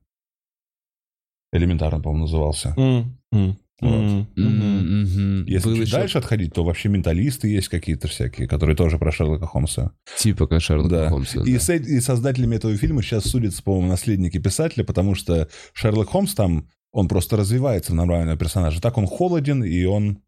Элементарно, 1.55 2.01
по-моему, 2.01 2.25
назывался. 2.25 2.75
М, 2.77 3.17
м, 3.33 3.57
Вот. 3.81 4.27
мгм. 4.37 5.45
Если 5.47 5.69
Был 5.69 5.77
чуть 5.77 5.87
еще 5.87 5.97
дальше 5.97 6.19
отходить, 6.19 6.53
то 6.55 6.65
вообще 6.65 6.89
менталисты 6.89 7.49
есть 7.49 7.69
какие-то 7.69 8.09
всякие, 8.09 8.47
которые 8.49 8.77
тоже 8.77 8.99
про 8.99 9.13
Шерлока 9.13 9.47
Холмса. 9.47 9.93
типа 10.19 10.47
как 10.47 10.61
Шерлока 10.63 10.89
Да. 10.91 11.09
Холмса. 11.11 11.43
И, 11.45 11.53
да. 11.55 11.59
с, 11.61 11.71
и 11.71 12.01
создателями 12.01 12.57
этого 12.57 12.77
фильма 12.77 13.03
сейчас 13.03 13.25
судятся, 13.25 13.63
по-моему, 13.63 13.89
наследники 13.89 14.39
писателя, 14.39 14.85
потому 14.85 15.15
что 15.15 15.49
Шерлок 15.73 16.09
Холмс 16.11 16.35
там, 16.35 16.69
он 16.93 17.09
просто 17.09 17.37
развивается 17.37 17.93
в 17.93 17.95
нормального 17.97 18.39
персонажа. 18.39 18.81
Так 18.81 18.97
он 18.99 19.07
холоден, 19.07 19.63
и 19.65 19.85
он 19.85 20.19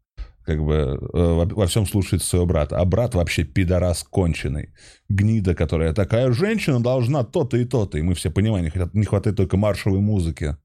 как 0.45 0.63
бы 0.63 0.73
э, 0.73 0.97
во, 1.11 1.45
во 1.45 1.67
всем 1.67 1.85
слушает 1.85 2.23
своего 2.23 2.45
брата. 2.45 2.77
А 2.79 2.85
брат 2.85 3.15
вообще 3.15 3.43
пидорас 3.43 4.03
конченый. 4.03 4.69
Гнида, 5.09 5.55
которая 5.55 5.93
такая, 5.93 6.31
женщина 6.31 6.81
должна 6.81 7.23
то-то 7.23 7.57
и 7.57 7.65
то-то. 7.65 7.97
И 7.97 8.01
мы 8.01 8.13
все 8.13 8.29
понимаем, 8.31 8.63
не, 8.65 8.69
хватает- 8.71 8.93
не 8.93 9.03
хватает 9.05 9.35
только 9.35 9.57
маршевой 9.57 9.99
музыки. 9.99 10.55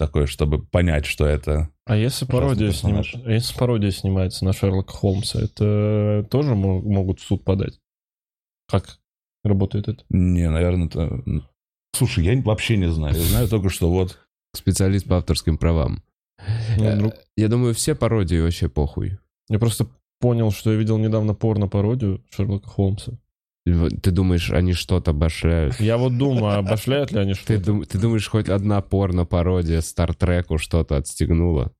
Такой, 0.00 0.26
чтобы 0.26 0.64
понять, 0.64 1.04
что 1.04 1.26
это... 1.26 1.68
А 1.84 1.94
если 1.94 2.24
пародия, 2.24 2.70
сним- 2.72 3.02
а 3.26 3.30
если 3.30 3.54
пародия 3.54 3.90
снимается 3.90 4.46
на 4.46 4.54
Шерлока 4.54 4.94
Холмса, 4.94 5.42
это 5.42 6.26
тоже 6.30 6.54
мо- 6.54 6.80
могут 6.80 7.20
в 7.20 7.22
суд 7.22 7.44
подать? 7.44 7.78
Как 8.66 8.98
работает 9.44 9.88
это? 9.88 10.02
Не, 10.08 10.48
наверное, 10.48 10.86
это... 10.86 11.22
Слушай, 11.94 12.24
я 12.24 12.40
вообще 12.40 12.78
не 12.78 12.90
знаю. 12.90 13.14
Я 13.14 13.20
знаю 13.24 13.46
только, 13.48 13.68
что 13.68 13.90
вот... 13.90 14.18
Специалист 14.56 15.06
по 15.06 15.18
авторским 15.18 15.58
правам. 15.58 16.02
Ну, 16.78 17.08
Э, 17.08 17.12
Я 17.36 17.48
думаю, 17.48 17.74
все 17.74 17.94
пародии 17.94 18.40
вообще 18.40 18.70
похуй. 18.70 19.18
Я 19.50 19.58
просто 19.58 19.86
понял, 20.18 20.50
что 20.50 20.72
я 20.72 20.78
видел 20.78 20.96
недавно 20.96 21.34
порно-пародию 21.34 22.24
Шерлока 22.30 22.70
Холмса. 22.70 23.18
Ты 23.64 24.10
думаешь, 24.10 24.50
они 24.50 24.72
что-то 24.72 25.12
башляют? 25.12 25.78
Я 25.80 25.98
вот 25.98 26.16
думаю, 26.16 26.58
а 26.58 26.62
башляют 26.62 27.12
ли 27.12 27.18
они 27.20 27.34
Ты, 27.34 27.40
что-то? 27.40 27.64
дум- 27.64 27.84
ты 27.84 27.98
думаешь, 27.98 28.26
хоть 28.28 28.48
одна 28.48 28.80
порно-пародия 28.80 29.80
Стартреку 29.80 30.58
что-то 30.58 30.96
отстегнула? 30.96 31.72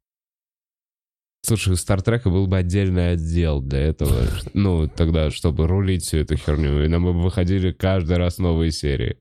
Слушай, 1.43 1.73
у 1.73 1.77
Стартрека 1.77 2.28
был 2.28 2.47
бы 2.47 2.59
отдельный 2.59 3.12
отдел 3.12 3.62
для 3.62 3.78
этого. 3.78 4.27
Ну, 4.52 4.89
тогда, 4.89 5.31
чтобы 5.31 5.66
рулить 5.66 6.05
всю 6.05 6.19
эту 6.19 6.36
херню. 6.36 6.85
И 6.85 6.89
нам 6.89 7.05
бы 7.05 7.12
выходили 7.15 7.73
каждый 7.73 8.19
раз 8.19 8.36
новые 8.36 8.73
серии. 8.73 9.16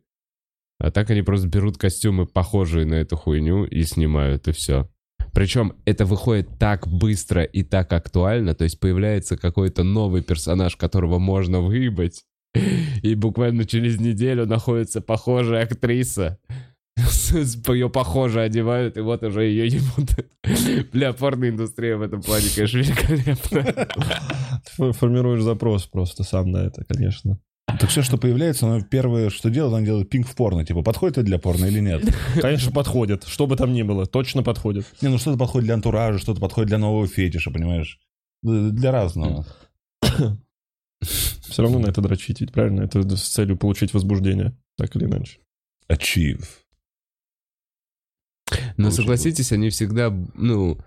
А 0.80 0.92
так 0.92 1.10
они 1.10 1.22
просто 1.22 1.48
берут 1.48 1.78
костюмы, 1.78 2.26
похожие 2.26 2.86
на 2.86 2.96
эту 2.96 3.16
хуйню, 3.16 3.64
и 3.66 3.84
снимают, 3.84 4.48
и 4.50 4.52
все. 4.52 4.90
Причем 5.34 5.74
это 5.86 6.06
выходит 6.06 6.58
так 6.60 6.88
быстро 6.88 7.44
и 7.44 7.64
так 7.64 7.92
актуально, 7.94 8.54
то 8.56 8.64
есть 8.64 8.80
появляется 8.80 9.38
какой-то 9.38 9.84
новый 9.84 10.24
персонаж, 10.24 10.76
которого 10.76 11.20
можно 11.20 11.62
выебать, 11.62 12.24
и 13.02 13.16
буквально 13.16 13.66
через 13.66 14.00
неделю 14.00 14.46
находится 14.46 15.02
похожая 15.02 15.64
актриса. 15.64 16.40
Ее 16.98 17.90
похоже 17.90 18.42
одевают, 18.42 18.98
и 18.98 19.02
вот 19.02 19.24
уже 19.24 19.46
ее 19.46 19.68
ебут. 19.68 20.90
Бля, 20.92 21.14
порноиндустрия 21.14 21.96
в 21.98 22.02
этом 22.02 22.22
плане, 22.22 22.48
конечно, 22.54 22.78
великолепна. 22.78 23.88
Формируешь 24.94 25.44
запрос 25.44 25.86
просто 25.86 26.24
сам 26.24 26.52
на 26.52 26.58
это, 26.58 26.84
конечно. 26.84 27.40
Так 27.80 27.90
все, 27.90 28.02
что 28.02 28.18
появляется, 28.18 28.66
оно 28.66 28.82
первое, 28.82 29.30
что 29.30 29.50
делает, 29.50 29.76
оно 29.76 29.86
делает 29.86 30.10
пинг 30.10 30.28
в 30.28 30.36
порно. 30.36 30.66
Типа, 30.66 30.82
подходит 30.82 31.18
это 31.18 31.26
для 31.26 31.38
порно 31.38 31.66
или 31.66 31.80
нет? 31.80 32.04
Конечно, 32.42 32.72
подходит. 32.72 33.26
Что 33.26 33.46
бы 33.48 33.56
там 33.56 33.74
ни 33.74 33.84
было, 33.84 34.06
точно 34.06 34.44
подходит. 34.44 34.86
Не, 35.02 35.10
ну 35.10 35.18
что-то 35.20 35.38
подходит 35.38 35.66
для 35.66 35.76
антуража, 35.76 36.18
что-то 36.18 36.42
подходит 36.42 36.70
для 36.70 36.80
нового 36.80 37.08
фетиша, 37.08 37.52
понимаешь? 37.52 38.00
Для 38.42 38.92
разного. 38.92 39.46
Все 41.50 41.62
равно 41.64 41.80
на 41.80 41.88
это 41.88 42.02
дрочить, 42.02 42.42
ведь 42.42 42.52
правильно? 42.52 42.82
Это 42.82 43.02
с 43.16 43.28
целью 43.30 43.58
получить 43.58 43.94
возбуждение, 43.94 44.56
так 44.78 44.96
или 44.96 45.06
иначе. 45.06 45.40
Achieve. 45.90 46.46
Но 48.78 48.86
Получил. 48.86 48.92
согласитесь, 48.92 49.52
они 49.52 49.70
всегда, 49.70 50.10
ну, 50.34 50.80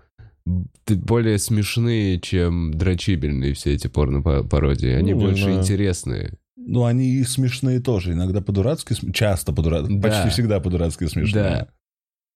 более 0.45 1.37
смешные, 1.39 2.19
чем 2.19 2.73
дрочибельные 2.73 3.53
все 3.53 3.73
эти 3.73 3.87
порно-пародии. 3.87 4.89
Они 4.89 5.13
Ну, 5.13 5.21
больше 5.21 5.43
знаю. 5.43 5.59
интересные. 5.61 6.33
Ну, 6.57 6.83
они 6.85 7.15
и 7.15 7.23
смешные 7.23 7.79
тоже. 7.79 8.13
Иногда 8.13 8.41
по-дурацки, 8.41 8.95
часто 9.13 9.53
по-дурацки, 9.53 9.93
Да. 9.95 10.01
почти 10.09 10.29
всегда 10.29 10.59
по-дурацки 10.59 11.05
смешные. 11.07 11.43
Да. 11.43 11.67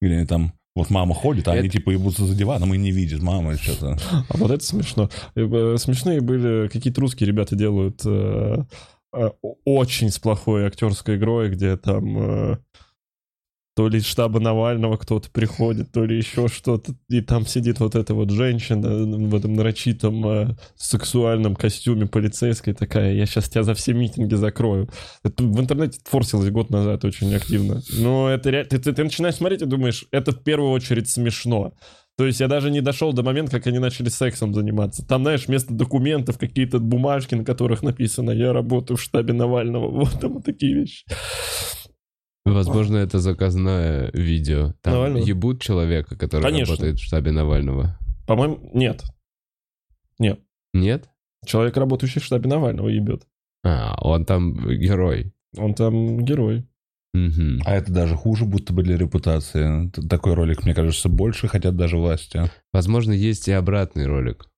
Где 0.02 0.16
они 0.16 0.26
там, 0.26 0.54
вот 0.78 0.90
мама 0.90 1.14
ходит, 1.14 1.48
а 1.48 1.52
они 1.52 1.68
Это- 1.68 1.78
типа 1.78 1.90
ебутся 1.91 2.26
за 2.26 2.36
диваном 2.36 2.74
и 2.74 2.78
не 2.78 2.91
видят 2.91 3.22
мамы 3.22 3.56
что-то. 3.56 3.98
А 4.12 4.24
вот 4.38 4.52
это 4.52 4.64
смешно. 4.64 5.10
Э, 5.36 5.76
Смешные 5.78 6.22
были, 6.22 6.68
какие-то 6.70 7.02
русские 7.02 7.28
ребята 7.28 7.56
делают 7.56 8.02
э, 8.06 8.64
э, 9.14 9.30
очень 9.66 10.10
с 10.12 10.20
плохой 10.20 10.66
актерской 10.68 11.18
игрой, 11.18 11.49
где 11.49 11.76
там 11.78 12.18
э, 12.54 12.58
то 13.78 13.88
ли 13.90 13.99
из 13.99 14.08
штаба 14.08 14.40
Навального 14.40 14.98
кто-то 14.98 15.30
приходит, 15.30 15.91
то 15.91 16.04
ли 16.04 16.18
еще 16.18 16.48
что-то, 16.48 16.95
и 17.10 17.22
там 17.22 17.45
сидит 17.45 17.80
вот 17.80 17.94
эта 17.94 18.16
вот 18.16 18.32
женщина 18.32 18.90
в 18.90 19.36
этом 19.36 19.54
нарочитом 19.54 20.28
э, 20.28 20.56
сексуальном 20.76 21.56
костюме 21.56 22.08
полицейской 22.08 22.74
такая, 22.74 23.14
я 23.14 23.28
сейчас 23.28 23.49
тебя 23.49 23.62
за 23.62 23.76
все 23.76 23.94
митинги 23.94 24.34
закрою. 24.34 24.90
Это 25.24 25.44
в 25.44 25.60
интернете 25.60 25.99
форсилось 26.06 26.49
год 26.49 26.72
назад 26.72 27.06
очень 27.06 27.32
активно. 27.36 27.84
Но 27.99 28.32
это 28.32 28.49
ре- 28.49 28.64
ты, 28.64 28.80
ты, 28.80 28.94
ты 28.94 29.04
начинаешь 29.04 29.36
смотреть 29.36 29.62
и 29.62 29.66
думаешь, 29.66 30.06
это 30.10 30.32
в 30.32 30.44
первую 30.44 30.72
очередь 30.72 31.08
смешно. 31.08 31.74
То 32.18 32.26
есть 32.26 32.40
я 32.40 32.48
даже 32.48 32.72
не 32.72 32.82
дошел 32.82 33.14
до 33.14 33.22
момента, 33.22 33.52
как 33.52 33.68
они 33.68 33.78
начали 33.78 34.10
сексом 34.10 34.56
заниматься. 34.56 35.06
Там, 35.06 35.22
знаешь, 35.22 35.45
вместо 35.48 35.72
документов 35.72 36.40
какие-то 36.40 36.80
бумажки, 36.80 37.36
на 37.36 37.45
которых 37.45 37.84
написано 37.84 38.32
«Я 38.32 38.54
работаю 38.54 38.98
в 38.98 39.02
штабе 39.02 39.34
Навального». 39.34 39.91
Вот 40.08 40.20
там 40.20 40.34
вот 40.34 40.45
такие 40.45 40.74
вещи. 40.74 41.06
Возможно, 42.53 42.98
это 42.98 43.19
заказное 43.19 44.11
видео. 44.14 44.74
Там 44.82 44.94
Навального? 44.94 45.24
ебут 45.26 45.61
человека, 45.61 46.15
который 46.18 46.44
Конечно. 46.44 46.74
работает 46.74 46.99
в 46.99 47.03
штабе 47.03 47.32
Навального. 47.32 47.98
По-моему, 48.26 48.69
нет. 48.74 49.03
Нет. 50.19 50.40
Нет? 50.74 51.10
Человек, 51.45 51.78
работающий 51.78 52.22
в 52.22 52.26
штабе 52.26 52.49
Навального, 52.49 52.90
ебет. 52.90 53.24
А, 53.64 53.95
он 54.02 54.26
там 54.26 54.53
герой. 54.68 55.34
Он 55.57 55.74
там 55.74 56.24
герой. 56.24 56.65
Мгм. 57.14 57.61
А 57.65 57.76
это 57.76 57.91
даже 57.91 58.15
хуже, 58.15 58.45
будто 58.45 58.74
бы 58.74 58.84
для 58.84 58.98
репутации. 58.98 59.90
Такой 60.07 60.34
ролик, 60.34 60.64
мне 60.64 60.74
кажется, 60.74 61.10
больше 61.10 61.48
хотят 61.48 61.76
даже 61.76 61.98
власти. 61.98 62.52
Возможно, 62.74 63.11
есть 63.11 63.48
и 63.48 63.52
обратный 63.52 64.06
ролик. 64.06 64.49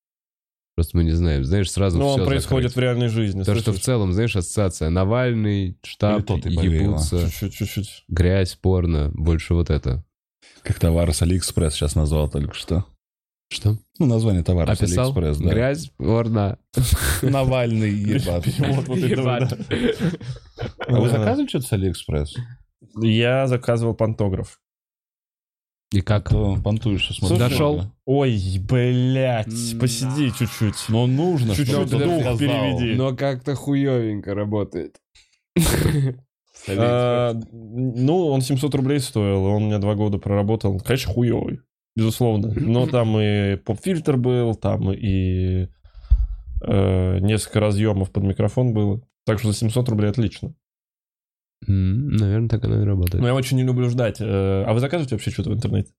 Просто 0.80 0.96
мы 0.96 1.04
не 1.04 1.12
знаем. 1.12 1.44
Знаешь, 1.44 1.70
сразу 1.70 2.00
Но 2.00 2.14
все 2.14 2.22
он 2.22 2.26
происходит 2.26 2.74
в 2.74 2.80
реальной 2.80 3.10
жизни. 3.10 3.44
То, 3.44 3.54
что 3.56 3.74
в 3.74 3.82
целом, 3.82 4.14
знаешь, 4.14 4.34
ассоциация 4.38 4.90
Навальный, 4.90 5.78
штаб, 5.84 6.22
ебутся, 6.30 7.26
Чуть-чуть, 7.26 7.54
чуть-чуть. 7.54 8.06
грязь, 8.08 8.56
порно, 8.56 9.12
больше 9.14 9.56
вот 9.56 9.70
это. 9.70 10.06
Как 10.64 10.80
товар 10.80 11.14
с 11.14 11.22
Алиэкспресс 11.22 11.74
сейчас 11.74 11.96
назвал 11.96 12.30
только 12.30 12.54
что. 12.56 12.86
Что? 13.52 13.78
Ну, 13.98 14.06
название 14.06 14.42
товара 14.42 14.74
с? 14.74 14.82
Алиэкспресс, 14.82 15.38
да. 15.40 15.50
Грязь, 15.50 15.92
порно. 15.98 16.58
Навальный 17.22 17.92
ебать. 17.92 18.48
Ебать. 18.58 19.54
А 20.88 20.98
вы 20.98 21.10
заказывали 21.10 21.50
что-то 21.50 21.68
с 21.68 21.74
Алиэкспресс? 21.74 22.36
Я 23.02 23.48
заказывал 23.48 23.96
пантограф. 23.96 24.62
И 25.92 26.02
как? 26.02 26.30
То 26.30 26.56
понтуешься, 26.64 27.14
смотрю. 27.14 27.38
Слушай, 27.38 27.50
Дошел? 27.50 27.84
Ой, 28.06 28.40
блять, 28.60 29.48
М, 29.74 29.80
посиди 29.80 30.32
чуть-чуть. 30.38 30.76
Но 30.90 31.08
нужно, 31.08 31.56
Чуть-чуть 31.56 31.90
дух 31.90 32.02
сказал. 32.02 32.38
переведи. 32.38 32.96
Но 32.96 33.16
как-то 33.16 33.56
хуевенько 33.56 34.36
работает. 34.36 34.98
А, 36.68 37.34
ну, 37.52 38.28
он 38.28 38.42
700 38.42 38.76
рублей 38.76 39.00
стоил, 39.00 39.46
он 39.46 39.64
у 39.64 39.66
меня 39.68 39.80
два 39.80 39.96
года 39.96 40.18
проработал. 40.18 40.80
Конечно, 40.80 41.14
хуевый, 41.14 41.62
безусловно. 41.96 42.54
Но 42.56 42.86
там 42.92 43.18
и 43.20 43.56
поп-фильтр 43.56 44.18
был, 44.18 44.56
там 44.56 44.92
и 44.92 45.68
э, 46.62 47.20
несколько 47.20 47.60
разъемов 47.62 48.12
под 48.12 48.24
микрофон 48.24 48.74
было. 48.74 49.02
Так 49.26 49.40
что 49.40 49.52
за 49.52 49.58
700 49.58 49.90
рублей 49.90 50.10
отлично. 50.12 50.54
Наверное, 51.68 52.50
так 52.50 52.64
оно 52.64 52.82
и 52.82 52.86
работает. 52.86 53.22
Но 53.22 53.28
я 53.28 53.36
очень 53.36 53.58
не 53.58 53.64
люблю 53.64 53.90
ждать. 53.90 54.18
Э, 54.20 54.64
А 54.66 54.74
вы 54.74 54.80
заказываете 54.80 55.16
вообще 55.16 55.32
что-то 55.32 55.50
в 55.50 55.54
интернете? 55.54 55.92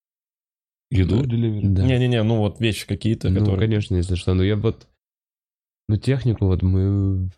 Еду 0.90 1.22
Да. 1.22 1.84
Не-не-не, 1.84 2.22
ну 2.22 2.38
вот 2.38 2.60
вещи 2.60 2.86
какие-то, 2.86 3.28
Ну, 3.28 3.40
которые... 3.40 3.60
конечно, 3.60 3.94
если 3.96 4.16
что. 4.16 4.34
Но 4.34 4.42
я 4.42 4.56
вот... 4.56 4.86
Ну, 5.88 5.96
технику 5.96 6.46
вот 6.46 6.62
мы... 6.62 7.30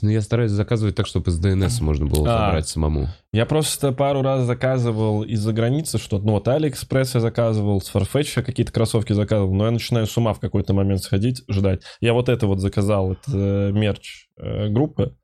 Ну, 0.00 0.10
я 0.10 0.20
стараюсь 0.20 0.52
заказывать 0.52 0.94
так, 0.94 1.06
чтобы 1.08 1.30
из 1.30 1.44
DNS 1.44 1.78
можно 1.82 2.06
было 2.06 2.22
А. 2.28 2.46
забрать 2.46 2.68
самому. 2.68 3.08
Я 3.32 3.46
просто 3.46 3.90
пару 3.92 4.22
раз 4.22 4.44
заказывал 4.44 5.24
из-за 5.24 5.52
границы 5.52 5.98
что-то. 5.98 6.24
Ну 6.24 6.32
вот 6.32 6.46
Алиэкспресс 6.46 7.14
я 7.14 7.20
заказывал, 7.20 7.80
с 7.80 7.92
Farfetch 7.92 8.42
какие-то 8.42 8.72
кроссовки 8.72 9.12
заказывал, 9.12 9.54
но 9.54 9.64
я 9.64 9.70
начинаю 9.72 10.06
с 10.06 10.16
ума 10.16 10.34
в 10.34 10.38
какой-то 10.40 10.72
момент 10.72 11.02
сходить, 11.02 11.42
ждать. 11.48 11.82
Я 12.00 12.12
вот 12.12 12.28
это 12.28 12.46
вот 12.46 12.60
заказал, 12.60 13.12
это 13.12 13.32
э, 13.32 13.72
мерч 13.72 14.28
э, 14.36 14.68
группы. 14.68 15.16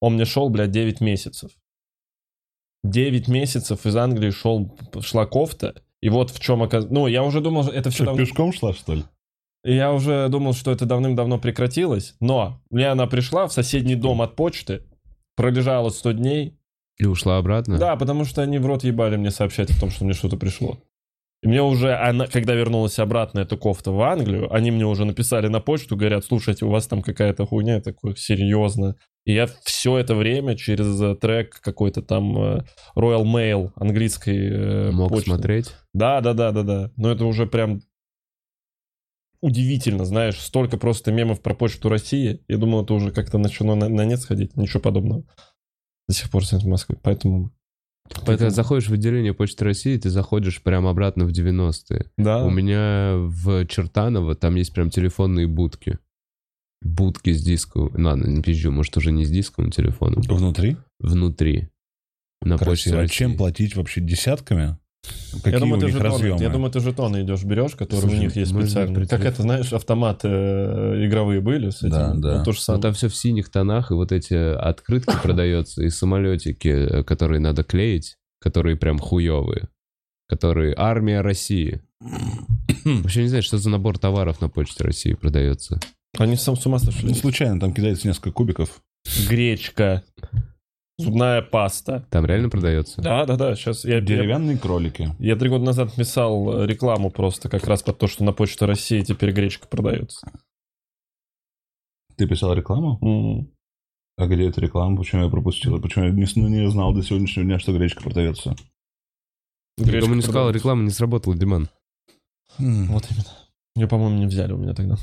Он 0.00 0.14
мне 0.14 0.24
шел, 0.26 0.48
блядь, 0.48 0.70
9 0.70 1.00
месяцев. 1.00 1.50
9 2.84 3.28
месяцев 3.28 3.84
из 3.86 3.96
Англии 3.96 4.30
шел, 4.30 4.76
шла 5.00 5.26
кофта, 5.26 5.74
и 6.00 6.08
вот 6.08 6.30
в 6.30 6.40
чем 6.40 6.62
оказалось... 6.62 6.90
Ну, 6.92 7.06
я 7.06 7.22
уже 7.22 7.40
думал, 7.40 7.68
это 7.68 7.90
все 7.90 8.04
Что, 8.04 8.16
пешком 8.16 8.52
шла, 8.52 8.72
что 8.72 8.94
ли? 8.94 9.04
Я 9.62 9.92
уже 9.92 10.28
думал, 10.30 10.54
что 10.54 10.70
это 10.70 10.86
давным-давно 10.86 11.38
прекратилось, 11.38 12.14
но 12.20 12.60
мне 12.70 12.88
она 12.88 13.06
пришла 13.06 13.46
в 13.46 13.52
соседний 13.52 13.94
дом 13.94 14.22
от 14.22 14.34
почты, 14.34 14.84
пролежала 15.36 15.90
100 15.90 16.12
дней, 16.12 16.58
И 16.98 17.04
ушла 17.04 17.36
обратно? 17.36 17.78
да, 17.78 17.96
потому 17.96 18.24
что 18.24 18.40
они 18.42 18.58
в 18.58 18.66
рот 18.66 18.84
ебали 18.84 19.16
мне 19.16 19.30
сообщать 19.30 19.70
о 19.70 19.78
том, 19.78 19.90
что 19.90 20.04
мне 20.04 20.14
что-то 20.14 20.38
пришло. 20.38 20.78
И 21.42 21.48
мне 21.48 21.62
уже, 21.62 21.94
она, 21.94 22.26
когда 22.26 22.54
вернулась 22.54 22.98
обратно 22.98 23.40
эта 23.40 23.56
кофта 23.56 23.92
в 23.92 24.00
Англию, 24.02 24.52
они 24.52 24.70
мне 24.70 24.84
уже 24.84 25.06
написали 25.06 25.48
на 25.48 25.60
почту, 25.60 25.96
говорят, 25.96 26.24
слушайте, 26.24 26.66
у 26.66 26.70
вас 26.70 26.86
там 26.86 27.00
какая-то 27.00 27.46
хуйня, 27.46 27.76
я 27.76 27.80
такой, 27.80 28.14
серьезно. 28.16 28.96
И 29.24 29.32
я 29.32 29.46
все 29.64 29.96
это 29.96 30.14
время 30.14 30.56
через 30.56 31.00
э, 31.00 31.14
трек 31.14 31.60
какой-то 31.60 32.02
там 32.02 32.36
э, 32.36 32.64
Royal 32.94 33.24
Mail 33.24 33.70
английской 33.76 34.50
э, 34.50 34.90
Мог 34.90 35.08
почты. 35.08 35.30
смотреть? 35.30 35.74
Да, 35.94 36.20
да, 36.20 36.34
да, 36.34 36.52
да, 36.52 36.62
да. 36.62 36.90
Но 36.96 37.10
это 37.10 37.24
уже 37.24 37.46
прям 37.46 37.80
удивительно, 39.40 40.04
знаешь, 40.04 40.38
столько 40.38 40.76
просто 40.76 41.10
мемов 41.10 41.40
про 41.40 41.54
почту 41.54 41.88
России. 41.88 42.44
Я 42.48 42.58
думал, 42.58 42.84
это 42.84 42.92
уже 42.92 43.12
как-то 43.12 43.38
начало 43.38 43.74
на, 43.74 43.88
на 43.88 44.04
нет 44.04 44.20
сходить. 44.20 44.56
Ничего 44.56 44.80
подобного. 44.80 45.24
До 46.06 46.14
сих 46.14 46.30
пор 46.30 46.42
нет 46.52 46.62
в 46.62 46.68
Москве. 46.68 46.96
Поэтому... 48.26 48.50
Заходишь 48.50 48.88
в 48.88 48.92
отделение 48.92 49.34
Почты 49.34 49.64
России, 49.64 49.96
ты 49.96 50.10
заходишь 50.10 50.62
прямо 50.62 50.90
обратно 50.90 51.24
в 51.24 51.30
90-е. 51.30 52.06
Да. 52.16 52.44
У 52.44 52.50
меня 52.50 53.14
в 53.16 53.66
Чертаново 53.66 54.34
там 54.34 54.56
есть 54.56 54.72
прям 54.72 54.90
телефонные 54.90 55.46
будки. 55.46 55.98
Будки 56.82 57.32
с 57.32 57.42
диском. 57.42 57.92
Ладно, 57.94 58.26
не 58.26 58.42
пизжу, 58.42 58.70
может 58.72 58.96
уже 58.96 59.12
не 59.12 59.24
с 59.24 59.30
дисковым 59.30 59.70
телефоном. 59.70 60.22
Внутри? 60.22 60.76
Внутри. 60.98 61.68
На 62.42 62.56
Почте 62.56 62.64
Красиво. 62.64 62.98
А 62.98 63.00
России. 63.02 63.14
чем 63.14 63.36
платить 63.36 63.76
вообще? 63.76 64.00
Десятками? 64.00 64.78
Какие 65.32 65.52
я 65.54 65.58
думаю, 65.60 65.76
у 65.76 65.80
ты 65.80 65.86
них 65.86 65.94
жетоны, 65.94 66.12
разъемы? 66.12 66.42
я 66.42 66.48
думаю, 66.50 66.70
ты 66.72 66.80
жетоны 66.80 67.22
идешь, 67.22 67.44
берешь, 67.44 67.72
которые 67.72 68.00
Слушай, 68.00 68.18
у 68.18 68.20
них 68.22 68.36
есть 68.36 68.52
можно 68.52 68.68
специальные. 68.68 69.06
Как 69.06 69.24
это, 69.24 69.42
знаешь, 69.42 69.72
автоматы 69.72 70.28
э, 70.28 71.06
игровые 71.06 71.40
были 71.40 71.70
с 71.70 71.78
этим. 71.82 71.90
Да, 71.90 72.14
да. 72.14 72.36
Вот 72.36 72.44
то 72.44 72.52
же 72.52 72.58
Ну, 72.58 72.62
самое. 72.62 72.82
там 72.82 72.92
все 72.94 73.08
в 73.08 73.14
синих 73.16 73.48
тонах, 73.48 73.90
и 73.90 73.94
вот 73.94 74.12
эти 74.12 74.34
открытки 74.34 75.14
продаются, 75.22 75.82
и 75.82 75.88
самолетики, 75.88 76.68
э, 76.68 77.04
которые 77.04 77.40
надо 77.40 77.62
клеить, 77.62 78.16
которые 78.40 78.76
прям 78.76 78.98
хуевые. 78.98 79.68
Которые 80.28 80.74
армия 80.76 81.20
России. 81.22 81.80
Вообще 82.84 83.22
не 83.22 83.28
знаю, 83.28 83.42
что 83.42 83.56
за 83.58 83.70
набор 83.70 83.98
товаров 83.98 84.40
на 84.40 84.48
почте 84.48 84.84
России 84.84 85.14
продается. 85.14 85.80
Они 86.18 86.34
сам 86.36 86.56
с 86.56 86.66
ума 86.66 86.78
сошли. 86.80 87.08
Ну, 87.08 87.14
случайно, 87.14 87.60
там 87.60 87.72
кидается 87.72 88.06
несколько 88.08 88.32
кубиков. 88.32 88.82
Гречка, 89.28 90.02
зубная 91.00 91.42
паста. 91.42 92.06
Там 92.10 92.26
реально 92.26 92.48
продается? 92.48 93.00
Да, 93.02 93.24
да, 93.26 93.36
да. 93.36 93.54
Сейчас 93.54 93.84
я, 93.84 93.96
я, 93.96 94.00
Деревянные 94.00 94.58
кролики. 94.58 95.14
я 95.18 95.36
три 95.36 95.48
года 95.48 95.64
назад 95.64 95.94
писал 95.94 96.62
э, 96.62 96.66
рекламу 96.66 97.10
просто 97.10 97.48
как 97.48 97.66
раз 97.66 97.82
под 97.82 97.98
то, 97.98 98.06
что 98.06 98.24
на 98.24 98.32
почте 98.32 98.64
России 98.66 99.00
теперь 99.02 99.32
гречка 99.32 99.66
продается. 99.68 100.30
Ты 102.16 102.26
писал 102.28 102.54
рекламу? 102.54 102.98
М. 103.02 103.50
А 104.16 104.26
где 104.26 104.48
эта 104.48 104.60
реклама? 104.60 104.98
Почему 104.98 105.24
я 105.24 105.30
пропустил? 105.30 105.80
Почему 105.80 106.04
я 106.04 106.10
не, 106.10 106.26
ну, 106.36 106.48
не 106.48 106.68
знал 106.70 106.92
до 106.92 107.02
сегодняшнего 107.02 107.46
дня, 107.46 107.58
что 107.58 107.72
гречка 107.72 108.02
продается? 108.02 108.54
Я 109.78 110.00
кому 110.00 110.14
не 110.14 110.22
сказал, 110.22 110.50
реклама 110.50 110.82
не 110.82 110.90
сработала, 110.90 111.34
Диман. 111.34 111.68
Вот 112.58 113.08
именно. 113.10 113.24
Ее, 113.76 113.88
по-моему, 113.88 114.18
не 114.18 114.26
взяли 114.26 114.52
у 114.52 114.58
меня 114.58 114.74
тогда. 114.74 114.96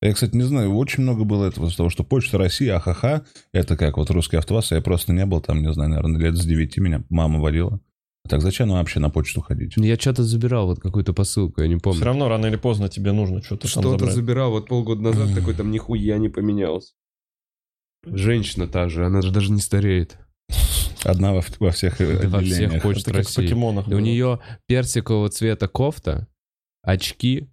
Я, 0.00 0.12
кстати, 0.12 0.36
не 0.36 0.44
знаю, 0.44 0.76
очень 0.76 1.02
много 1.02 1.24
было 1.24 1.46
этого, 1.46 1.68
с 1.68 1.76
того, 1.76 1.90
что 1.90 2.04
Почта 2.04 2.38
России, 2.38 2.68
ахаха, 2.68 3.26
это 3.52 3.76
как 3.76 3.96
вот 3.96 4.10
русский 4.10 4.36
автоваз, 4.36 4.70
я 4.70 4.80
просто 4.80 5.12
не 5.12 5.26
был 5.26 5.40
там, 5.40 5.60
не 5.60 5.72
знаю, 5.72 5.90
наверное, 5.90 6.20
лет 6.20 6.36
с 6.36 6.44
девяти 6.44 6.80
меня 6.80 7.02
мама 7.08 7.40
водила. 7.40 7.80
Так 8.28 8.42
зачем 8.42 8.68
нам 8.68 8.78
вообще 8.78 9.00
на 9.00 9.10
почту 9.10 9.40
ходить? 9.40 9.72
Я 9.76 9.96
что-то 9.96 10.22
забирал, 10.22 10.66
вот 10.66 10.80
какую-то 10.80 11.14
посылку, 11.14 11.62
я 11.62 11.68
не 11.68 11.76
помню. 11.76 11.96
Все 11.96 12.04
равно 12.04 12.28
рано 12.28 12.46
или 12.46 12.56
поздно 12.56 12.88
тебе 12.88 13.12
нужно 13.12 13.42
что-то 13.42 13.72
там 13.72 13.82
Что-то 13.82 14.10
забирал 14.10 14.50
вот 14.50 14.68
полгода 14.68 15.00
назад, 15.00 15.34
такой 15.34 15.54
там 15.54 15.70
нихуя 15.72 16.18
не 16.18 16.28
поменялся. 16.28 16.92
Женщина 18.04 18.68
та 18.68 18.88
же, 18.88 19.04
она 19.04 19.22
же 19.22 19.32
даже 19.32 19.50
не 19.50 19.60
стареет. 19.60 20.18
Одна 21.04 21.32
во, 21.32 21.42
во 21.58 21.70
всех 21.70 21.98
Да 21.98 22.04
во 22.04 22.12
всех 22.18 22.34
отделениях. 22.34 22.82
почтах. 22.82 23.14
Это 23.14 23.22
как 23.22 23.24
в 23.24 23.36
России. 23.36 23.42
покемонах. 23.42 23.88
И 23.88 23.94
у 23.94 23.98
нее 23.98 24.40
персикового 24.66 25.28
цвета 25.30 25.68
кофта, 25.68 26.28
очки 26.82 27.48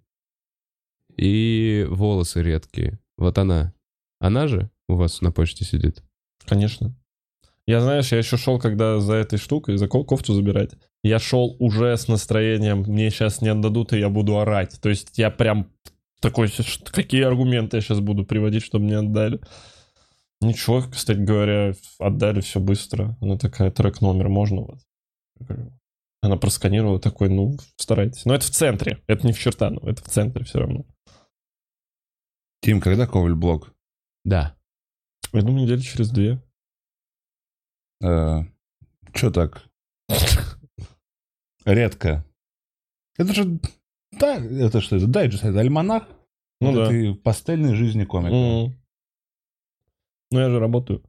и 1.16 1.86
волосы 1.88 2.42
редкие. 2.42 2.98
Вот 3.16 3.38
она. 3.38 3.72
Она 4.20 4.46
же 4.48 4.70
у 4.88 4.94
вас 4.94 5.20
на 5.20 5.32
почте 5.32 5.64
сидит? 5.64 6.02
Конечно. 6.46 6.94
Я, 7.66 7.80
знаешь, 7.80 8.12
я 8.12 8.18
еще 8.18 8.36
шел, 8.36 8.58
когда 8.60 9.00
за 9.00 9.14
этой 9.14 9.38
штукой, 9.38 9.76
за 9.76 9.88
ко- 9.88 10.04
кофту 10.04 10.34
забирать, 10.34 10.70
я 11.02 11.18
шел 11.18 11.56
уже 11.58 11.96
с 11.96 12.06
настроением, 12.06 12.84
мне 12.86 13.10
сейчас 13.10 13.40
не 13.42 13.48
отдадут, 13.48 13.92
и 13.92 13.98
я 13.98 14.08
буду 14.08 14.38
орать. 14.38 14.78
То 14.80 14.88
есть 14.88 15.18
я 15.18 15.30
прям 15.30 15.72
такой, 16.20 16.46
«Ш- 16.48 16.84
какие 16.84 17.22
аргументы 17.22 17.76
я 17.78 17.80
сейчас 17.80 18.00
буду 18.00 18.24
приводить, 18.24 18.62
чтобы 18.62 18.84
мне 18.84 18.98
отдали. 18.98 19.40
Ничего, 20.40 20.82
кстати 20.82 21.18
говоря, 21.18 21.72
отдали 21.98 22.40
все 22.40 22.60
быстро. 22.60 23.16
Она 23.20 23.36
такая, 23.36 23.70
трек 23.70 24.00
номер 24.00 24.28
можно 24.28 24.66
говорю, 25.40 25.72
Она 26.22 26.36
просканировала 26.36 27.00
такой, 27.00 27.30
ну, 27.30 27.56
старайтесь. 27.76 28.24
Но 28.26 28.34
это 28.34 28.44
в 28.46 28.50
центре, 28.50 29.02
это 29.06 29.26
не 29.26 29.32
в 29.32 29.38
Чертаново, 29.38 29.90
это 29.90 30.02
в 30.02 30.08
центре 30.08 30.44
все 30.44 30.60
равно. 30.60 30.84
Тим, 32.66 32.80
когда 32.80 33.06
Коваль 33.06 33.36
блог? 33.36 33.72
Да. 34.24 34.56
Я 35.32 35.42
думаю, 35.42 35.66
недели 35.66 35.78
через 35.78 36.10
две. 36.10 36.42
Э, 38.02 38.40
Че 39.14 39.30
так? 39.30 39.68
Редко. 41.64 42.24
Это 43.16 43.32
же... 43.32 43.60
Да, 44.18 44.34
это 44.38 44.80
что 44.80 44.96
это? 44.96 45.06
Дайджест, 45.06 45.44
это 45.44 45.60
альманах? 45.60 46.08
Ну 46.60 46.72
это 46.72 46.80
да. 46.80 46.88
ты 46.88 47.14
пастельной 47.14 47.76
жизни 47.76 48.04
комика. 48.04 48.34
Мгм. 48.34 48.76
Ну, 50.32 50.40
я 50.40 50.50
же 50.50 50.58
работаю. 50.58 51.04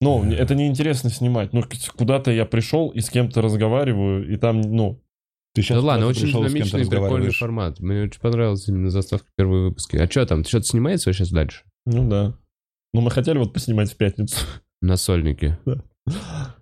Ну, 0.00 0.24
это 0.24 0.56
неинтересно 0.56 1.10
снимать. 1.10 1.52
Ну, 1.52 1.62
куда-то 1.96 2.32
я 2.32 2.46
пришел 2.46 2.88
и 2.88 2.98
с 2.98 3.10
кем-то 3.10 3.42
разговариваю, 3.42 4.28
и 4.28 4.36
там, 4.36 4.60
ну, 4.60 5.00
Ты 5.54 5.62
сейчас 5.62 5.82
да 5.82 5.88
ладно, 5.88 6.06
очень 6.06 6.28
динамичный, 6.28 6.88
прикольный 6.88 7.32
формат. 7.32 7.80
Мне 7.80 8.04
очень 8.04 8.20
понравилась 8.20 8.68
именно 8.68 8.90
заставка 8.90 9.26
первого 9.36 9.68
выпуска. 9.68 10.02
А 10.02 10.08
что 10.08 10.24
там? 10.26 10.44
Что-то 10.44 10.66
снимается 10.66 11.12
сейчас 11.12 11.30
дальше? 11.30 11.64
ну 11.86 12.08
да. 12.08 12.36
Ну, 12.92 13.02
мы 13.02 13.10
хотели 13.10 13.38
вот 13.38 13.52
поснимать 13.52 13.92
в 13.92 13.96
пятницу. 13.96 14.36
На 14.82 14.96
сольнике. 14.96 15.58
Да. 15.64 15.84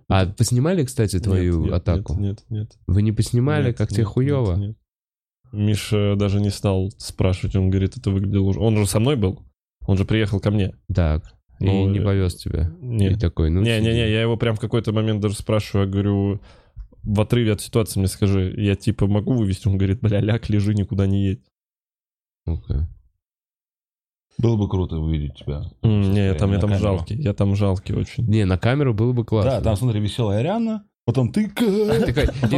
А 0.07 0.25
поснимали, 0.27 0.83
кстати, 0.83 1.19
твою 1.19 1.61
Нет, 1.61 1.65
нет, 1.65 1.73
атаку? 1.73 2.13
Нет, 2.13 2.43
нет, 2.49 2.49
нет. 2.49 2.77
Вы 2.87 3.01
не 3.01 3.11
поснимали, 3.11 3.67
Нет, 3.67 3.77
как 3.77 3.89
тебе 3.89 4.03
нет, 4.03 4.07
хуево? 4.07 4.55
нет, 4.55 4.67
нет. 4.69 4.77
Миша 5.51 6.15
даже 6.15 6.39
не 6.39 6.49
стал 6.49 6.91
спрашивать, 6.97 7.55
он 7.55 7.69
говорит, 7.69 7.97
это 7.97 8.11
выглядело 8.11 8.43
уже... 8.43 8.59
Он 8.59 8.77
же 8.77 8.85
со 8.85 8.99
мной 8.99 9.15
был, 9.15 9.43
он 9.87 9.97
же 9.97 10.05
приехал 10.05 10.39
ко 10.39 10.51
мне. 10.51 10.75
Так. 10.93 11.23
И 11.59 11.65
Ну, 11.65 11.89
не 11.89 11.99
э, 11.99 12.03
повез 12.03 12.35
тебя. 12.35 12.71
Нет. 12.79 13.13
И 13.13 13.19
такой, 13.19 13.49
ну... 13.49 13.61
Не-не-не, 13.61 13.91
сиди. 13.91 14.11
я 14.11 14.21
его 14.21 14.37
прям 14.37 14.55
в 14.55 14.59
какой-то 14.59 14.93
момент 14.93 15.21
даже 15.21 15.35
спрашиваю, 15.35 15.87
я 15.87 15.91
говорю, 15.91 16.41
в 17.03 17.21
отрыве 17.21 17.53
от 17.53 17.61
ситуации 17.61 17.99
мне 17.99 18.07
скажи, 18.07 18.53
я 18.57 18.75
типа 18.75 19.07
могу 19.07 19.33
вывести? 19.33 19.67
Он 19.67 19.77
говорит, 19.77 20.01
бля, 20.01 20.19
ляг, 20.19 20.49
лежи, 20.49 20.73
никуда 20.73 21.07
не 21.07 21.25
едь. 21.27 21.43
Ну-ка. 22.45 22.87
Было 24.37 24.55
бы 24.55 24.69
круто 24.69 24.97
увидеть 24.97 25.35
тебя. 25.35 25.63
М, 25.81 26.13
Не, 26.13 26.27
я 26.27 26.33
там, 26.33 26.51
я 26.53 26.59
там 26.59 26.69
камеру. 26.69 26.83
жалкий, 26.83 27.15
я 27.17 27.33
там 27.33 27.55
жалкий 27.55 27.93
очень. 27.93 28.25
Не, 28.25 28.45
на 28.45 28.57
камеру 28.57 28.93
было 28.93 29.11
бы 29.11 29.25
классно. 29.25 29.51
Да, 29.51 29.61
там, 29.61 29.75
смотри, 29.75 29.99
веселая 29.99 30.39
Ариана, 30.39 30.85
потом 31.05 31.33
ты... 31.33 31.49
Потом 31.49 31.67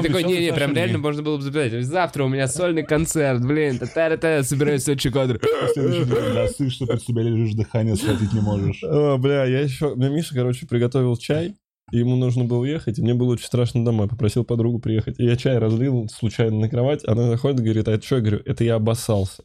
и 0.04 0.08
такой, 0.08 0.24
не-не, 0.24 0.54
прям 0.54 0.74
реально 0.76 1.00
можно 1.00 1.24
было 1.24 1.38
бы 1.38 1.42
записать. 1.42 1.84
Завтра 1.84 2.24
у 2.26 2.28
меня 2.28 2.48
сольный 2.48 2.84
концерт, 2.84 3.44
блин, 3.44 3.80
та-та-та, 3.80 4.44
собираюсь. 4.44 4.84
Следующий 4.84 5.10
день, 5.10 6.34
да, 6.36 6.48
сышь, 6.50 6.74
что 6.74 6.86
под 6.86 7.02
себя 7.02 7.24
лежишь, 7.24 7.56
дыхание 7.56 7.96
схватить 7.96 8.32
не 8.34 8.42
можешь. 8.42 8.84
О, 8.84 9.18
бля, 9.18 9.46
я 9.46 9.62
еще... 9.62 9.96
Мне 9.96 10.10
Миша, 10.10 10.36
короче, 10.36 10.68
приготовил 10.68 11.18
чай, 11.18 11.56
и 11.92 11.98
ему 11.98 12.16
нужно 12.16 12.46
было 12.46 12.60
уехать, 12.60 12.98
и 12.98 13.02
мне 13.02 13.14
было 13.14 13.34
очень 13.34 13.46
страшно 13.46 13.84
домой. 13.84 14.08
Попросил 14.08 14.46
подругу 14.46 14.80
приехать. 14.80 15.20
И 15.20 15.26
я 15.26 15.36
чай 15.36 15.58
разлил 15.58 16.08
случайно 16.10 16.60
на 16.60 16.70
кровать, 16.70 17.06
она 17.06 17.30
заходит 17.30 17.60
и 17.60 17.64
говорит, 17.64 17.88
а 17.88 17.92
это 17.92 18.06
что? 18.06 18.16
Я 18.16 18.22
говорю, 18.22 18.42
это 18.46 18.64
я 18.64 18.76
обоссался. 18.76 19.44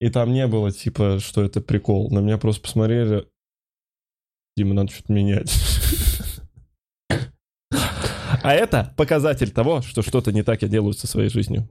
И 0.00 0.08
там 0.10 0.32
не 0.32 0.46
было, 0.46 0.72
типа, 0.72 1.18
что 1.20 1.44
это 1.44 1.60
прикол. 1.60 2.10
На 2.10 2.20
меня 2.20 2.38
просто 2.38 2.62
посмотрели, 2.62 3.26
Дима, 4.56 4.74
надо 4.74 4.92
что-то 4.92 5.12
менять. 5.12 5.52
А 8.42 8.54
это 8.54 8.92
показатель 8.96 9.50
того, 9.50 9.82
что 9.82 10.02
что-то 10.02 10.32
не 10.32 10.42
так 10.42 10.62
я 10.62 10.68
делаю 10.68 10.94
со 10.94 11.06
своей 11.06 11.28
жизнью. 11.28 11.68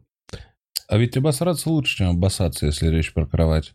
А 0.88 0.98
ведь 0.98 1.18
обосраться 1.18 1.70
лучше, 1.70 1.98
чем 1.98 2.10
обоссаться, 2.10 2.66
если 2.66 2.88
речь 2.88 3.14
про 3.14 3.26
кровать. 3.26 3.74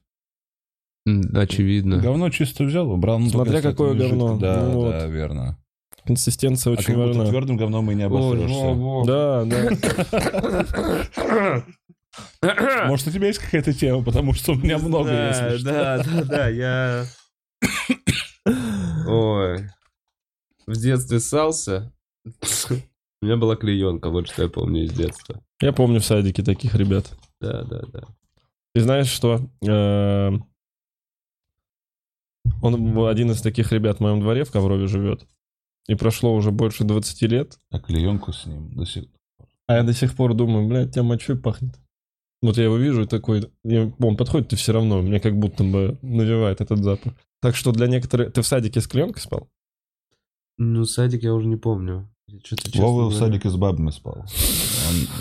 Очевидно. 1.35 1.99
Говно 1.99 2.31
чисто 2.31 2.65
взял, 2.65 2.91
убрал. 2.91 3.19
ну, 3.21 3.29
Смотря 3.31 3.57
если 3.57 3.71
какое 3.71 3.95
говно. 3.95 4.37
Да, 4.39 4.63
Ну 4.63 4.71
вот. 4.73 4.91
да, 4.91 5.07
верно. 5.07 5.57
Консистенция 6.05 6.73
А 6.73 6.75
очень 6.79 6.95
будто 6.95 7.07
важна. 7.09 7.27
твердым 7.27 7.57
говном 7.57 7.91
и 7.91 7.95
не 7.95 8.03
обосрешься. 8.05 8.75
Да, 9.07 9.45
да. 9.45 9.71
Может, 12.87 13.09
у 13.09 13.11
тебя 13.11 13.27
есть 13.29 13.39
какая-то 13.41 13.73
тема, 13.73 14.03
потому 14.05 14.33
что 14.33 14.53
у 14.53 14.57
меня 14.57 14.79
много, 14.79 15.11
если 15.29 15.57
что. 15.59 15.65
Да, 15.65 16.03
да, 16.05 16.25
да, 16.25 16.49
я... 16.49 17.05
Ой. 19.09 19.69
В 20.67 20.73
детстве 20.73 21.21
ссался. 21.21 21.93
У 22.25 23.25
меня 23.25 23.37
была 23.37 23.57
клеенка, 23.57 24.11
вот 24.11 24.29
что 24.29 24.43
я 24.43 24.49
помню 24.49 24.85
из 24.85 24.93
детства. 24.93 25.41
Я 25.61 25.73
помню 25.73 26.01
в 26.01 26.05
садике 26.05 26.43
таких 26.43 26.75
ребят. 26.75 27.13
Да, 27.41 27.63
да, 27.65 27.83
да. 27.93 28.01
И 28.75 28.81
знаешь 28.81 29.09
что? 29.09 29.41
Он 32.63 32.95
был 32.95 33.07
один 33.07 33.31
из 33.31 33.41
таких 33.43 33.73
ребят 33.73 33.99
в 33.99 34.01
моем 34.01 34.21
дворе 34.21 34.45
в 34.45 34.51
Коврове 34.51 34.87
живет. 34.87 35.27
И 35.89 35.95
прошло 35.95 36.35
уже 36.35 36.51
больше 36.51 36.85
20 36.85 37.23
лет. 37.23 37.59
А 37.71 37.79
клеенку 37.79 38.33
с 38.33 38.47
ним 38.47 38.73
до 38.75 38.85
сих 38.85 39.05
А 39.69 39.75
я 39.77 39.83
до 39.83 39.93
сих 39.93 40.15
пор 40.17 40.35
думаю, 40.35 40.67
блядь, 40.69 40.93
тебя 40.93 41.03
мочой 41.05 41.37
пахнет. 41.39 41.77
Вот 42.43 42.57
я 42.59 42.65
его 42.65 42.77
вижу 42.77 43.03
и 43.03 43.07
такой, 43.07 43.51
я- 43.65 43.93
он 43.99 44.17
подходит, 44.17 44.53
и 44.53 44.57
все 44.57 44.73
равно, 44.73 45.01
мне 45.03 45.21
как 45.21 45.37
будто 45.39 45.65
бы 45.65 45.99
навевает 46.03 46.61
этот 46.61 46.83
запах. 46.83 47.15
Так 47.41 47.57
что 47.57 47.73
для 47.73 47.87
некоторых... 47.87 48.33
Ты 48.33 48.43
в 48.43 48.47
садике 48.47 48.81
с 48.81 48.87
клеенкой 48.87 49.23
спал? 49.23 49.49
Ну, 50.59 50.85
садик 50.85 51.23
я 51.23 51.35
уже 51.35 51.47
не 51.47 51.57
помню. 51.57 52.09
Вова 52.75 53.07
в 53.09 53.15
садике 53.15 53.49
с 53.49 53.57
бабами 53.57 53.91
спал. 53.91 54.25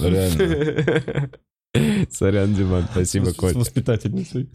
Он 0.02 0.06
реально... 0.12 1.30
Сорян, 2.10 2.54
Диман, 2.56 2.86
спасибо, 2.92 3.26
С- 3.26 3.36
С 3.38 3.54
воспитательницей. 3.56 4.50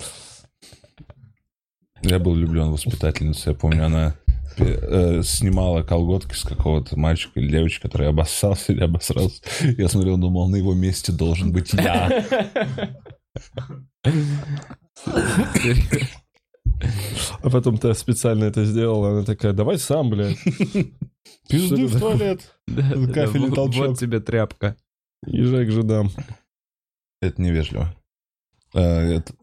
Я 2.03 2.19
был 2.19 2.33
влюблен 2.33 2.69
в 2.69 2.73
воспитательницу. 2.73 3.51
Я 3.51 3.55
помню, 3.57 3.87
она 3.87 4.15
э, 4.59 5.23
снимала 5.23 5.83
колготки 5.83 6.35
с 6.35 6.43
какого-то 6.43 6.99
мальчика 6.99 7.41
или 7.41 7.51
девочки, 7.51 7.83
который 7.83 8.09
обоссался 8.09 8.73
или 8.73 8.83
обосрался. 8.83 9.43
Я 9.79 9.89
смотрел, 9.89 10.17
думал, 10.17 10.49
на 10.49 10.57
его 10.57 10.75
месте 10.75 11.13
должен 11.13 11.53
быть 11.53 11.73
я. 11.75 12.25
А 17.43 17.51
потом 17.51 17.79
ты 17.79 17.93
специально 17.95 18.45
это 18.45 18.65
сделал, 18.65 19.05
она 19.05 19.25
такая, 19.25 19.53
давай 19.53 19.79
сам, 19.79 20.11
блядь. 20.11 20.39
Пизды 21.49 21.87
в 21.87 21.99
туалет. 22.01 22.57
Вот- 22.67 23.55
толчок. 23.55 23.89
Вот 23.89 23.99
тебе 23.99 24.21
тряпка. 24.21 24.77
Езжай 25.27 25.67
к 25.67 25.71
жидам. 25.71 26.11
Это 27.21 27.41
невежливо. 27.43 27.95
Э, 28.75 28.81
это- 29.17 29.35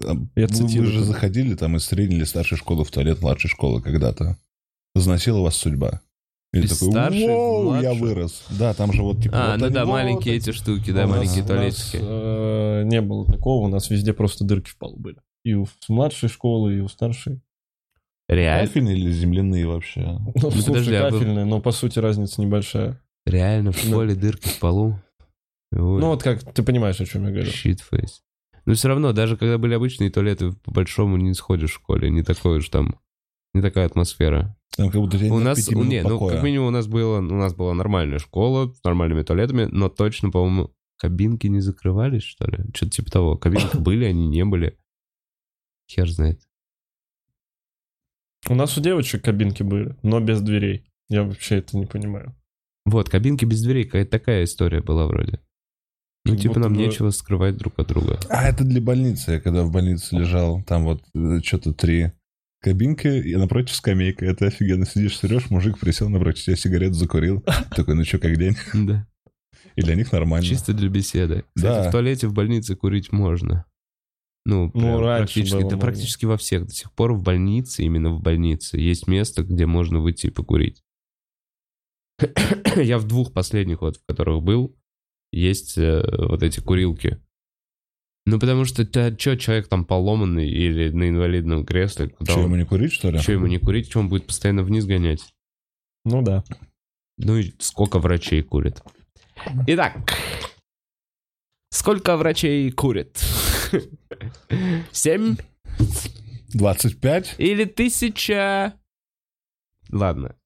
Я 0.00 0.46
вы- 0.46 0.46
цитирую 0.46 0.86
Вы 0.86 0.92
же 0.98 1.04
заходили 1.04 1.54
там 1.54 1.76
из 1.76 1.84
средней 1.84 2.16
или 2.16 2.24
старшей 2.24 2.56
школы 2.56 2.84
в 2.84 2.90
туалет 2.90 3.20
младшей 3.20 3.50
школы 3.50 3.82
когда-то. 3.82 4.36
Заносила 4.94 5.40
вас 5.40 5.56
судьба. 5.56 6.00
И 6.54 6.60
Из 6.60 6.70
такой, 6.78 6.92
старшей 6.92 7.26
в 7.26 7.28
«Воу, 7.30 7.74
я 7.74 7.80
младшую?» 7.92 7.98
вырос. 8.00 8.44
Да, 8.50 8.72
там 8.74 8.92
же 8.92 9.02
вот 9.02 9.22
типа... 9.22 9.34
А, 9.36 9.50
вот 9.52 9.58
ну 9.60 9.66
они 9.66 9.74
да, 9.74 9.84
вот 9.84 9.92
маленькие 9.92 10.36
эти- 10.36 10.48
эти 10.50 10.56
штуки, 10.56 10.92
да, 10.92 11.04
У 11.04 11.08
нас- 11.08 11.16
маленькие 11.18 11.44
у 11.44 11.46
туалетики. 11.46 11.96
нас, 11.96 12.04
э, 12.08 12.82
не 12.86 13.00
было 13.02 13.26
такого, 13.26 13.66
у 13.66 13.68
нас 13.68 13.90
везде 13.90 14.14
просто 14.14 14.44
дырки 14.44 14.70
в 14.70 14.78
полу 14.78 14.96
были. 14.96 15.18
И 15.44 15.52
у 15.54 15.66
младшей 15.88 16.28
школы, 16.30 16.76
и 16.76 16.80
у 16.80 16.88
старшей. 16.88 17.42
Реально? 18.30 18.66
Кафельные 18.66 18.96
или 18.96 19.10
земляные 19.12 19.66
вообще? 19.66 20.00
Ну, 20.00 20.32
подожди, 20.32 20.62
слушай, 20.62 20.98
а 21.00 21.10
вы- 21.10 21.18
кафельные, 21.18 21.44
но 21.44 21.60
по 21.60 21.70
сути 21.70 21.98
разница 21.98 22.40
небольшая. 22.40 22.98
Реально, 23.26 23.72
в 23.72 23.84
Ну. 23.84 23.90
школе 23.90 24.14
дырки 24.14 24.48
в 24.48 24.58
полу. 24.58 24.98
Ой, 25.72 26.00
Ну 26.00 26.06
вот 26.08 26.22
как, 26.22 26.42
ты 26.54 26.62
понимаешь, 26.62 26.98
о 27.00 27.04
чем 27.04 27.24
я 27.24 27.30
говорю. 27.30 27.50
Щитфейс. 27.50 28.22
Но 28.68 28.74
все 28.74 28.88
равно, 28.88 29.14
даже 29.14 29.38
когда 29.38 29.56
были 29.56 29.72
обычные 29.72 30.10
туалеты, 30.10 30.52
по 30.52 30.72
большому 30.72 31.16
не 31.16 31.32
сходишь 31.32 31.70
в 31.70 31.76
школе. 31.76 32.10
Не 32.10 32.22
такой 32.22 32.58
уж 32.58 32.68
там, 32.68 33.00
не 33.54 33.62
такая 33.62 33.86
атмосфера. 33.86 34.58
Там 34.76 34.90
как 34.90 35.00
будто 35.00 35.16
У 35.16 35.38
нас, 35.38 35.70
не, 35.70 36.02
ну, 36.02 36.28
как 36.28 36.42
минимум 36.42 36.68
у 36.68 36.70
нас, 36.70 36.86
было, 36.86 37.16
у 37.16 37.22
нас 37.22 37.54
была 37.54 37.72
нормальная 37.72 38.18
школа 38.18 38.70
с 38.70 38.84
нормальными 38.84 39.22
туалетами, 39.22 39.68
но 39.72 39.88
точно, 39.88 40.30
по-моему, 40.30 40.74
кабинки 40.98 41.46
не 41.46 41.60
закрывались, 41.60 42.24
что 42.24 42.44
ли? 42.44 42.58
Что-то 42.74 42.90
типа 42.90 43.10
того. 43.10 43.38
Кабинки 43.38 43.74
были, 43.78 44.04
они 44.04 44.28
не 44.28 44.44
были. 44.44 44.78
Хер 45.90 46.06
знает. 46.06 46.42
У 48.50 48.54
нас 48.54 48.76
у 48.76 48.82
девочек 48.82 49.24
кабинки 49.24 49.62
были, 49.62 49.96
но 50.02 50.20
без 50.20 50.42
дверей. 50.42 50.84
Я 51.08 51.22
вообще 51.22 51.56
это 51.56 51.74
не 51.78 51.86
понимаю. 51.86 52.36
Вот, 52.84 53.08
кабинки 53.08 53.46
без 53.46 53.62
дверей, 53.62 53.86
какая-то 53.86 54.10
такая 54.10 54.44
история 54.44 54.82
была 54.82 55.06
вроде. 55.06 55.40
Ну, 56.28 56.34
Как 56.34 56.42
типа, 56.42 56.54
будто 56.54 56.68
нам 56.68 56.74
бы- 56.74 56.78
нечего 56.80 57.10
скрывать 57.10 57.56
друг 57.56 57.78
от 57.78 57.88
друга. 57.88 58.18
А 58.28 58.48
это 58.48 58.64
для 58.64 58.80
больницы. 58.80 59.32
Я 59.32 59.40
когда 59.40 59.62
в 59.64 59.70
больнице 59.70 60.16
лежал, 60.16 60.62
там 60.62 60.84
вот 60.84 61.02
что-то 61.44 61.72
три 61.72 62.12
кабинки, 62.60 63.06
и 63.08 63.36
напротив 63.36 63.74
скамейка. 63.74 64.24
Это 64.26 64.46
офигенно. 64.46 64.84
Сидишь, 64.86 65.18
срешь, 65.18 65.50
мужик 65.50 65.78
присел 65.78 66.08
напротив 66.08 66.44
тебя, 66.44 66.56
сигарету 66.56 66.94
закурил. 66.94 67.44
Такой, 67.76 67.94
ну 67.94 68.04
что, 68.04 68.18
как 68.18 68.36
день? 68.36 68.56
Да. 68.74 69.06
И 69.76 69.82
для 69.82 69.94
них 69.94 70.10
нормально. 70.12 70.44
Чисто 70.46 70.72
для 70.72 70.88
беседы. 70.88 71.44
Кстати, 71.54 71.82
Да. 71.84 71.88
в 71.88 71.92
туалете 71.92 72.26
в 72.26 72.32
больнице 72.32 72.74
курить 72.74 73.12
можно. 73.12 73.64
Ну, 74.44 74.70
раньше 74.74 75.34
практически, 75.34 75.60
было 75.60 75.70
да 75.70 75.76
практически 75.76 76.24
во 76.24 76.36
всех. 76.38 76.66
До 76.66 76.72
сих 76.72 76.90
пор 76.92 77.12
в 77.12 77.22
больнице, 77.22 77.82
именно 77.82 78.10
в 78.10 78.20
больнице, 78.22 78.78
есть 78.78 79.06
место, 79.06 79.42
где 79.42 79.66
можно 79.66 80.00
выйти 80.00 80.28
и 80.28 80.30
покурить. 80.30 80.82
Я 82.76 82.98
в 82.98 83.06
двух 83.06 83.32
последних, 83.32 83.82
вот, 83.82 83.98
в 83.98 84.04
которых 84.06 84.42
был, 84.42 84.74
есть 85.32 85.78
э, 85.78 86.02
вот 86.28 86.42
эти 86.42 86.60
курилки. 86.60 87.20
Ну, 88.26 88.38
потому 88.38 88.64
что, 88.66 88.84
что, 88.84 89.36
человек 89.38 89.68
там 89.68 89.84
поломанный 89.86 90.48
или 90.48 90.90
на 90.90 91.08
инвалидном 91.08 91.64
кресле, 91.64 92.08
куда 92.08 92.32
Что, 92.32 92.40
он- 92.40 92.46
ему 92.46 92.56
не 92.56 92.64
курить, 92.64 92.92
что 92.92 93.10
ли? 93.10 93.18
Чё 93.20 93.32
ему 93.32 93.46
не 93.46 93.58
курить, 93.58 93.88
что 93.88 94.00
он 94.00 94.08
будет 94.08 94.26
постоянно 94.26 94.62
вниз 94.62 94.84
гонять? 94.84 95.32
Ну 96.04 96.22
да. 96.22 96.44
Ну 97.16 97.38
и 97.38 97.52
сколько 97.58 97.98
врачей 97.98 98.42
курит? 98.42 98.82
Итак, 99.66 100.12
сколько 101.70 102.16
врачей 102.16 102.70
курит? 102.70 103.18
Семь 104.92 105.36
25? 106.54 107.36
или 107.38 107.64
тысяча? 107.64 108.74
Ладно. 109.90 110.36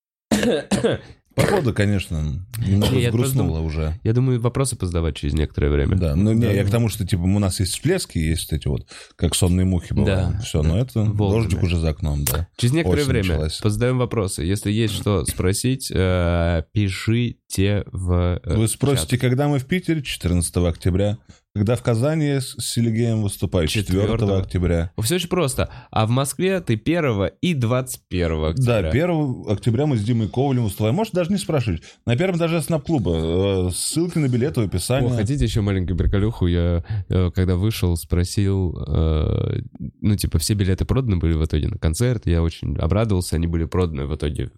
Походу, 1.35 1.73
конечно, 1.73 2.45
немного 2.59 2.95
Не, 2.95 3.03
я 3.03 3.11
сгрустнуло 3.11 3.61
уже. 3.61 3.99
Я 4.03 4.13
думаю, 4.13 4.41
вопросы 4.41 4.77
позадавать 4.77 5.17
через 5.17 5.35
некоторое 5.35 5.71
время. 5.71 5.97
Да, 5.97 6.15
ну 6.15 6.33
не, 6.33 6.43
Да, 6.43 6.53
я 6.53 6.65
к 6.65 6.71
тому, 6.71 6.89
что 6.89 7.07
типа 7.07 7.23
у 7.23 7.39
нас 7.39 7.61
есть 7.61 7.73
всплески, 7.73 8.19
есть 8.19 8.51
вот 8.51 8.57
эти 8.59 8.69
вот, 8.69 8.87
как 9.17 9.35
сонные 9.35 9.65
мухи 9.65 9.93
бывают. 9.93 10.33
Да, 10.33 10.41
Все, 10.41 10.63
но 10.63 10.79
это 10.79 11.01
Волнами. 11.01 11.43
дождик 11.43 11.63
уже 11.63 11.79
за 11.79 11.91
окном, 11.91 12.25
да. 12.25 12.49
Через 12.57 12.75
некоторое 12.75 13.03
Осень 13.03 13.11
время 13.11 13.29
началась. 13.29 13.59
позадаем 13.59 13.99
вопросы. 13.99 14.43
Если 14.43 14.71
есть 14.71 14.95
что 14.95 15.25
спросить, 15.25 15.91
э, 15.95 16.63
пишите 16.73 17.85
в 17.93 18.41
э, 18.43 18.57
Вы 18.57 18.69
спросите, 18.69 19.19
когда 19.19 19.49
мы 19.49 19.59
в 19.59 19.67
Питере? 19.67 20.03
14 20.03 20.57
октября. 20.57 21.19
Когда 21.55 21.77
в 21.77 21.83
Казани 21.83 22.41
с 22.41 22.57
Селигеем 22.59 23.23
выступаю? 23.23 23.69
4 23.69 24.07
4 24.09 24.33
октября. 24.39 24.91
Все 25.03 25.17
очень 25.17 25.29
просто. 25.29 25.69
А 25.91 26.07
в 26.07 26.11
Москве 26.11 26.61
ты 26.61 26.81
1 26.83 27.31
и 27.43 27.53
21 27.53 28.45
октября. 28.45 28.83
Да, 28.83 28.89
1 28.89 29.45
октября 29.49 29.85
мы 29.85 29.99
с 29.99 30.03
Димой 30.03 30.29
Ковалем 30.29 30.65
выступаем. 30.65 30.95
Можете 30.95 31.17
даже 31.17 31.31
не 31.31 31.37
спрашивать. 31.37 31.83
На 32.07 32.17
первом 32.17 32.39
этаже 32.39 32.63
снап-клуба. 32.63 33.69
Э, 33.69 33.71
Ссылки 33.71 34.17
на 34.17 34.29
билеты 34.29 34.63
в 34.63 34.65
описании. 34.65 35.11
О, 35.11 35.15
хотите 35.15 35.45
еще 35.45 35.61
маленькую 35.61 35.99
приколюху? 35.99 36.47
Я, 36.47 36.85
э, 37.11 37.31
когда 37.35 37.57
вышел, 37.57 37.95
спросил, 37.99 38.83
э, 38.89 39.61
ну, 40.01 40.17
типа, 40.17 40.39
все 40.39 40.55
билеты 40.55 40.87
проданы 40.87 41.19
были 41.19 41.35
в 41.35 41.45
итоге 41.45 41.69
на 41.69 41.77
концерт. 41.77 42.27
Я 42.27 42.43
очень 42.43 42.79
обрадовался, 42.79 43.37
они 43.37 43.47
были 43.47 43.67
проданы 43.67 44.07
в 44.07 44.17
итоге 44.17 44.51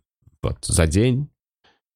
вот, 0.44 0.58
за 0.62 0.86
день. 0.86 1.28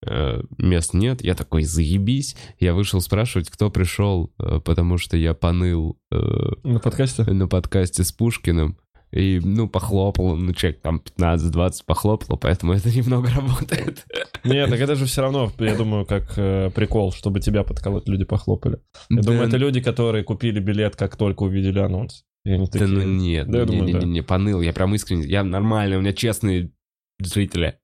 Э, 0.06 0.40
мест 0.58 0.94
нет. 0.94 1.22
Я 1.22 1.34
такой, 1.34 1.64
заебись. 1.64 2.36
Я 2.58 2.74
вышел 2.74 3.00
спрашивать, 3.00 3.50
кто 3.50 3.70
пришел, 3.70 4.32
э, 4.38 4.60
потому 4.64 4.98
что 4.98 5.16
я 5.16 5.34
поныл 5.34 5.98
э, 6.10 6.18
На 6.62 6.78
подкасте? 6.78 7.24
на 7.24 7.48
подкасте 7.48 8.04
с 8.04 8.12
Пушкиным. 8.12 8.78
И, 9.10 9.40
ну, 9.42 9.68
похлопал, 9.68 10.36
ну, 10.36 10.52
человек 10.52 10.82
там 10.82 11.02
15-20 11.16 11.84
похлопал, 11.86 12.36
поэтому 12.36 12.74
это 12.74 12.90
немного 12.94 13.30
работает. 13.30 14.04
Нет, 14.44 14.68
так 14.68 14.78
это 14.78 14.96
же 14.96 15.06
все 15.06 15.22
равно, 15.22 15.50
я 15.58 15.74
думаю, 15.74 16.04
как 16.04 16.34
э, 16.36 16.70
прикол, 16.74 17.12
чтобы 17.12 17.40
тебя 17.40 17.64
подколоть, 17.64 18.06
люди 18.06 18.24
похлопали. 18.24 18.80
Я 19.08 19.22
думаю, 19.22 19.48
это 19.48 19.56
люди, 19.56 19.80
которые 19.80 20.24
купили 20.24 20.60
билет, 20.60 20.94
как 20.94 21.16
только 21.16 21.44
увидели 21.44 21.78
анонс. 21.78 22.24
И 22.44 22.52
они 22.52 22.66
Да 22.66 22.72
такие... 22.72 22.88
ну 22.88 23.02
нет, 23.04 23.50
Да, 23.50 23.60
я 23.60 23.64
не, 23.64 23.70
думаю, 23.70 23.86
не, 23.86 23.92
да. 23.92 23.98
не, 24.00 24.06
не, 24.06 24.22
поныл, 24.22 24.60
я 24.60 24.72
прям 24.74 24.94
искренне, 24.94 25.26
я 25.26 25.42
нормальный, 25.42 25.96
у 25.96 26.00
меня 26.00 26.12
честные 26.12 26.70
зрители. 27.18 27.78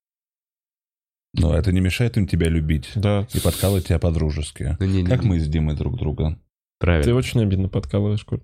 Но 1.37 1.55
это 1.57 1.73
не 1.73 1.81
мешает 1.81 2.17
им 2.17 2.27
тебя 2.27 2.49
любить. 2.49 2.91
Да. 2.95 3.27
И 3.35 3.41
подкалывать 3.41 3.87
тебя 3.87 3.99
по-дружески. 3.99 4.77
Ну, 4.79 4.87
не, 4.87 5.03
не, 5.03 5.09
Как 5.09 5.23
не, 5.23 5.29
мы 5.29 5.41
с 5.41 5.49
Димой 5.49 5.75
друг 5.77 5.99
друга. 5.99 6.39
Правильно. 6.79 7.05
Ты 7.05 7.15
очень 7.15 7.43
обидно 7.43 7.69
подкалываешь, 7.69 8.25
Коль. 8.25 8.43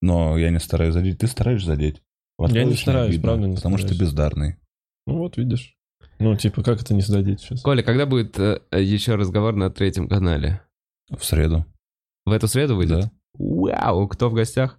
Но 0.00 0.38
я 0.38 0.50
не 0.50 0.60
стараюсь 0.60 0.94
задеть. 0.94 1.18
Ты 1.18 1.26
стараешься 1.26 1.68
задеть. 1.68 2.02
Я 2.40 2.64
не 2.64 2.74
стараюсь, 2.74 3.10
обидно, 3.14 3.22
правда, 3.28 3.48
не 3.48 3.56
Потому 3.56 3.78
что 3.78 3.88
ты 3.88 3.94
стараюсь. 3.94 4.12
бездарный. 4.12 4.56
Ну 5.06 5.18
вот, 5.18 5.36
видишь. 5.36 5.76
Ну, 6.20 6.36
типа, 6.36 6.62
как 6.62 6.80
это 6.82 6.94
не 6.94 7.00
сдадить 7.00 7.40
сейчас? 7.40 7.62
Коля, 7.62 7.82
когда 7.82 8.06
будет 8.06 8.38
э, 8.38 8.60
еще 8.72 9.14
разговор 9.14 9.54
на 9.54 9.70
третьем 9.70 10.08
канале? 10.08 10.62
В 11.10 11.24
среду. 11.24 11.64
В 12.26 12.32
эту 12.32 12.48
среду 12.48 12.76
выйдет? 12.76 13.00
Да. 13.00 13.10
Вау, 13.34 14.06
кто 14.08 14.28
в 14.28 14.34
гостях? 14.34 14.78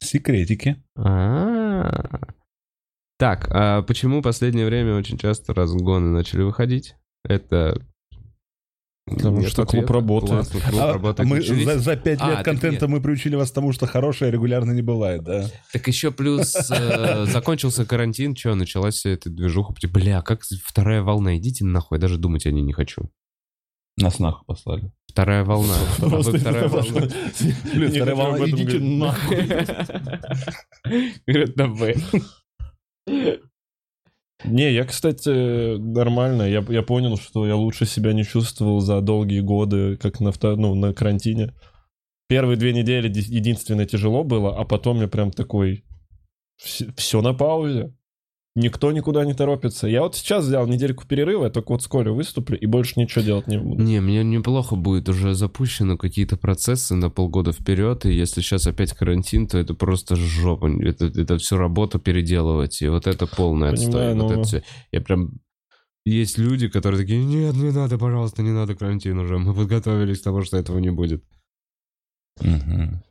Секретики. 0.00 0.76
А-а-а. 0.96 2.34
Так, 3.20 3.48
а 3.50 3.82
почему 3.82 4.20
в 4.20 4.22
последнее 4.22 4.64
время 4.64 4.96
очень 4.96 5.18
часто 5.18 5.52
разгоны 5.52 6.08
начали 6.08 6.40
выходить? 6.40 6.94
Это... 7.22 7.78
Потому 9.04 9.40
Нет 9.40 9.50
что 9.50 9.66
клуб 9.66 9.84
ответа. 9.84 9.92
работает. 9.92 10.32
Классно, 10.32 10.60
клуб 10.60 10.80
А 10.80 10.92
работает. 10.94 11.28
мы 11.28 11.42
за, 11.42 11.78
за 11.78 11.96
пять 11.96 12.18
А, 12.22 12.28
лет 12.28 12.36
так 12.36 12.44
контента 12.46 12.88
мы 12.88 13.02
приучили 13.02 13.36
вас 13.36 13.50
к 13.50 13.54
тому, 13.54 13.72
что 13.72 13.86
хорошее 13.86 14.30
регулярно 14.30 14.72
не 14.72 14.80
бывает, 14.80 15.22
да? 15.24 15.50
Так 15.70 15.86
еще 15.86 16.12
плюс 16.12 16.54
э, 16.70 17.26
закончился 17.26 17.84
карантин, 17.84 18.34
что, 18.34 18.54
началась 18.54 18.94
вся 18.94 19.10
эта 19.10 19.28
движуха. 19.28 19.74
Типа, 19.74 19.98
Бля, 20.00 20.22
как 20.22 20.42
вторая 20.64 21.02
волна? 21.02 21.36
Идите 21.36 21.64
нахуй, 21.66 21.98
я 21.98 22.00
даже 22.00 22.16
думать 22.16 22.46
о 22.46 22.52
ней 22.52 22.62
не 22.62 22.72
хочу. 22.72 23.10
Нас 23.98 24.18
нахуй 24.18 24.46
послали. 24.46 24.92
Вторая 25.08 25.44
волна. 25.44 25.74
А 25.98 26.00
Просто 26.08 26.38
вторая 26.38 26.68
волна. 26.68 27.08
Блин, 27.74 27.90
вторая 27.90 28.48
идите 28.48 28.78
нахуй. 28.78 29.36
Говорят, 31.26 31.56
на 31.56 31.68
«Б». 31.68 31.94
Не, 34.44 34.72
я, 34.72 34.84
кстати, 34.84 35.76
нормально. 35.76 36.42
Я, 36.44 36.64
я 36.68 36.82
понял, 36.82 37.18
что 37.18 37.46
я 37.46 37.56
лучше 37.56 37.86
себя 37.86 38.12
не 38.12 38.24
чувствовал 38.24 38.80
за 38.80 39.00
долгие 39.00 39.40
годы, 39.40 39.96
как 39.96 40.20
на, 40.20 40.32
ну, 40.56 40.74
на 40.74 40.94
карантине. 40.94 41.54
Первые 42.28 42.56
две 42.56 42.72
недели 42.72 43.08
ди- 43.08 43.34
единственное 43.34 43.86
тяжело 43.86 44.24
было, 44.24 44.58
а 44.58 44.64
потом 44.64 45.00
я 45.00 45.08
прям 45.08 45.30
такой... 45.30 45.84
Все 46.56 47.22
на 47.22 47.34
паузе. 47.34 47.94
Никто 48.56 48.90
никуда 48.90 49.24
не 49.24 49.32
торопится. 49.32 49.86
Я 49.86 50.02
вот 50.02 50.16
сейчас 50.16 50.44
взял 50.44 50.66
недельку 50.66 51.06
перерыва, 51.06 51.44
я 51.44 51.50
только 51.50 51.70
вот 51.70 51.82
с 51.82 51.86
Колей 51.86 52.10
выступлю 52.10 52.58
и 52.58 52.66
больше 52.66 52.98
ничего 52.98 53.22
делать 53.24 53.46
не 53.46 53.58
буду. 53.58 53.80
Не, 53.80 54.00
мне 54.00 54.24
неплохо 54.24 54.74
будет. 54.74 55.08
Уже 55.08 55.34
запущены 55.34 55.96
какие-то 55.96 56.36
процессы 56.36 56.96
на 56.96 57.10
полгода 57.10 57.52
вперед, 57.52 58.06
и 58.06 58.12
если 58.12 58.40
сейчас 58.40 58.66
опять 58.66 58.92
карантин, 58.92 59.46
то 59.46 59.56
это 59.56 59.74
просто 59.74 60.16
жопа. 60.16 60.68
Это, 60.82 61.06
это 61.06 61.38
всю 61.38 61.58
работу 61.58 62.00
переделывать, 62.00 62.82
и 62.82 62.88
вот 62.88 63.06
это 63.06 63.28
полное 63.28 63.70
отстой. 63.70 63.92
Понимаю, 63.92 64.16
Вот 64.16 64.22
но- 64.22 64.32
это 64.32 64.42
всё. 64.42 64.62
Я 64.90 65.00
прям... 65.00 65.40
Есть 66.04 66.38
люди, 66.38 66.66
которые 66.68 67.00
такие, 67.02 67.22
нет, 67.22 67.54
не 67.54 67.70
надо, 67.70 67.98
пожалуйста, 67.98 68.42
не 68.42 68.50
надо 68.50 68.74
карантин 68.74 69.18
уже. 69.18 69.38
Мы 69.38 69.54
подготовились 69.54 70.20
к 70.20 70.24
тому, 70.24 70.42
что 70.42 70.56
этого 70.56 70.78
не 70.78 70.90
будет. 70.90 71.22
Мгм. 72.40 73.02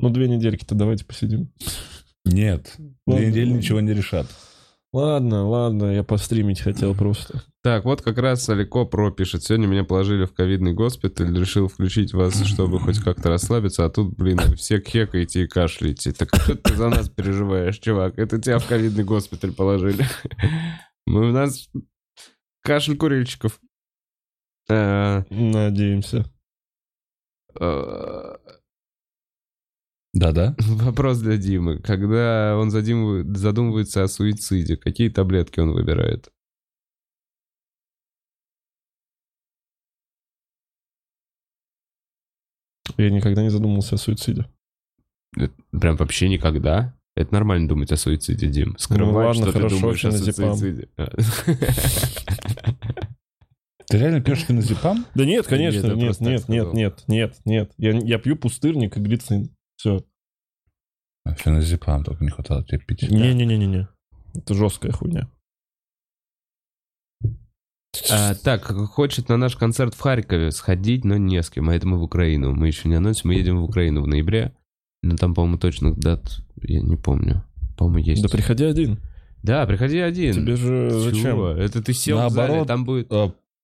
Ну, 0.00 0.10
две 0.10 0.28
недельки-то 0.28 0.74
давайте 0.74 1.04
посидим. 1.06 1.50
Нет, 2.24 2.74
Ладно, 3.06 3.22
две 3.22 3.30
недели 3.30 3.50
ничего 3.50 3.80
не 3.80 3.94
решат. 3.94 4.26
Ладно, 4.96 5.46
ладно, 5.46 5.94
я 5.94 6.02
постримить 6.02 6.62
хотел 6.62 6.94
просто. 6.94 7.42
Так, 7.62 7.84
вот 7.84 8.00
как 8.00 8.16
раз 8.16 8.48
Алико 8.48 8.86
Про 8.86 9.10
пишет. 9.10 9.42
Сегодня 9.42 9.66
меня 9.66 9.84
положили 9.84 10.24
в 10.24 10.32
ковидный 10.32 10.72
госпиталь, 10.72 11.38
решил 11.38 11.68
включить 11.68 12.14
вас, 12.14 12.42
чтобы 12.46 12.80
хоть 12.80 13.00
как-то 13.00 13.28
расслабиться, 13.28 13.84
а 13.84 13.90
тут, 13.90 14.16
блин, 14.16 14.38
все 14.56 14.80
кекаете 14.80 15.42
и 15.42 15.46
кашляете. 15.46 16.12
Так 16.12 16.34
что 16.34 16.56
ты 16.56 16.74
за 16.74 16.88
нас 16.88 17.10
переживаешь, 17.10 17.78
чувак? 17.78 18.18
Это 18.18 18.40
тебя 18.40 18.58
в 18.58 18.66
ковидный 18.66 19.04
госпиталь 19.04 19.52
положили. 19.52 20.02
Мы 21.06 21.28
у 21.28 21.32
нас 21.32 21.68
кашель 22.62 22.96
курильщиков. 22.96 23.60
Э, 24.70 25.24
Надеемся. 25.28 26.24
Да-да. 30.16 30.56
Вопрос 30.58 31.18
для 31.18 31.36
Димы. 31.36 31.78
Когда 31.78 32.56
он 32.58 32.70
задумывает- 32.70 33.36
задумывается 33.36 34.02
о 34.02 34.08
суициде, 34.08 34.78
какие 34.78 35.10
таблетки 35.10 35.60
он 35.60 35.72
выбирает? 35.72 36.30
Я 42.96 43.10
никогда 43.10 43.42
не 43.42 43.50
задумывался 43.50 43.96
о 43.96 43.98
суициде. 43.98 44.46
Это 45.36 45.52
Прям 45.78 45.96
вообще 45.96 46.30
никогда? 46.30 46.94
Это 47.14 47.34
нормально 47.34 47.68
думать 47.68 47.92
о 47.92 47.98
суициде, 47.98 48.46
Дим. 48.46 48.74
Скрывать, 48.78 49.12
Ну 49.12 49.18
ладно, 49.18 49.42
что 49.42 49.52
хорошо, 49.52 49.68
ты 49.68 49.80
думаешь 49.80 50.04
о 50.04 50.12
суициде. 50.12 50.88
А. 50.96 51.10
Ты 53.88 53.98
реально 53.98 54.20
пьешь 54.20 54.44
феназепам? 54.44 55.06
Да 55.14 55.24
нет, 55.24 55.46
конечно, 55.46 55.92
Нет, 55.92 56.20
нет, 56.20 56.48
нет, 56.48 56.74
нет, 56.74 57.04
нет, 57.06 57.36
нет. 57.44 57.72
Я, 57.76 57.92
я 57.98 58.18
пью 58.18 58.34
пустырник 58.36 58.96
и 58.96 59.00
глицин. 59.00 59.50
Все. 59.76 60.04
А, 61.24 61.34
Феназепам 61.34 62.04
только 62.04 62.24
не 62.24 62.30
хватало 62.30 62.64
тебе 62.64 62.78
пить. 62.78 63.02
Не-не-не-не-не. 63.02 63.88
Это 64.34 64.54
жесткая 64.54 64.92
хуйня. 64.92 65.28
А, 68.10 68.34
так, 68.34 68.64
хочет 68.64 69.28
на 69.28 69.36
наш 69.36 69.56
концерт 69.56 69.94
в 69.94 70.00
Харькове 70.00 70.50
сходить, 70.50 71.04
но 71.04 71.16
не 71.16 71.42
с 71.42 71.50
кем. 71.50 71.68
А 71.68 71.74
это 71.74 71.86
мы 71.86 71.98
в 71.98 72.02
Украину. 72.02 72.54
Мы 72.54 72.68
еще 72.68 72.88
не 72.88 72.94
анонсим, 72.94 73.28
мы 73.28 73.34
едем 73.34 73.60
в 73.60 73.64
Украину 73.64 74.02
в 74.02 74.06
ноябре. 74.06 74.54
Но 75.02 75.16
там, 75.16 75.34
по-моему, 75.34 75.58
точных 75.58 75.98
дат 75.98 76.40
я 76.62 76.80
не 76.80 76.96
помню. 76.96 77.44
По-моему, 77.76 77.98
есть. 77.98 78.22
Да 78.22 78.28
приходи 78.28 78.64
один. 78.64 79.00
Да, 79.42 79.66
приходи 79.66 79.98
один. 79.98 80.34
Тебе 80.34 80.56
же 80.56 80.90
Чего? 80.90 81.00
зачем? 81.00 81.40
Это 81.42 81.82
ты 81.82 81.92
сел 81.92 82.16
в 82.16 82.30
зале, 82.30 82.34
Наоборот, 82.34 82.68
там 82.68 82.84
будет... 82.84 83.08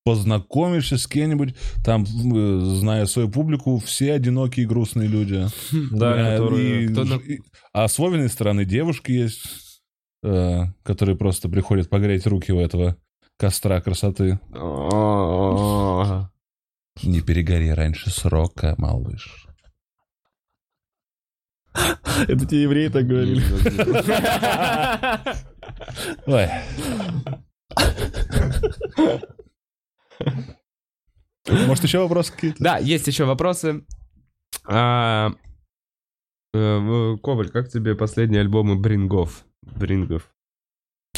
познакомишься 0.04 0.98
с 0.98 1.06
кем-нибудь, 1.06 1.54
там, 1.84 2.02
э, 2.04 2.60
зная 2.60 3.06
свою 3.06 3.28
публику, 3.30 3.78
все 3.78 4.12
одинокие 4.14 4.64
и 4.64 4.66
грустные 4.66 5.08
люди. 5.08 5.46
Да, 5.92 6.16
Э, 6.34 6.36
которые... 6.38 6.84
и- 6.86 7.40
А 7.72 7.86
с 7.88 7.98
Вовиной 7.98 8.28
стороны 8.28 8.64
девушки 8.64 9.12
есть, 9.12 9.80
э, 10.24 10.62
которые 10.82 11.16
просто 11.16 11.48
приходят 11.48 11.88
погреть 11.88 12.26
руки 12.26 12.52
у 12.52 12.58
этого 12.60 12.96
костра 13.38 13.80
красоты. 13.80 14.38
Не 17.02 17.20
перегори 17.22 17.70
раньше 17.70 18.10
срока, 18.10 18.74
малыш. 18.78 19.46
Это 22.28 22.44
те 22.46 22.60
евреи 22.62 22.88
так 22.88 23.06
говорили. 23.06 23.42
Ой. 26.26 26.48
Может, 31.66 31.84
еще 31.84 31.98
вопросы 32.00 32.32
какие-то? 32.32 32.62
Да, 32.62 32.78
есть 32.78 33.06
еще 33.06 33.24
вопросы. 33.24 33.84
А, 34.64 35.32
э, 36.54 37.16
Коваль, 37.22 37.50
как 37.50 37.68
тебе 37.68 37.94
последние 37.94 38.42
альбомы 38.42 38.76
Брингов? 38.76 39.44
Брингов. 39.62 40.32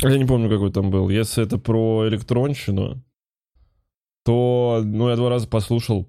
Я 0.03 0.19
не 0.19 0.25
помню, 0.25 0.49
какой 0.49 0.73
там 0.73 0.91
был. 0.91 1.09
Если 1.09 1.45
это 1.45 1.59
про 1.59 2.09
электронщину, 2.09 3.03
то, 4.25 4.83
ну, 4.85 5.09
я 5.09 5.17
два 5.17 5.31
раза 5.31 5.49
послушал. 5.49 6.09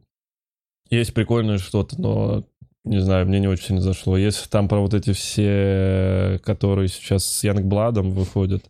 Есть 0.89 1.13
прикольное 1.13 1.57
что-то, 1.57 1.99
но, 1.99 2.43
не 2.83 2.99
знаю, 2.99 3.27
мне 3.27 3.39
не 3.39 3.47
очень 3.47 3.65
сильно 3.65 3.81
зашло. 3.81 4.17
Если 4.17 4.49
там 4.49 4.67
про 4.67 4.79
вот 4.79 4.93
эти 4.93 5.13
все, 5.13 6.39
которые 6.43 6.87
сейчас 6.87 7.25
с 7.25 7.43
Янгбладом 7.43 8.11
выходят. 8.11 8.69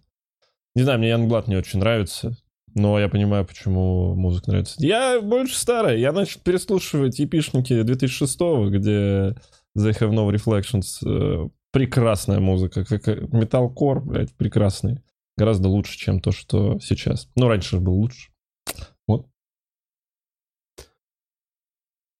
Не 0.75 0.83
знаю, 0.83 0.99
мне 0.99 1.09
Янгблад 1.09 1.47
не 1.47 1.55
очень 1.55 1.79
нравится, 1.79 2.37
но 2.75 2.99
я 2.99 3.09
понимаю, 3.09 3.45
почему 3.45 4.13
музыка 4.15 4.51
нравится. 4.51 4.75
Я 4.79 5.21
больше 5.21 5.57
старый. 5.57 5.99
Я 5.99 6.11
начал 6.11 6.39
переслушивать 6.41 7.17
епишники 7.19 7.81
2006 7.81 8.37
где 8.69 9.35
They 9.77 9.97
Have 9.99 10.11
No 10.11 10.29
Reflections. 10.29 10.99
э, 11.05 11.49
Прекрасная 11.71 12.39
музыка. 12.39 12.85
Как 12.85 13.07
металкор, 13.33 14.01
блядь, 14.01 14.33
прекрасный 14.35 15.01
гораздо 15.37 15.67
лучше, 15.69 15.97
чем 15.97 16.21
то, 16.21 16.31
что 16.31 16.79
сейчас. 16.79 17.29
Ну, 17.35 17.47
раньше 17.47 17.79
был 17.79 17.95
лучше. 17.95 18.29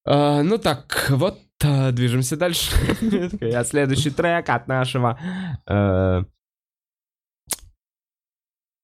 А, 0.08 0.44
ну 0.44 0.58
так, 0.58 1.08
вот 1.10 1.40
а, 1.64 1.92
движемся 1.92 2.38
дальше. 2.38 2.72
А 3.42 3.64
следующий 3.64 4.12
трек 4.12 4.50
от 4.50 4.68
нашего... 4.68 5.20
э, 5.68 6.24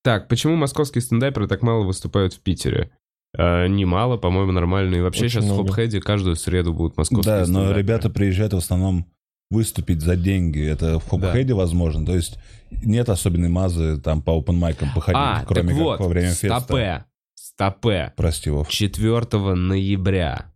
Так, 0.03 0.27
почему 0.27 0.55
московские 0.55 1.01
стендаперы 1.01 1.47
так 1.47 1.61
мало 1.61 1.83
выступают 1.85 2.33
в 2.33 2.39
Питере? 2.39 2.91
Э, 3.37 3.67
Немало, 3.67 4.17
по-моему, 4.17 4.51
нормально. 4.51 4.95
И 4.95 5.01
вообще 5.01 5.25
Очень 5.25 5.33
сейчас 5.41 5.43
в 5.45 5.53
много. 5.53 5.67
Хопхеде 5.69 6.01
каждую 6.01 6.35
среду 6.35 6.73
будут 6.73 6.97
московские 6.97 7.33
Да, 7.33 7.39
но 7.41 7.45
стендаперы. 7.45 7.79
ребята 7.79 8.09
приезжают 8.09 8.53
в 8.53 8.57
основном 8.57 9.05
выступить 9.49 10.01
за 10.01 10.15
деньги. 10.15 10.61
Это 10.65 10.99
в 10.99 11.07
Хопхеде 11.07 11.53
возможно. 11.53 12.05
То 12.05 12.15
есть 12.15 12.37
нет 12.71 13.09
особенной 13.09 13.49
мазы 13.49 13.99
там 14.01 14.21
по 14.21 14.37
опенмайкам 14.37 14.89
походить, 14.95 15.19
А, 15.21 15.43
кроме 15.45 15.69
так 15.69 15.77
как 15.77 15.77
вот, 15.85 15.99
во 15.99 16.07
время 16.07 16.29
феста. 16.29 16.59
стопе, 16.61 17.05
стопе. 17.35 18.13
Прости, 18.17 18.49
Вов. 18.49 18.69
4 18.69 19.55
ноября 19.55 20.51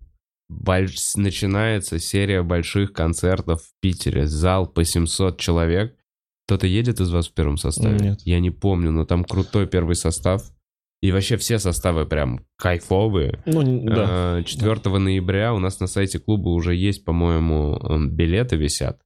больш- 0.52 1.18
начинается 1.18 2.00
серия 2.00 2.42
больших 2.42 2.94
концертов 2.94 3.62
в 3.64 3.70
Питере. 3.82 4.28
Зал 4.28 4.66
по 4.68 4.84
700 4.84 5.40
человек. 5.40 5.95
Кто-то 6.46 6.68
едет 6.68 7.00
из 7.00 7.12
вас 7.12 7.28
в 7.28 7.34
первом 7.34 7.58
составе? 7.58 7.98
Нет. 8.00 8.20
Я 8.24 8.40
не 8.40 8.52
помню, 8.52 8.92
но 8.92 9.06
там 9.06 9.24
крутой 9.24 9.68
первый 9.68 9.96
состав. 9.96 10.44
И 11.02 11.12
вообще 11.12 11.38
все 11.38 11.60
составы 11.60 12.06
прям 12.06 12.46
кайфовые. 12.58 13.44
Ну, 13.46 13.84
да. 13.86 14.40
Э, 14.40 14.44
4 14.44 14.98
ноября 14.98 15.54
у 15.54 15.60
нас 15.60 15.80
на 15.80 15.88
сайте 15.88 16.20
клуба 16.20 16.50
уже 16.50 16.76
есть, 16.76 17.04
по-моему, 17.04 17.78
м, 17.78 18.10
билеты 18.12 18.56
висят. 18.56 19.02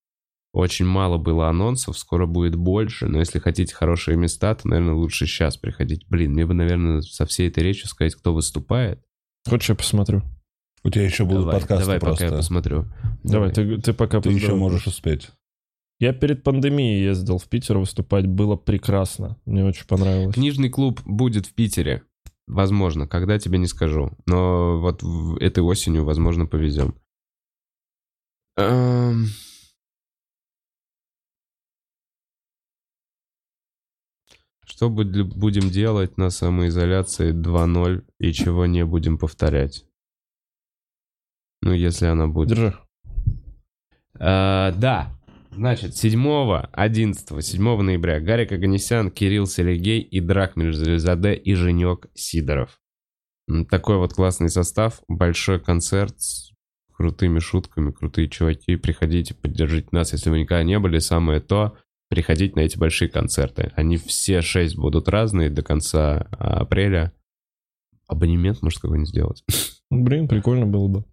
Очень 0.53 0.85
мало 0.85 1.17
было 1.17 1.47
анонсов, 1.49 1.97
скоро 1.97 2.25
будет 2.25 2.55
больше, 2.55 3.07
но 3.07 3.19
если 3.19 3.39
хотите 3.39 3.73
хорошие 3.73 4.17
места, 4.17 4.55
то, 4.55 4.67
наверное, 4.67 4.95
лучше 4.95 5.25
сейчас 5.27 5.57
приходить. 5.57 6.05
Блин, 6.09 6.33
мне 6.33 6.45
бы, 6.45 6.53
наверное, 6.53 7.01
со 7.01 7.25
всей 7.25 7.49
этой 7.49 7.63
речью 7.63 7.87
сказать, 7.87 8.15
кто 8.15 8.33
выступает. 8.33 9.01
Хочешь, 9.47 9.69
я 9.69 9.75
посмотрю? 9.75 10.23
У 10.83 10.89
тебя 10.89 11.03
еще 11.05 11.25
будут 11.25 11.41
давай, 11.41 11.59
подкасты 11.59 11.83
давай, 11.85 11.99
пока 11.99 12.07
просто. 12.11 12.25
я 12.25 12.31
посмотрю. 12.31 12.85
Давай, 13.23 13.51
ты, 13.51 13.77
ты 13.79 13.93
пока 13.93 14.21
Ты 14.21 14.29
еще 14.29 14.55
можешь 14.55 14.87
успеть. 14.87 15.29
Я 15.99 16.13
перед 16.13 16.43
пандемией 16.43 17.03
ездил 17.03 17.37
в 17.37 17.47
Питер 17.49 17.77
выступать. 17.77 18.25
Было 18.25 18.55
прекрасно. 18.55 19.37
Мне 19.45 19.65
очень 19.65 19.85
понравилось. 19.85 20.33
Книжный 20.33 20.69
клуб 20.69 21.01
будет 21.05 21.45
в 21.45 21.53
Питере. 21.53 22.03
Возможно, 22.47 23.05
когда 23.07 23.37
тебе 23.37 23.57
не 23.59 23.67
скажу. 23.67 24.11
Но 24.25 24.79
вот 24.79 25.03
этой 25.41 25.61
осенью, 25.61 26.05
возможно, 26.05 26.45
повезем. 26.45 26.95
Эм. 28.55 29.25
Что 34.65 34.89
буд- 34.89 35.33
будем 35.35 35.69
делать 35.69 36.17
на 36.17 36.29
самоизоляции 36.29 37.33
2.0 37.33 38.05
и 38.19 38.31
чего 38.31 38.65
не 38.65 38.85
будем 38.85 39.17
повторять? 39.17 39.85
Ну, 41.61 41.73
если 41.73 42.05
она 42.05 42.27
будет. 42.27 42.49
Держи. 42.49 42.79
А, 44.17 44.71
да. 44.71 45.18
Значит, 45.51 45.95
7, 45.95 46.67
11, 46.71 47.45
7 47.45 47.81
ноября 47.81 48.19
Гарик 48.19 48.51
Аганесян, 48.51 49.11
Кирилл 49.11 49.45
Селегей 49.45 50.01
и 50.01 50.19
Драк 50.19 50.55
Мирзализаде 50.55 51.33
и 51.33 51.53
Женек 51.53 52.07
Сидоров. 52.13 52.79
Такой 53.69 53.97
вот 53.97 54.13
классный 54.13 54.49
состав, 54.49 55.01
большой 55.07 55.59
концерт 55.59 56.19
с 56.19 56.51
крутыми 56.93 57.39
шутками, 57.39 57.91
крутые 57.91 58.29
чуваки. 58.29 58.75
Приходите, 58.75 59.33
поддержите 59.33 59.87
нас, 59.91 60.11
если 60.11 60.29
вы 60.29 60.39
никогда 60.39 60.63
не 60.63 60.77
были. 60.79 60.99
Самое 60.99 61.39
то, 61.39 61.77
приходить 62.09 62.55
на 62.55 62.61
эти 62.61 62.77
большие 62.77 63.09
концерты. 63.09 63.71
Они 63.75 63.97
все 63.97 64.41
шесть 64.41 64.77
будут 64.77 65.07
разные 65.07 65.49
до 65.49 65.63
конца 65.63 66.27
а, 66.31 66.61
апреля. 66.61 67.13
Абонемент, 68.07 68.61
может, 68.61 68.81
какой-нибудь 68.81 69.09
сделать? 69.09 69.43
Блин, 69.89 70.27
прикольно 70.27 70.65
было 70.65 70.87
бы. 70.87 71.05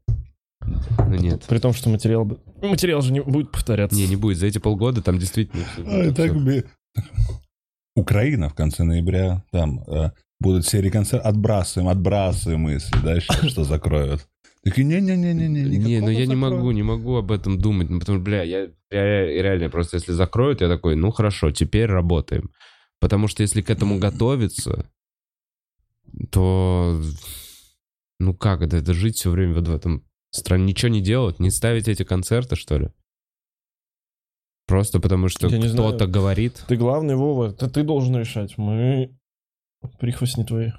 Ну 0.99 1.15
нет. 1.17 1.45
При 1.49 1.59
том, 1.59 1.73
что 1.73 1.89
материал 1.89 2.25
бы... 2.25 2.39
Материал 2.63 3.03
же 3.03 3.13
не 3.13 3.21
будет 3.21 3.53
повторяться. 3.53 3.97
Не, 3.97 4.07
не 4.07 4.17
будет. 4.17 4.39
За 4.39 4.47
эти 4.47 4.59
полгода 4.59 5.03
там 5.03 5.19
действительно... 5.19 5.65
Ой, 5.79 6.15
так 6.15 6.33
Украина 7.95 8.51
в 8.51 8.55
конце 8.55 8.85
ноября, 8.85 9.43
там 9.51 9.83
э, 9.89 10.11
будут 10.39 10.67
серии 10.67 10.91
концертов, 10.91 11.27
отбрасываем, 11.27 11.89
отбрасываем 11.89 12.61
мысли, 12.61 12.97
да, 13.03 13.19
сейчас 13.19 13.51
что 13.51 13.65
закроют. 13.65 14.29
Такие, 14.63 14.85
не-не-не-не-не. 14.85 15.79
Не, 15.79 16.01
ну 16.01 16.11
я 16.11 16.27
не 16.27 16.37
могу, 16.37 16.73
не 16.73 16.83
могу 16.83 17.17
об 17.17 17.33
этом 17.33 17.59
думать, 17.59 17.89
ну, 17.89 18.01
потому 18.01 18.19
что, 18.19 18.25
бля, 18.25 18.43
я, 18.43 18.69
я 18.91 19.27
реально 19.43 19.71
просто, 19.71 19.97
если 19.97 20.13
закроют, 20.13 20.61
я 20.61 20.69
такой, 20.69 20.95
ну 20.97 21.11
хорошо, 21.11 21.53
теперь 21.53 21.87
работаем. 21.87 22.51
Потому 23.01 23.29
что 23.29 23.43
если 23.43 23.63
к 23.63 23.71
этому 23.71 23.99
готовиться, 23.99 24.91
то, 26.31 27.01
ну 28.19 28.35
как 28.35 28.63
это, 28.63 28.77
это 28.77 28.93
жить 28.93 29.17
все 29.17 29.31
время 29.31 29.55
вот 29.55 29.69
в 29.69 29.75
этом 29.75 30.06
стране, 30.31 30.65
ничего 30.65 30.91
не 30.91 31.01
делать, 31.01 31.39
не 31.41 31.51
ставить 31.51 31.89
эти 31.89 32.03
концерты, 32.05 32.57
что 32.57 32.79
ли? 32.79 32.89
Просто 34.67 35.01
потому 35.01 35.29
что 35.29 35.49
кто-то 35.49 36.07
говорит. 36.07 36.65
Ты 36.67 36.77
главный, 36.77 37.15
Вова. 37.15 37.51
Это 37.51 37.71
ты 37.71 37.83
должен 37.85 38.17
решать. 38.17 38.59
Мы... 38.59 39.17
Прихвостни 40.01 40.45
твои. 40.45 40.73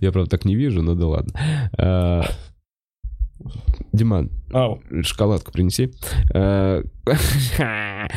Я, 0.00 0.12
правда, 0.12 0.30
так 0.30 0.44
не 0.44 0.54
вижу, 0.54 0.82
но 0.82 0.94
да 0.94 1.06
ладно. 1.06 1.32
А, 1.78 2.24
Диман, 3.92 4.30
Ау. 4.52 4.82
шоколадку 5.02 5.50
принеси. 5.52 5.92
А, 6.34 6.82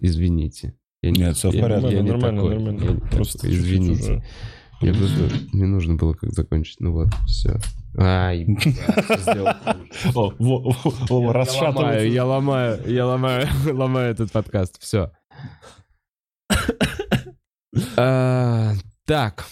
Извините. 0.00 0.74
Я 1.02 1.10
не- 1.12 1.20
Нет, 1.20 1.36
всё 1.36 1.50
в 1.50 1.58
порядке. 1.58 2.02
Нормально, 2.02 2.42
нормально. 2.42 2.70
Не 2.80 3.00
Просто 3.10 3.48
извините. 3.50 4.24
Я 4.80 4.94
просто... 4.94 5.28
Мне 5.52 5.66
нужно 5.66 5.96
было 5.96 6.14
как 6.14 6.32
закончить. 6.32 6.80
Ну 6.80 6.92
вот, 6.92 7.08
все. 7.26 7.58
Ай, 7.98 8.46
Вова 10.14 11.44
Я 12.04 12.24
ломаю, 12.24 12.90
я 12.90 13.06
ломаю, 13.06 13.48
я 13.66 13.74
ломаю, 13.74 14.10
этот 14.12 14.32
подкаст. 14.32 14.80
Все. 14.80 15.10
так, 19.04 19.44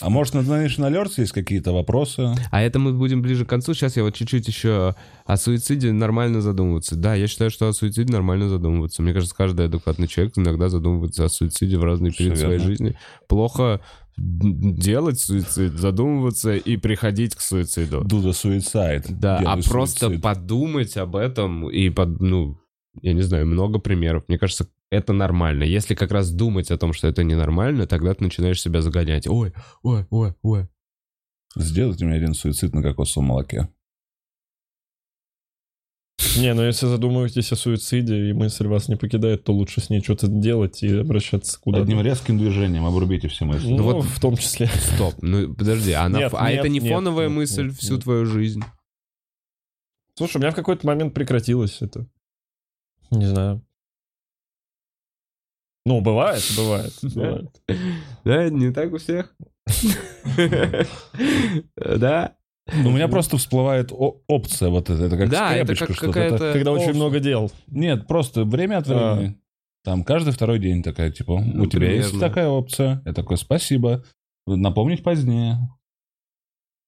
А 0.00 0.10
может, 0.10 0.34
на 0.34 0.40
Donation 0.40 0.88
Alerts 0.88 1.14
есть 1.16 1.32
какие-то 1.32 1.72
вопросы? 1.72 2.34
А 2.50 2.62
это 2.62 2.78
мы 2.78 2.92
будем 2.92 3.22
ближе 3.22 3.44
к 3.44 3.48
концу. 3.48 3.74
Сейчас 3.74 3.96
я 3.96 4.02
вот 4.02 4.14
чуть-чуть 4.14 4.46
еще 4.46 4.94
о 5.24 5.36
суициде 5.36 5.92
нормально 5.92 6.40
задумываться. 6.42 6.94
Да, 6.96 7.14
я 7.14 7.26
считаю, 7.26 7.50
что 7.50 7.68
о 7.68 7.72
суициде 7.72 8.12
нормально 8.12 8.48
задумываться. 8.48 9.02
Мне 9.02 9.14
кажется, 9.14 9.34
каждый 9.34 9.66
адекватный 9.66 10.06
человек 10.06 10.34
иногда 10.36 10.68
задумывается 10.68 11.24
о 11.24 11.28
суициде 11.28 11.78
в 11.78 11.84
разные 11.84 12.12
периоды 12.12 12.36
своей 12.36 12.58
жизни. 12.58 12.96
Плохо 13.28 13.80
делать 14.16 15.18
суицид, 15.18 15.72
задумываться 15.72 16.54
и 16.54 16.76
приходить 16.76 17.34
к 17.34 17.40
суициду. 17.40 18.02
The 18.02 18.30
suicide. 18.30 19.06
Да, 19.10 19.38
а 19.38 19.56
просто 19.62 20.06
суицид. 20.06 20.22
подумать 20.22 20.96
об 20.96 21.16
этом 21.16 21.68
и 21.68 21.90
под, 21.90 22.20
ну, 22.20 22.58
я 23.02 23.12
не 23.12 23.22
знаю, 23.22 23.46
много 23.46 23.78
примеров. 23.78 24.24
Мне 24.28 24.38
кажется, 24.38 24.68
это 24.90 25.12
нормально. 25.12 25.64
Если 25.64 25.94
как 25.94 26.12
раз 26.12 26.30
думать 26.30 26.70
о 26.70 26.78
том, 26.78 26.92
что 26.92 27.08
это 27.08 27.24
ненормально, 27.24 27.86
тогда 27.86 28.14
ты 28.14 28.22
начинаешь 28.22 28.60
себя 28.60 28.80
загонять. 28.80 29.26
Ой, 29.26 29.52
ой, 29.82 30.06
ой, 30.10 30.34
ой. 30.42 30.68
Сделайте 31.56 32.04
мне 32.04 32.16
один 32.16 32.34
суицид 32.34 32.74
на 32.74 32.82
кокосовом 32.82 33.28
молоке. 33.28 33.68
Не, 36.36 36.52
ну 36.54 36.62
если 36.62 36.86
задумываетесь 36.86 37.52
о 37.52 37.56
суициде, 37.56 38.30
и 38.30 38.32
мысль 38.32 38.66
вас 38.66 38.88
не 38.88 38.96
покидает, 38.96 39.44
то 39.44 39.52
лучше 39.52 39.80
с 39.80 39.90
ней 39.90 40.02
что-то 40.02 40.26
делать 40.26 40.82
и 40.82 40.98
обращаться 40.98 41.58
куда-то. 41.60 41.84
Одним 41.84 42.00
резким 42.00 42.38
движением 42.38 42.86
обрубите 42.86 43.28
все 43.28 43.44
мысли. 43.44 43.68
Ну, 43.68 43.82
вот- 43.82 44.04
в 44.04 44.20
том 44.20 44.36
числе. 44.36 44.66
Стоп, 44.94 45.14
ну 45.22 45.54
подожди, 45.54 45.92
она, 45.92 46.18
Нет, 46.18 46.32
а 46.34 46.50
нет, 46.50 46.60
это 46.60 46.68
не 46.68 46.80
нет, 46.80 46.92
фоновая 46.92 47.28
нет, 47.28 47.36
мысль 47.36 47.66
нет, 47.66 47.76
всю 47.76 47.94
нет. 47.94 48.02
твою 48.02 48.26
жизнь? 48.26 48.62
Слушай, 50.16 50.36
у 50.36 50.40
меня 50.40 50.50
в 50.50 50.54
какой-то 50.54 50.86
момент 50.86 51.14
прекратилось 51.14 51.82
это. 51.82 52.06
Не 53.10 53.26
знаю. 53.26 53.64
Ну, 55.86 56.00
бывает, 56.00 56.42
бывает, 56.56 56.92
бывает. 57.02 57.62
Да, 58.24 58.48
не 58.48 58.72
так 58.72 58.92
у 58.92 58.98
всех. 58.98 59.34
Да. 61.76 62.36
Ну, 62.72 62.88
У 62.88 62.92
меня 62.92 63.08
просто 63.08 63.36
всплывает 63.36 63.90
опция 63.92 64.70
вот 64.70 64.88
эта, 64.90 65.04
это 65.04 65.16
как 65.18 65.28
Да, 65.30 65.54
это 65.54 65.74
скрепочка 65.74 65.86
как 65.86 65.96
что-то. 65.96 66.12
какая-то... 66.12 66.52
Когда 66.52 66.72
очень 66.72 66.94
много 66.94 67.20
дел. 67.20 67.50
Нет, 67.66 68.06
просто 68.06 68.44
время 68.44 68.78
от 68.78 68.88
А. 68.90 69.14
времени. 69.14 69.36
Там 69.84 70.02
каждый 70.02 70.32
второй 70.32 70.58
день 70.58 70.82
такая, 70.82 71.10
типа, 71.10 71.40
Ну, 71.44 71.64
у 71.64 71.66
тебя 71.66 71.90
есть 71.92 72.08
примерно. 72.10 72.28
такая 72.28 72.48
опция. 72.48 73.02
Я 73.04 73.12
такой, 73.12 73.36
спасибо. 73.36 74.02
Напомнить 74.46 75.02
позднее. 75.02 75.58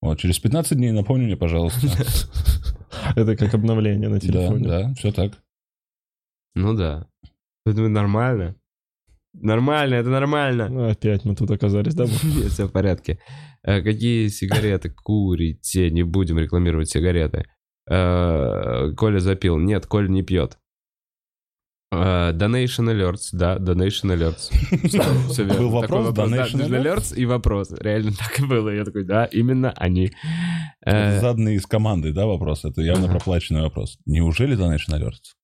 Вот, 0.01 0.19
через 0.19 0.39
15 0.39 0.77
дней 0.79 0.93
напомни 0.93 1.25
мне, 1.27 1.37
пожалуйста. 1.37 1.87
Это 3.17 3.37
как 3.37 3.53
обновление 3.55 4.09
на 4.09 4.15
Да, 4.17 4.21
телефоне. 4.21 4.67
да, 4.69 4.95
все 4.95 5.13
так. 5.13 5.33
Ну 6.55 6.75
да. 6.75 7.07
Это 7.67 7.81
нормально. 7.89 8.55
Нормально, 9.41 9.95
это 9.95 10.09
нормально. 10.09 10.69
Ну, 10.69 10.89
опять 10.89 11.25
мы 11.25 11.35
тут 11.35 11.51
оказались, 11.51 11.95
да? 11.95 12.05
Нет, 12.05 12.53
все 12.53 12.67
в 12.67 12.73
порядке. 12.73 13.19
Э, 13.63 13.83
Какие 13.83 14.29
сигареты 14.29 14.91
курите? 14.91 15.91
Не 15.91 16.03
будем 16.03 16.39
рекламировать 16.39 16.89
сигареты. 16.89 17.45
Э, 17.89 18.93
Коля 18.97 19.19
запил. 19.19 19.59
Нет, 19.59 19.87
Коля 19.87 20.09
не 20.09 20.23
пьет. 20.23 20.59
Э, 21.93 22.33
Donation 22.33 22.91
Alerts, 22.91 23.29
да, 23.33 23.57
Donation 23.57 24.15
Alerts. 24.17 24.51
Все 25.29 25.45
верно. 25.45 25.61
Был 25.61 25.71
вопрос, 25.71 26.15
Donation 26.15 26.69
Alerts 26.69 27.15
и 27.15 27.27
вопрос. 27.27 27.73
Реально 27.73 28.13
так 28.19 28.41
и 28.41 28.47
было. 28.47 28.71
Я 28.71 28.85
такой, 28.85 29.05
да, 29.05 29.27
именно 29.27 29.73
они. 29.77 30.13
Заданный 30.85 31.57
из 31.57 31.67
команды, 31.67 32.13
да, 32.13 32.27
вопрос? 32.27 32.65
Это 32.65 32.81
явно 32.81 33.09
проплаченный 33.09 33.63
вопрос. 33.63 33.99
Неужели 34.07 34.57
Donation 34.57 34.99
Alerts? 34.99 35.35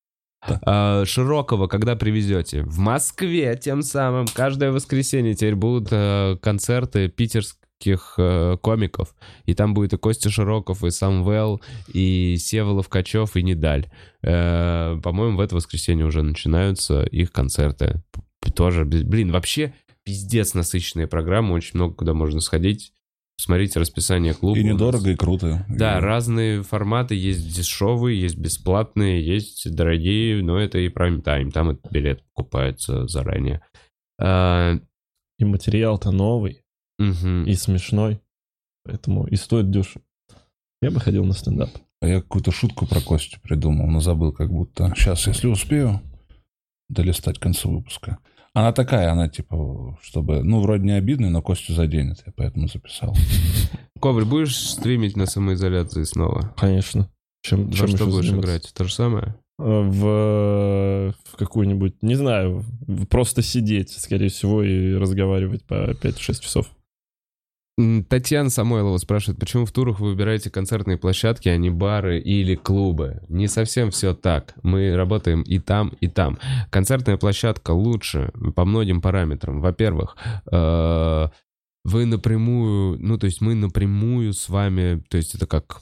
А, 0.64 1.04
Широкого, 1.04 1.66
когда 1.66 1.96
привезете? 1.96 2.62
В 2.62 2.78
Москве 2.78 3.56
тем 3.56 3.82
самым. 3.82 4.26
Каждое 4.26 4.72
воскресенье 4.72 5.34
теперь 5.34 5.54
будут 5.54 5.88
э, 5.90 6.36
концерты 6.42 7.08
питерских 7.08 8.14
э, 8.18 8.56
комиков. 8.60 9.14
И 9.44 9.54
там 9.54 9.74
будет 9.74 9.92
и 9.92 9.98
Костя 9.98 10.30
Широков, 10.30 10.84
и 10.84 10.90
Самвел, 10.90 11.62
и 11.92 12.36
Сева 12.38 12.70
Ловкачев, 12.70 13.36
и 13.36 13.42
Недаль. 13.42 13.90
Э, 14.22 14.98
По-моему, 15.02 15.36
в 15.36 15.40
это 15.40 15.54
воскресенье 15.54 16.06
уже 16.06 16.22
начинаются 16.22 17.02
их 17.04 17.32
концерты. 17.32 18.02
Тоже, 18.54 18.84
блин, 18.84 19.30
вообще 19.30 19.72
пиздец 20.04 20.54
насыщенная 20.54 21.06
программа, 21.06 21.52
очень 21.52 21.72
много 21.74 21.94
куда 21.94 22.14
можно 22.14 22.40
сходить. 22.40 22.92
Посмотрите 23.42 23.80
расписание 23.80 24.34
клуба. 24.34 24.56
И 24.56 24.62
недорого, 24.62 25.10
и 25.10 25.16
круто. 25.16 25.66
Да, 25.68 25.98
И- 25.98 26.00
разные 26.00 26.62
форматы. 26.62 27.16
Есть 27.16 27.52
дешевые, 27.52 28.20
есть 28.20 28.36
бесплатные, 28.36 29.20
есть 29.26 29.68
дорогие, 29.74 30.44
но 30.44 30.58
это 30.60 30.78
и 30.78 30.88
прайм-тайм. 30.88 31.50
Там 31.50 31.70
этот 31.70 31.90
билет 31.90 32.22
покупается 32.34 33.08
заранее. 33.08 33.60
А, 34.20 34.74
И 35.40 35.44
материал-то 35.44 36.12
новый, 36.12 36.62
мгм. 37.00 37.44
и 37.46 37.54
смешной. 37.54 38.20
Поэтому 38.84 39.26
и 39.26 39.34
стоит 39.34 39.72
дешево. 39.72 40.04
Я 40.80 40.92
бы 40.92 41.00
ходил 41.00 41.24
на 41.24 41.32
стендап. 41.32 41.70
А 42.00 42.06
я 42.06 42.20
какую-то 42.20 42.52
шутку 42.52 42.86
про 42.86 43.00
Костю 43.00 43.40
придумал, 43.42 43.88
но 43.88 43.98
забыл 43.98 44.30
как 44.32 44.50
будто. 44.52 44.92
Сейчас, 44.96 45.26
если 45.26 45.48
успею, 45.48 46.00
долистать 46.88 47.40
к 47.40 47.42
концу 47.42 47.72
выпуска. 47.72 48.18
Она 48.54 48.72
такая, 48.72 49.10
она 49.10 49.28
типа, 49.28 49.98
чтобы, 50.02 50.42
ну, 50.42 50.60
вроде 50.60 50.84
не 50.84 50.92
обидная, 50.92 51.30
но 51.30 51.40
Костю 51.40 51.72
заденет, 51.72 52.22
я 52.26 52.32
поэтому 52.36 52.68
записал. 52.68 53.14
Коваль, 54.00 54.24
будешь 54.26 54.56
стримить 54.56 55.16
на 55.16 55.26
самоизоляции 55.26 56.02
снова? 56.02 56.52
Конечно. 56.58 57.08
Чем, 57.42 57.66
Во 57.66 57.72
чем 57.72 57.88
что 57.88 58.06
будешь 58.06 58.26
заниматься? 58.26 58.50
играть? 58.50 58.74
То 58.74 58.84
же 58.84 58.92
самое? 58.92 59.36
Э, 59.58 59.80
В, 59.82 61.14
в 61.32 61.36
какую-нибудь, 61.36 62.02
не 62.02 62.14
знаю, 62.14 62.64
просто 63.08 63.42
сидеть, 63.42 63.90
скорее 63.90 64.28
всего, 64.28 64.62
и 64.62 64.94
разговаривать 64.94 65.64
по 65.64 65.92
5-6 65.92 66.40
часов. 66.40 66.66
Татьяна 68.08 68.50
Самойлова 68.50 68.98
спрашивает, 68.98 69.40
почему 69.40 69.64
в 69.64 69.72
турах 69.72 69.98
вы 69.98 70.10
выбираете 70.10 70.50
концертные 70.50 70.98
площадки, 70.98 71.48
а 71.48 71.56
не 71.56 71.70
бары 71.70 72.20
или 72.20 72.54
клубы? 72.54 73.22
Не 73.28 73.48
совсем 73.48 73.90
все 73.90 74.14
так. 74.14 74.54
Мы 74.62 74.94
работаем 74.94 75.42
и 75.42 75.58
там, 75.58 75.88
и 76.00 76.08
там. 76.08 76.38
Концертная 76.70 77.16
площадка 77.16 77.70
лучше 77.70 78.30
по 78.54 78.66
многим 78.66 79.00
параметрам. 79.00 79.62
Во-первых, 79.62 80.16
э, 80.50 81.28
вы 81.84 82.04
напрямую, 82.04 82.98
ну, 83.00 83.16
то 83.16 83.24
есть 83.24 83.40
мы 83.40 83.54
напрямую 83.54 84.34
с 84.34 84.50
вами, 84.50 85.02
то 85.08 85.16
есть 85.16 85.34
это 85.34 85.46
как 85.46 85.80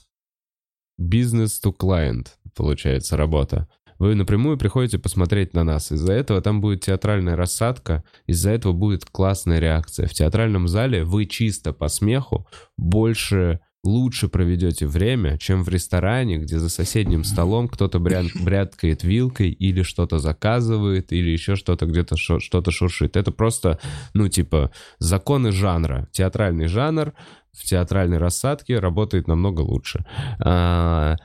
бизнес 0.97 1.61
to 1.65 1.75
client, 1.77 2.29
получается, 2.55 3.17
работа. 3.17 3.69
Вы 4.01 4.15
напрямую 4.15 4.57
приходите 4.57 4.99
посмотреть 4.99 5.53
на 5.53 5.63
нас. 5.63 5.93
Из-за 5.93 6.15
этого 6.15 6.41
там 6.41 6.63
будет 6.63 6.81
театральная 6.81 7.37
рассадка, 7.37 8.03
из-за 8.27 8.51
этого 8.51 8.73
будет 8.73 9.05
классная 9.05 9.59
реакция. 9.59 10.07
В 10.07 10.15
театральном 10.15 10.69
зале 10.69 11.05
вы 11.05 11.27
чисто 11.27 11.75
по 11.75 11.89
смеху 11.89 12.47
больше, 12.79 13.61
лучше 13.85 14.29
проведете 14.29 14.87
время, 14.87 15.37
чем 15.37 15.63
в 15.63 15.69
ресторане, 15.69 16.39
где 16.39 16.59
за 16.59 16.71
соседним 16.71 17.25
столом 17.25 17.69
кто-то 17.69 17.99
брян- 17.99 18.31
бряткает 18.43 19.05
вилкой 19.05 19.51
или 19.51 19.83
что-то 19.83 20.19
заказывает, 20.19 21.13
или 21.13 21.29
еще 21.29 21.55
что-то 21.55 21.85
где-то 21.85 22.17
шо- 22.17 22.41
что-то 22.41 22.71
шуршит. 22.71 23.19
Это 23.19 23.33
просто, 23.33 23.81
ну, 24.15 24.29
типа, 24.29 24.71
законы 24.99 25.53
жанра. 25.53 26.09
Театральный 26.11 26.69
жанр 26.69 27.13
в 27.53 27.65
театральной 27.65 28.17
рассадке 28.17 28.79
работает 28.79 29.29
намного 29.29 29.61
лучше. 29.61 30.07
А, 30.39 31.17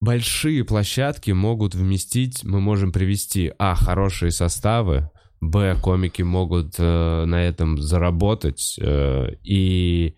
большие 0.00 0.64
площадки 0.64 1.30
могут 1.30 1.74
вместить, 1.74 2.44
мы 2.44 2.60
можем 2.60 2.92
привести, 2.92 3.52
а, 3.58 3.74
хорошие 3.74 4.30
составы, 4.30 5.10
б, 5.40 5.76
комики 5.82 6.22
могут 6.22 6.74
э, 6.78 7.24
на 7.24 7.42
этом 7.42 7.78
заработать, 7.78 8.76
э, 8.80 9.34
и 9.44 10.16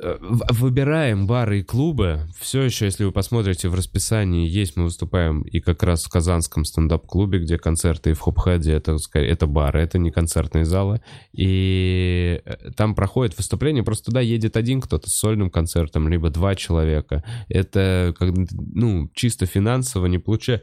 выбираем 0.00 1.26
бары 1.26 1.60
и 1.60 1.62
клубы. 1.62 2.28
Все 2.38 2.62
еще, 2.62 2.84
если 2.84 3.04
вы 3.04 3.12
посмотрите 3.12 3.68
в 3.68 3.74
расписании, 3.74 4.46
есть, 4.46 4.76
мы 4.76 4.84
выступаем 4.84 5.42
и 5.42 5.60
как 5.60 5.82
раз 5.82 6.04
в 6.04 6.10
Казанском 6.10 6.64
стендап-клубе, 6.64 7.38
где 7.38 7.58
концерты, 7.58 8.10
и 8.10 8.12
в 8.12 8.20
Хопхеде 8.20 8.72
это, 8.72 8.96
это 9.14 9.46
бары, 9.46 9.80
это 9.80 9.98
не 9.98 10.10
концертные 10.10 10.64
залы. 10.64 11.00
И 11.32 12.42
э, 12.44 12.70
там 12.76 12.94
проходит 12.94 13.36
выступление, 13.36 13.82
просто 13.82 14.06
туда 14.06 14.20
едет 14.20 14.56
один 14.56 14.80
кто-то 14.80 15.08
с 15.08 15.14
сольным 15.14 15.50
концертом, 15.50 16.08
либо 16.08 16.30
два 16.30 16.54
человека. 16.54 17.24
Это, 17.48 18.14
как, 18.18 18.34
ну, 18.50 19.10
чисто 19.14 19.46
финансово 19.46 20.06
не, 20.06 20.18
получа... 20.18 20.60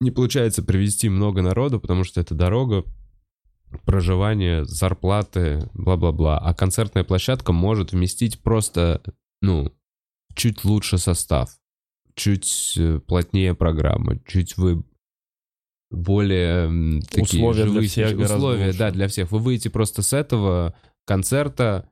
не 0.00 0.10
получается 0.10 0.62
привести 0.62 1.08
много 1.08 1.42
народу, 1.42 1.78
потому 1.78 2.02
что 2.02 2.20
это 2.20 2.34
дорога, 2.34 2.84
проживание, 3.82 4.64
зарплаты, 4.64 5.68
бла-бла-бла. 5.74 6.38
А 6.38 6.54
концертная 6.54 7.04
площадка 7.04 7.52
может 7.52 7.92
вместить 7.92 8.40
просто, 8.42 9.02
ну, 9.42 9.72
чуть 10.34 10.64
лучше 10.64 10.98
состав, 10.98 11.50
чуть 12.14 12.74
э, 12.78 13.00
плотнее 13.06 13.54
программа, 13.54 14.18
чуть 14.26 14.56
вы 14.56 14.84
более 15.90 17.00
такие 17.02 17.42
Условия 17.42 17.62
для 17.64 17.72
живые 17.72 17.88
всех 17.88 18.08
сейчас- 18.08 18.14
гораздо 18.16 18.36
условия, 18.36 18.72
да, 18.72 18.90
для 18.90 19.08
всех. 19.08 19.30
Вы 19.30 19.38
выйдете 19.38 19.70
просто 19.70 20.02
с 20.02 20.12
этого 20.12 20.74
концерта, 21.06 21.88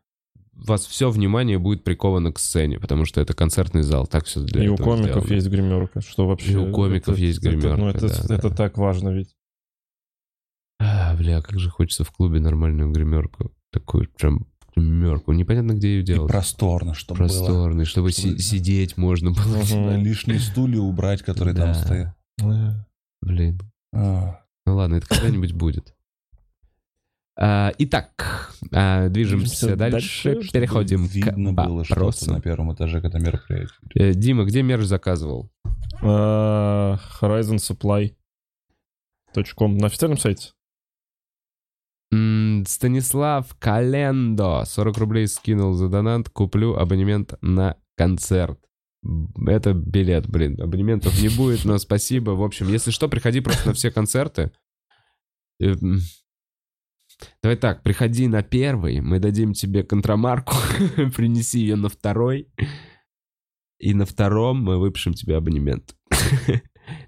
у 0.54 0.64
вас 0.66 0.86
все 0.86 1.10
внимание 1.10 1.58
будет 1.58 1.84
приковано 1.84 2.32
к 2.32 2.38
сцене, 2.38 2.78
потому 2.78 3.04
что 3.04 3.20
это 3.20 3.34
концертный 3.34 3.82
зал, 3.82 4.06
так 4.06 4.26
все 4.26 4.40
для 4.40 4.64
и 4.64 4.68
у 4.68 4.76
комиков 4.76 5.24
сделано. 5.24 5.34
есть 5.34 5.48
гримерка, 5.48 6.00
что 6.00 6.26
вообще... 6.26 6.52
И 6.52 6.56
у 6.56 6.72
комиков 6.72 7.14
это- 7.14 7.22
есть 7.22 7.38
это- 7.38 7.48
гримерка, 7.50 7.76
ну, 7.76 7.88
это, 7.88 8.08
да, 8.08 8.34
это 8.34 8.48
да. 8.50 8.56
так 8.56 8.76
важно 8.76 9.10
ведь. 9.10 9.34
А, 10.84 11.14
бля, 11.16 11.40
как 11.42 11.58
же 11.60 11.70
хочется 11.70 12.02
в 12.04 12.10
клубе 12.10 12.40
нормальную 12.40 12.90
гримерку. 12.90 13.52
Такую 13.70 14.08
прям 14.18 14.46
мерку. 14.74 15.32
Непонятно, 15.32 15.72
где 15.74 15.88
ее 15.96 16.00
И 16.00 16.04
делать. 16.04 16.30
просторно, 16.30 16.94
чтобы 16.94 17.18
было. 17.20 17.28
Просторный, 17.28 17.84
чтобы 17.84 18.10
Чтобы- 18.10 18.36
си- 18.36 18.38
сидеть 18.38 18.96
можно 18.96 19.30
было. 19.30 19.58
Да, 19.70 19.96
Лишние 19.96 20.40
стулья 20.40 20.80
убрать, 20.80 21.22
которые 21.22 21.54
Да. 21.54 21.66
там 21.66 21.74
стоят. 21.74 22.14
Блин. 23.20 23.60
А, 23.94 24.40
Ну 24.66 24.76
ладно, 24.76 24.96
это 24.96 25.06
когда-нибудь 25.08 25.52
будет. 25.52 25.94
А, 27.38 27.72
итак, 27.78 28.52
а, 28.72 29.08
движемся 29.08 29.66
Движемся 29.66 29.76
дальше. 29.76 30.34
дальше, 30.34 30.52
Переходим 30.52 31.06
Видно 31.06 31.52
к 31.52 31.54
было 31.66 31.84
что-то 31.84 32.00
вопросам. 32.00 32.34
на 32.34 32.40
первом 32.40 32.74
этаже, 32.74 33.00
когда 33.00 33.18
мероприятие. 33.18 33.70
Э, 33.94 34.12
Дима, 34.14 34.44
где 34.44 34.62
мерч 34.62 34.84
заказывал? 34.84 35.50
а, 36.02 36.98
Horizon 37.20 37.56
Supply. 37.56 38.14
.com. 39.56 39.78
На 39.78 39.86
официальном 39.86 40.18
сайте. 40.18 40.50
Станислав 42.66 43.54
Календо 43.58 44.64
40 44.66 44.98
рублей 44.98 45.26
скинул 45.26 45.72
за 45.72 45.88
донат. 45.88 46.28
Куплю 46.28 46.74
абонемент 46.74 47.34
на 47.40 47.76
концерт. 47.96 48.58
Это 49.46 49.72
билет, 49.72 50.28
блин. 50.28 50.60
Абонементов 50.60 51.20
не 51.20 51.28
будет, 51.28 51.64
но 51.64 51.78
спасибо. 51.78 52.32
В 52.32 52.42
общем, 52.42 52.68
если 52.68 52.90
что, 52.90 53.08
приходи 53.08 53.40
просто 53.40 53.68
на 53.68 53.74
все 53.74 53.90
концерты. 53.90 54.52
Э, 55.60 55.74
Давай 57.42 57.56
так, 57.56 57.82
приходи 57.82 58.26
на 58.26 58.42
первый, 58.42 59.00
мы 59.00 59.18
дадим 59.18 59.52
тебе 59.52 59.82
контрамарку, 59.82 60.54
принеси 61.16 61.60
ее 61.60 61.76
на 61.76 61.88
второй, 61.88 62.48
и 63.78 63.94
на 63.94 64.06
втором 64.06 64.62
мы 64.62 64.78
выпишем 64.78 65.14
тебе 65.14 65.36
абонемент. 65.36 65.96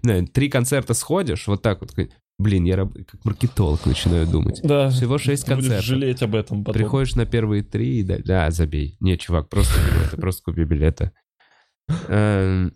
Три 0.33 0.49
концерта 0.49 0.95
сходишь, 0.95 1.47
вот 1.47 1.63
так 1.63 1.81
вот. 1.81 1.95
Блин, 2.39 2.65
я 2.65 2.77
раб- 2.77 2.95
как 3.07 3.25
маркетолог 3.25 3.87
начинаю 3.87 4.27
думать. 4.27 4.61
Да. 4.65 4.91
Всего 4.91 5.19
шесть 5.19 5.47
Ты 5.47 5.55
будешь 5.55 5.69
концертов. 5.69 5.87
жалеть 5.87 6.23
об 6.23 6.35
этом 6.35 6.65
потом. 6.65 6.81
Приходишь 6.81 7.15
на 7.15 7.27
первые 7.27 7.63
три 7.63 8.01
и 8.01 8.03
да, 8.03 8.19
да, 8.25 8.51
забей. 8.51 8.97
Не, 9.01 9.17
чувак, 9.17 9.49
просто 9.49 9.75
билеты, 9.81 10.17
просто 10.17 10.43
купи 10.43 10.65
билеты. 10.65 11.13
Эм. 12.09 12.75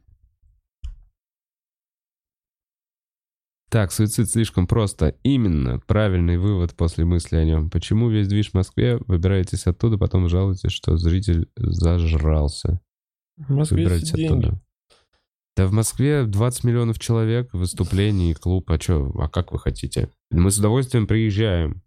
Так, 3.70 3.92
суицид 3.92 4.30
слишком 4.30 4.66
просто. 4.66 5.16
Именно 5.24 5.80
правильный 5.80 6.38
вывод 6.38 6.74
после 6.74 7.04
мысли 7.04 7.36
о 7.36 7.44
нем. 7.44 7.68
Почему 7.68 8.08
весь 8.08 8.28
движ 8.28 8.50
в 8.50 8.54
Москве? 8.54 8.98
Выбираетесь 9.06 9.66
оттуда, 9.66 9.98
потом 9.98 10.28
жалуетесь, 10.28 10.72
что 10.72 10.96
зритель 10.96 11.50
зажрался. 11.56 12.80
В 13.36 13.50
Москве 13.52 13.78
Выбирайтесь 13.84 14.12
деньги. 14.12 14.52
Да 15.58 15.66
в 15.66 15.72
Москве 15.72 16.22
20 16.22 16.62
миллионов 16.62 17.00
человек, 17.00 17.52
выступлений, 17.52 18.32
клуб, 18.32 18.70
а 18.70 18.80
что, 18.80 19.10
а 19.18 19.28
как 19.28 19.50
вы 19.50 19.58
хотите? 19.58 20.08
Мы 20.30 20.52
с 20.52 20.58
удовольствием 20.58 21.08
приезжаем. 21.08 21.82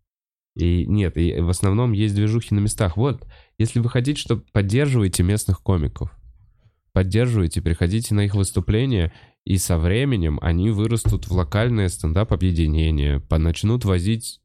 И 0.58 0.86
нет, 0.86 1.16
и 1.16 1.40
в 1.40 1.50
основном 1.50 1.94
есть 1.94 2.14
движухи 2.14 2.54
на 2.54 2.60
местах. 2.60 2.98
Вот, 2.98 3.26
если 3.58 3.80
вы 3.80 3.88
хотите, 3.90 4.20
чтобы 4.20 4.44
поддерживайте 4.52 5.24
местных 5.24 5.62
комиков. 5.62 6.12
Поддерживайте, 6.92 7.62
приходите 7.62 8.14
на 8.14 8.26
их 8.26 8.36
выступления, 8.36 9.14
и 9.46 9.58
со 9.58 9.78
временем 9.78 10.38
они 10.42 10.70
вырастут 10.70 11.30
в 11.30 11.32
локальное 11.32 11.88
стендап-объединение, 11.88 13.22
по- 13.22 13.38
начнут 13.38 13.86
возить 13.86 14.41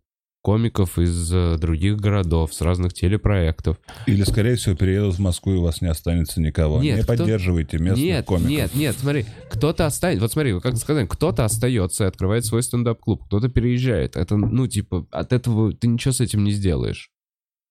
комиков 0.47 0.97
из 0.97 1.33
э, 1.35 1.59
других 1.59 1.97
городов, 1.97 2.55
с 2.55 2.61
разных 2.61 2.95
телепроектов. 2.95 3.79
Или, 4.07 4.23
скорее 4.23 4.55
всего, 4.55 4.77
переедут 4.77 5.17
в 5.17 5.19
Москву, 5.19 5.55
и 5.55 5.57
у 5.57 5.63
вас 5.63 5.81
не 5.81 5.89
останется 5.89 6.41
никого. 6.41 6.81
Нет, 6.81 6.99
не 6.99 7.03
кто- 7.03 7.17
поддерживайте 7.17 7.79
местных 7.79 8.05
нет, 8.05 8.25
комиков. 8.27 8.49
нет, 8.49 8.75
нет, 8.77 8.97
смотри, 8.97 9.27
кто-то 9.51 9.87
останется, 9.87 10.23
вот 10.23 10.31
смотри, 10.31 10.61
как 10.61 10.77
сказать, 10.77 11.09
кто-то 11.09 11.45
остается 11.45 12.05
и 12.05 12.07
открывает 12.07 12.45
свой 12.45 12.63
стендап-клуб, 12.63 13.25
кто-то 13.25 13.49
переезжает. 13.49 14.15
Это, 14.15 14.37
ну, 14.37 14.69
типа, 14.69 15.09
от 15.11 15.33
этого 15.33 15.73
ты 15.73 15.89
ничего 15.89 16.13
с 16.13 16.21
этим 16.21 16.45
не 16.45 16.53
сделаешь. 16.53 17.11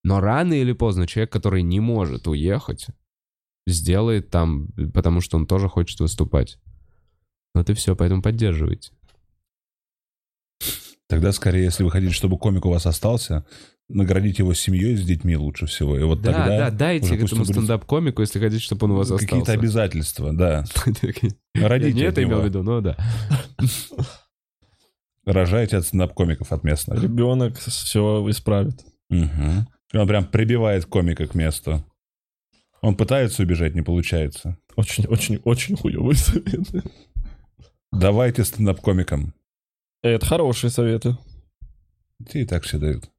Но 0.04 0.20
рано 0.20 0.52
или 0.52 0.72
поздно 0.72 1.06
человек, 1.06 1.32
который 1.32 1.62
не 1.62 1.80
может 1.80 2.28
уехать, 2.28 2.88
сделает 3.66 4.28
там, 4.28 4.68
потому 4.92 5.22
что 5.22 5.38
он 5.38 5.46
тоже 5.46 5.70
хочет 5.70 5.98
выступать. 6.00 6.58
Вот 7.54 7.70
и 7.70 7.72
все, 7.72 7.96
поэтому 7.96 8.20
поддерживайте. 8.20 8.92
Тогда, 11.08 11.32
скорее, 11.32 11.64
если 11.64 11.84
вы 11.84 11.90
хотите, 11.90 12.12
чтобы 12.12 12.36
комик 12.38 12.66
у 12.66 12.70
вас 12.70 12.86
остался, 12.86 13.46
наградите 13.88 14.42
его 14.42 14.54
семьей 14.54 14.96
с 14.96 15.04
детьми 15.04 15.36
лучше 15.36 15.66
всего. 15.66 15.96
И 15.98 16.02
вот 16.02 16.20
Да, 16.20 16.32
тогда 16.32 16.58
да, 16.58 16.70
дайте 16.70 17.14
уже 17.14 17.24
этому 17.24 17.44
стендап-комику, 17.44 18.22
если 18.22 18.40
хотите, 18.40 18.60
чтобы 18.62 18.86
он 18.86 18.92
у 18.92 18.96
вас 18.96 19.08
какие-то 19.08 19.36
остался. 19.36 19.52
обязательства, 19.52 20.32
да. 20.32 20.64
Я 21.54 21.68
Родите 21.68 21.92
не 21.92 22.02
от 22.04 22.12
это 22.12 22.24
имел 22.24 22.40
в 22.40 22.44
виду, 22.44 22.62
но 22.62 22.80
да. 22.80 22.96
Рожайте 25.24 25.76
от 25.76 25.84
стендап-комиков 25.86 26.52
от 26.52 26.64
местных. 26.64 27.02
Ребенок 27.02 27.56
все 27.58 28.24
исправит. 28.30 28.84
И 29.10 29.24
Он 29.96 30.06
прям 30.08 30.24
прибивает 30.26 30.86
комика 30.86 31.26
к 31.26 31.34
месту. 31.34 31.84
Он 32.80 32.96
пытается 32.96 33.42
убежать, 33.42 33.74
не 33.74 33.82
получается. 33.82 34.58
Очень, 34.76 35.06
очень, 35.06 35.40
очень 35.44 35.76
хуёвый 35.76 36.16
совет. 36.16 36.84
Давайте 37.92 38.44
стендап-комикам. 38.44 39.32
Это 40.14 40.26
хорошие 40.26 40.70
советы. 40.70 41.16
Те 42.30 42.42
и 42.42 42.44
так 42.44 42.62
все 42.64 42.78
дают. 42.78 43.10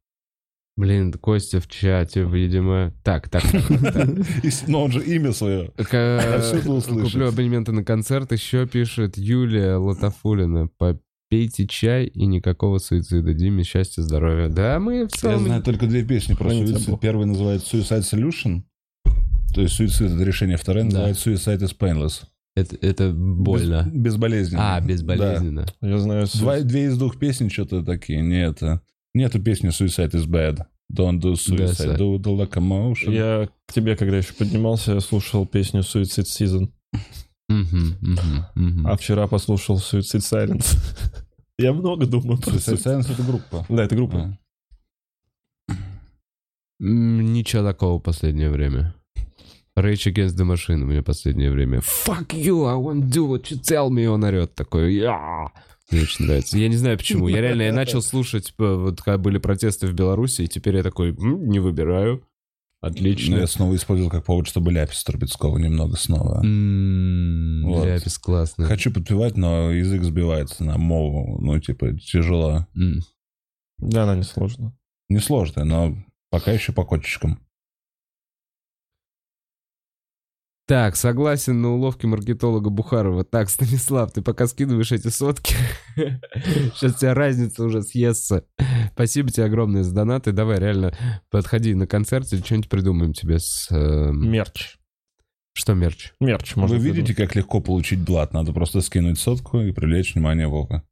Блин, 0.75 1.11
Костя 1.13 1.59
в 1.59 1.67
чате, 1.67 2.23
видимо. 2.23 2.93
Так, 3.03 3.29
так, 3.29 3.43
Но 4.67 4.83
он 4.83 4.91
же 4.91 5.03
имя 5.03 5.31
свое. 5.33 5.71
Куплю 5.75 7.27
абонементы 7.27 7.71
на 7.71 7.83
концерт. 7.83 8.31
Еще 8.31 8.67
пишет 8.67 9.17
Юлия 9.17 9.75
Латафулина. 9.77 10.69
Попейте 10.77 11.65
чай 11.67 12.05
и 12.05 12.27
никакого 12.27 12.77
суицида. 12.77 13.33
Диме 13.33 13.63
счастья, 13.63 14.03
здоровья. 14.03 14.49
Да, 14.49 14.79
мы 14.79 15.07
в 15.07 15.11
Я 15.11 15.19
целом... 15.19 15.45
знаю 15.45 15.63
только 15.63 15.87
две 15.87 16.03
песни 16.05 16.35
про 16.35 16.51
суицид. 16.51 16.99
Первый 16.99 17.25
называется 17.25 17.75
Suicide 17.75 18.01
Solution. 18.03 18.61
То 19.55 19.61
есть 19.61 19.73
суицид 19.75 20.11
это 20.11 20.23
решение. 20.23 20.57
Вторая 20.57 20.83
Да. 20.83 21.07
называется 21.07 21.31
Suicide 21.31 21.61
is 21.63 21.75
Painless. 21.75 22.23
Это, 22.57 22.75
это 22.81 23.11
больно. 23.13 23.83
Без- 23.85 24.01
безболезненно. 24.13 24.75
А, 24.75 24.81
безболезненно. 24.81 25.65
Я 25.81 25.97
знаю... 25.99 26.25
Да. 26.33 26.39
Два- 26.39 26.59
две 26.61 26.85
из 26.85 26.97
двух 26.97 27.19
песен 27.19 27.49
что-то 27.51 27.83
такие. 27.83 28.21
Не 28.21 28.43
это. 28.47 28.81
Нету 29.13 29.39
песни 29.41 29.69
Suicide 29.69 30.11
is 30.11 30.25
bad. 30.25 30.61
Don't 30.91 31.19
do 31.19 31.33
suicide. 31.33 31.73
сэр. 31.73 31.99
do 31.99 32.17
the 32.17 32.35
locomotion. 32.49 33.13
Я 33.13 33.49
к 33.67 33.73
тебе, 33.73 33.95
когда 33.95 34.17
еще 34.17 34.33
поднимался, 34.33 34.93
я 34.93 34.99
слушал 35.01 35.45
песню 35.45 35.81
Suicide 35.81 36.23
Season, 36.23 36.71
а 38.85 38.95
вчера 38.97 39.27
послушал 39.27 39.77
Suicide 39.77 40.21
Silence. 40.21 40.77
Я 41.59 41.73
много 41.73 42.05
думаю 42.05 42.39
про 42.39 42.51
Suicide. 42.51 42.77
Silence 42.83 43.11
это 43.13 43.23
группа. 43.23 43.65
Да, 43.69 43.83
это 43.83 43.95
группа. 43.95 44.37
А. 45.69 45.73
Ничего 46.79 47.63
такого 47.63 47.99
в 47.99 48.03
последнее 48.03 48.49
время. 48.49 48.93
Rage 49.77 50.11
Against 50.11 50.35
the 50.37 50.45
Machine 50.45 50.81
у 50.81 50.85
меня 50.85 51.03
последнее 51.03 51.51
время. 51.51 51.79
Fuck 51.79 52.29
you, 52.29 52.65
I 52.67 52.75
won't 52.75 53.09
do 53.09 53.27
what 53.27 53.43
you 53.51 53.59
tell 53.61 53.89
me. 53.89 54.05
Он 54.07 54.23
орет 54.23 54.55
такой. 54.55 54.93
«Я». 54.95 55.51
Мне 55.91 56.01
очень 56.01 56.25
нравится. 56.25 56.57
Я 56.57 56.67
не 56.67 56.75
знаю 56.75 56.97
почему. 56.97 57.27
Я 57.29 57.39
реально 57.39 57.61
я 57.61 57.73
начал 57.73 58.01
слушать, 58.01 58.53
э, 58.59 58.63
вот 58.75 59.01
когда 59.01 59.17
были 59.17 59.37
протесты 59.37 59.87
в 59.87 59.93
Беларуси, 59.93 60.41
и 60.41 60.47
теперь 60.47 60.75
я 60.75 60.83
такой, 60.83 61.11
«М, 61.11 61.47
не 61.49 61.59
выбираю. 61.59 62.23
Но 62.81 62.89
Отлично. 62.89 63.35
я 63.37 63.47
снова 63.47 63.75
использовал 63.75 64.11
как 64.11 64.25
повод, 64.25 64.47
чтобы 64.47 64.71
ляпис 64.71 65.03
Трубецкого 65.03 65.57
немного 65.57 65.95
снова. 65.97 66.41
М, 66.43 67.63
Вот. 67.65 67.85
Ляпис 67.85 68.17
классный. 68.19 68.65
Хочу 68.65 68.91
подпевать, 68.93 69.35
но 69.37 69.71
язык 69.71 70.03
сбивается 70.03 70.63
на 70.63 70.77
мову. 70.77 71.39
Ну, 71.41 71.59
типа, 71.59 71.93
тяжело. 71.97 72.67
М. 72.75 72.99
Да, 73.79 74.03
она 74.03 74.15
несложная. 74.15 74.73
Несложно, 75.09 75.63
но 75.63 75.95
пока 76.29 76.51
еще 76.51 76.71
по 76.73 76.83
котичкам. 76.85 77.39
Так, 80.67 80.97
согласен 80.97 81.61
на 81.61 81.73
уловки 81.73 82.05
маркетолога 82.05 82.69
Бухарова. 82.69 83.23
Так, 83.23 83.49
Станислав, 83.49 84.11
ты 84.11 84.21
пока 84.21 84.47
скидываешь 84.47 84.91
эти 84.91 85.07
сотки, 85.07 85.55
сейчас 85.95 86.95
у 86.95 86.99
тебя 86.99 87.13
разница 87.13 87.63
уже 87.63 87.83
съестся. 87.83 88.43
Спасибо 88.91 89.29
тебе 89.31 89.45
огромное 89.45 89.83
за 89.83 89.95
донаты. 89.95 90.33
Давай, 90.33 90.59
реально, 90.59 90.91
подходи 91.29 91.73
на 91.73 91.87
концерт 91.87 92.31
или 92.33 92.41
что-нибудь 92.41 92.69
придумаем 92.69 93.13
тебе 93.13 93.39
с... 93.39 93.71
эм, 93.71 94.29
Мерч. 94.29 94.75
Что 95.53 95.73
мерч? 95.73 96.11
Мерч, 96.19 96.55
можно 96.55 96.77
Вы 96.77 96.83
видите, 96.83 97.15
как 97.15 97.35
легко 97.35 97.61
получить 97.61 97.99
блат? 97.99 98.33
Надо 98.33 98.51
просто 98.51 98.81
скинуть 98.81 99.17
сотку 99.17 99.61
и 99.61 99.71
привлечь 99.71 100.13
внимание 100.13 100.47
Вовы. 100.47 100.83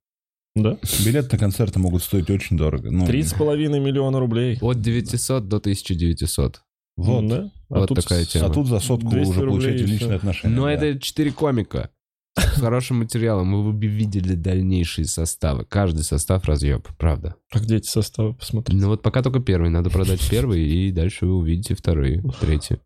Да? 0.55 0.77
Билеты 1.05 1.33
на 1.33 1.37
концерты 1.37 1.79
могут 1.79 2.01
стоить 2.01 2.29
очень 2.29 2.57
дорого. 2.57 2.89
Ну, 2.89 3.05
Три 3.05 3.21
с 3.21 3.33
половиной 3.33 3.79
миллиона 3.81 4.19
рублей. 4.19 4.57
От 4.61 4.81
900 4.81 5.47
до 5.49 5.57
1900. 5.57 6.61
Вот. 6.97 7.27
Да? 7.27 7.51
Вот 7.69 7.87
тут, 7.87 8.01
такая 8.01 8.25
тема. 8.25 8.47
А 8.47 8.49
тут 8.49 8.67
за 8.67 8.79
сотку 8.79 9.09
200 9.09 9.29
уже 9.29 9.39
получаете 9.41 9.85
личные 9.85 10.15
отношения. 10.15 10.55
Но 10.55 10.65
да. 10.65 10.71
это 10.73 10.99
4 10.99 11.31
комика. 11.31 11.89
С 12.37 12.59
хорошим 12.59 12.99
материалом. 12.99 13.47
Мы 13.47 13.71
бы 13.71 13.87
видели 13.87 14.35
дальнейшие 14.35 15.05
составы. 15.05 15.65
Каждый 15.65 16.03
состав 16.03 16.45
разъеб, 16.45 16.87
правда. 16.97 17.35
А 17.51 17.59
где 17.59 17.77
эти 17.77 17.87
составы 17.87 18.33
посмотреть? 18.33 18.79
Ну 18.79 18.89
вот 18.89 19.01
пока 19.01 19.23
только 19.23 19.39
первый. 19.39 19.69
Надо 19.69 19.89
продать 19.89 20.21
первый, 20.29 20.61
и 20.61 20.91
дальше 20.91 21.25
вы 21.25 21.35
увидите 21.37 21.75
вторые, 21.75 22.23
третьи. 22.41 22.79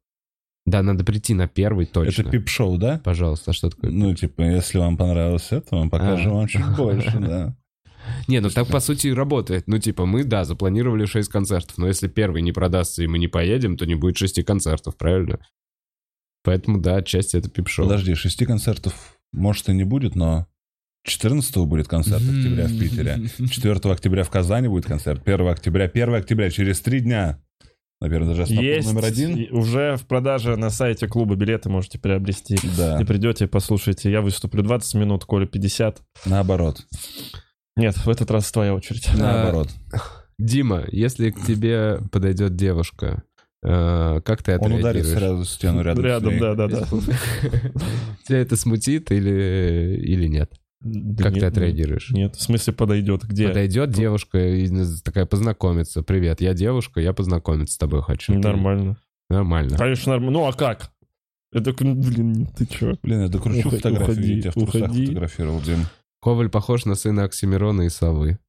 Да, 0.66 0.84
надо 0.84 1.04
прийти 1.04 1.34
на 1.34 1.48
первый 1.48 1.88
точно. 1.88 2.22
Это 2.22 2.30
пип-шоу, 2.30 2.78
да? 2.78 3.02
Пожалуйста, 3.04 3.52
а 3.52 3.54
что 3.54 3.72
такое? 3.72 3.90
Ну, 3.90 4.14
типа, 4.14 4.44
если 4.44 4.78
вам 4.78 4.98
понравилось 4.98 5.48
это, 5.50 5.76
мы 5.76 5.90
покажем 5.90 6.32
А. 6.32 6.36
вам 6.36 6.48
чуть 6.48 6.66
больше, 6.78 7.18
да. 7.20 7.58
Не, 8.28 8.40
ну 8.40 8.50
так 8.50 8.68
по 8.68 8.80
сути 8.80 9.08
и 9.08 9.14
работает. 9.14 9.68
Ну 9.68 9.78
типа 9.80 10.06
мы, 10.06 10.24
да, 10.24 10.46
запланировали 10.46 11.06
6 11.06 11.30
концертов, 11.30 11.78
но 11.78 11.88
если 11.88 12.08
первый 12.08 12.42
не 12.42 12.52
продастся 12.52 13.04
и 13.04 13.08
мы 13.08 13.18
не 13.20 13.28
поедем, 13.28 13.78
то 13.78 13.86
не 13.86 13.96
будет 13.96 14.18
6 14.18 14.44
концертов, 14.44 14.98
правильно? 14.98 15.40
Поэтому, 16.44 16.80
да, 16.80 16.98
отчасти 16.98 17.38
это 17.38 17.50
пип-шоу. 17.50 17.86
Подожди, 17.86 18.16
шести 18.16 18.46
концертов, 18.46 19.18
может, 19.34 19.68
и 19.70 19.74
не 19.74 19.84
будет, 19.84 20.16
но 20.16 20.48
14 21.04 21.58
будет 21.66 21.88
концерт 21.88 22.22
октября 22.22 22.68
в 22.68 22.80
Питере. 22.80 23.30
4 23.50 23.76
октября 23.92 24.24
в 24.24 24.30
Казани 24.30 24.68
будет 24.68 24.86
концерт. 24.86 25.22
1 25.28 25.48
октября, 25.48 25.86
1 25.86 26.14
октября, 26.16 26.50
через 26.50 26.80
три 26.82 27.02
дня. 27.02 27.42
Наверное, 28.02 28.30
даже 28.30 28.44
основной 28.44 28.66
Есть 28.66 28.88
номер 28.88 29.06
один. 29.06 29.48
уже 29.54 29.98
в 29.98 30.08
продаже 30.08 30.56
на 30.56 30.70
сайте 30.70 31.08
клуба 31.08 31.36
билеты 31.36 31.70
можете 31.70 32.00
приобрести. 32.00 32.58
Да, 32.78 32.98
И 33.02 33.04
придете, 33.04 33.46
послушайте. 33.46 34.10
Я 34.10 34.22
выступлю 34.22 34.64
20 34.64 34.94
минут, 34.94 35.26
Коля 35.26 35.46
50. 35.46 36.02
наоборот. 36.26 36.86
Нет, 37.80 37.96
в 37.98 38.10
этот 38.10 38.30
раз 38.32 38.52
твоя 38.52 38.74
очередь. 38.76 39.10
Наоборот. 39.18 39.70
Дима, 40.38 40.84
если 40.92 41.32
к 41.32 41.42
тебе 41.46 42.00
подойдет 42.12 42.56
девушка, 42.56 43.24
э, 43.64 44.22
как 44.24 44.44
ты 44.44 44.58
Он 44.58 44.72
ударит 44.74 45.02
отреагируешь? 45.06 45.18
сразу 45.18 45.46
стену 45.46 45.82
рядом, 45.82 46.04
Рядом, 46.06 46.40
да, 46.40 46.56
да, 46.56 46.68
да. 46.68 46.86
Тебя 48.26 48.38
это 48.40 48.56
смутит 48.56 49.12
или, 49.12 50.00
или 50.02 50.28
нет? 50.28 50.52
Да 50.82 51.24
Как 51.24 51.34
ты 51.34 51.40
нет, 51.42 51.52
отреагируешь? 51.52 52.12
Нет, 52.12 52.36
в 52.38 52.42
смысле 52.42 52.72
подойдет? 52.72 53.26
Где? 53.26 53.50
Подойдет 53.50 53.92
девушка 53.92 54.38
и 54.40 54.70
такая 55.04 55.26
познакомиться. 55.26 56.04
Привет, 56.04 56.40
я 56.40 56.54
девушка, 56.54 57.02
я 57.02 57.12
познакомиться 57.12 57.76
с 57.76 57.78
тобой 57.78 58.02
хочу. 58.02 58.32
Ты- 58.34 58.40
Нормально. 58.40 58.96
Нормально. 59.30 59.78
Конечно, 59.78 60.14
нормально. 60.14 60.40
Ну 60.40 60.48
а 60.48 60.54
как? 60.54 60.92
Это, 61.52 61.74
блин, 61.74 62.48
ты 62.58 62.66
чё? 62.66 62.94
Блин, 63.04 63.24
я 63.24 63.28
докручу 63.28 63.60
Уходи, 63.68 63.76
фотографию. 63.78 64.14
уходи, 64.14 64.34
я 64.36 64.42
тебя 64.42 64.52
в 64.52 64.54
трусах 64.54 64.76
уходи. 64.84 65.06
фотографировал, 65.08 65.62
Дим. 65.62 65.80
Коваль 66.22 66.50
похож 66.50 66.86
на 66.86 66.96
сына 66.96 67.24
Оксимирона 67.24 67.84
и 67.84 67.90
Совы. 67.90 68.40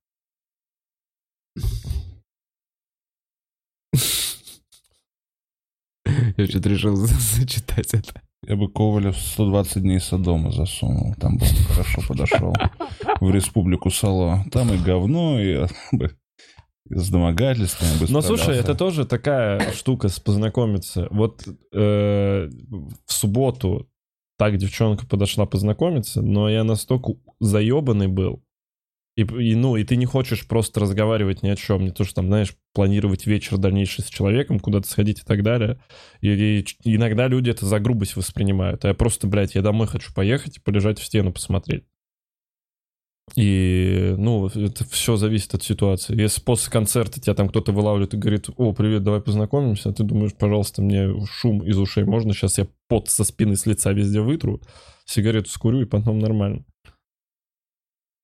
Я 6.36 6.46
что-то 6.46 6.68
решил 6.68 6.96
за- 6.96 7.06
зачитать 7.40 7.94
это. 7.94 8.22
Я 8.46 8.56
бы 8.56 8.70
Коваля 8.72 9.12
в 9.12 9.18
120 9.18 9.82
дней 9.82 10.00
Содома 10.00 10.50
засунул. 10.50 11.14
Там 11.20 11.36
бы 11.36 11.44
он 11.46 11.64
хорошо 11.74 12.00
подошел. 12.08 12.54
В 13.20 13.30
республику 13.30 13.90
Сало. 13.90 14.44
Там 14.50 14.72
и 14.72 14.78
говно, 14.78 15.38
и, 15.40 15.66
с 16.88 17.10
домогательствами 17.10 17.98
бы 18.00 18.06
Но 18.10 18.22
слушай, 18.22 18.56
это 18.56 18.74
тоже 18.74 19.04
такая 19.04 19.72
штука 19.72 20.08
с 20.08 20.18
познакомиться. 20.18 21.06
Вот 21.10 21.46
э, 21.46 22.48
в 23.06 23.12
субботу 23.12 23.86
так 24.40 24.56
девчонка 24.56 25.06
подошла 25.06 25.44
познакомиться, 25.44 26.22
но 26.22 26.48
я 26.48 26.64
настолько 26.64 27.12
заебанный 27.40 28.08
был. 28.08 28.42
И, 29.14 29.20
и, 29.20 29.54
ну, 29.54 29.76
и 29.76 29.84
ты 29.84 29.96
не 29.96 30.06
хочешь 30.06 30.48
просто 30.48 30.80
разговаривать 30.80 31.42
ни 31.42 31.50
о 31.50 31.56
чем, 31.56 31.84
не 31.84 31.90
то, 31.90 32.04
что 32.04 32.14
там, 32.14 32.28
знаешь, 32.28 32.56
планировать 32.72 33.26
вечер 33.26 33.58
дальнейший 33.58 34.02
с 34.02 34.06
человеком, 34.08 34.58
куда-то 34.58 34.88
сходить 34.88 35.20
и 35.20 35.24
так 35.26 35.42
далее. 35.42 35.78
И, 36.22 36.64
и 36.84 36.96
иногда 36.96 37.28
люди 37.28 37.50
это 37.50 37.66
за 37.66 37.80
грубость 37.80 38.16
воспринимают. 38.16 38.82
А 38.86 38.88
я 38.88 38.94
просто, 38.94 39.26
блядь, 39.26 39.54
я 39.56 39.60
домой 39.60 39.86
хочу 39.86 40.10
поехать 40.14 40.56
и 40.56 40.60
полежать 40.60 40.98
в 40.98 41.04
стену 41.04 41.34
посмотреть. 41.34 41.84
И, 43.36 44.14
ну, 44.18 44.46
это 44.48 44.84
все 44.84 45.16
зависит 45.16 45.54
от 45.54 45.62
ситуации. 45.62 46.20
Если 46.20 46.40
после 46.40 46.70
концерта 46.70 47.20
тебя 47.20 47.34
там 47.34 47.48
кто-то 47.48 47.72
вылавливает 47.72 48.14
и 48.14 48.16
говорит, 48.16 48.48
о, 48.56 48.72
привет, 48.72 49.02
давай 49.02 49.20
познакомимся, 49.20 49.90
а 49.90 49.92
ты 49.92 50.02
думаешь, 50.02 50.34
пожалуйста, 50.34 50.82
мне 50.82 51.08
шум 51.26 51.62
из 51.62 51.78
ушей 51.78 52.04
можно, 52.04 52.32
сейчас 52.32 52.58
я 52.58 52.66
пот 52.88 53.08
со 53.08 53.24
спины, 53.24 53.56
с 53.56 53.66
лица 53.66 53.92
везде 53.92 54.20
вытру, 54.20 54.60
сигарету 55.04 55.50
скурю, 55.50 55.82
и 55.82 55.86
потом 55.86 56.18
нормально. 56.18 56.64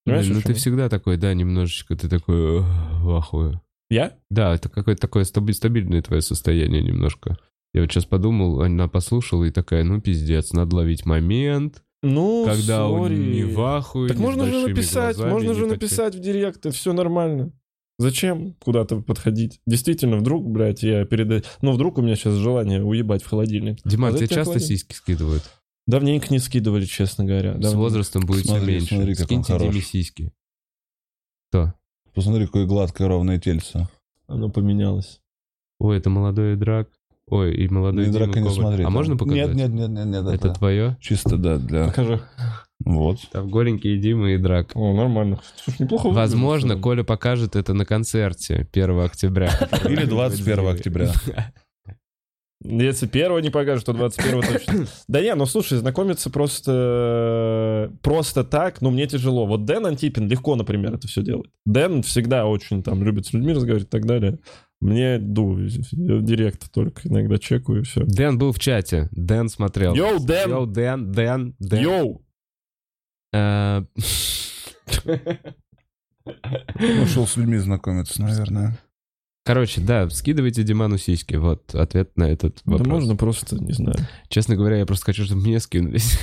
Понимаешь, 0.05 0.28
ну 0.28 0.41
ты 0.41 0.55
всегда 0.55 0.89
такой, 0.89 1.16
да, 1.16 1.35
немножечко, 1.35 1.97
ты 1.97 2.09
такой 2.09 2.61
«Ох, 2.61 2.66
в 3.03 3.11
ахуе. 3.16 3.61
Я? 3.91 4.16
Да, 4.31 4.55
это 4.55 4.69
какое-то 4.69 5.01
такое 5.01 5.24
стаби- 5.24 5.53
стабильное 5.53 6.03
твое 6.03 6.23
состояние 6.23 6.83
немножко. 6.83 7.37
Я 7.73 7.83
вот 7.83 7.93
сейчас 7.93 8.05
подумал, 8.05 8.62
она 8.62 8.89
послушала 8.89 9.45
и 9.45 9.51
такая, 9.51 9.85
ну 9.85 10.01
пиздец, 10.01 10.53
надо 10.53 10.77
ловить 10.77 11.07
момент, 11.07 11.83
Ну, 12.07 12.45
когда 12.47 12.87
он 12.89 13.09
сори. 13.09 13.16
не 13.16 13.45
в 13.45 13.61
ахуе, 13.61 14.09
Так 14.09 14.16
не 14.19 14.23
с 14.23 14.27
можно 14.27 14.47
же 14.47 14.69
написать, 14.69 15.16
глазами, 15.16 15.33
можно 15.33 15.55
же 15.55 15.66
написать 15.66 16.15
в 16.15 16.20
директ, 16.20 16.65
и 16.66 16.70
все 16.70 16.93
нормально. 16.93 17.53
Зачем 17.99 18.55
куда-то 18.62 19.01
подходить? 19.01 19.61
Действительно, 19.66 20.19
вдруг, 20.19 20.47
блядь, 20.47 20.83
я 20.83 21.05
перед... 21.07 21.47
Ну, 21.62 21.73
вдруг 21.73 21.97
у 21.99 22.03
меня 22.03 22.15
сейчас 22.15 22.35
желание 22.35 22.85
уебать 22.85 23.23
в 23.23 23.27
холодильник. 23.28 23.78
Диман, 23.85 24.11
Вот 24.12 24.19
тебе 24.19 24.27
это 24.27 24.35
часто 24.35 24.53
холодильник. 24.53 24.78
сиськи 24.81 24.95
скидывают? 24.95 25.43
Давненько 25.87 26.27
не 26.31 26.39
скидывали, 26.39 26.85
честно 26.85 27.24
говоря. 27.24 27.53
С 27.53 27.55
Давненько. 27.55 27.77
возрастом 27.78 28.27
будет 28.27 28.43
все 28.45 28.57
Смотри, 28.57 28.74
меньше. 28.74 28.95
смотри, 28.97 29.15
как 29.15 29.20
он 29.23 29.27
Скиньте 29.27 29.53
хорош. 29.55 29.69
Диме 29.73 29.83
сиськи. 29.83 30.33
Что? 31.51 31.74
Посмотри, 32.15 32.47
какое 32.47 32.66
гладкое 32.66 33.09
ровное 33.09 33.39
тельце. 33.39 33.89
Оно 34.27 34.51
поменялось. 34.51 35.20
Ой, 35.78 35.97
это 35.99 36.11
молодой 36.11 36.57
драк. 36.57 36.91
Ой, 37.28 37.55
и 37.55 37.69
молодой 37.69 38.07
Дима 38.07 38.27
не 38.27 38.51
смотри. 38.51 38.82
А 38.82 38.86
там. 38.86 38.93
можно 38.93 39.16
показать? 39.16 39.48
Нет, 39.48 39.55
нет, 39.55 39.70
нет, 39.70 39.89
нет, 39.89 40.07
нет. 40.07 40.27
Это 40.27 40.48
Это, 40.48 40.55
твое? 40.55 40.97
чисто, 41.01 41.36
да, 41.36 41.59
для... 41.59 41.86
Покажи. 41.86 42.20
Вот. 42.85 43.19
Там 43.32 43.48
голенькие 43.48 43.98
Дима 43.98 44.31
и 44.32 44.39
драк. 44.39 44.70
О, 44.74 44.94
нормально. 44.94 45.40
Слушай, 45.57 45.82
неплохо 45.82 46.09
выглядит, 46.09 46.23
Возможно, 46.23 46.69
в 46.69 46.70
целом. 46.70 46.82
Коля 46.82 47.03
покажет 47.05 47.57
это 47.57 47.74
на 47.74 47.85
концерте 47.85 48.69
1 48.73 49.01
октября. 49.01 49.51
Или 49.89 50.05
21 50.05 50.69
октября. 50.69 51.12
Если 52.65 53.07
первого 53.07 53.39
не 53.39 53.51
покажешь, 53.51 53.85
то 53.85 53.93
21 53.93 54.43
точно. 54.43 54.86
Да 55.09 55.20
не, 55.20 55.35
ну 55.35 55.47
слушай, 55.47 55.78
знакомиться 55.78 56.31
просто 56.31 57.93
просто 58.03 58.44
так, 58.44 58.81
ну 58.81 58.90
мне 58.90 59.07
тяжело. 59.07 59.47
Вот 59.47 59.65
Дэн 59.65 59.86
Антипин 59.86 60.28
легко, 60.28 60.57
например, 60.57 60.94
это 60.94 61.07
все 61.07 61.23
делает. 61.23 61.51
Дэн 61.65 62.03
всегда 62.03 62.47
очень 62.47 62.82
там 62.82 63.03
любит 63.03 63.27
с 63.27 63.32
людьми 63.32 63.53
разговаривать 63.53 63.89
и 63.89 63.90
так 63.90 64.07
далее. 64.07 64.39
Мне, 64.81 65.19
ду, 65.19 65.59
директ 65.61 66.70
только 66.70 67.09
иногда 67.09 67.39
чекаю 67.39 67.81
и 67.81 67.82
все. 67.82 68.05
Дэн 68.05 68.39
был 68.39 68.53
в 68.53 68.59
чате. 68.59 69.09
Дэн 69.12 69.48
смотрел. 69.48 69.94
Йоу, 69.94 70.24
Дэн! 70.24 70.51
Йоу, 70.51 70.66
Дэн, 70.66 71.12
Дэн, 71.12 71.55
Дэн. 71.59 71.82
Йоу! 71.82 72.23
Э, 73.32 73.82
Ушел 77.03 77.27
с 77.27 77.36
людьми 77.36 77.57
знакомиться, 77.59 78.20
наверное. 78.20 78.78
Короче, 79.44 79.81
да, 79.81 80.11
скидывайте 80.11 80.65
Диману 80.65 80.98
сиськи. 80.98 81.36
Вот 81.36 81.74
ответ 81.74 82.16
на 82.16 82.24
этот 82.28 82.61
Да 82.65 82.73
вопрос. 82.73 82.89
можно 82.89 83.16
просто, 83.16 83.57
не 83.57 83.73
знаю. 83.73 83.97
Честно 84.28 84.57
говоря, 84.57 84.78
я 84.78 84.86
просто 84.86 85.07
хочу, 85.07 85.24
чтобы 85.24 85.43
мне 85.43 85.61
скинулись. 85.61 86.19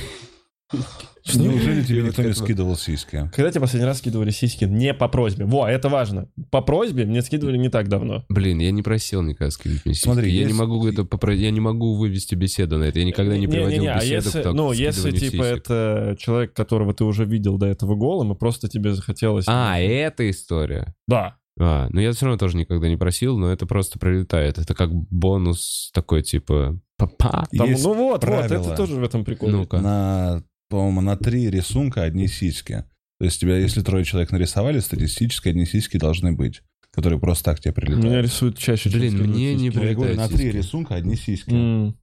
Неужели 1.34 1.82
тебе 1.82 2.02
никто 2.02 2.22
не 2.22 2.34
скидывал 2.34 2.76
сиськи? 2.76 3.30
Когда 3.34 3.50
тебе 3.50 3.60
последний 3.60 3.86
раз 3.86 3.98
скидывали 3.98 4.30
сиськи? 4.30 4.64
Не 4.64 4.92
по 4.92 5.08
просьбе. 5.08 5.44
Во, 5.44 5.66
это 5.68 5.88
важно. 5.88 6.28
По 6.50 6.60
просьбе 6.60 7.06
мне 7.06 7.22
скидывали 7.22 7.56
не 7.56 7.70
так 7.70 7.88
давно. 7.88 8.24
Блин, 8.28 8.58
я 8.58 8.70
не 8.70 8.82
просил 8.82 9.22
никогда 9.22 9.50
скинуть 9.50 9.84
мне 9.84 9.94
сиськи. 9.94 10.04
Смотри, 10.04 10.30
я 10.30 10.42
не 10.42 10.48
есть- 10.48 10.58
могу 10.58 10.86
это 10.86 11.02
попро- 11.02 11.34
я 11.34 11.50
не 11.50 11.60
могу 11.60 11.94
вывести 11.96 12.34
беседу 12.34 12.78
на 12.78 12.84
это. 12.84 12.98
Я 12.98 13.04
никогда 13.04 13.38
не 13.38 13.46
приводил 13.46 13.82
Не-не-не, 13.82 13.92
а 13.92 14.00
беседу 14.00 14.26
если, 14.26 14.42
к 14.42 14.52
ну, 14.52 14.72
если 14.72 15.10
типа 15.12 15.44
сисек. 15.44 15.56
это 15.56 16.16
человек, 16.18 16.52
которого 16.52 16.92
ты 16.92 17.04
уже 17.04 17.24
видел 17.24 17.56
до 17.56 17.66
этого 17.66 17.94
голым, 17.94 18.32
и 18.32 18.36
просто 18.36 18.68
тебе 18.68 18.94
захотелось... 18.94 19.46
А, 19.48 19.78
эта 19.80 20.28
история. 20.28 20.94
Да. 21.06 21.36
А, 21.58 21.86
ну 21.90 22.00
я 22.00 22.12
все 22.12 22.26
равно 22.26 22.38
тоже 22.38 22.56
никогда 22.56 22.88
не 22.88 22.96
просил, 22.96 23.38
но 23.38 23.50
это 23.50 23.64
просто 23.66 23.98
прилетает. 23.98 24.58
Это 24.58 24.74
как 24.74 24.92
бонус 24.92 25.90
такой, 25.94 26.22
типа, 26.22 26.78
папа. 26.98 27.46
Там- 27.56 27.70
ну 27.70 27.94
вот, 27.94 28.24
вот, 28.24 28.44
это 28.44 28.76
тоже 28.76 28.96
в 28.96 29.04
этом 29.04 29.24
прикол. 29.24 29.48
Ну-ка. 29.48 29.80
На, 29.80 30.42
по-моему, 30.74 31.00
на 31.00 31.16
три 31.16 31.48
рисунка 31.50 32.02
одни 32.02 32.26
сиськи. 32.28 32.84
То 33.18 33.24
есть 33.26 33.40
тебя, 33.40 33.56
если 33.56 33.80
трое 33.82 34.04
человек 34.04 34.32
нарисовали, 34.32 34.80
статистически 34.80 35.48
одни 35.48 35.66
сиськи 35.66 35.98
должны 35.98 36.32
быть, 36.32 36.62
которые 36.90 37.18
просто 37.20 37.44
так 37.44 37.60
тебе 37.60 37.72
прилетают. 37.72 38.04
Меня 38.04 38.22
рисуют 38.22 38.58
чаще, 38.58 38.90
Блин, 38.90 39.16
мне 39.30 39.54
не 39.54 39.70
говорю, 39.70 39.98
на 39.98 40.04
прилетают 40.04 40.32
три 40.34 40.50
рисунка 40.52 40.96
одни 40.96 41.16
сиськи. 41.16 41.50
М, 41.50 41.96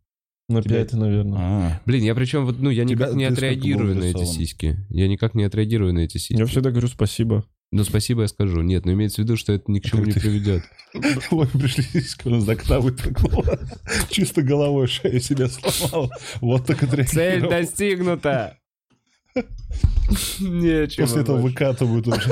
На 0.50 0.62
Тебя- 0.62 0.78
пять, 0.84 0.94
наверное. 0.94 1.38
А, 1.40 1.82
Блин, 1.86 2.04
я 2.04 2.14
причем 2.16 2.46
вот, 2.46 2.60
ну, 2.60 2.70
я 2.70 2.84
Тебя- 2.86 3.06
никак 3.08 3.14
не 3.16 3.28
ты 3.28 3.34
отреагирую 3.34 3.96
на 3.96 4.04
эти 4.04 4.26
сиськи. 4.26 4.78
Я 4.90 5.08
никак 5.08 5.34
не 5.36 5.44
отреагирую 5.44 5.94
на 5.94 6.00
эти 6.00 6.18
сиськи. 6.18 6.40
Я 6.40 6.46
всегда 6.46 6.72
говорю 6.72 6.88
спасибо. 6.88 7.46
Ну, 7.74 7.86
спасибо, 7.86 8.24
я 8.24 8.28
скажу. 8.28 8.62
Нет, 8.62 8.86
но 8.86 8.92
имеется 8.92 9.22
в 9.22 9.24
виду, 9.24 9.38
что 9.38 9.54
это 9.54 9.72
ни 9.72 9.80
к 9.80 9.86
чему 9.86 10.04
не 10.04 10.12
приведет. 10.12 10.64
Ой, 11.32 11.48
пришли 11.48 11.84
сиськи, 11.84 12.28
окна 12.28 12.80
выпрыгнула. 12.82 13.60
Чисто 14.10 14.42
головой 14.42 14.88
шею 14.88 15.22
себе 15.22 15.48
сломал. 15.48 16.12
Вот 16.42 16.66
так 16.66 16.80
Цель 16.80 16.90
отреагировал. 17.00 17.50
достигнута! 17.50 18.58
Нечего 20.42 21.06
После 21.06 21.22
этого 21.22 21.38
выкатывают 21.38 22.08
уже. 22.08 22.30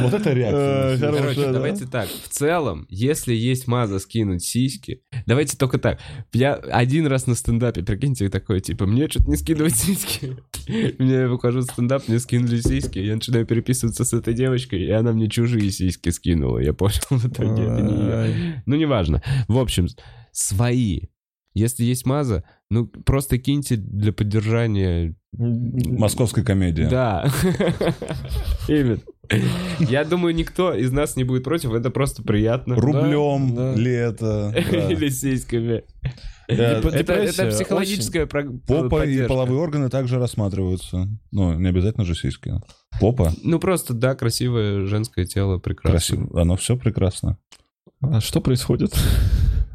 Вот 0.00 0.14
это 0.14 0.30
Э, 0.30 0.34
реакция. 0.34 0.96
сиськи. 0.96 1.18
Короче, 1.18 1.40
да. 1.40 1.52
давайте 1.52 1.86
так. 1.86 2.08
В 2.08 2.28
целом, 2.28 2.86
если 2.88 3.34
есть 3.34 3.66
маза 3.66 3.98
скинуть 3.98 4.42
сиськи, 4.42 5.02
давайте 5.26 5.56
только 5.56 5.78
так. 5.78 6.00
Я 6.32 6.54
один 6.54 7.06
раз 7.06 7.26
на 7.26 7.34
стендапе, 7.34 7.82
прикиньте, 7.82 8.28
такой, 8.30 8.60
типа, 8.60 8.86
мне 8.86 9.08
что-то 9.08 9.28
не 9.28 9.36
скидывать 9.36 9.76
сиськи. 9.76 10.36
Мне 10.98 11.26
выхожу 11.26 11.60
в 11.60 11.64
стендап, 11.64 12.08
мне 12.08 12.18
скинули 12.18 12.60
сиськи, 12.60 12.98
я 13.00 13.14
начинаю 13.16 13.44
переписываться 13.46 14.04
с 14.04 14.12
этой 14.14 14.32
девочкой, 14.32 14.82
и 14.84 14.90
она 14.90 15.12
мне 15.12 15.28
чужие 15.28 15.70
сиськи 15.70 16.08
скинула. 16.10 16.58
Я 16.60 16.72
понял 16.72 16.94
в 17.10 17.26
итоге, 17.26 17.62
это 17.64 17.80
не 17.82 18.06
я. 18.06 18.62
Ну, 18.64 18.76
неважно. 18.76 19.22
В 19.48 19.58
общем, 19.58 19.88
свои. 20.30 21.02
Если 21.54 21.84
есть 21.84 22.06
маза, 22.06 22.44
ну 22.70 22.86
просто 22.86 23.38
киньте 23.38 23.76
для 23.76 24.12
поддержания. 24.12 25.14
Московская 25.34 26.44
комедия. 26.44 26.88
Да. 26.88 27.30
Именно. 28.68 28.98
Я 29.78 30.04
думаю, 30.04 30.34
никто 30.34 30.74
из 30.74 30.92
нас 30.92 31.16
не 31.16 31.24
будет 31.24 31.44
против, 31.44 31.72
это 31.72 31.90
просто 31.90 32.22
приятно. 32.22 32.74
Рублем 32.76 33.54
Да, 33.54 33.72
да. 33.74 33.80
ли 33.80 33.92
это? 33.92 34.52
да. 34.70 34.90
Или 34.92 35.08
сиськами. 35.08 35.84
Э, 36.48 36.54
Это, 36.54 36.90
Депрессия 36.98 37.42
это 37.44 37.50
психологическая 37.56 38.26
прог- 38.26 38.60
Попа 38.66 39.06
и 39.06 39.26
половые 39.26 39.58
органы 39.60 39.88
также 39.88 40.18
рассматриваются. 40.18 41.08
Ну, 41.30 41.54
не 41.58 41.68
обязательно 41.68 42.04
же 42.04 42.14
сиськи. 42.14 42.52
Попа. 43.00 43.32
Ну 43.42 43.58
просто, 43.58 43.94
да, 43.94 44.14
красивое 44.14 44.84
женское 44.86 45.24
тело, 45.24 45.58
прекрасно. 45.58 46.16
Красиво. 46.16 46.40
Оно 46.40 46.56
все 46.56 46.76
прекрасно. 46.76 47.38
А 48.02 48.20
что 48.20 48.40
происходит? 48.40 48.92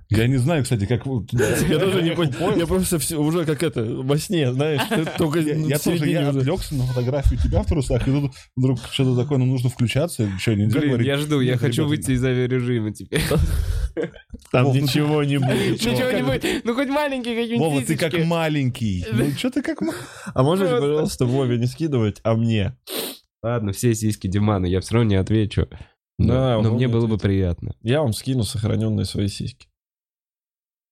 Я 0.10 0.28
не 0.28 0.38
знаю, 0.38 0.64
кстати, 0.64 0.86
как... 0.86 1.06
Я 1.32 1.80
тоже 1.80 2.02
не 2.02 2.12
понял. 2.12 2.56
Я 2.58 2.66
просто 2.66 2.98
уже 3.18 3.46
как 3.46 3.62
это, 3.62 3.84
во 3.84 4.18
сне, 4.18 4.54
знаешь, 4.54 4.82
только 5.18 5.40
Я, 5.40 5.80
тоже 5.80 6.10
я 6.10 6.30
отвлекся 6.30 6.76
на 6.76 6.84
фотографию 6.84 7.40
тебя 7.40 7.64
в 7.64 7.68
трусах, 7.68 8.08
и 8.08 8.12
тут 8.12 8.32
вдруг 8.56 8.80
что-то 8.92 9.22
такое, 9.22 9.38
ну 9.38 9.46
нужно 9.46 9.70
включаться, 9.70 10.24
или 10.24 10.38
что, 10.38 10.56
нельзя 10.56 10.80
Блин, 10.80 10.90
говорить? 10.90 11.08
я 11.08 11.18
жду, 11.18 11.42
я 11.42 11.58
хочу 11.58 11.86
выйти 11.86 12.12
из 12.12 12.24
авиарежима 12.24 12.94
теперь. 12.94 13.22
Там 14.52 14.66
ну 14.66 14.76
ничего 14.76 15.24
не 15.24 15.40
будет. 15.40 15.82
Ничего 15.82 16.12
не 16.12 16.24
будет. 16.24 16.64
Ну 16.64 16.74
хоть 16.74 16.90
маленький 16.90 17.36
какие-нибудь 17.36 17.60
Вова, 17.60 17.82
ты 17.82 17.98
как 17.98 18.14
маленький. 18.26 19.06
Ну 19.12 19.32
что 19.32 19.50
ты 19.50 19.62
как 19.62 19.82
маленький? 19.82 20.06
А 20.34 20.44
можешь, 20.44 20.70
пожалуйста, 20.70 21.26
Вове 21.26 21.58
не 21.58 21.66
скидывать, 21.66 22.20
а 22.24 22.36
мне? 22.36 22.78
Ладно, 23.44 23.72
все 23.74 23.94
сиськи 23.94 24.28
Димана, 24.28 24.66
я 24.66 24.80
все 24.82 24.96
равно 24.96 25.10
не 25.10 25.16
отвечу. 25.16 25.68
Да, 26.18 26.60
Но, 26.62 26.72
мне 26.72 26.80
не 26.80 26.88
было 26.88 27.06
бы 27.06 27.18
приятно. 27.18 27.76
Я 27.82 28.02
вам 28.02 28.14
скину 28.14 28.44
сохраненные 28.44 29.06
свои 29.06 29.28
сиськи. 29.28 29.68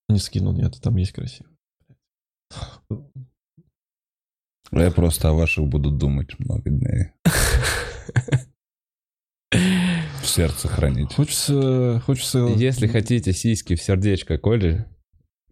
Не 0.09 0.19
скинул, 0.19 0.53
нет, 0.53 0.79
там 0.81 0.95
есть 0.97 1.13
красиво. 1.13 1.49
Я 4.71 4.91
просто 4.91 5.29
о 5.29 5.33
ваших 5.33 5.65
буду 5.67 5.91
думать 5.91 6.37
много 6.39 6.69
дней. 6.69 7.11
В 9.51 10.25
сердце 10.25 10.67
хранить. 10.67 11.13
Хочется, 11.13 12.01
хочется... 12.05 12.39
Если 12.39 12.87
хотите 12.87 13.31
сиськи 13.31 13.75
в 13.75 13.81
сердечко 13.81 14.37
Коли, 14.37 14.85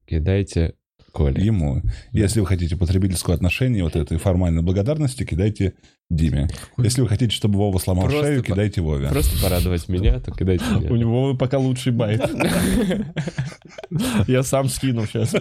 кидайте 0.06 0.76
Коле. 1.14 1.46
Ему. 1.46 1.82
Если 2.12 2.40
вы 2.40 2.48
хотите 2.48 2.76
потребительское 2.76 3.36
отношение, 3.36 3.84
вот 3.84 3.96
этой 3.96 4.18
формальной 4.18 4.64
благодарности, 4.64 5.24
кидайте 5.24 5.76
Диме. 6.10 6.50
Если 6.78 7.02
вы 7.02 7.08
хотите, 7.08 7.34
чтобы 7.36 7.60
Вова 7.60 7.78
сломал 7.78 8.06
Просто 8.06 8.26
шею, 8.26 8.42
по- 8.42 8.48
кидайте 8.48 8.82
Вове. 8.82 9.10
Просто 9.10 9.40
порадовать 9.42 9.88
меня, 9.90 10.20
то 10.20 10.32
кидайте 10.32 10.66
У 10.74 10.80
мне. 10.80 11.00
него 11.02 11.36
пока 11.38 11.60
лучший 11.60 11.92
bait. 11.92 12.20
Я 14.28 14.44
сам 14.44 14.70
скину 14.70 15.06
сейчас. 15.06 15.36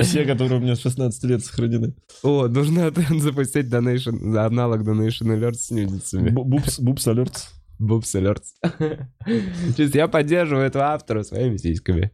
Все, 0.00 0.24
которые 0.24 0.58
у 0.58 0.62
меня 0.62 0.76
с 0.76 0.80
16 0.80 1.24
лет 1.24 1.44
сохранены. 1.44 1.94
О, 2.22 2.48
нужно 2.48 2.90
запустить 3.20 3.66
donation, 3.66 4.36
аналог 4.36 4.80
Donation 4.80 5.26
Alert 5.38 5.54
с 5.54 5.70
нюдицами. 5.70 6.30
Бу- 6.30 6.44
Boobs, 6.44 6.80
boobs 6.80 7.06
alert. 7.06 7.48
Boobs 7.78 8.14
Alerts. 8.14 8.54
Чисто 9.76 9.98
я 9.98 10.08
поддерживаю 10.08 10.66
этого 10.66 10.84
автора 10.94 11.22
своими 11.22 11.58
сиськами. 11.58 12.12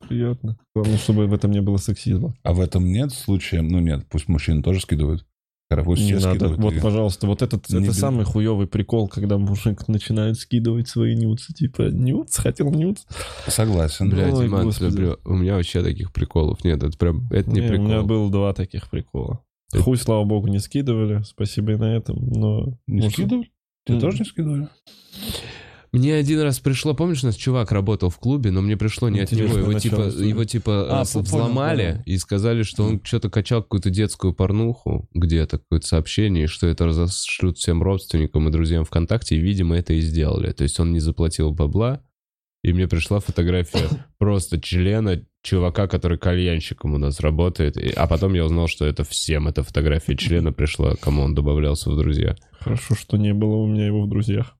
Приятно. 0.00 0.56
Главное, 0.74 0.98
чтобы 0.98 1.26
в 1.26 1.32
этом 1.34 1.50
не 1.50 1.60
было 1.60 1.78
сексизма. 1.78 2.34
А 2.42 2.52
в 2.52 2.60
этом 2.60 2.84
нет 2.92 3.12
случая? 3.12 3.62
Ну 3.62 3.78
нет, 3.80 4.06
пусть 4.08 4.28
мужчины 4.28 4.62
тоже 4.62 4.80
скидывают. 4.80 5.26
Хорошо, 5.68 5.86
Пусть 5.86 6.02
Не 6.02 6.12
надо. 6.14 6.30
скидывают. 6.30 6.58
Вот, 6.60 6.74
И- 6.74 6.80
пожалуйста, 6.80 7.26
вот 7.26 7.42
этот 7.42 7.68
Не 7.70 7.78
это 7.78 7.86
бе- 7.88 7.92
самый 7.92 8.24
хуёвый 8.24 8.68
прикол, 8.68 9.08
когда 9.08 9.36
мужик 9.36 9.88
начинает 9.88 10.36
скидывать 10.36 10.86
свои 10.86 11.16
нюцы. 11.16 11.52
Типа, 11.52 11.82
нюц, 11.90 12.36
хотел 12.36 12.70
нюц. 12.70 13.02
Согласен. 13.48 14.08
Бля, 14.10 14.32
Ой, 14.32 14.44
Диман, 14.46 14.70
смотрю, 14.70 15.18
у 15.24 15.34
меня 15.34 15.54
вообще 15.56 15.82
таких 15.82 16.12
приколов 16.12 16.62
нет. 16.62 16.84
Это 16.84 16.96
прям, 16.96 17.26
это 17.32 17.50
не 17.50 17.60
Не, 17.62 17.66
У 17.66 17.72
меня 17.72 17.88
прикол. 17.88 18.06
было 18.06 18.30
два 18.30 18.52
таких 18.54 18.88
прикола. 18.90 19.40
Это- 19.72 19.82
Хуй, 19.82 19.96
слава 19.96 20.24
богу, 20.24 20.46
не 20.46 20.60
скидывали. 20.60 21.22
Спасибо 21.24 21.72
и 21.72 21.76
на 21.76 21.96
этом. 21.96 22.16
Но 22.28 22.78
Не 22.86 23.00
может, 23.02 23.14
скидывали? 23.14 23.50
Ты 23.86 23.98
тоже 23.98 24.18
не 24.18 24.24
скидывали? 24.24 24.68
Мне 25.92 26.14
один 26.14 26.40
раз 26.40 26.58
пришло, 26.60 26.94
помнишь, 26.94 27.22
у 27.22 27.26
нас 27.26 27.36
чувак 27.36 27.72
работал 27.72 28.10
в 28.10 28.18
клубе, 28.18 28.50
но 28.50 28.60
мне 28.62 28.76
пришло 28.76 29.08
не 29.08 29.20
от 29.20 29.32
него, 29.32 29.58
его 29.58 29.78
типа, 29.78 30.08
истории. 30.08 30.28
его 30.28 30.44
типа 30.44 30.86
А, 30.90 31.02
э, 31.02 31.04
с- 31.04 31.12
понял, 31.12 31.24
взломали 31.24 31.82
понял. 31.92 32.02
и 32.06 32.18
сказали, 32.18 32.62
что 32.62 32.84
он 32.84 33.00
что-то 33.02 33.30
качал 33.30 33.62
какую-то 33.62 33.90
детскую 33.90 34.34
порнуху 34.34 35.08
где-то, 35.14 35.58
какое-то 35.58 35.86
сообщение, 35.86 36.44
и 36.44 36.48
что 36.48 36.66
это 36.66 36.86
разошлют 36.86 37.58
всем 37.58 37.82
родственникам 37.82 38.48
и 38.48 38.52
друзьям 38.52 38.84
ВКонтакте, 38.84 39.36
и, 39.36 39.40
видимо, 39.40 39.76
это 39.76 39.92
и 39.94 40.00
сделали. 40.00 40.52
То 40.52 40.62
есть 40.64 40.78
он 40.80 40.92
не 40.92 41.00
заплатил 41.00 41.52
бабла, 41.52 42.02
и 42.62 42.72
мне 42.72 42.88
пришла 42.88 43.20
фотография 43.20 43.88
просто 44.18 44.60
члена 44.60 45.22
чувака, 45.42 45.86
который 45.86 46.18
кальянщиком 46.18 46.94
у 46.94 46.98
нас 46.98 47.20
работает, 47.20 47.76
и- 47.76 47.90
а 47.90 48.08
потом 48.08 48.34
я 48.34 48.44
узнал, 48.44 48.66
что 48.66 48.84
это 48.84 49.04
всем 49.04 49.46
эта 49.46 49.62
фотография 49.62 50.16
члена 50.16 50.52
пришла, 50.52 50.96
кому 50.96 51.22
он 51.22 51.34
добавлялся 51.36 51.88
в 51.90 51.96
друзья. 51.96 52.34
Хорошо, 52.58 52.96
что 52.96 53.16
не 53.16 53.32
было 53.32 53.54
у 53.56 53.66
меня 53.68 53.86
его 53.86 54.02
в 54.02 54.08
друзьях. 54.08 54.55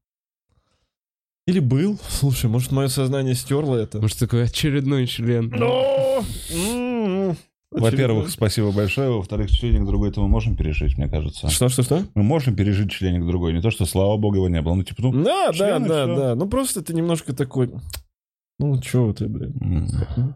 Или 1.47 1.61
был. 1.61 1.97
Слушай, 2.09 2.51
может, 2.51 2.73
мое 2.73 2.89
сознание 2.89 3.35
стерло 3.37 3.77
это? 3.77 4.01
Может, 4.01 4.19
такой 4.19 4.45
очередной 4.45 5.07
член. 5.07 5.49
Но! 5.57 6.25
М, 6.53 7.37
Во-первых, 7.71 8.31
спасибо 8.31 8.73
большое. 8.73 9.11
Во-вторых, 9.11 9.51
членик 9.53 9.87
другой 9.87 10.11
это 10.11 10.21
мы 10.21 10.27
можем 10.27 10.57
пережить, 10.57 10.99
мне 10.99 11.09
кажется. 11.09 11.49
Что, 11.49 11.69
что, 11.69 11.85
что? 11.85 12.03
Мы 12.17 12.25
можем 12.25 12.57
пережить 12.57 12.91
членик 12.91 13.25
другой. 13.25 13.53
Не 13.53 13.61
то, 13.63 13.71
что, 13.71 13.87
слава 13.87 14.17
богу, 14.17 14.37
его 14.37 14.49
не 14.49 14.61
было. 14.61 14.75
Ну, 14.75 14.83
типа, 14.83 15.03
ну... 15.03 15.13
Да, 15.23 15.53
да, 15.57 15.79
да, 15.79 16.07
да. 16.07 16.35
Ну, 16.35 16.49
просто 16.49 16.83
ты 16.83 16.95
немножко 16.95 17.33
такой... 17.33 17.71
Ну, 18.59 18.81
чё 18.81 19.13
ты, 19.13 19.29
блин? 19.29 19.89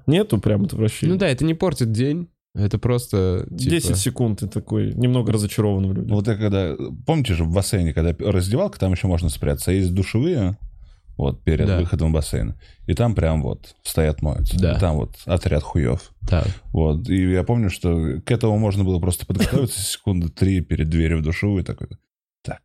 Нету 0.07 0.39
прям 0.39 0.65
отвращения. 0.65 1.13
Ну 1.15 1.19
да, 1.19 1.27
это 1.27 1.45
не 1.45 1.55
портит 1.55 1.91
день. 1.91 2.29
Это 2.55 2.79
просто, 2.79 3.47
типа... 3.49 3.71
10 3.71 3.97
секунд 3.97 4.41
ты 4.41 4.47
такой 4.47 4.93
немного 4.95 5.33
разочарован 5.33 5.87
в 5.89 5.93
людях. 5.93 6.09
Ну, 6.09 6.15
Вот 6.17 6.29
я 6.29 6.37
когда... 6.37 6.77
Помните 7.07 7.35
же, 7.35 7.43
в 7.45 7.53
бассейне, 7.53 7.93
когда 7.95 8.15
раздевалка, 8.31 8.79
там 8.79 8.93
еще 8.93 9.07
можно 9.09 9.29
спрятаться. 9.29 9.71
А 9.71 9.75
есть 9.75 9.93
душевые, 9.95 10.57
вот, 11.17 11.43
перед 11.45 11.67
Да. 11.67 11.79
выходом 11.79 12.11
в 12.11 12.15
бассейн. 12.15 12.55
И 12.87 12.95
там 12.95 13.15
прям 13.15 13.43
вот 13.43 13.75
стоят 13.83 14.23
моются. 14.23 14.59
Да. 14.59 14.77
И 14.77 14.81
там 14.81 14.97
вот 14.97 15.17
отряд 15.27 15.63
хуев. 15.63 16.13
Да. 16.23 16.45
Вот. 16.73 17.09
И 17.09 17.31
я 17.31 17.45
помню, 17.45 17.71
что 17.71 18.21
к 18.25 18.31
этому 18.31 18.59
можно 18.59 18.85
было 18.85 18.99
просто 19.01 19.27
подготовиться 19.27 19.81
секунды 19.83 20.29
три 20.29 20.61
перед 20.61 20.89
дверью 20.89 21.19
в 21.19 21.23
душевую. 21.23 21.65
Такой, 21.65 21.89
так, 22.43 22.61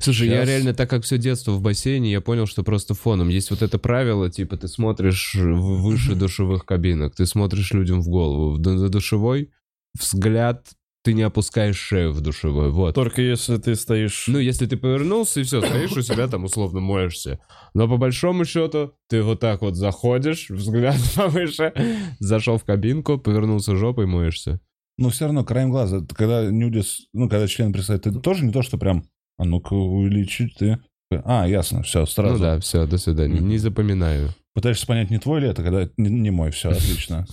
Слушай, 0.00 0.28
я 0.28 0.40
Щас. 0.40 0.48
реально, 0.48 0.74
так 0.74 0.90
как 0.90 1.02
все 1.02 1.16
детство 1.16 1.52
в 1.52 1.62
бассейне, 1.62 2.12
я 2.12 2.20
понял, 2.20 2.46
что 2.46 2.62
просто 2.62 2.92
фоном. 2.94 3.28
Есть 3.30 3.50
вот 3.50 3.62
это 3.62 3.78
правило, 3.78 4.30
типа, 4.30 4.56
ты 4.58 4.68
смотришь 4.68 5.34
выше 5.34 6.14
душевых 6.14 6.66
кабинок, 6.66 7.14
ты 7.14 7.24
смотришь 7.24 7.72
людям 7.72 8.02
в 8.02 8.08
голову. 8.08 8.56
В 8.56 8.58
душевой 8.90 9.50
взгляд, 9.98 10.68
ты 11.02 11.14
не 11.14 11.22
опускаешь 11.22 11.76
шею 11.76 12.12
в 12.12 12.20
душевой. 12.20 12.70
Вот. 12.70 12.94
Только 12.94 13.22
если 13.22 13.56
ты 13.56 13.74
стоишь... 13.74 14.26
Ну, 14.28 14.38
если 14.38 14.66
ты 14.66 14.76
повернулся 14.76 15.40
и 15.40 15.42
все, 15.42 15.60
стоишь 15.60 15.96
у 15.96 16.02
себя 16.02 16.28
там 16.28 16.44
условно 16.44 16.80
моешься. 16.80 17.40
Но 17.74 17.88
по 17.88 17.96
большому 17.96 18.44
счету, 18.44 18.94
ты 19.08 19.22
вот 19.22 19.40
так 19.40 19.62
вот 19.62 19.74
заходишь, 19.74 20.48
взгляд 20.50 20.96
повыше, 21.16 21.72
зашел 22.20 22.58
в 22.58 22.64
кабинку, 22.64 23.18
повернулся 23.18 23.76
жопой, 23.76 24.06
моешься. 24.06 24.60
Но 24.98 25.08
все 25.08 25.24
равно 25.24 25.44
краем 25.44 25.70
глаза, 25.70 26.00
когда 26.14 26.44
нюдис, 26.50 27.08
ну, 27.12 27.28
когда 27.28 27.48
член 27.48 27.72
представляет, 27.72 28.04
ты 28.04 28.12
тоже 28.12 28.44
не 28.44 28.52
то, 28.52 28.62
что 28.62 28.78
прям, 28.78 29.04
а 29.38 29.44
ну-ка 29.44 29.74
увеличить 29.74 30.56
ты. 30.58 30.78
А, 31.24 31.46
ясно, 31.46 31.82
все, 31.82 32.06
сразу. 32.06 32.34
Ну 32.34 32.40
да, 32.40 32.60
все, 32.60 32.86
до 32.86 32.98
свидания. 32.98 33.40
Не 33.40 33.58
запоминаю. 33.58 34.30
Пытаешься 34.54 34.86
понять, 34.86 35.10
не 35.10 35.18
твой 35.18 35.40
ли 35.40 35.48
это, 35.48 35.62
когда 35.62 35.88
не, 35.96 36.10
не 36.10 36.30
мой, 36.30 36.50
все, 36.50 36.70
отлично. 36.70 37.26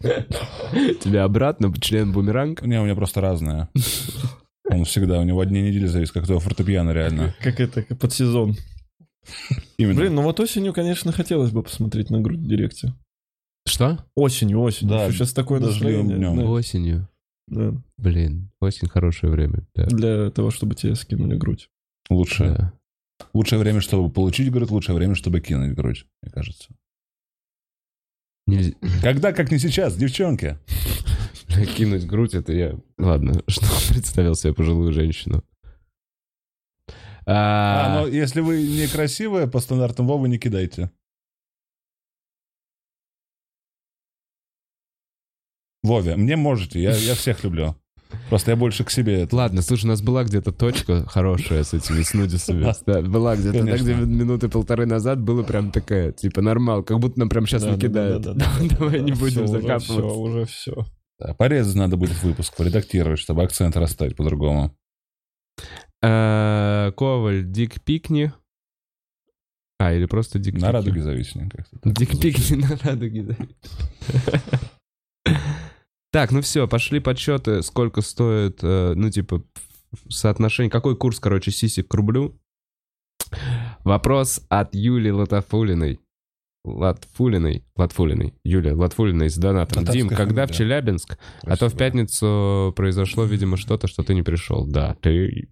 Тебе 1.00 1.20
обратно, 1.20 1.72
член 1.80 2.12
бумеранг? 2.12 2.62
Не, 2.62 2.80
у 2.80 2.84
меня 2.84 2.94
просто 2.94 3.20
разное. 3.22 3.68
Он 4.68 4.84
всегда, 4.84 5.20
у 5.20 5.24
него 5.24 5.40
одни 5.40 5.62
недели 5.62 5.86
завис, 5.86 6.12
как 6.12 6.26
твое 6.26 6.40
фортепиано, 6.40 6.90
реально. 6.90 7.34
Как 7.40 7.60
это, 7.60 7.82
как 7.82 7.98
под 7.98 8.12
сезон. 8.12 8.56
Именно. 9.78 10.00
Блин, 10.00 10.14
ну 10.16 10.22
вот 10.22 10.38
осенью, 10.38 10.72
конечно, 10.74 11.12
хотелось 11.12 11.50
бы 11.50 11.62
посмотреть 11.62 12.10
на 12.10 12.20
грудь 12.20 12.40
в 12.40 12.46
директе. 12.46 12.92
Что? 13.66 13.98
Осенью, 14.14 14.60
осенью. 14.60 14.94
Да, 14.94 15.10
сейчас 15.10 15.32
такое 15.32 15.60
настроение. 15.60 16.16
днем. 16.16 16.36
да, 16.36 16.44
Осенью. 16.44 17.08
да. 17.48 17.72
Блин, 17.96 18.50
осень 18.60 18.88
хорошее 18.88 19.32
время. 19.32 19.66
Да. 19.74 19.86
Для 19.86 20.30
того, 20.30 20.50
чтобы 20.50 20.74
тебе 20.74 20.94
скинули 20.94 21.36
грудь. 21.36 21.68
Лучше. 22.10 22.44
Да. 22.44 22.72
Лучшее 23.32 23.58
время, 23.58 23.80
чтобы 23.80 24.10
получить 24.10 24.50
грудь, 24.50 24.70
лучшее 24.70 24.96
время, 24.96 25.14
чтобы 25.14 25.40
кинуть 25.40 25.74
грудь, 25.74 26.06
мне 26.22 26.30
кажется. 26.32 26.74
Нельзя 28.46 28.74
Когда, 29.02 29.32
как 29.32 29.50
не 29.50 29.58
сейчас, 29.58 29.96
девчонки. 29.96 30.58
кинуть 31.76 32.06
грудь, 32.06 32.34
это 32.34 32.52
я... 32.52 32.78
Ладно, 32.98 33.42
что 33.48 33.66
представил 33.92 34.34
себе 34.34 34.54
пожилую 34.54 34.92
женщину. 34.92 35.44
А, 37.28 37.86
А, 37.86 38.00
но 38.00 38.06
если 38.06 38.40
вы 38.40 38.62
некрасивая, 38.62 39.48
по 39.48 39.58
стандартам 39.60 40.06
Вовы 40.06 40.28
не 40.28 40.38
кидайте. 40.38 40.90
Вове, 45.82 46.16
мне 46.16 46.36
можете, 46.36 46.80
я, 46.80 46.94
я 46.94 47.14
всех 47.14 47.44
люблю. 47.44 47.76
Просто 48.28 48.50
я 48.52 48.56
больше 48.56 48.84
к 48.84 48.90
себе. 48.90 49.22
это- 49.22 49.36
Ладно, 49.36 49.62
слушай, 49.62 49.84
у 49.84 49.88
нас 49.88 50.02
была 50.02 50.24
где-то 50.24 50.52
точка 50.52 51.06
хорошая 51.08 51.62
с 51.64 51.74
этими 51.74 52.02
снудисами. 52.02 52.72
Да, 52.86 53.02
Была 53.02 53.36
где-то, 53.36 53.64
да, 53.64 53.76
где 53.76 53.94
минуты 53.94 54.48
полторы 54.48 54.86
назад 54.86 55.20
было 55.20 55.42
прям 55.42 55.70
такая, 55.70 56.12
типа, 56.12 56.42
нормал, 56.42 56.82
как 56.82 56.98
будто 56.98 57.18
нам 57.18 57.28
прям 57.28 57.46
сейчас 57.46 57.62
Да, 57.62 57.68
да, 57.70 57.74
накидают. 57.76 58.22
да, 58.22 58.32
да, 58.34 58.46
да, 58.60 58.76
Давай 58.78 59.00
не 59.00 59.12
будем 59.12 59.44
уже 59.44 59.52
закапываться. 59.52 59.92
всё, 59.92 60.14
уже 60.14 60.44
все. 60.46 60.86
Да, 61.18 61.34
порезать 61.34 61.74
надо 61.76 61.96
будет 61.96 62.22
выпуск, 62.22 62.54
поредактировать, 62.56 63.18
чтобы 63.18 63.42
акцент 63.42 63.76
расставить 63.76 64.16
по-другому. 64.16 64.76
Э, 66.02 66.92
Коваль, 66.96 67.44
Дик 67.50 67.80
Пикни. 67.82 68.32
А, 69.78 69.92
или 69.92 70.06
просто 70.06 70.38
Дик 70.38 70.58
На 70.60 70.72
радуге 70.72 71.02
зависит. 71.02 71.34
как-то 71.50 71.78
так 71.78 71.92
Дик. 71.94 72.20
Пикни 72.20 72.56
на 72.56 72.76
радуге. 72.82 73.22
да. 73.22 73.36
Так, 76.16 76.32
ну 76.32 76.40
все, 76.40 76.66
пошли 76.66 76.98
подсчеты, 76.98 77.62
сколько 77.62 78.00
стоит, 78.00 78.60
э, 78.62 78.94
ну, 78.96 79.10
типа, 79.10 79.42
соотношение, 80.08 80.70
какой 80.70 80.96
курс, 80.96 81.20
короче, 81.20 81.50
сисек 81.50 81.88
к 81.88 81.92
рублю. 81.94 82.40
Вопрос 83.84 84.40
от 84.48 84.74
Юли 84.74 85.12
Латофулиной. 85.12 86.00
Латфулиной, 86.66 87.64
Латфулиной, 87.76 88.34
Юля 88.44 88.74
Латфулиной 88.76 89.30
с 89.30 89.36
донатом. 89.36 89.84
Татарская 89.84 90.02
Дим, 90.02 90.08
когда 90.08 90.46
в 90.46 90.48
фамилия. 90.48 90.54
Челябинск? 90.54 91.18
А 91.42 91.50
то 91.50 91.52
в 91.52 91.56
Спасибо. 91.56 91.78
пятницу 91.78 92.72
произошло, 92.76 93.24
видимо, 93.24 93.56
что-то, 93.56 93.86
что 93.86 94.02
ты 94.02 94.14
не 94.14 94.22
пришел. 94.22 94.66
Да, 94.66 94.96
ты, 95.00 95.48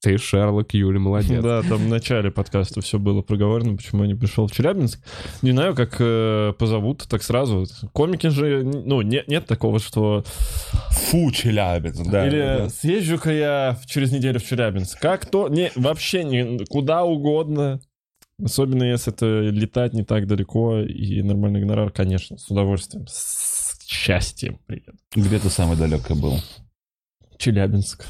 ты 0.00 0.18
Шерлок, 0.18 0.74
Юля, 0.74 0.98
молодец. 0.98 1.42
Да, 1.42 1.62
там 1.62 1.78
в 1.78 1.88
начале 1.88 2.30
подкаста 2.30 2.80
все 2.80 2.98
было 2.98 3.22
проговорено, 3.22 3.76
почему 3.76 4.02
я 4.02 4.08
не 4.08 4.14
пришел 4.14 4.46
в 4.46 4.52
Челябинск. 4.52 5.00
Не 5.42 5.52
знаю, 5.52 5.74
как 5.74 5.96
э, 6.00 6.52
позовут, 6.58 7.06
так 7.08 7.22
сразу. 7.22 7.66
Комики 7.92 8.26
же, 8.28 8.62
ну, 8.64 9.02
нет, 9.02 9.28
нет 9.28 9.46
такого, 9.46 9.78
что... 9.78 10.24
Фу, 10.90 11.30
Челябинск, 11.30 12.10
да. 12.10 12.26
Или 12.26 12.38
да, 12.40 12.68
съезжу-ка 12.68 13.30
я 13.32 13.78
в- 13.80 13.86
через 13.86 14.10
неделю 14.12 14.40
в 14.40 14.44
Челябинск. 14.44 15.00
Как 15.00 15.26
то? 15.26 15.48
Не, 15.48 15.70
вообще 15.76 16.24
не, 16.24 16.64
куда 16.66 17.04
угодно. 17.04 17.80
Особенно 18.42 18.84
если 18.84 19.12
это 19.12 19.40
летать 19.48 19.94
не 19.94 20.04
так 20.04 20.26
далеко 20.26 20.80
и 20.80 21.22
нормальный 21.22 21.60
гонорар, 21.60 21.90
конечно, 21.90 22.36
с 22.36 22.50
удовольствием, 22.50 23.06
с 23.08 23.82
счастьем 23.86 24.58
приеду. 24.66 24.98
Где 25.14 25.38
ты 25.38 25.48
самый 25.48 25.76
далекий 25.76 26.14
был? 26.14 26.38
Челябинск. 27.38 28.04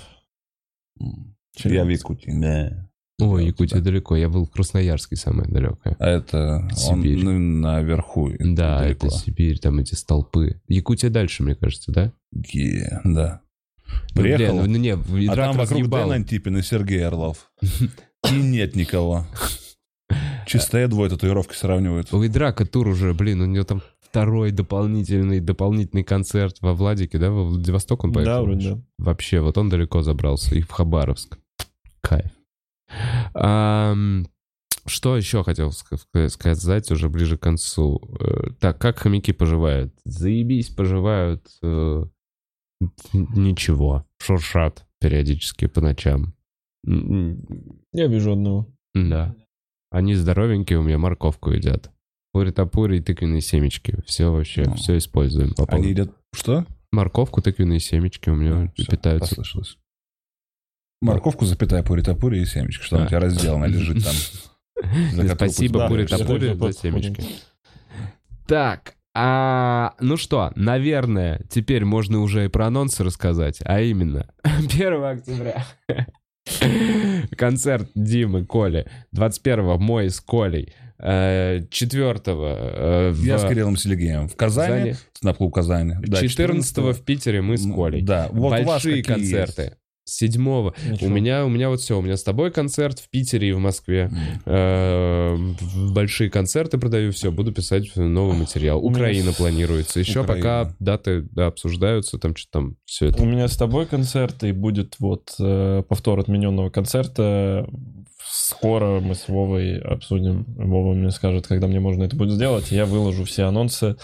Я 0.99 1.07
в 1.07 1.63
Челябинск. 1.63 2.05
Якутии, 2.05 2.41
да. 2.41 2.91
Ой, 3.19 3.47
Якутия 3.47 3.79
да. 3.79 3.85
далеко. 3.85 4.17
Я 4.17 4.29
был 4.29 4.45
в 4.45 4.51
Красноярске, 4.51 5.17
самое 5.17 5.49
далекое. 5.49 5.97
А 5.99 6.09
это 6.09 6.69
он, 6.89 7.03
Сибирь. 7.03 7.25
ну, 7.25 7.39
наверху. 7.39 8.31
Да, 8.39 8.81
далеко. 8.81 9.07
это 9.07 9.17
Сибирь, 9.17 9.59
там 9.59 9.79
эти 9.79 9.95
столпы. 9.95 10.61
Якутия 10.69 11.09
дальше, 11.09 11.43
мне 11.43 11.55
кажется, 11.55 11.93
да? 11.93 12.13
Ге, 12.33 13.01
да. 13.05 13.43
Ну, 14.15 14.23
Приехал, 14.23 14.61
блин, 14.61 14.73
ну 14.73 14.79
не, 14.79 15.29
а 15.31 15.37
там 15.37 15.57
вокруг 15.57 15.79
разъебал. 15.79 16.09
Дэн 16.09 16.13
Антипин 16.13 16.59
и 16.59 16.63
Сергей 16.63 17.07
Орлов. 17.07 17.53
И 17.63 18.35
нет 18.35 18.75
никого. 18.75 19.27
Чисто 20.47 20.87
двое 20.89 21.11
татуировки 21.11 21.55
сравнивают. 21.55 22.13
У 22.15 22.25
Идрака 22.25 22.65
тур 22.65 22.89
уже, 22.89 23.13
блин, 23.15 23.41
у 23.43 23.47
него 23.47 23.65
там 23.65 23.83
второй 24.01 24.53
дополнительный, 24.53 25.41
дополнительный 25.41 26.05
концерт 26.05 26.59
во 26.61 26.73
Владике, 26.75 27.19
да? 27.19 27.31
Во 27.31 27.45
Владивосток 27.45 28.05
он 28.05 28.13
поехал? 28.13 28.33
Да, 28.35 28.43
вроде 28.43 28.71
да. 28.75 28.81
Вообще, 28.99 29.41
вот 29.41 29.59
он 29.59 29.69
далеко 29.69 30.03
забрался. 30.03 30.55
И 30.55 30.61
в 30.63 30.71
Хабаровск. 30.71 31.39
Кайф. 32.01 32.31
Ам, 33.35 34.27
что 34.87 35.17
еще 35.17 35.43
хотел 35.43 35.71
ск- 35.71 36.29
сказать 36.29 36.91
уже 36.93 37.09
ближе 37.09 37.37
к 37.37 37.43
концу? 37.43 38.01
Э, 38.21 38.51
Так, 38.61 38.79
как 38.79 38.99
хомяки 38.99 39.33
поживают? 39.33 39.93
Заебись, 40.05 40.69
поживают. 40.69 41.47
э, 41.63 42.05
Ничего. 43.13 44.05
Шуршат 44.23 44.87
периодически 45.01 45.67
по 45.67 45.81
ночам. 45.81 46.35
Я 46.85 48.07
вижу 48.07 48.33
одного. 48.33 48.69
Да. 48.95 49.35
Они 49.91 50.15
здоровенькие, 50.15 50.79
у 50.79 50.83
меня 50.83 50.99
морковку 50.99 51.51
едят. 51.51 51.91
Пури-топури 52.33 52.99
и 52.99 53.01
тыквенные 53.01 53.41
семечки. 53.41 53.99
Все 54.07 54.31
вообще, 54.33 54.65
Ну. 54.67 54.75
все 54.75 54.99
используем. 54.99 55.55
по. 55.55 55.65
Они 55.69 55.89
едят... 55.91 56.11
Что? 56.35 56.67
Морковку, 56.93 57.41
тыквенные 57.43 57.81
семечки 57.81 58.29
у 58.31 58.35
меня 58.35 58.65
А, 58.65 58.73
всё, 58.75 58.87
питаются. 58.91 59.31
послышалось. 59.31 59.79
Морковку, 61.01 61.45
запятая, 61.45 61.83
пури-топури 61.83 62.41
и 62.41 62.47
семечки. 62.47 62.83
Что 62.83 63.03
у 63.03 63.07
тебя 63.07 63.21
разделано, 63.21 63.65
лежит 63.67 64.05
там. 64.05 64.15
Спасибо, 65.37 65.89
пусть 65.89 65.89
Пури 65.89 66.07
добавишь. 66.07 66.09
Топури, 66.09 66.49
Это 66.51 66.67
за 66.67 66.73
семечки. 66.73 67.25
Так, 68.47 68.95
а, 69.15 69.95
ну 70.01 70.17
что, 70.17 70.53
наверное, 70.57 71.43
теперь 71.51 71.85
можно 71.85 72.21
уже 72.21 72.45
и 72.45 72.49
про 72.49 72.67
анонсы 72.67 73.03
рассказать, 73.03 73.61
а 73.65 73.81
именно 73.81 74.29
1 74.43 75.03
октября. 75.05 75.65
Концерт 77.37 77.91
Димы, 77.95 78.45
Коли. 78.45 78.87
21-го 79.15 79.79
мой 79.79 80.11
с 80.11 80.21
Колей. 80.21 80.73
4 80.99 81.65
Я 83.23 83.39
с 83.39 83.49
Кириллом 83.49 83.77
Селигеем. 83.77 84.29
В 84.29 84.37
Казани, 84.37 84.95
Снапклуб 85.13 85.53
Казани. 85.55 85.95
Да, 86.01 86.27
14 86.27 86.79
в 86.79 87.03
Питере 87.05 87.43
мы 87.43 87.57
с 87.57 87.71
Колей. 87.71 88.03
Да, 88.03 88.29
вот 88.31 88.65
Большие 88.65 89.03
концерты. 89.03 89.63
7 89.63 89.73
У 90.87 90.93
Ничего. 90.93 91.11
меня, 91.11 91.45
у 91.45 91.49
меня 91.49 91.69
вот 91.69 91.81
все. 91.81 91.99
У 91.99 92.03
меня 92.03 92.17
с 92.17 92.23
тобой 92.23 92.51
концерт 92.51 92.99
в 93.01 93.11
Питере 93.11 93.49
и 93.49 93.53
в 93.53 93.59
Москве. 93.59 94.11
есть? 94.11 94.13
М. 94.13 94.43
Э, 94.47 95.35
в 95.61 95.93
большие 95.93 96.31
концерты 96.31 96.79
продаю, 96.79 97.13
все, 97.13 97.31
буду 97.33 97.53
писать 97.53 97.95
новый 97.97 98.37
материал. 98.37 98.79
У 98.79 98.91
Украина 98.91 99.33
планируется. 99.33 100.01
Еще 100.01 100.25
пока 100.25 100.75
даты 100.79 101.23
да, 101.33 101.49
обсуждаются, 101.49 102.19
там 102.19 102.37
что-то 102.37 102.53
там 102.53 102.77
все 102.85 103.07
это. 103.07 103.23
У 103.23 103.27
меня 103.27 103.49
с 103.49 103.57
тобой 103.57 103.87
концерт, 103.87 104.45
и 104.45 104.53
будет 104.53 104.97
вот 104.99 105.35
э, 105.41 105.83
повтор 105.89 106.21
отмененного 106.21 106.71
концерта. 106.71 107.69
Скоро 108.25 109.01
мы 109.01 109.15
с 109.15 109.29
Вовой 109.29 109.79
обсудим. 109.79 110.45
Вова 110.57 110.95
мне 110.95 111.11
скажет, 111.11 111.47
когда 111.47 111.67
мне 111.67 111.81
можно 111.81 112.05
это 112.05 112.17
будет 112.17 112.33
сделать. 112.33 112.71
Я 112.71 112.87
выложу 112.87 113.25
все 113.25 113.45
анонсы. 113.45 113.97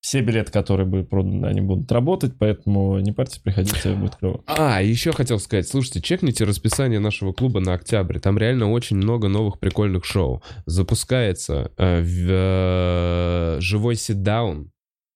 Все 0.00 0.22
билеты, 0.22 0.50
которые 0.50 0.86
будут 0.86 1.10
проданы, 1.10 1.46
они 1.46 1.60
будут 1.60 1.92
работать, 1.92 2.32
поэтому 2.38 2.98
не 3.00 3.12
парьтесь, 3.12 3.38
приходите, 3.38 3.92
будет 3.92 4.16
клево. 4.16 4.42
А, 4.46 4.82
еще 4.82 5.12
хотел 5.12 5.38
сказать, 5.38 5.68
слушайте, 5.68 6.00
чекните 6.00 6.44
расписание 6.44 7.00
нашего 7.00 7.32
клуба 7.32 7.60
на 7.60 7.74
октябрь. 7.74 8.18
Там 8.18 8.38
реально 8.38 8.70
очень 8.70 8.96
много 8.96 9.28
новых 9.28 9.58
прикольных 9.58 10.06
шоу. 10.06 10.42
Запускается 10.64 11.70
э, 11.76 12.00
в, 12.00 12.26
э, 12.30 13.60
живой 13.60 13.96
сит-даун. 13.96 14.70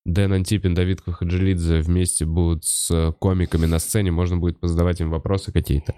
Дэн 0.04 0.34
Антипин, 0.34 0.74
Давид 0.74 1.00
Кахаджилидзе 1.00 1.80
вместе 1.80 2.26
будут 2.26 2.66
с 2.66 2.90
э, 2.90 3.12
комиками 3.18 3.64
на 3.64 3.78
сцене, 3.78 4.10
можно 4.10 4.36
будет 4.36 4.60
позадавать 4.60 5.00
им 5.00 5.08
вопросы 5.10 5.50
какие-то. 5.50 5.94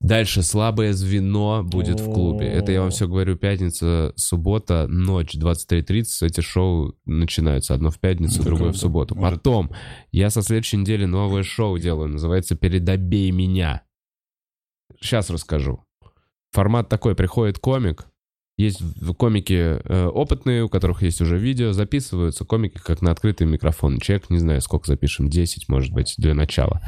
Дальше 0.00 0.42
слабое 0.42 0.92
звено 0.92 1.62
будет 1.64 1.98
в 2.00 2.12
клубе. 2.12 2.46
Это 2.46 2.72
я 2.72 2.82
вам 2.82 2.90
все 2.90 3.08
говорю, 3.08 3.36
пятница, 3.36 4.12
суббота, 4.16 4.86
ночь, 4.88 5.34
23.30. 5.34 6.26
Эти 6.26 6.42
шоу 6.42 6.94
начинаются. 7.06 7.72
Одно 7.72 7.90
в 7.90 7.98
пятницу, 7.98 8.42
другое 8.42 8.72
в 8.72 8.76
субботу. 8.76 9.14
Может- 9.14 9.38
Потом 9.38 9.70
я 10.12 10.28
со 10.28 10.42
следующей 10.42 10.76
недели 10.76 11.06
новое 11.06 11.42
шоу 11.42 11.78
делаю. 11.78 12.08
Называется 12.10 12.54
«Передобей 12.54 13.30
меня». 13.30 13.82
Сейчас 15.00 15.30
расскажу. 15.30 15.84
Формат 16.52 16.90
такой. 16.90 17.14
Приходит 17.14 17.58
комик. 17.58 18.06
Есть 18.56 18.80
комики 19.18 19.52
э, 19.52 20.06
опытные, 20.06 20.64
у 20.64 20.68
которых 20.70 21.02
есть 21.02 21.20
уже 21.20 21.36
видео. 21.36 21.72
Записываются 21.72 22.46
комики 22.46 22.78
как 22.82 23.02
на 23.02 23.10
открытый 23.10 23.46
микрофон. 23.46 23.98
Человек, 23.98 24.30
не 24.30 24.38
знаю, 24.38 24.62
сколько 24.62 24.86
запишем, 24.86 25.28
10, 25.28 25.68
может 25.68 25.92
быть, 25.92 26.14
для 26.16 26.32
начала. 26.32 26.80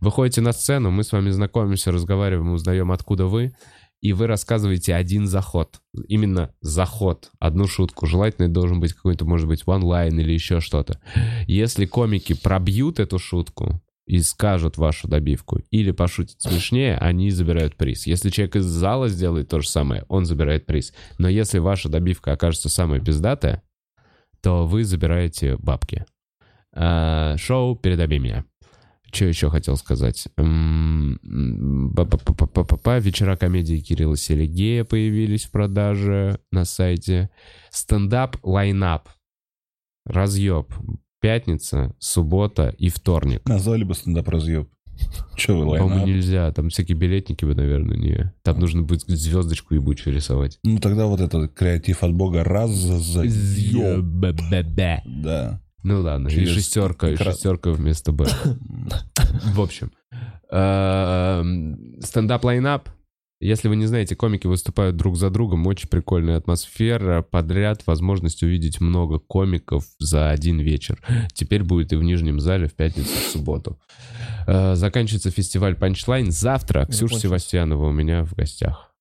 Выходите 0.00 0.40
на 0.40 0.52
сцену, 0.52 0.90
мы 0.90 1.04
с 1.04 1.12
вами 1.12 1.30
знакомимся, 1.30 1.92
разговариваем, 1.92 2.52
узнаем, 2.52 2.90
откуда 2.90 3.26
вы. 3.26 3.52
И 4.00 4.12
вы 4.12 4.26
рассказываете 4.26 4.96
один 4.96 5.28
заход. 5.28 5.80
Именно 6.08 6.52
заход. 6.60 7.30
Одну 7.38 7.68
шутку. 7.68 8.06
Желательно 8.06 8.48
должен 8.48 8.80
быть 8.80 8.92
какой-то, 8.92 9.24
может 9.24 9.46
быть, 9.46 9.62
онлайн 9.66 10.18
или 10.18 10.32
еще 10.32 10.58
что-то. 10.58 11.00
Если 11.46 11.86
комики 11.86 12.32
пробьют 12.34 12.98
эту 12.98 13.20
шутку 13.20 13.80
и 14.06 14.20
скажут 14.20 14.78
вашу 14.78 15.08
добивку, 15.08 15.60
или 15.70 15.92
пошутят 15.92 16.40
смешнее, 16.40 16.96
они 16.98 17.30
забирают 17.30 17.76
приз. 17.76 18.06
Если 18.06 18.30
человек 18.30 18.56
из 18.56 18.64
зала 18.64 19.08
сделает 19.08 19.48
то 19.48 19.60
же 19.60 19.68
самое, 19.68 20.04
он 20.08 20.24
забирает 20.24 20.66
приз. 20.66 20.92
Но 21.18 21.28
если 21.28 21.58
ваша 21.58 21.88
добивка 21.88 22.32
окажется 22.32 22.68
самой 22.68 23.00
пиздатая, 23.00 23.62
то 24.40 24.66
вы 24.66 24.84
забираете 24.84 25.56
бабки. 25.56 26.04
А, 26.74 27.36
шоу 27.36 27.76
«Передобей 27.76 28.18
меня». 28.18 28.44
Что 29.12 29.26
еще 29.26 29.50
хотел 29.50 29.76
сказать? 29.76 30.26
Па-па-па-па-па-па. 30.36 32.98
Вечера 32.98 33.36
комедии 33.36 33.78
Кирилла 33.78 34.16
Селигея 34.16 34.84
появились 34.84 35.44
в 35.44 35.50
продаже 35.50 36.40
на 36.50 36.64
сайте. 36.64 37.28
Стендап 37.70 38.38
лайнап. 38.42 39.10
Разъеб. 40.06 40.72
Пятница, 41.22 41.94
суббота 42.00 42.74
и 42.76 42.88
вторник. 42.88 43.48
Назвали 43.48 43.84
бы 43.84 43.94
стендап 43.94 44.28
разъеб. 44.28 44.68
Че 45.36 45.52
вы, 45.52 45.64
По-моему, 45.64 45.88
лайнап? 45.88 46.06
нельзя. 46.08 46.50
Там 46.52 46.68
всякие 46.68 46.96
билетники 46.96 47.44
бы, 47.44 47.54
наверное, 47.54 47.96
не. 47.96 48.32
Там 48.42 48.58
нужно 48.58 48.82
будет 48.82 49.02
звездочку 49.02 49.74
ебучую 49.74 50.16
рисовать. 50.16 50.58
Ну 50.64 50.78
тогда 50.80 51.06
вот 51.06 51.20
этот 51.20 51.54
креатив 51.54 52.02
от 52.02 52.12
бога 52.12 52.42
раз 52.42 52.72
за. 52.72 53.22
Да. 55.06 55.62
Ну 55.84 56.00
ладно, 56.00 56.26
и 56.26 56.32
Через 56.32 56.54
шестерка, 56.54 57.08
и 57.10 57.16
шестерка 57.16 57.70
вместо 57.70 58.10
Б. 58.10 58.26
В 59.54 59.60
общем, 59.60 59.92
эм, 60.50 62.00
стендап-лайнап. 62.00 62.88
Если 63.42 63.66
вы 63.66 63.74
не 63.74 63.86
знаете, 63.86 64.14
комики 64.14 64.46
выступают 64.46 64.96
друг 64.96 65.16
за 65.16 65.28
другом, 65.28 65.66
очень 65.66 65.88
прикольная 65.88 66.36
атмосфера, 66.36 67.22
подряд 67.22 67.82
возможность 67.86 68.44
увидеть 68.44 68.80
много 68.80 69.18
комиков 69.18 69.84
за 69.98 70.30
один 70.30 70.60
вечер. 70.60 71.02
Теперь 71.34 71.64
будет 71.64 71.92
и 71.92 71.96
в 71.96 72.04
Нижнем 72.04 72.38
зале 72.38 72.68
в 72.68 72.74
пятницу, 72.74 73.08
в 73.08 73.32
субботу. 73.32 73.80
Э, 74.46 74.76
Заканчивается 74.76 75.32
фестиваль 75.32 75.74
Панчлайн 75.74 76.30
завтра. 76.30 76.86
Ксюша. 76.86 77.18
Севастьянова 77.18 77.88
у 77.88 77.92
меня 77.92 78.24
в 78.24 78.34
гостях. 78.34 78.94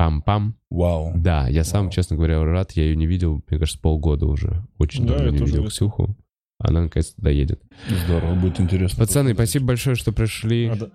Пам-пам. 0.00 0.52
Вау. 0.70 1.12
Да, 1.16 1.48
я 1.48 1.64
сам, 1.64 1.86
Вау. 1.86 1.92
честно 1.92 2.14
говоря, 2.14 2.44
рад. 2.44 2.70
Я 2.72 2.84
ее 2.84 2.94
не 2.94 3.06
видел, 3.06 3.42
мне 3.50 3.58
кажется, 3.58 3.80
полгода 3.80 4.26
уже. 4.26 4.64
Очень 4.78 5.06
Да, 5.06 5.14
давно 5.14 5.26
я 5.26 5.32
не 5.32 5.38
тоже 5.38 5.52
видел. 5.54 5.68
Ксюху. 5.68 6.16
Она 6.58 6.82
наконец-то 6.82 7.20
доедет. 7.20 7.62
Здорово, 8.04 8.34
будет 8.36 8.60
интересно. 8.60 9.04
Пацаны, 9.04 9.34
спасибо 9.34 9.66
большое, 9.66 9.96
что 9.96 10.12
пришли. 10.12 10.68
А, 10.68 10.76
да. 10.76 10.90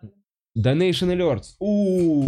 Donation 0.58 1.14
Alerts. 1.16 1.56
У, 1.60 2.26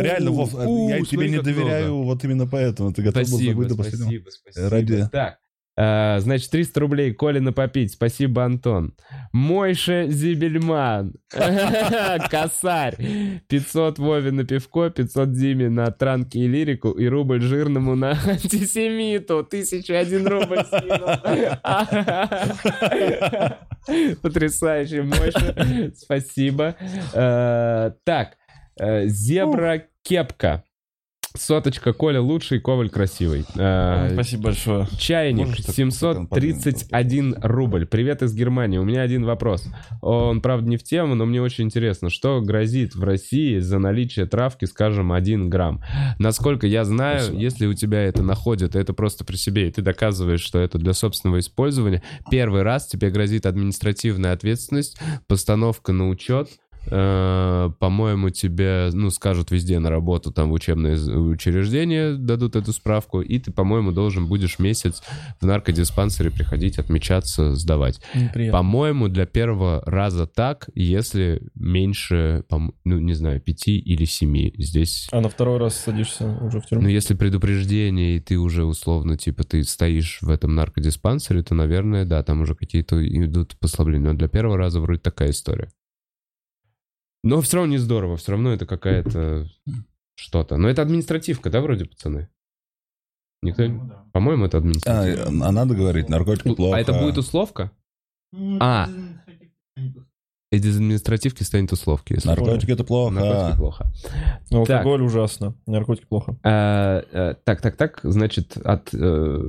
Реально, 0.00 0.30
Вов, 0.32 0.52
я 0.54 1.00
тебе 1.04 1.30
не 1.30 1.40
доверяю 1.40 2.02
вот 2.02 2.24
именно 2.24 2.46
поэтому. 2.46 2.92
Ты 2.92 3.02
готов 3.02 3.30
был 3.30 3.38
забыть 3.38 3.68
до 3.68 3.76
последнего. 3.76 4.06
спасибо, 4.08 4.30
спасибо. 4.30 4.68
Ради- 4.70 5.08
Так, 5.12 5.38
э, 5.76 6.18
значит, 6.20 6.50
300 6.50 6.80
рублей 6.80 7.12
Колина 7.14 7.52
попить. 7.52 7.92
Спасибо, 7.92 8.44
Антон. 8.44 8.94
Мойша 9.32 10.06
Зибельман. 10.08 11.14
Косарь. 12.30 12.96
500 13.48 13.98
Вове 13.98 14.30
на 14.30 14.44
пивко, 14.44 14.90
500 14.90 15.32
Диме 15.32 15.68
на 15.68 15.90
транки 15.90 16.38
и 16.38 16.46
лирику 16.46 16.90
и 16.90 17.06
рубль 17.06 17.40
жирному 17.40 17.94
на 17.96 18.10
антисемиту. 18.10 19.38
1001 19.38 20.26
рубль 20.26 20.64
скинул. 20.64 21.08
Потрясающе, 24.22 25.02
Мойша. 25.02 25.92
Спасибо. 25.96 26.76
Э, 27.12 27.92
Так, 28.04 28.36
э, 28.80 29.06
Зебра 29.06 29.84
Кепка. 30.02 30.64
Соточка 31.44 31.92
Коля 31.92 32.20
лучший, 32.20 32.60
Коваль 32.60 32.88
красивый. 32.90 33.44
Э, 33.56 34.10
Спасибо 34.12 34.44
большое. 34.44 34.86
Чайник 34.96 35.48
Можешь 35.48 35.64
так- 35.64 35.74
731 35.74 37.34
рубль. 37.42 37.86
Привет 37.86 38.22
из 38.22 38.32
Германии. 38.36 38.78
У 38.78 38.84
меня 38.84 39.02
один 39.02 39.24
вопрос. 39.24 39.66
Он, 40.00 40.40
правда, 40.40 40.70
не 40.70 40.76
в 40.76 40.84
тему, 40.84 41.16
но 41.16 41.26
мне 41.26 41.42
очень 41.42 41.64
интересно. 41.64 42.08
Что 42.08 42.40
грозит 42.40 42.94
в 42.94 43.02
России 43.02 43.58
за 43.58 43.80
наличие 43.80 44.26
травки, 44.26 44.64
скажем, 44.66 45.10
1 45.10 45.50
грамм? 45.50 45.82
Насколько 46.20 46.68
я 46.68 46.84
знаю, 46.84 47.18
Спасибо. 47.22 47.40
если 47.40 47.66
у 47.66 47.74
тебя 47.74 48.02
это 48.04 48.22
находят, 48.22 48.76
это 48.76 48.92
просто 48.92 49.24
при 49.24 49.34
себе, 49.34 49.66
и 49.68 49.72
ты 49.72 49.82
доказываешь, 49.82 50.40
что 50.40 50.60
это 50.60 50.78
для 50.78 50.92
собственного 50.92 51.40
использования, 51.40 52.04
первый 52.30 52.62
раз 52.62 52.86
тебе 52.86 53.10
грозит 53.10 53.44
административная 53.44 54.34
ответственность, 54.34 54.98
постановка 55.26 55.92
на 55.92 56.08
учет, 56.08 56.48
по-моему, 56.86 58.30
тебе, 58.30 58.90
ну, 58.92 59.10
скажут 59.10 59.50
везде 59.50 59.78
на 59.78 59.90
работу, 59.90 60.32
там, 60.32 60.50
в 60.50 60.52
учебное 60.52 60.96
учреждение 60.96 62.16
дадут 62.16 62.56
эту 62.56 62.72
справку, 62.72 63.20
и 63.20 63.38
ты, 63.38 63.52
по-моему, 63.52 63.92
должен 63.92 64.26
будешь 64.26 64.58
месяц 64.58 65.02
в 65.40 65.46
наркодиспансере 65.46 66.30
приходить, 66.30 66.78
отмечаться, 66.78 67.54
сдавать. 67.54 68.00
По-моему, 68.50 69.08
для 69.08 69.26
первого 69.26 69.82
раза 69.86 70.26
так, 70.26 70.68
если 70.74 71.42
меньше, 71.54 72.44
ну, 72.84 72.98
не 72.98 73.14
знаю, 73.14 73.40
пяти 73.40 73.78
или 73.78 74.04
семи. 74.04 74.54
Здесь 74.58 75.08
А 75.12 75.20
на 75.20 75.28
второй 75.28 75.58
раз 75.58 75.76
садишься 75.76 76.26
уже 76.40 76.60
в 76.60 76.66
тюрьму? 76.66 76.82
ну, 76.84 76.88
если 76.88 77.14
предупреждение, 77.14 78.16
и 78.16 78.20
ты 78.20 78.38
уже 78.38 78.64
условно, 78.64 79.16
типа, 79.16 79.44
ты 79.44 79.62
стоишь 79.64 80.18
в 80.20 80.28
этом 80.28 80.54
наркодиспансере, 80.54 81.42
то, 81.42 81.54
наверное, 81.54 82.04
да, 82.04 82.22
там 82.22 82.42
уже 82.42 82.54
какие-то 82.54 83.06
идут 83.06 83.56
послабления. 83.58 84.12
Но 84.12 84.18
для 84.18 84.28
первого 84.28 84.56
раза 84.56 84.80
вроде 84.80 85.00
такая 85.00 85.30
история. 85.30 85.70
Но 87.24 87.40
все 87.40 87.56
равно 87.56 87.72
не 87.72 87.78
здорово, 87.78 88.18
все 88.18 88.32
равно 88.32 88.52
это 88.52 88.66
какая-то 88.66 89.48
что-то. 90.14 90.58
Но 90.58 90.68
это 90.68 90.82
административка, 90.82 91.48
да, 91.48 91.62
вроде, 91.62 91.86
пацаны? 91.86 92.28
Никто... 93.40 93.64
По-моему, 94.12 94.44
это 94.44 94.58
А, 94.58 94.60
административка. 94.60 95.28
а 95.28 95.50
надо 95.50 95.74
говорить, 95.74 96.10
наркотики 96.10 96.54
плохо. 96.54 96.76
А 96.76 96.80
это 96.80 96.92
будет 96.92 97.16
условка? 97.16 97.70
А. 98.60 98.88
И 100.52 100.56
из 100.56 100.76
административки 100.76 101.42
станет 101.44 101.72
условки. 101.72 102.12
если 102.12 102.28
Наркотики 102.28 102.70
это 102.70 102.84
плохо. 102.84 103.14
Наркотики 103.14 103.56
плохо. 103.56 103.92
Ну, 104.50 104.58
Алкоголь 104.60 105.02
ужасно, 105.02 105.54
наркотики 105.66 106.04
плохо. 106.06 106.36
А, 106.42 107.02
э, 107.10 107.34
Так, 107.44 107.62
так, 107.62 107.76
так, 107.76 108.00
значит, 108.02 108.58
от 108.58 108.92
э, 108.92 109.40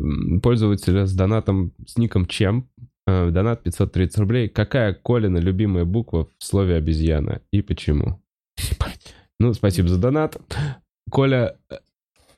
пользователя 0.42 1.06
с 1.06 1.14
донатом 1.14 1.74
с 1.86 1.98
ником 1.98 2.26
Чем, 2.26 2.70
донат 3.08 3.64
530 3.64 4.18
рублей. 4.18 4.50
Какая 4.50 4.94
Колина 4.94 5.38
любимая 5.38 5.86
буква 5.86 6.28
в 6.38 6.44
слове 6.44 6.76
обезьяна 6.76 7.42
и 7.52 7.62
почему? 7.62 8.22
Ну, 9.40 9.54
спасибо 9.54 9.90
за 9.90 9.98
донат. 9.98 10.38
Коля, 11.12 11.58
э, 11.70 11.78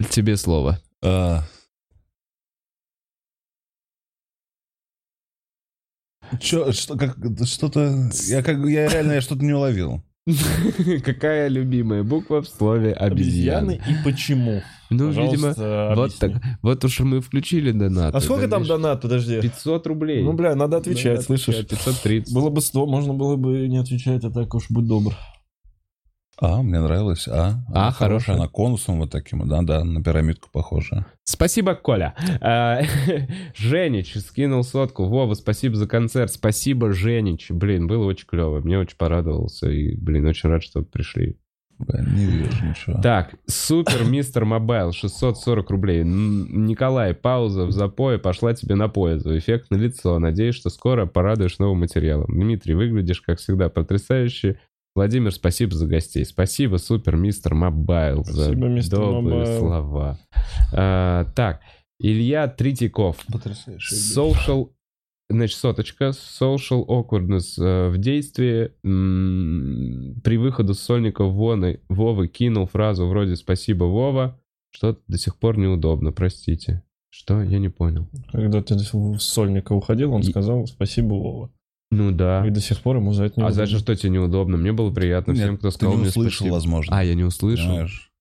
тебе 0.09 0.35
слово. 0.35 0.79
А. 1.03 1.43
Чё, 6.39 6.71
что, 6.73 6.97
как, 6.97 7.17
что-то, 7.45 8.09
я 8.27 8.43
как, 8.43 8.57
я 8.65 8.87
реально 8.87 9.13
я 9.13 9.21
что-то 9.21 9.45
не 9.45 9.53
уловил. 9.53 10.03
Какая 11.05 11.47
любимая 11.47 12.03
буква 12.03 12.41
в 12.41 12.47
слове 12.49 12.93
обезьяна? 12.93 13.73
Обезьяны 13.73 13.91
и 13.91 14.03
почему? 14.03 14.61
Ну, 14.89 15.09
видимо, 15.09 15.53
вот 15.95 16.15
так. 16.17 16.31
Вот 16.61 16.85
уж 16.85 16.99
мы 17.01 17.19
включили 17.21 17.71
донат. 17.71 18.15
А 18.15 18.21
сколько 18.21 18.47
там 18.47 18.63
донат, 18.63 19.01
подожди? 19.01 19.41
500 19.41 19.87
рублей. 19.87 20.23
Ну, 20.23 20.33
бля, 20.33 20.55
надо 20.55 20.77
Надо 20.77 20.77
отвечать, 20.77 21.23
слышишь? 21.23 21.55
отвечать, 21.55 21.69
530. 21.69 22.33
Было 22.33 22.49
бы 22.49 22.61
100, 22.61 22.85
можно 22.85 23.13
было 23.13 23.35
бы 23.35 23.67
не 23.67 23.77
отвечать, 23.77 24.23
а 24.23 24.31
так 24.31 24.53
уж 24.53 24.65
будь 24.69 24.85
добр. 24.85 25.13
А, 26.39 26.61
мне 26.61 26.79
нравилось. 26.79 27.27
А, 27.27 27.55
А, 27.73 27.91
хорошая. 27.91 28.35
Она 28.35 28.47
конусом 28.47 28.99
вот 28.99 29.09
таким, 29.09 29.47
да, 29.47 29.63
да, 29.63 29.83
на 29.83 30.03
пирамидку 30.03 30.49
похожа. 30.51 31.07
Спасибо, 31.23 31.73
Коля. 31.73 32.13
А, 32.41 32.81
Женич 33.55 34.15
скинул 34.17 34.63
сотку. 34.63 35.05
Вова, 35.05 35.33
спасибо 35.33 35.75
за 35.75 35.87
концерт. 35.87 36.31
Спасибо, 36.31 36.93
Женич. 36.93 37.49
Блин, 37.49 37.87
было 37.87 38.05
очень 38.05 38.27
клево. 38.27 38.59
Мне 38.59 38.77
очень 38.77 38.97
порадовался. 38.97 39.67
И, 39.71 39.95
блин, 39.95 40.27
очень 40.27 40.49
рад, 40.49 40.61
что 40.61 40.83
пришли. 40.83 41.37
Блин, 41.79 42.15
не 42.15 42.25
вижу 42.25 42.65
ничего. 42.65 43.01
Так, 43.01 43.35
Super 43.45 44.03
Mister 44.03 44.45
Mobile, 44.45 44.91
640 44.91 45.69
рублей. 45.69 46.03
Николай, 46.03 47.13
пауза 47.13 47.65
в 47.65 47.71
запое 47.71 48.17
пошла 48.17 48.53
тебе 48.53 48.75
на 48.75 48.87
пользу. 48.87 49.37
Эффект 49.37 49.69
на 49.69 49.75
лицо. 49.75 50.17
Надеюсь, 50.17 50.55
что 50.55 50.69
скоро 50.69 51.05
порадуешь 51.05 51.59
новым 51.59 51.81
материалом. 51.81 52.27
Дмитрий, 52.29 52.73
выглядишь, 52.73 53.21
как 53.21 53.39
всегда, 53.39 53.69
потрясающе. 53.69 54.59
Владимир, 54.95 55.31
спасибо 55.31 55.75
за 55.75 55.85
гостей. 55.85 56.25
Спасибо, 56.25 56.77
Super 56.77 57.15
Mister 57.15 57.53
Mobile, 57.53 58.23
за 58.23 58.55
мистер 58.55 58.97
добрые 58.97 59.39
Mobile. 59.41 59.59
слова. 59.59 60.19
А, 60.73 61.25
так, 61.35 61.61
Илья 61.99 62.47
Третьяков. 62.47 63.17
Потрясающе. 63.31 63.95
Social, 63.95 64.69
значит, 65.29 65.57
соточка. 65.57 66.09
Social 66.39 66.85
awkwardness 66.87 67.61
э, 67.61 67.89
в 67.89 67.97
действии. 67.97 68.71
При 70.21 70.37
выходу 70.37 70.73
с 70.73 70.79
сольника 70.79 71.23
Воны, 71.25 71.81
Вовы 71.89 72.27
кинул 72.27 72.65
фразу 72.67 73.07
вроде 73.07 73.35
«Спасибо, 73.35 73.85
Вова», 73.85 74.39
что 74.71 74.97
до 75.07 75.17
сих 75.17 75.37
пор 75.37 75.57
неудобно, 75.57 76.11
простите. 76.11 76.83
Что? 77.09 77.41
Я 77.41 77.59
не 77.59 77.69
понял. 77.69 78.07
Когда 78.31 78.61
ты 78.61 78.77
с 78.77 78.91
сольника 79.23 79.73
уходил, 79.73 80.13
он 80.13 80.21
И- 80.21 80.25
сказал 80.25 80.67
спасибо, 80.67 81.13
Вова. 81.13 81.51
Ну 81.89 82.11
да. 82.11 82.45
И 82.45 82.49
до 82.49 82.59
сих 82.59 82.81
пор 82.81 82.97
ему 82.97 83.13
за 83.13 83.23
это 83.25 83.39
не 83.39 83.47
А 83.47 83.51
значит, 83.51 83.79
что 83.79 83.95
тебе 83.95 84.11
неудобно? 84.11 84.57
Мне 84.57 84.73
было 84.73 84.91
приятно 84.93 85.31
Нет, 85.31 85.41
всем, 85.41 85.57
кто 85.57 85.69
ты 85.69 85.75
сказал 85.75 85.93
не 85.95 85.99
мне 86.01 86.09
услышал, 86.09 86.37
спасибо. 86.39 86.53
возможно. 86.53 86.97
А, 86.97 87.03
я 87.03 87.15
не 87.15 87.23
услышал? 87.23 87.65
Понимаешь? 87.69 88.11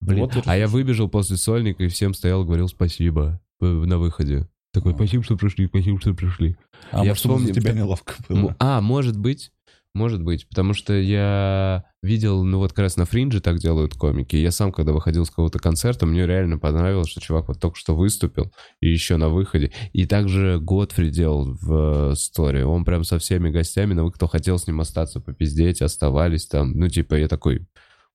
Блин, 0.00 0.20
Вот 0.20 0.32
а 0.46 0.56
я 0.56 0.68
выбежал 0.68 1.08
после 1.08 1.36
сольника 1.36 1.82
и 1.82 1.88
всем 1.88 2.14
стоял, 2.14 2.44
говорил 2.44 2.68
спасибо 2.68 3.40
на 3.60 3.98
выходе. 3.98 4.48
Такой, 4.72 4.94
спасибо, 4.94 5.24
что 5.24 5.36
пришли, 5.36 5.66
спасибо, 5.66 6.00
что 6.00 6.14
пришли. 6.14 6.56
А 6.92 6.98
Я 6.98 7.10
может, 7.10 7.16
вспомнил, 7.16 7.54
тебя 7.54 7.72
неловко 7.72 8.14
было. 8.28 8.56
А, 8.58 8.80
может 8.80 9.18
быть. 9.18 9.50
Может 9.92 10.22
быть, 10.22 10.48
потому 10.48 10.72
что 10.72 10.92
я 10.92 11.84
видел, 12.00 12.44
ну 12.44 12.58
вот 12.58 12.70
как 12.70 12.84
раз 12.84 12.96
на 12.96 13.06
фриндже 13.06 13.40
так 13.40 13.58
делают 13.58 13.94
комики. 13.94 14.36
Я 14.36 14.52
сам, 14.52 14.70
когда 14.70 14.92
выходил 14.92 15.26
с 15.26 15.30
какого-то 15.30 15.58
концерта, 15.58 16.06
мне 16.06 16.26
реально 16.26 16.58
понравилось, 16.58 17.08
что 17.08 17.20
чувак 17.20 17.48
вот 17.48 17.58
только 17.58 17.76
что 17.76 17.96
выступил, 17.96 18.52
и 18.80 18.88
еще 18.88 19.16
на 19.16 19.30
выходе. 19.30 19.72
И 19.92 20.06
также 20.06 20.60
Готфри 20.60 21.10
делал 21.10 21.58
в 21.60 22.14
сторе. 22.14 22.64
Он 22.64 22.84
прям 22.84 23.02
со 23.02 23.18
всеми 23.18 23.50
гостями, 23.50 23.94
но 23.94 24.04
вы, 24.04 24.12
кто 24.12 24.28
хотел 24.28 24.58
с 24.58 24.68
ним 24.68 24.80
остаться, 24.80 25.18
попиздеть, 25.20 25.82
оставались 25.82 26.46
там. 26.46 26.70
Ну, 26.70 26.88
типа, 26.88 27.16
я 27.16 27.26
такой, 27.26 27.66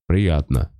приятно. 0.08 0.72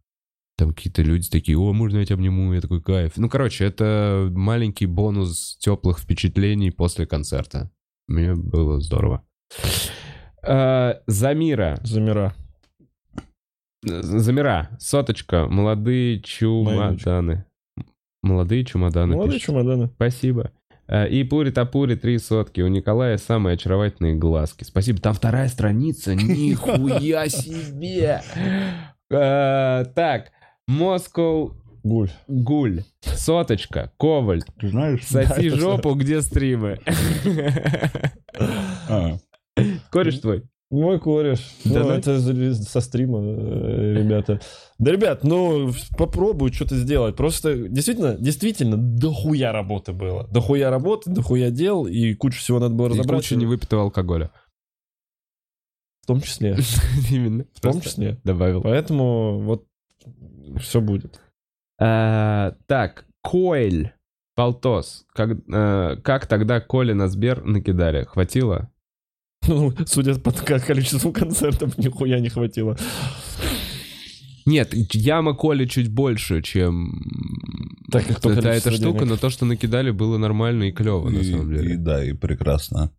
Там 0.58 0.74
какие-то 0.74 1.02
люди 1.02 1.30
такие, 1.30 1.58
о, 1.58 1.74
можно 1.74 1.98
я 1.98 2.06
тебя 2.06 2.16
обниму? 2.16 2.54
Я 2.54 2.62
такой, 2.62 2.82
кайф. 2.82 3.14
Ну, 3.18 3.30
короче, 3.30 3.66
это 3.66 4.30
маленький 4.32 4.86
бонус 4.86 5.58
теплых 5.60 6.00
впечатлений 6.00 6.72
после 6.72 7.06
концерта. 7.06 7.70
Мне 8.08 8.36
было 8.36 8.80
здорово. 8.80 9.24
Э, 10.44 10.96
Замира. 11.08 11.78
Замира. 11.84 12.34
Замира. 13.84 14.70
Соточка. 14.80 15.48
Молодые 15.48 16.22
чумаданы. 16.22 17.46
Молодые 18.24 18.64
чемоданы. 18.66 19.16
Молодые 19.16 19.34
пишет. 19.40 19.48
чемоданы. 19.48 19.88
Спасибо. 19.96 20.52
Э, 20.88 21.08
И 21.10 21.24
Пури-Тапури 21.24 21.96
три 21.96 22.18
сотки. 22.18 22.62
У 22.62 22.68
Николая 22.68 23.18
самые 23.18 23.56
очаровательные 23.56 24.16
глазки. 24.16 24.64
Спасибо. 24.64 25.00
Там 25.02 25.14
вторая 25.14 25.48
страница. 25.50 26.16
Нихуя 26.16 27.28
себе. 27.28 28.22
Э, 29.12 29.86
Так. 29.94 30.32
Москов 30.68 31.54
Гуль. 31.84 32.10
Гуль. 32.28 32.82
Соточка. 33.02 33.92
Коваль. 34.00 34.42
Ты 34.60 34.70
знаешь? 34.70 35.06
Соси 35.06 35.48
это 35.48 35.56
жопу, 35.56 35.94
где 35.94 36.22
стримы. 36.22 36.80
А, 38.90 39.18
Кореш 39.92 40.20
твой. 40.20 40.44
Мой 40.72 41.00
кореш. 41.00 41.40
Да 41.64 41.82
Ну, 41.82 41.86
ну? 41.90 41.92
это 41.92 42.20
со 42.56 42.82
стрима, 42.82 43.20
э, 43.22 43.94
ребята. 44.00 44.42
Да, 44.80 44.92
ребят, 44.92 45.24
ну, 45.24 45.72
попробую 45.96 46.52
что-то 46.52 46.76
сделать. 46.76 47.16
Просто, 47.16 47.68
действительно, 47.70 48.16
действительно, 48.18 48.76
дохуя 48.76 49.52
работы 49.52 49.94
было. 49.94 50.28
Дохуя 50.32 50.72
работы, 50.72 51.12
дохуя 51.12 51.52
дел, 51.52 51.86
и 51.86 52.16
кучу 52.16 52.40
всего 52.40 52.60
надо 52.60 52.74
было 52.74 52.88
И 52.88 52.90
разобрать. 52.94 53.22
куча 53.22 53.36
невыпитого 53.36 53.84
алкоголя. 53.84 54.32
В 56.02 56.08
том 56.08 56.20
числе. 56.22 56.58
Именно. 57.12 57.46
В 57.54 57.62
том 57.62 57.80
числе. 57.80 58.20
Добавил. 58.24 58.62
Поэтому 58.64 59.40
вот 59.42 59.68
все 60.60 60.82
будет. 60.82 61.20
А, 61.80 62.56
Так, 62.68 63.06
Коэль. 63.24 63.92
Полтос. 64.36 65.06
Как, 65.14 65.30
э, 65.32 65.96
как 66.04 66.28
тогда 66.28 66.60
Коля 66.60 66.94
на 66.94 67.08
Сбер 67.08 67.46
накидали? 67.46 68.04
Хватило? 68.04 68.70
Ну, 69.48 69.72
судя 69.86 70.16
по 70.16 70.32
ко- 70.32 70.60
количеству 70.60 71.14
концертов, 71.14 71.78
нихуя 71.78 72.20
не 72.20 72.30
хватило. 72.30 72.76
Нет, 74.46 74.74
яма 74.94 75.34
Коли 75.36 75.66
чуть 75.68 75.88
больше, 75.90 76.42
чем 76.42 77.02
Так 77.92 78.06
как 78.08 78.22
количество 78.22 78.50
эта 78.52 78.72
штука, 78.72 79.00
денег. 79.00 79.12
но 79.12 79.18
то, 79.18 79.30
что 79.30 79.46
накидали, 79.46 79.92
было 79.92 80.18
нормально 80.18 80.64
и 80.66 80.72
клево, 80.72 81.10
на 81.10 81.20
и- 81.20 81.32
самом 81.32 81.52
и 81.54 81.58
деле. 81.58 81.78
да, 81.78 82.04
и 82.04 82.14
прекрасно. 82.14 82.92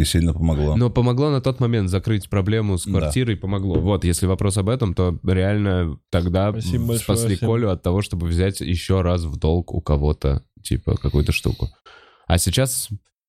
И 0.00 0.04
сильно 0.04 0.32
помогло. 0.32 0.76
Но 0.76 0.88
помогло 0.88 1.30
на 1.30 1.40
тот 1.40 1.60
момент 1.60 1.90
закрыть 1.90 2.30
проблему 2.30 2.78
с 2.78 2.84
Да. 2.86 2.98
квартирой, 2.98 3.36
помогло. 3.36 3.78
Вот, 3.80 4.04
если 4.04 4.26
вопрос 4.26 4.56
об 4.56 4.68
этом, 4.68 4.94
то 4.94 5.18
реально 5.24 5.98
тогда 6.10 6.50
Спасибо 6.52 6.86
большое 6.86 6.98
спасли 7.00 7.36
всем. 7.36 7.48
Колю 7.48 7.68
от 7.70 7.82
того, 7.82 8.00
чтобы 8.02 8.26
взять 8.26 8.60
еще 8.60 9.02
раз 9.02 9.24
в 9.24 9.36
долг 9.36 9.74
у 9.74 9.80
кого-то, 9.80 10.42
типа, 10.62 10.96
какую-то 10.96 11.32
штуку. 11.32 11.68
А 12.26 12.38
сейчас, 12.38 12.88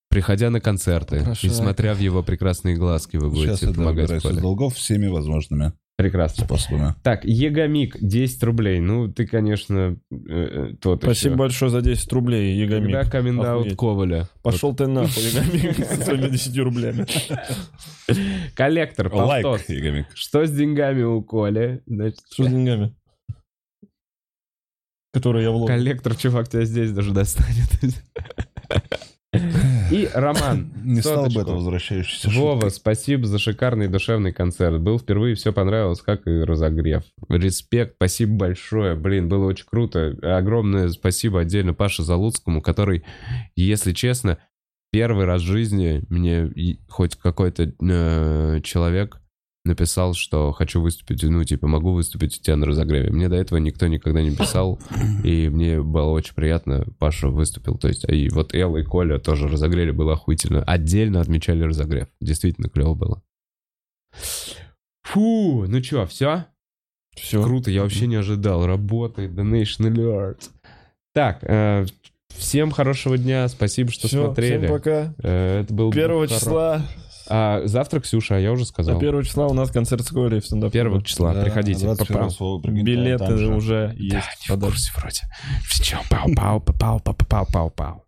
приходя 0.09 0.49
на 0.49 0.61
концерты 0.61 1.19
Попрошайка. 1.19 1.47
и 1.47 1.49
смотря 1.49 1.93
в 1.93 1.99
его 1.99 2.23
прекрасные 2.23 2.75
глазки, 2.75 3.17
вы 3.17 3.35
Сейчас 3.35 3.59
будете 3.61 3.65
я 3.67 3.73
помогать 3.73 4.21
Коле. 4.21 4.39
долгов 4.41 4.75
всеми 4.75 5.07
возможными 5.07 5.73
Прекрасно. 5.97 6.45
способами. 6.45 6.95
Так, 7.03 7.25
Егомик, 7.25 7.95
10 7.99 8.41
рублей. 8.43 8.79
Ну, 8.79 9.07
ты, 9.11 9.27
конечно, 9.27 9.97
э, 10.11 10.15
э, 10.25 10.73
тот 10.81 11.03
Спасибо 11.03 11.33
еще. 11.33 11.37
большое 11.37 11.71
за 11.71 11.81
10 11.81 12.11
рублей, 12.13 12.55
Ягомик. 12.57 12.91
Когда 12.95 13.09
каминг-аут 13.11 13.61
Охуеть. 13.67 13.77
Коваля? 13.77 14.29
Пошел 14.41 14.73
ты 14.75 14.87
нахуй, 14.87 15.21
Ягомик, 15.23 15.75
со 15.85 16.01
своими 16.03 16.29
10 16.29 16.57
рублями. 16.57 17.05
Вот. 18.07 18.17
Коллектор, 18.55 19.13
Лайк. 19.13 19.45
Ягомик. 19.69 20.07
Что 20.15 20.43
с 20.45 20.51
деньгами 20.51 21.03
у 21.03 21.21
Коли? 21.21 21.83
Значит, 21.85 22.19
Что 22.31 22.45
с 22.45 22.47
деньгами? 22.47 22.95
Которые 25.13 25.43
я 25.43 25.51
вложил. 25.51 25.67
коллектор, 25.67 26.15
чувак, 26.15 26.47
тебя 26.49 26.63
здесь 26.65 26.91
даже 26.91 27.11
достанет. 27.13 27.69
И 29.33 30.09
Роман. 30.13 30.71
Не 30.83 31.01
стал 31.01 31.27
бы 31.27 31.41
это 31.41 31.51
возвращающийся 31.51 32.29
Вова, 32.29 32.69
спасибо 32.69 33.25
за 33.27 33.39
шикарный 33.39 33.87
душевный 33.87 34.33
концерт. 34.33 34.81
Был 34.81 34.99
впервые, 34.99 35.35
все 35.35 35.53
понравилось, 35.53 36.01
как 36.01 36.27
и 36.27 36.41
разогрев. 36.41 37.03
Респект, 37.29 37.95
спасибо 37.95 38.35
большое. 38.35 38.95
Блин, 38.95 39.29
было 39.29 39.45
очень 39.45 39.65
круто. 39.65 40.17
Огромное 40.21 40.89
спасибо 40.89 41.41
отдельно 41.41 41.73
Паше 41.73 42.03
Залуцкому, 42.03 42.61
который, 42.61 43.05
если 43.55 43.93
честно, 43.93 44.37
первый 44.91 45.25
раз 45.25 45.41
в 45.41 45.45
жизни 45.45 46.03
мне 46.09 46.77
хоть 46.89 47.15
какой-то 47.15 47.71
э, 47.81 48.59
человек 48.63 49.20
написал, 49.63 50.13
что 50.13 50.51
хочу 50.51 50.81
выступить, 50.81 51.23
ну, 51.23 51.43
типа, 51.43 51.67
могу 51.67 51.93
выступить 51.93 52.37
у 52.39 52.41
тебя 52.41 52.55
на 52.55 52.65
разогреве. 52.65 53.11
Мне 53.11 53.29
до 53.29 53.35
этого 53.35 53.59
никто 53.59 53.87
никогда 53.87 54.21
не 54.21 54.35
писал, 54.35 54.79
и 55.23 55.49
мне 55.49 55.81
было 55.81 56.09
очень 56.09 56.33
приятно, 56.33 56.85
Паша 56.99 57.29
выступил. 57.29 57.77
То 57.77 57.87
есть, 57.87 58.05
и 58.09 58.29
вот 58.29 58.55
Элла 58.55 58.77
и 58.77 58.83
Коля 58.83 59.19
тоже 59.19 59.47
разогрели, 59.47 59.91
было 59.91 60.13
охуительно. 60.13 60.63
Отдельно 60.63 61.21
отмечали 61.21 61.63
разогрев. 61.63 62.07
Действительно 62.19 62.69
клево 62.69 62.95
было. 62.95 63.23
Фу, 65.03 65.65
ну 65.67 65.81
чё, 65.81 66.05
все? 66.05 66.45
Все. 67.15 67.43
Круто, 67.43 67.69
я 67.69 67.83
вообще 67.83 68.07
не 68.07 68.15
ожидал. 68.15 68.65
Работает 68.65 69.31
Donation 69.31 69.93
Alert. 69.93 70.49
Так, 71.13 71.39
э, 71.41 71.85
всем 72.29 72.71
хорошего 72.71 73.17
дня, 73.17 73.47
спасибо, 73.49 73.91
что 73.91 74.07
Всё, 74.07 74.25
смотрели. 74.25 74.65
Всем 74.65 74.69
пока. 74.69 75.13
Э, 75.21 75.61
это 75.61 75.73
был 75.73 75.91
Первого 75.91 76.27
числа. 76.27 76.85
А, 77.27 77.61
завтра 77.65 77.99
Ксюша, 77.99 78.35
а 78.35 78.39
я 78.39 78.51
уже 78.51 78.65
сказал. 78.65 78.97
А 78.97 78.99
числа 79.23 79.47
у 79.47 79.53
нас 79.53 79.71
концерт 79.71 80.05
с 80.05 80.09
Колей 80.09 80.39
в 80.39 80.45
стендап. 80.45 80.71
Первого 80.71 81.01
числа, 81.03 81.33
Да, 81.33 81.43
приходите. 81.43 81.85
21 81.85 82.17
Папа. 82.17 82.29
слова, 82.29 82.61
прикинь, 82.61 82.83
Билеты 82.83 83.33
уже 83.33 83.87
Да, 83.87 83.93
есть. 84.03 84.49
не 84.49 84.55
в 84.55 84.59
курсе 84.59 84.91
вроде. 84.97 85.21
Все, 85.67 85.97
пау-пау, 86.09 86.59
пау-пау, 86.63 87.15
пау-пау, 87.27 87.69
пау. 87.71 88.03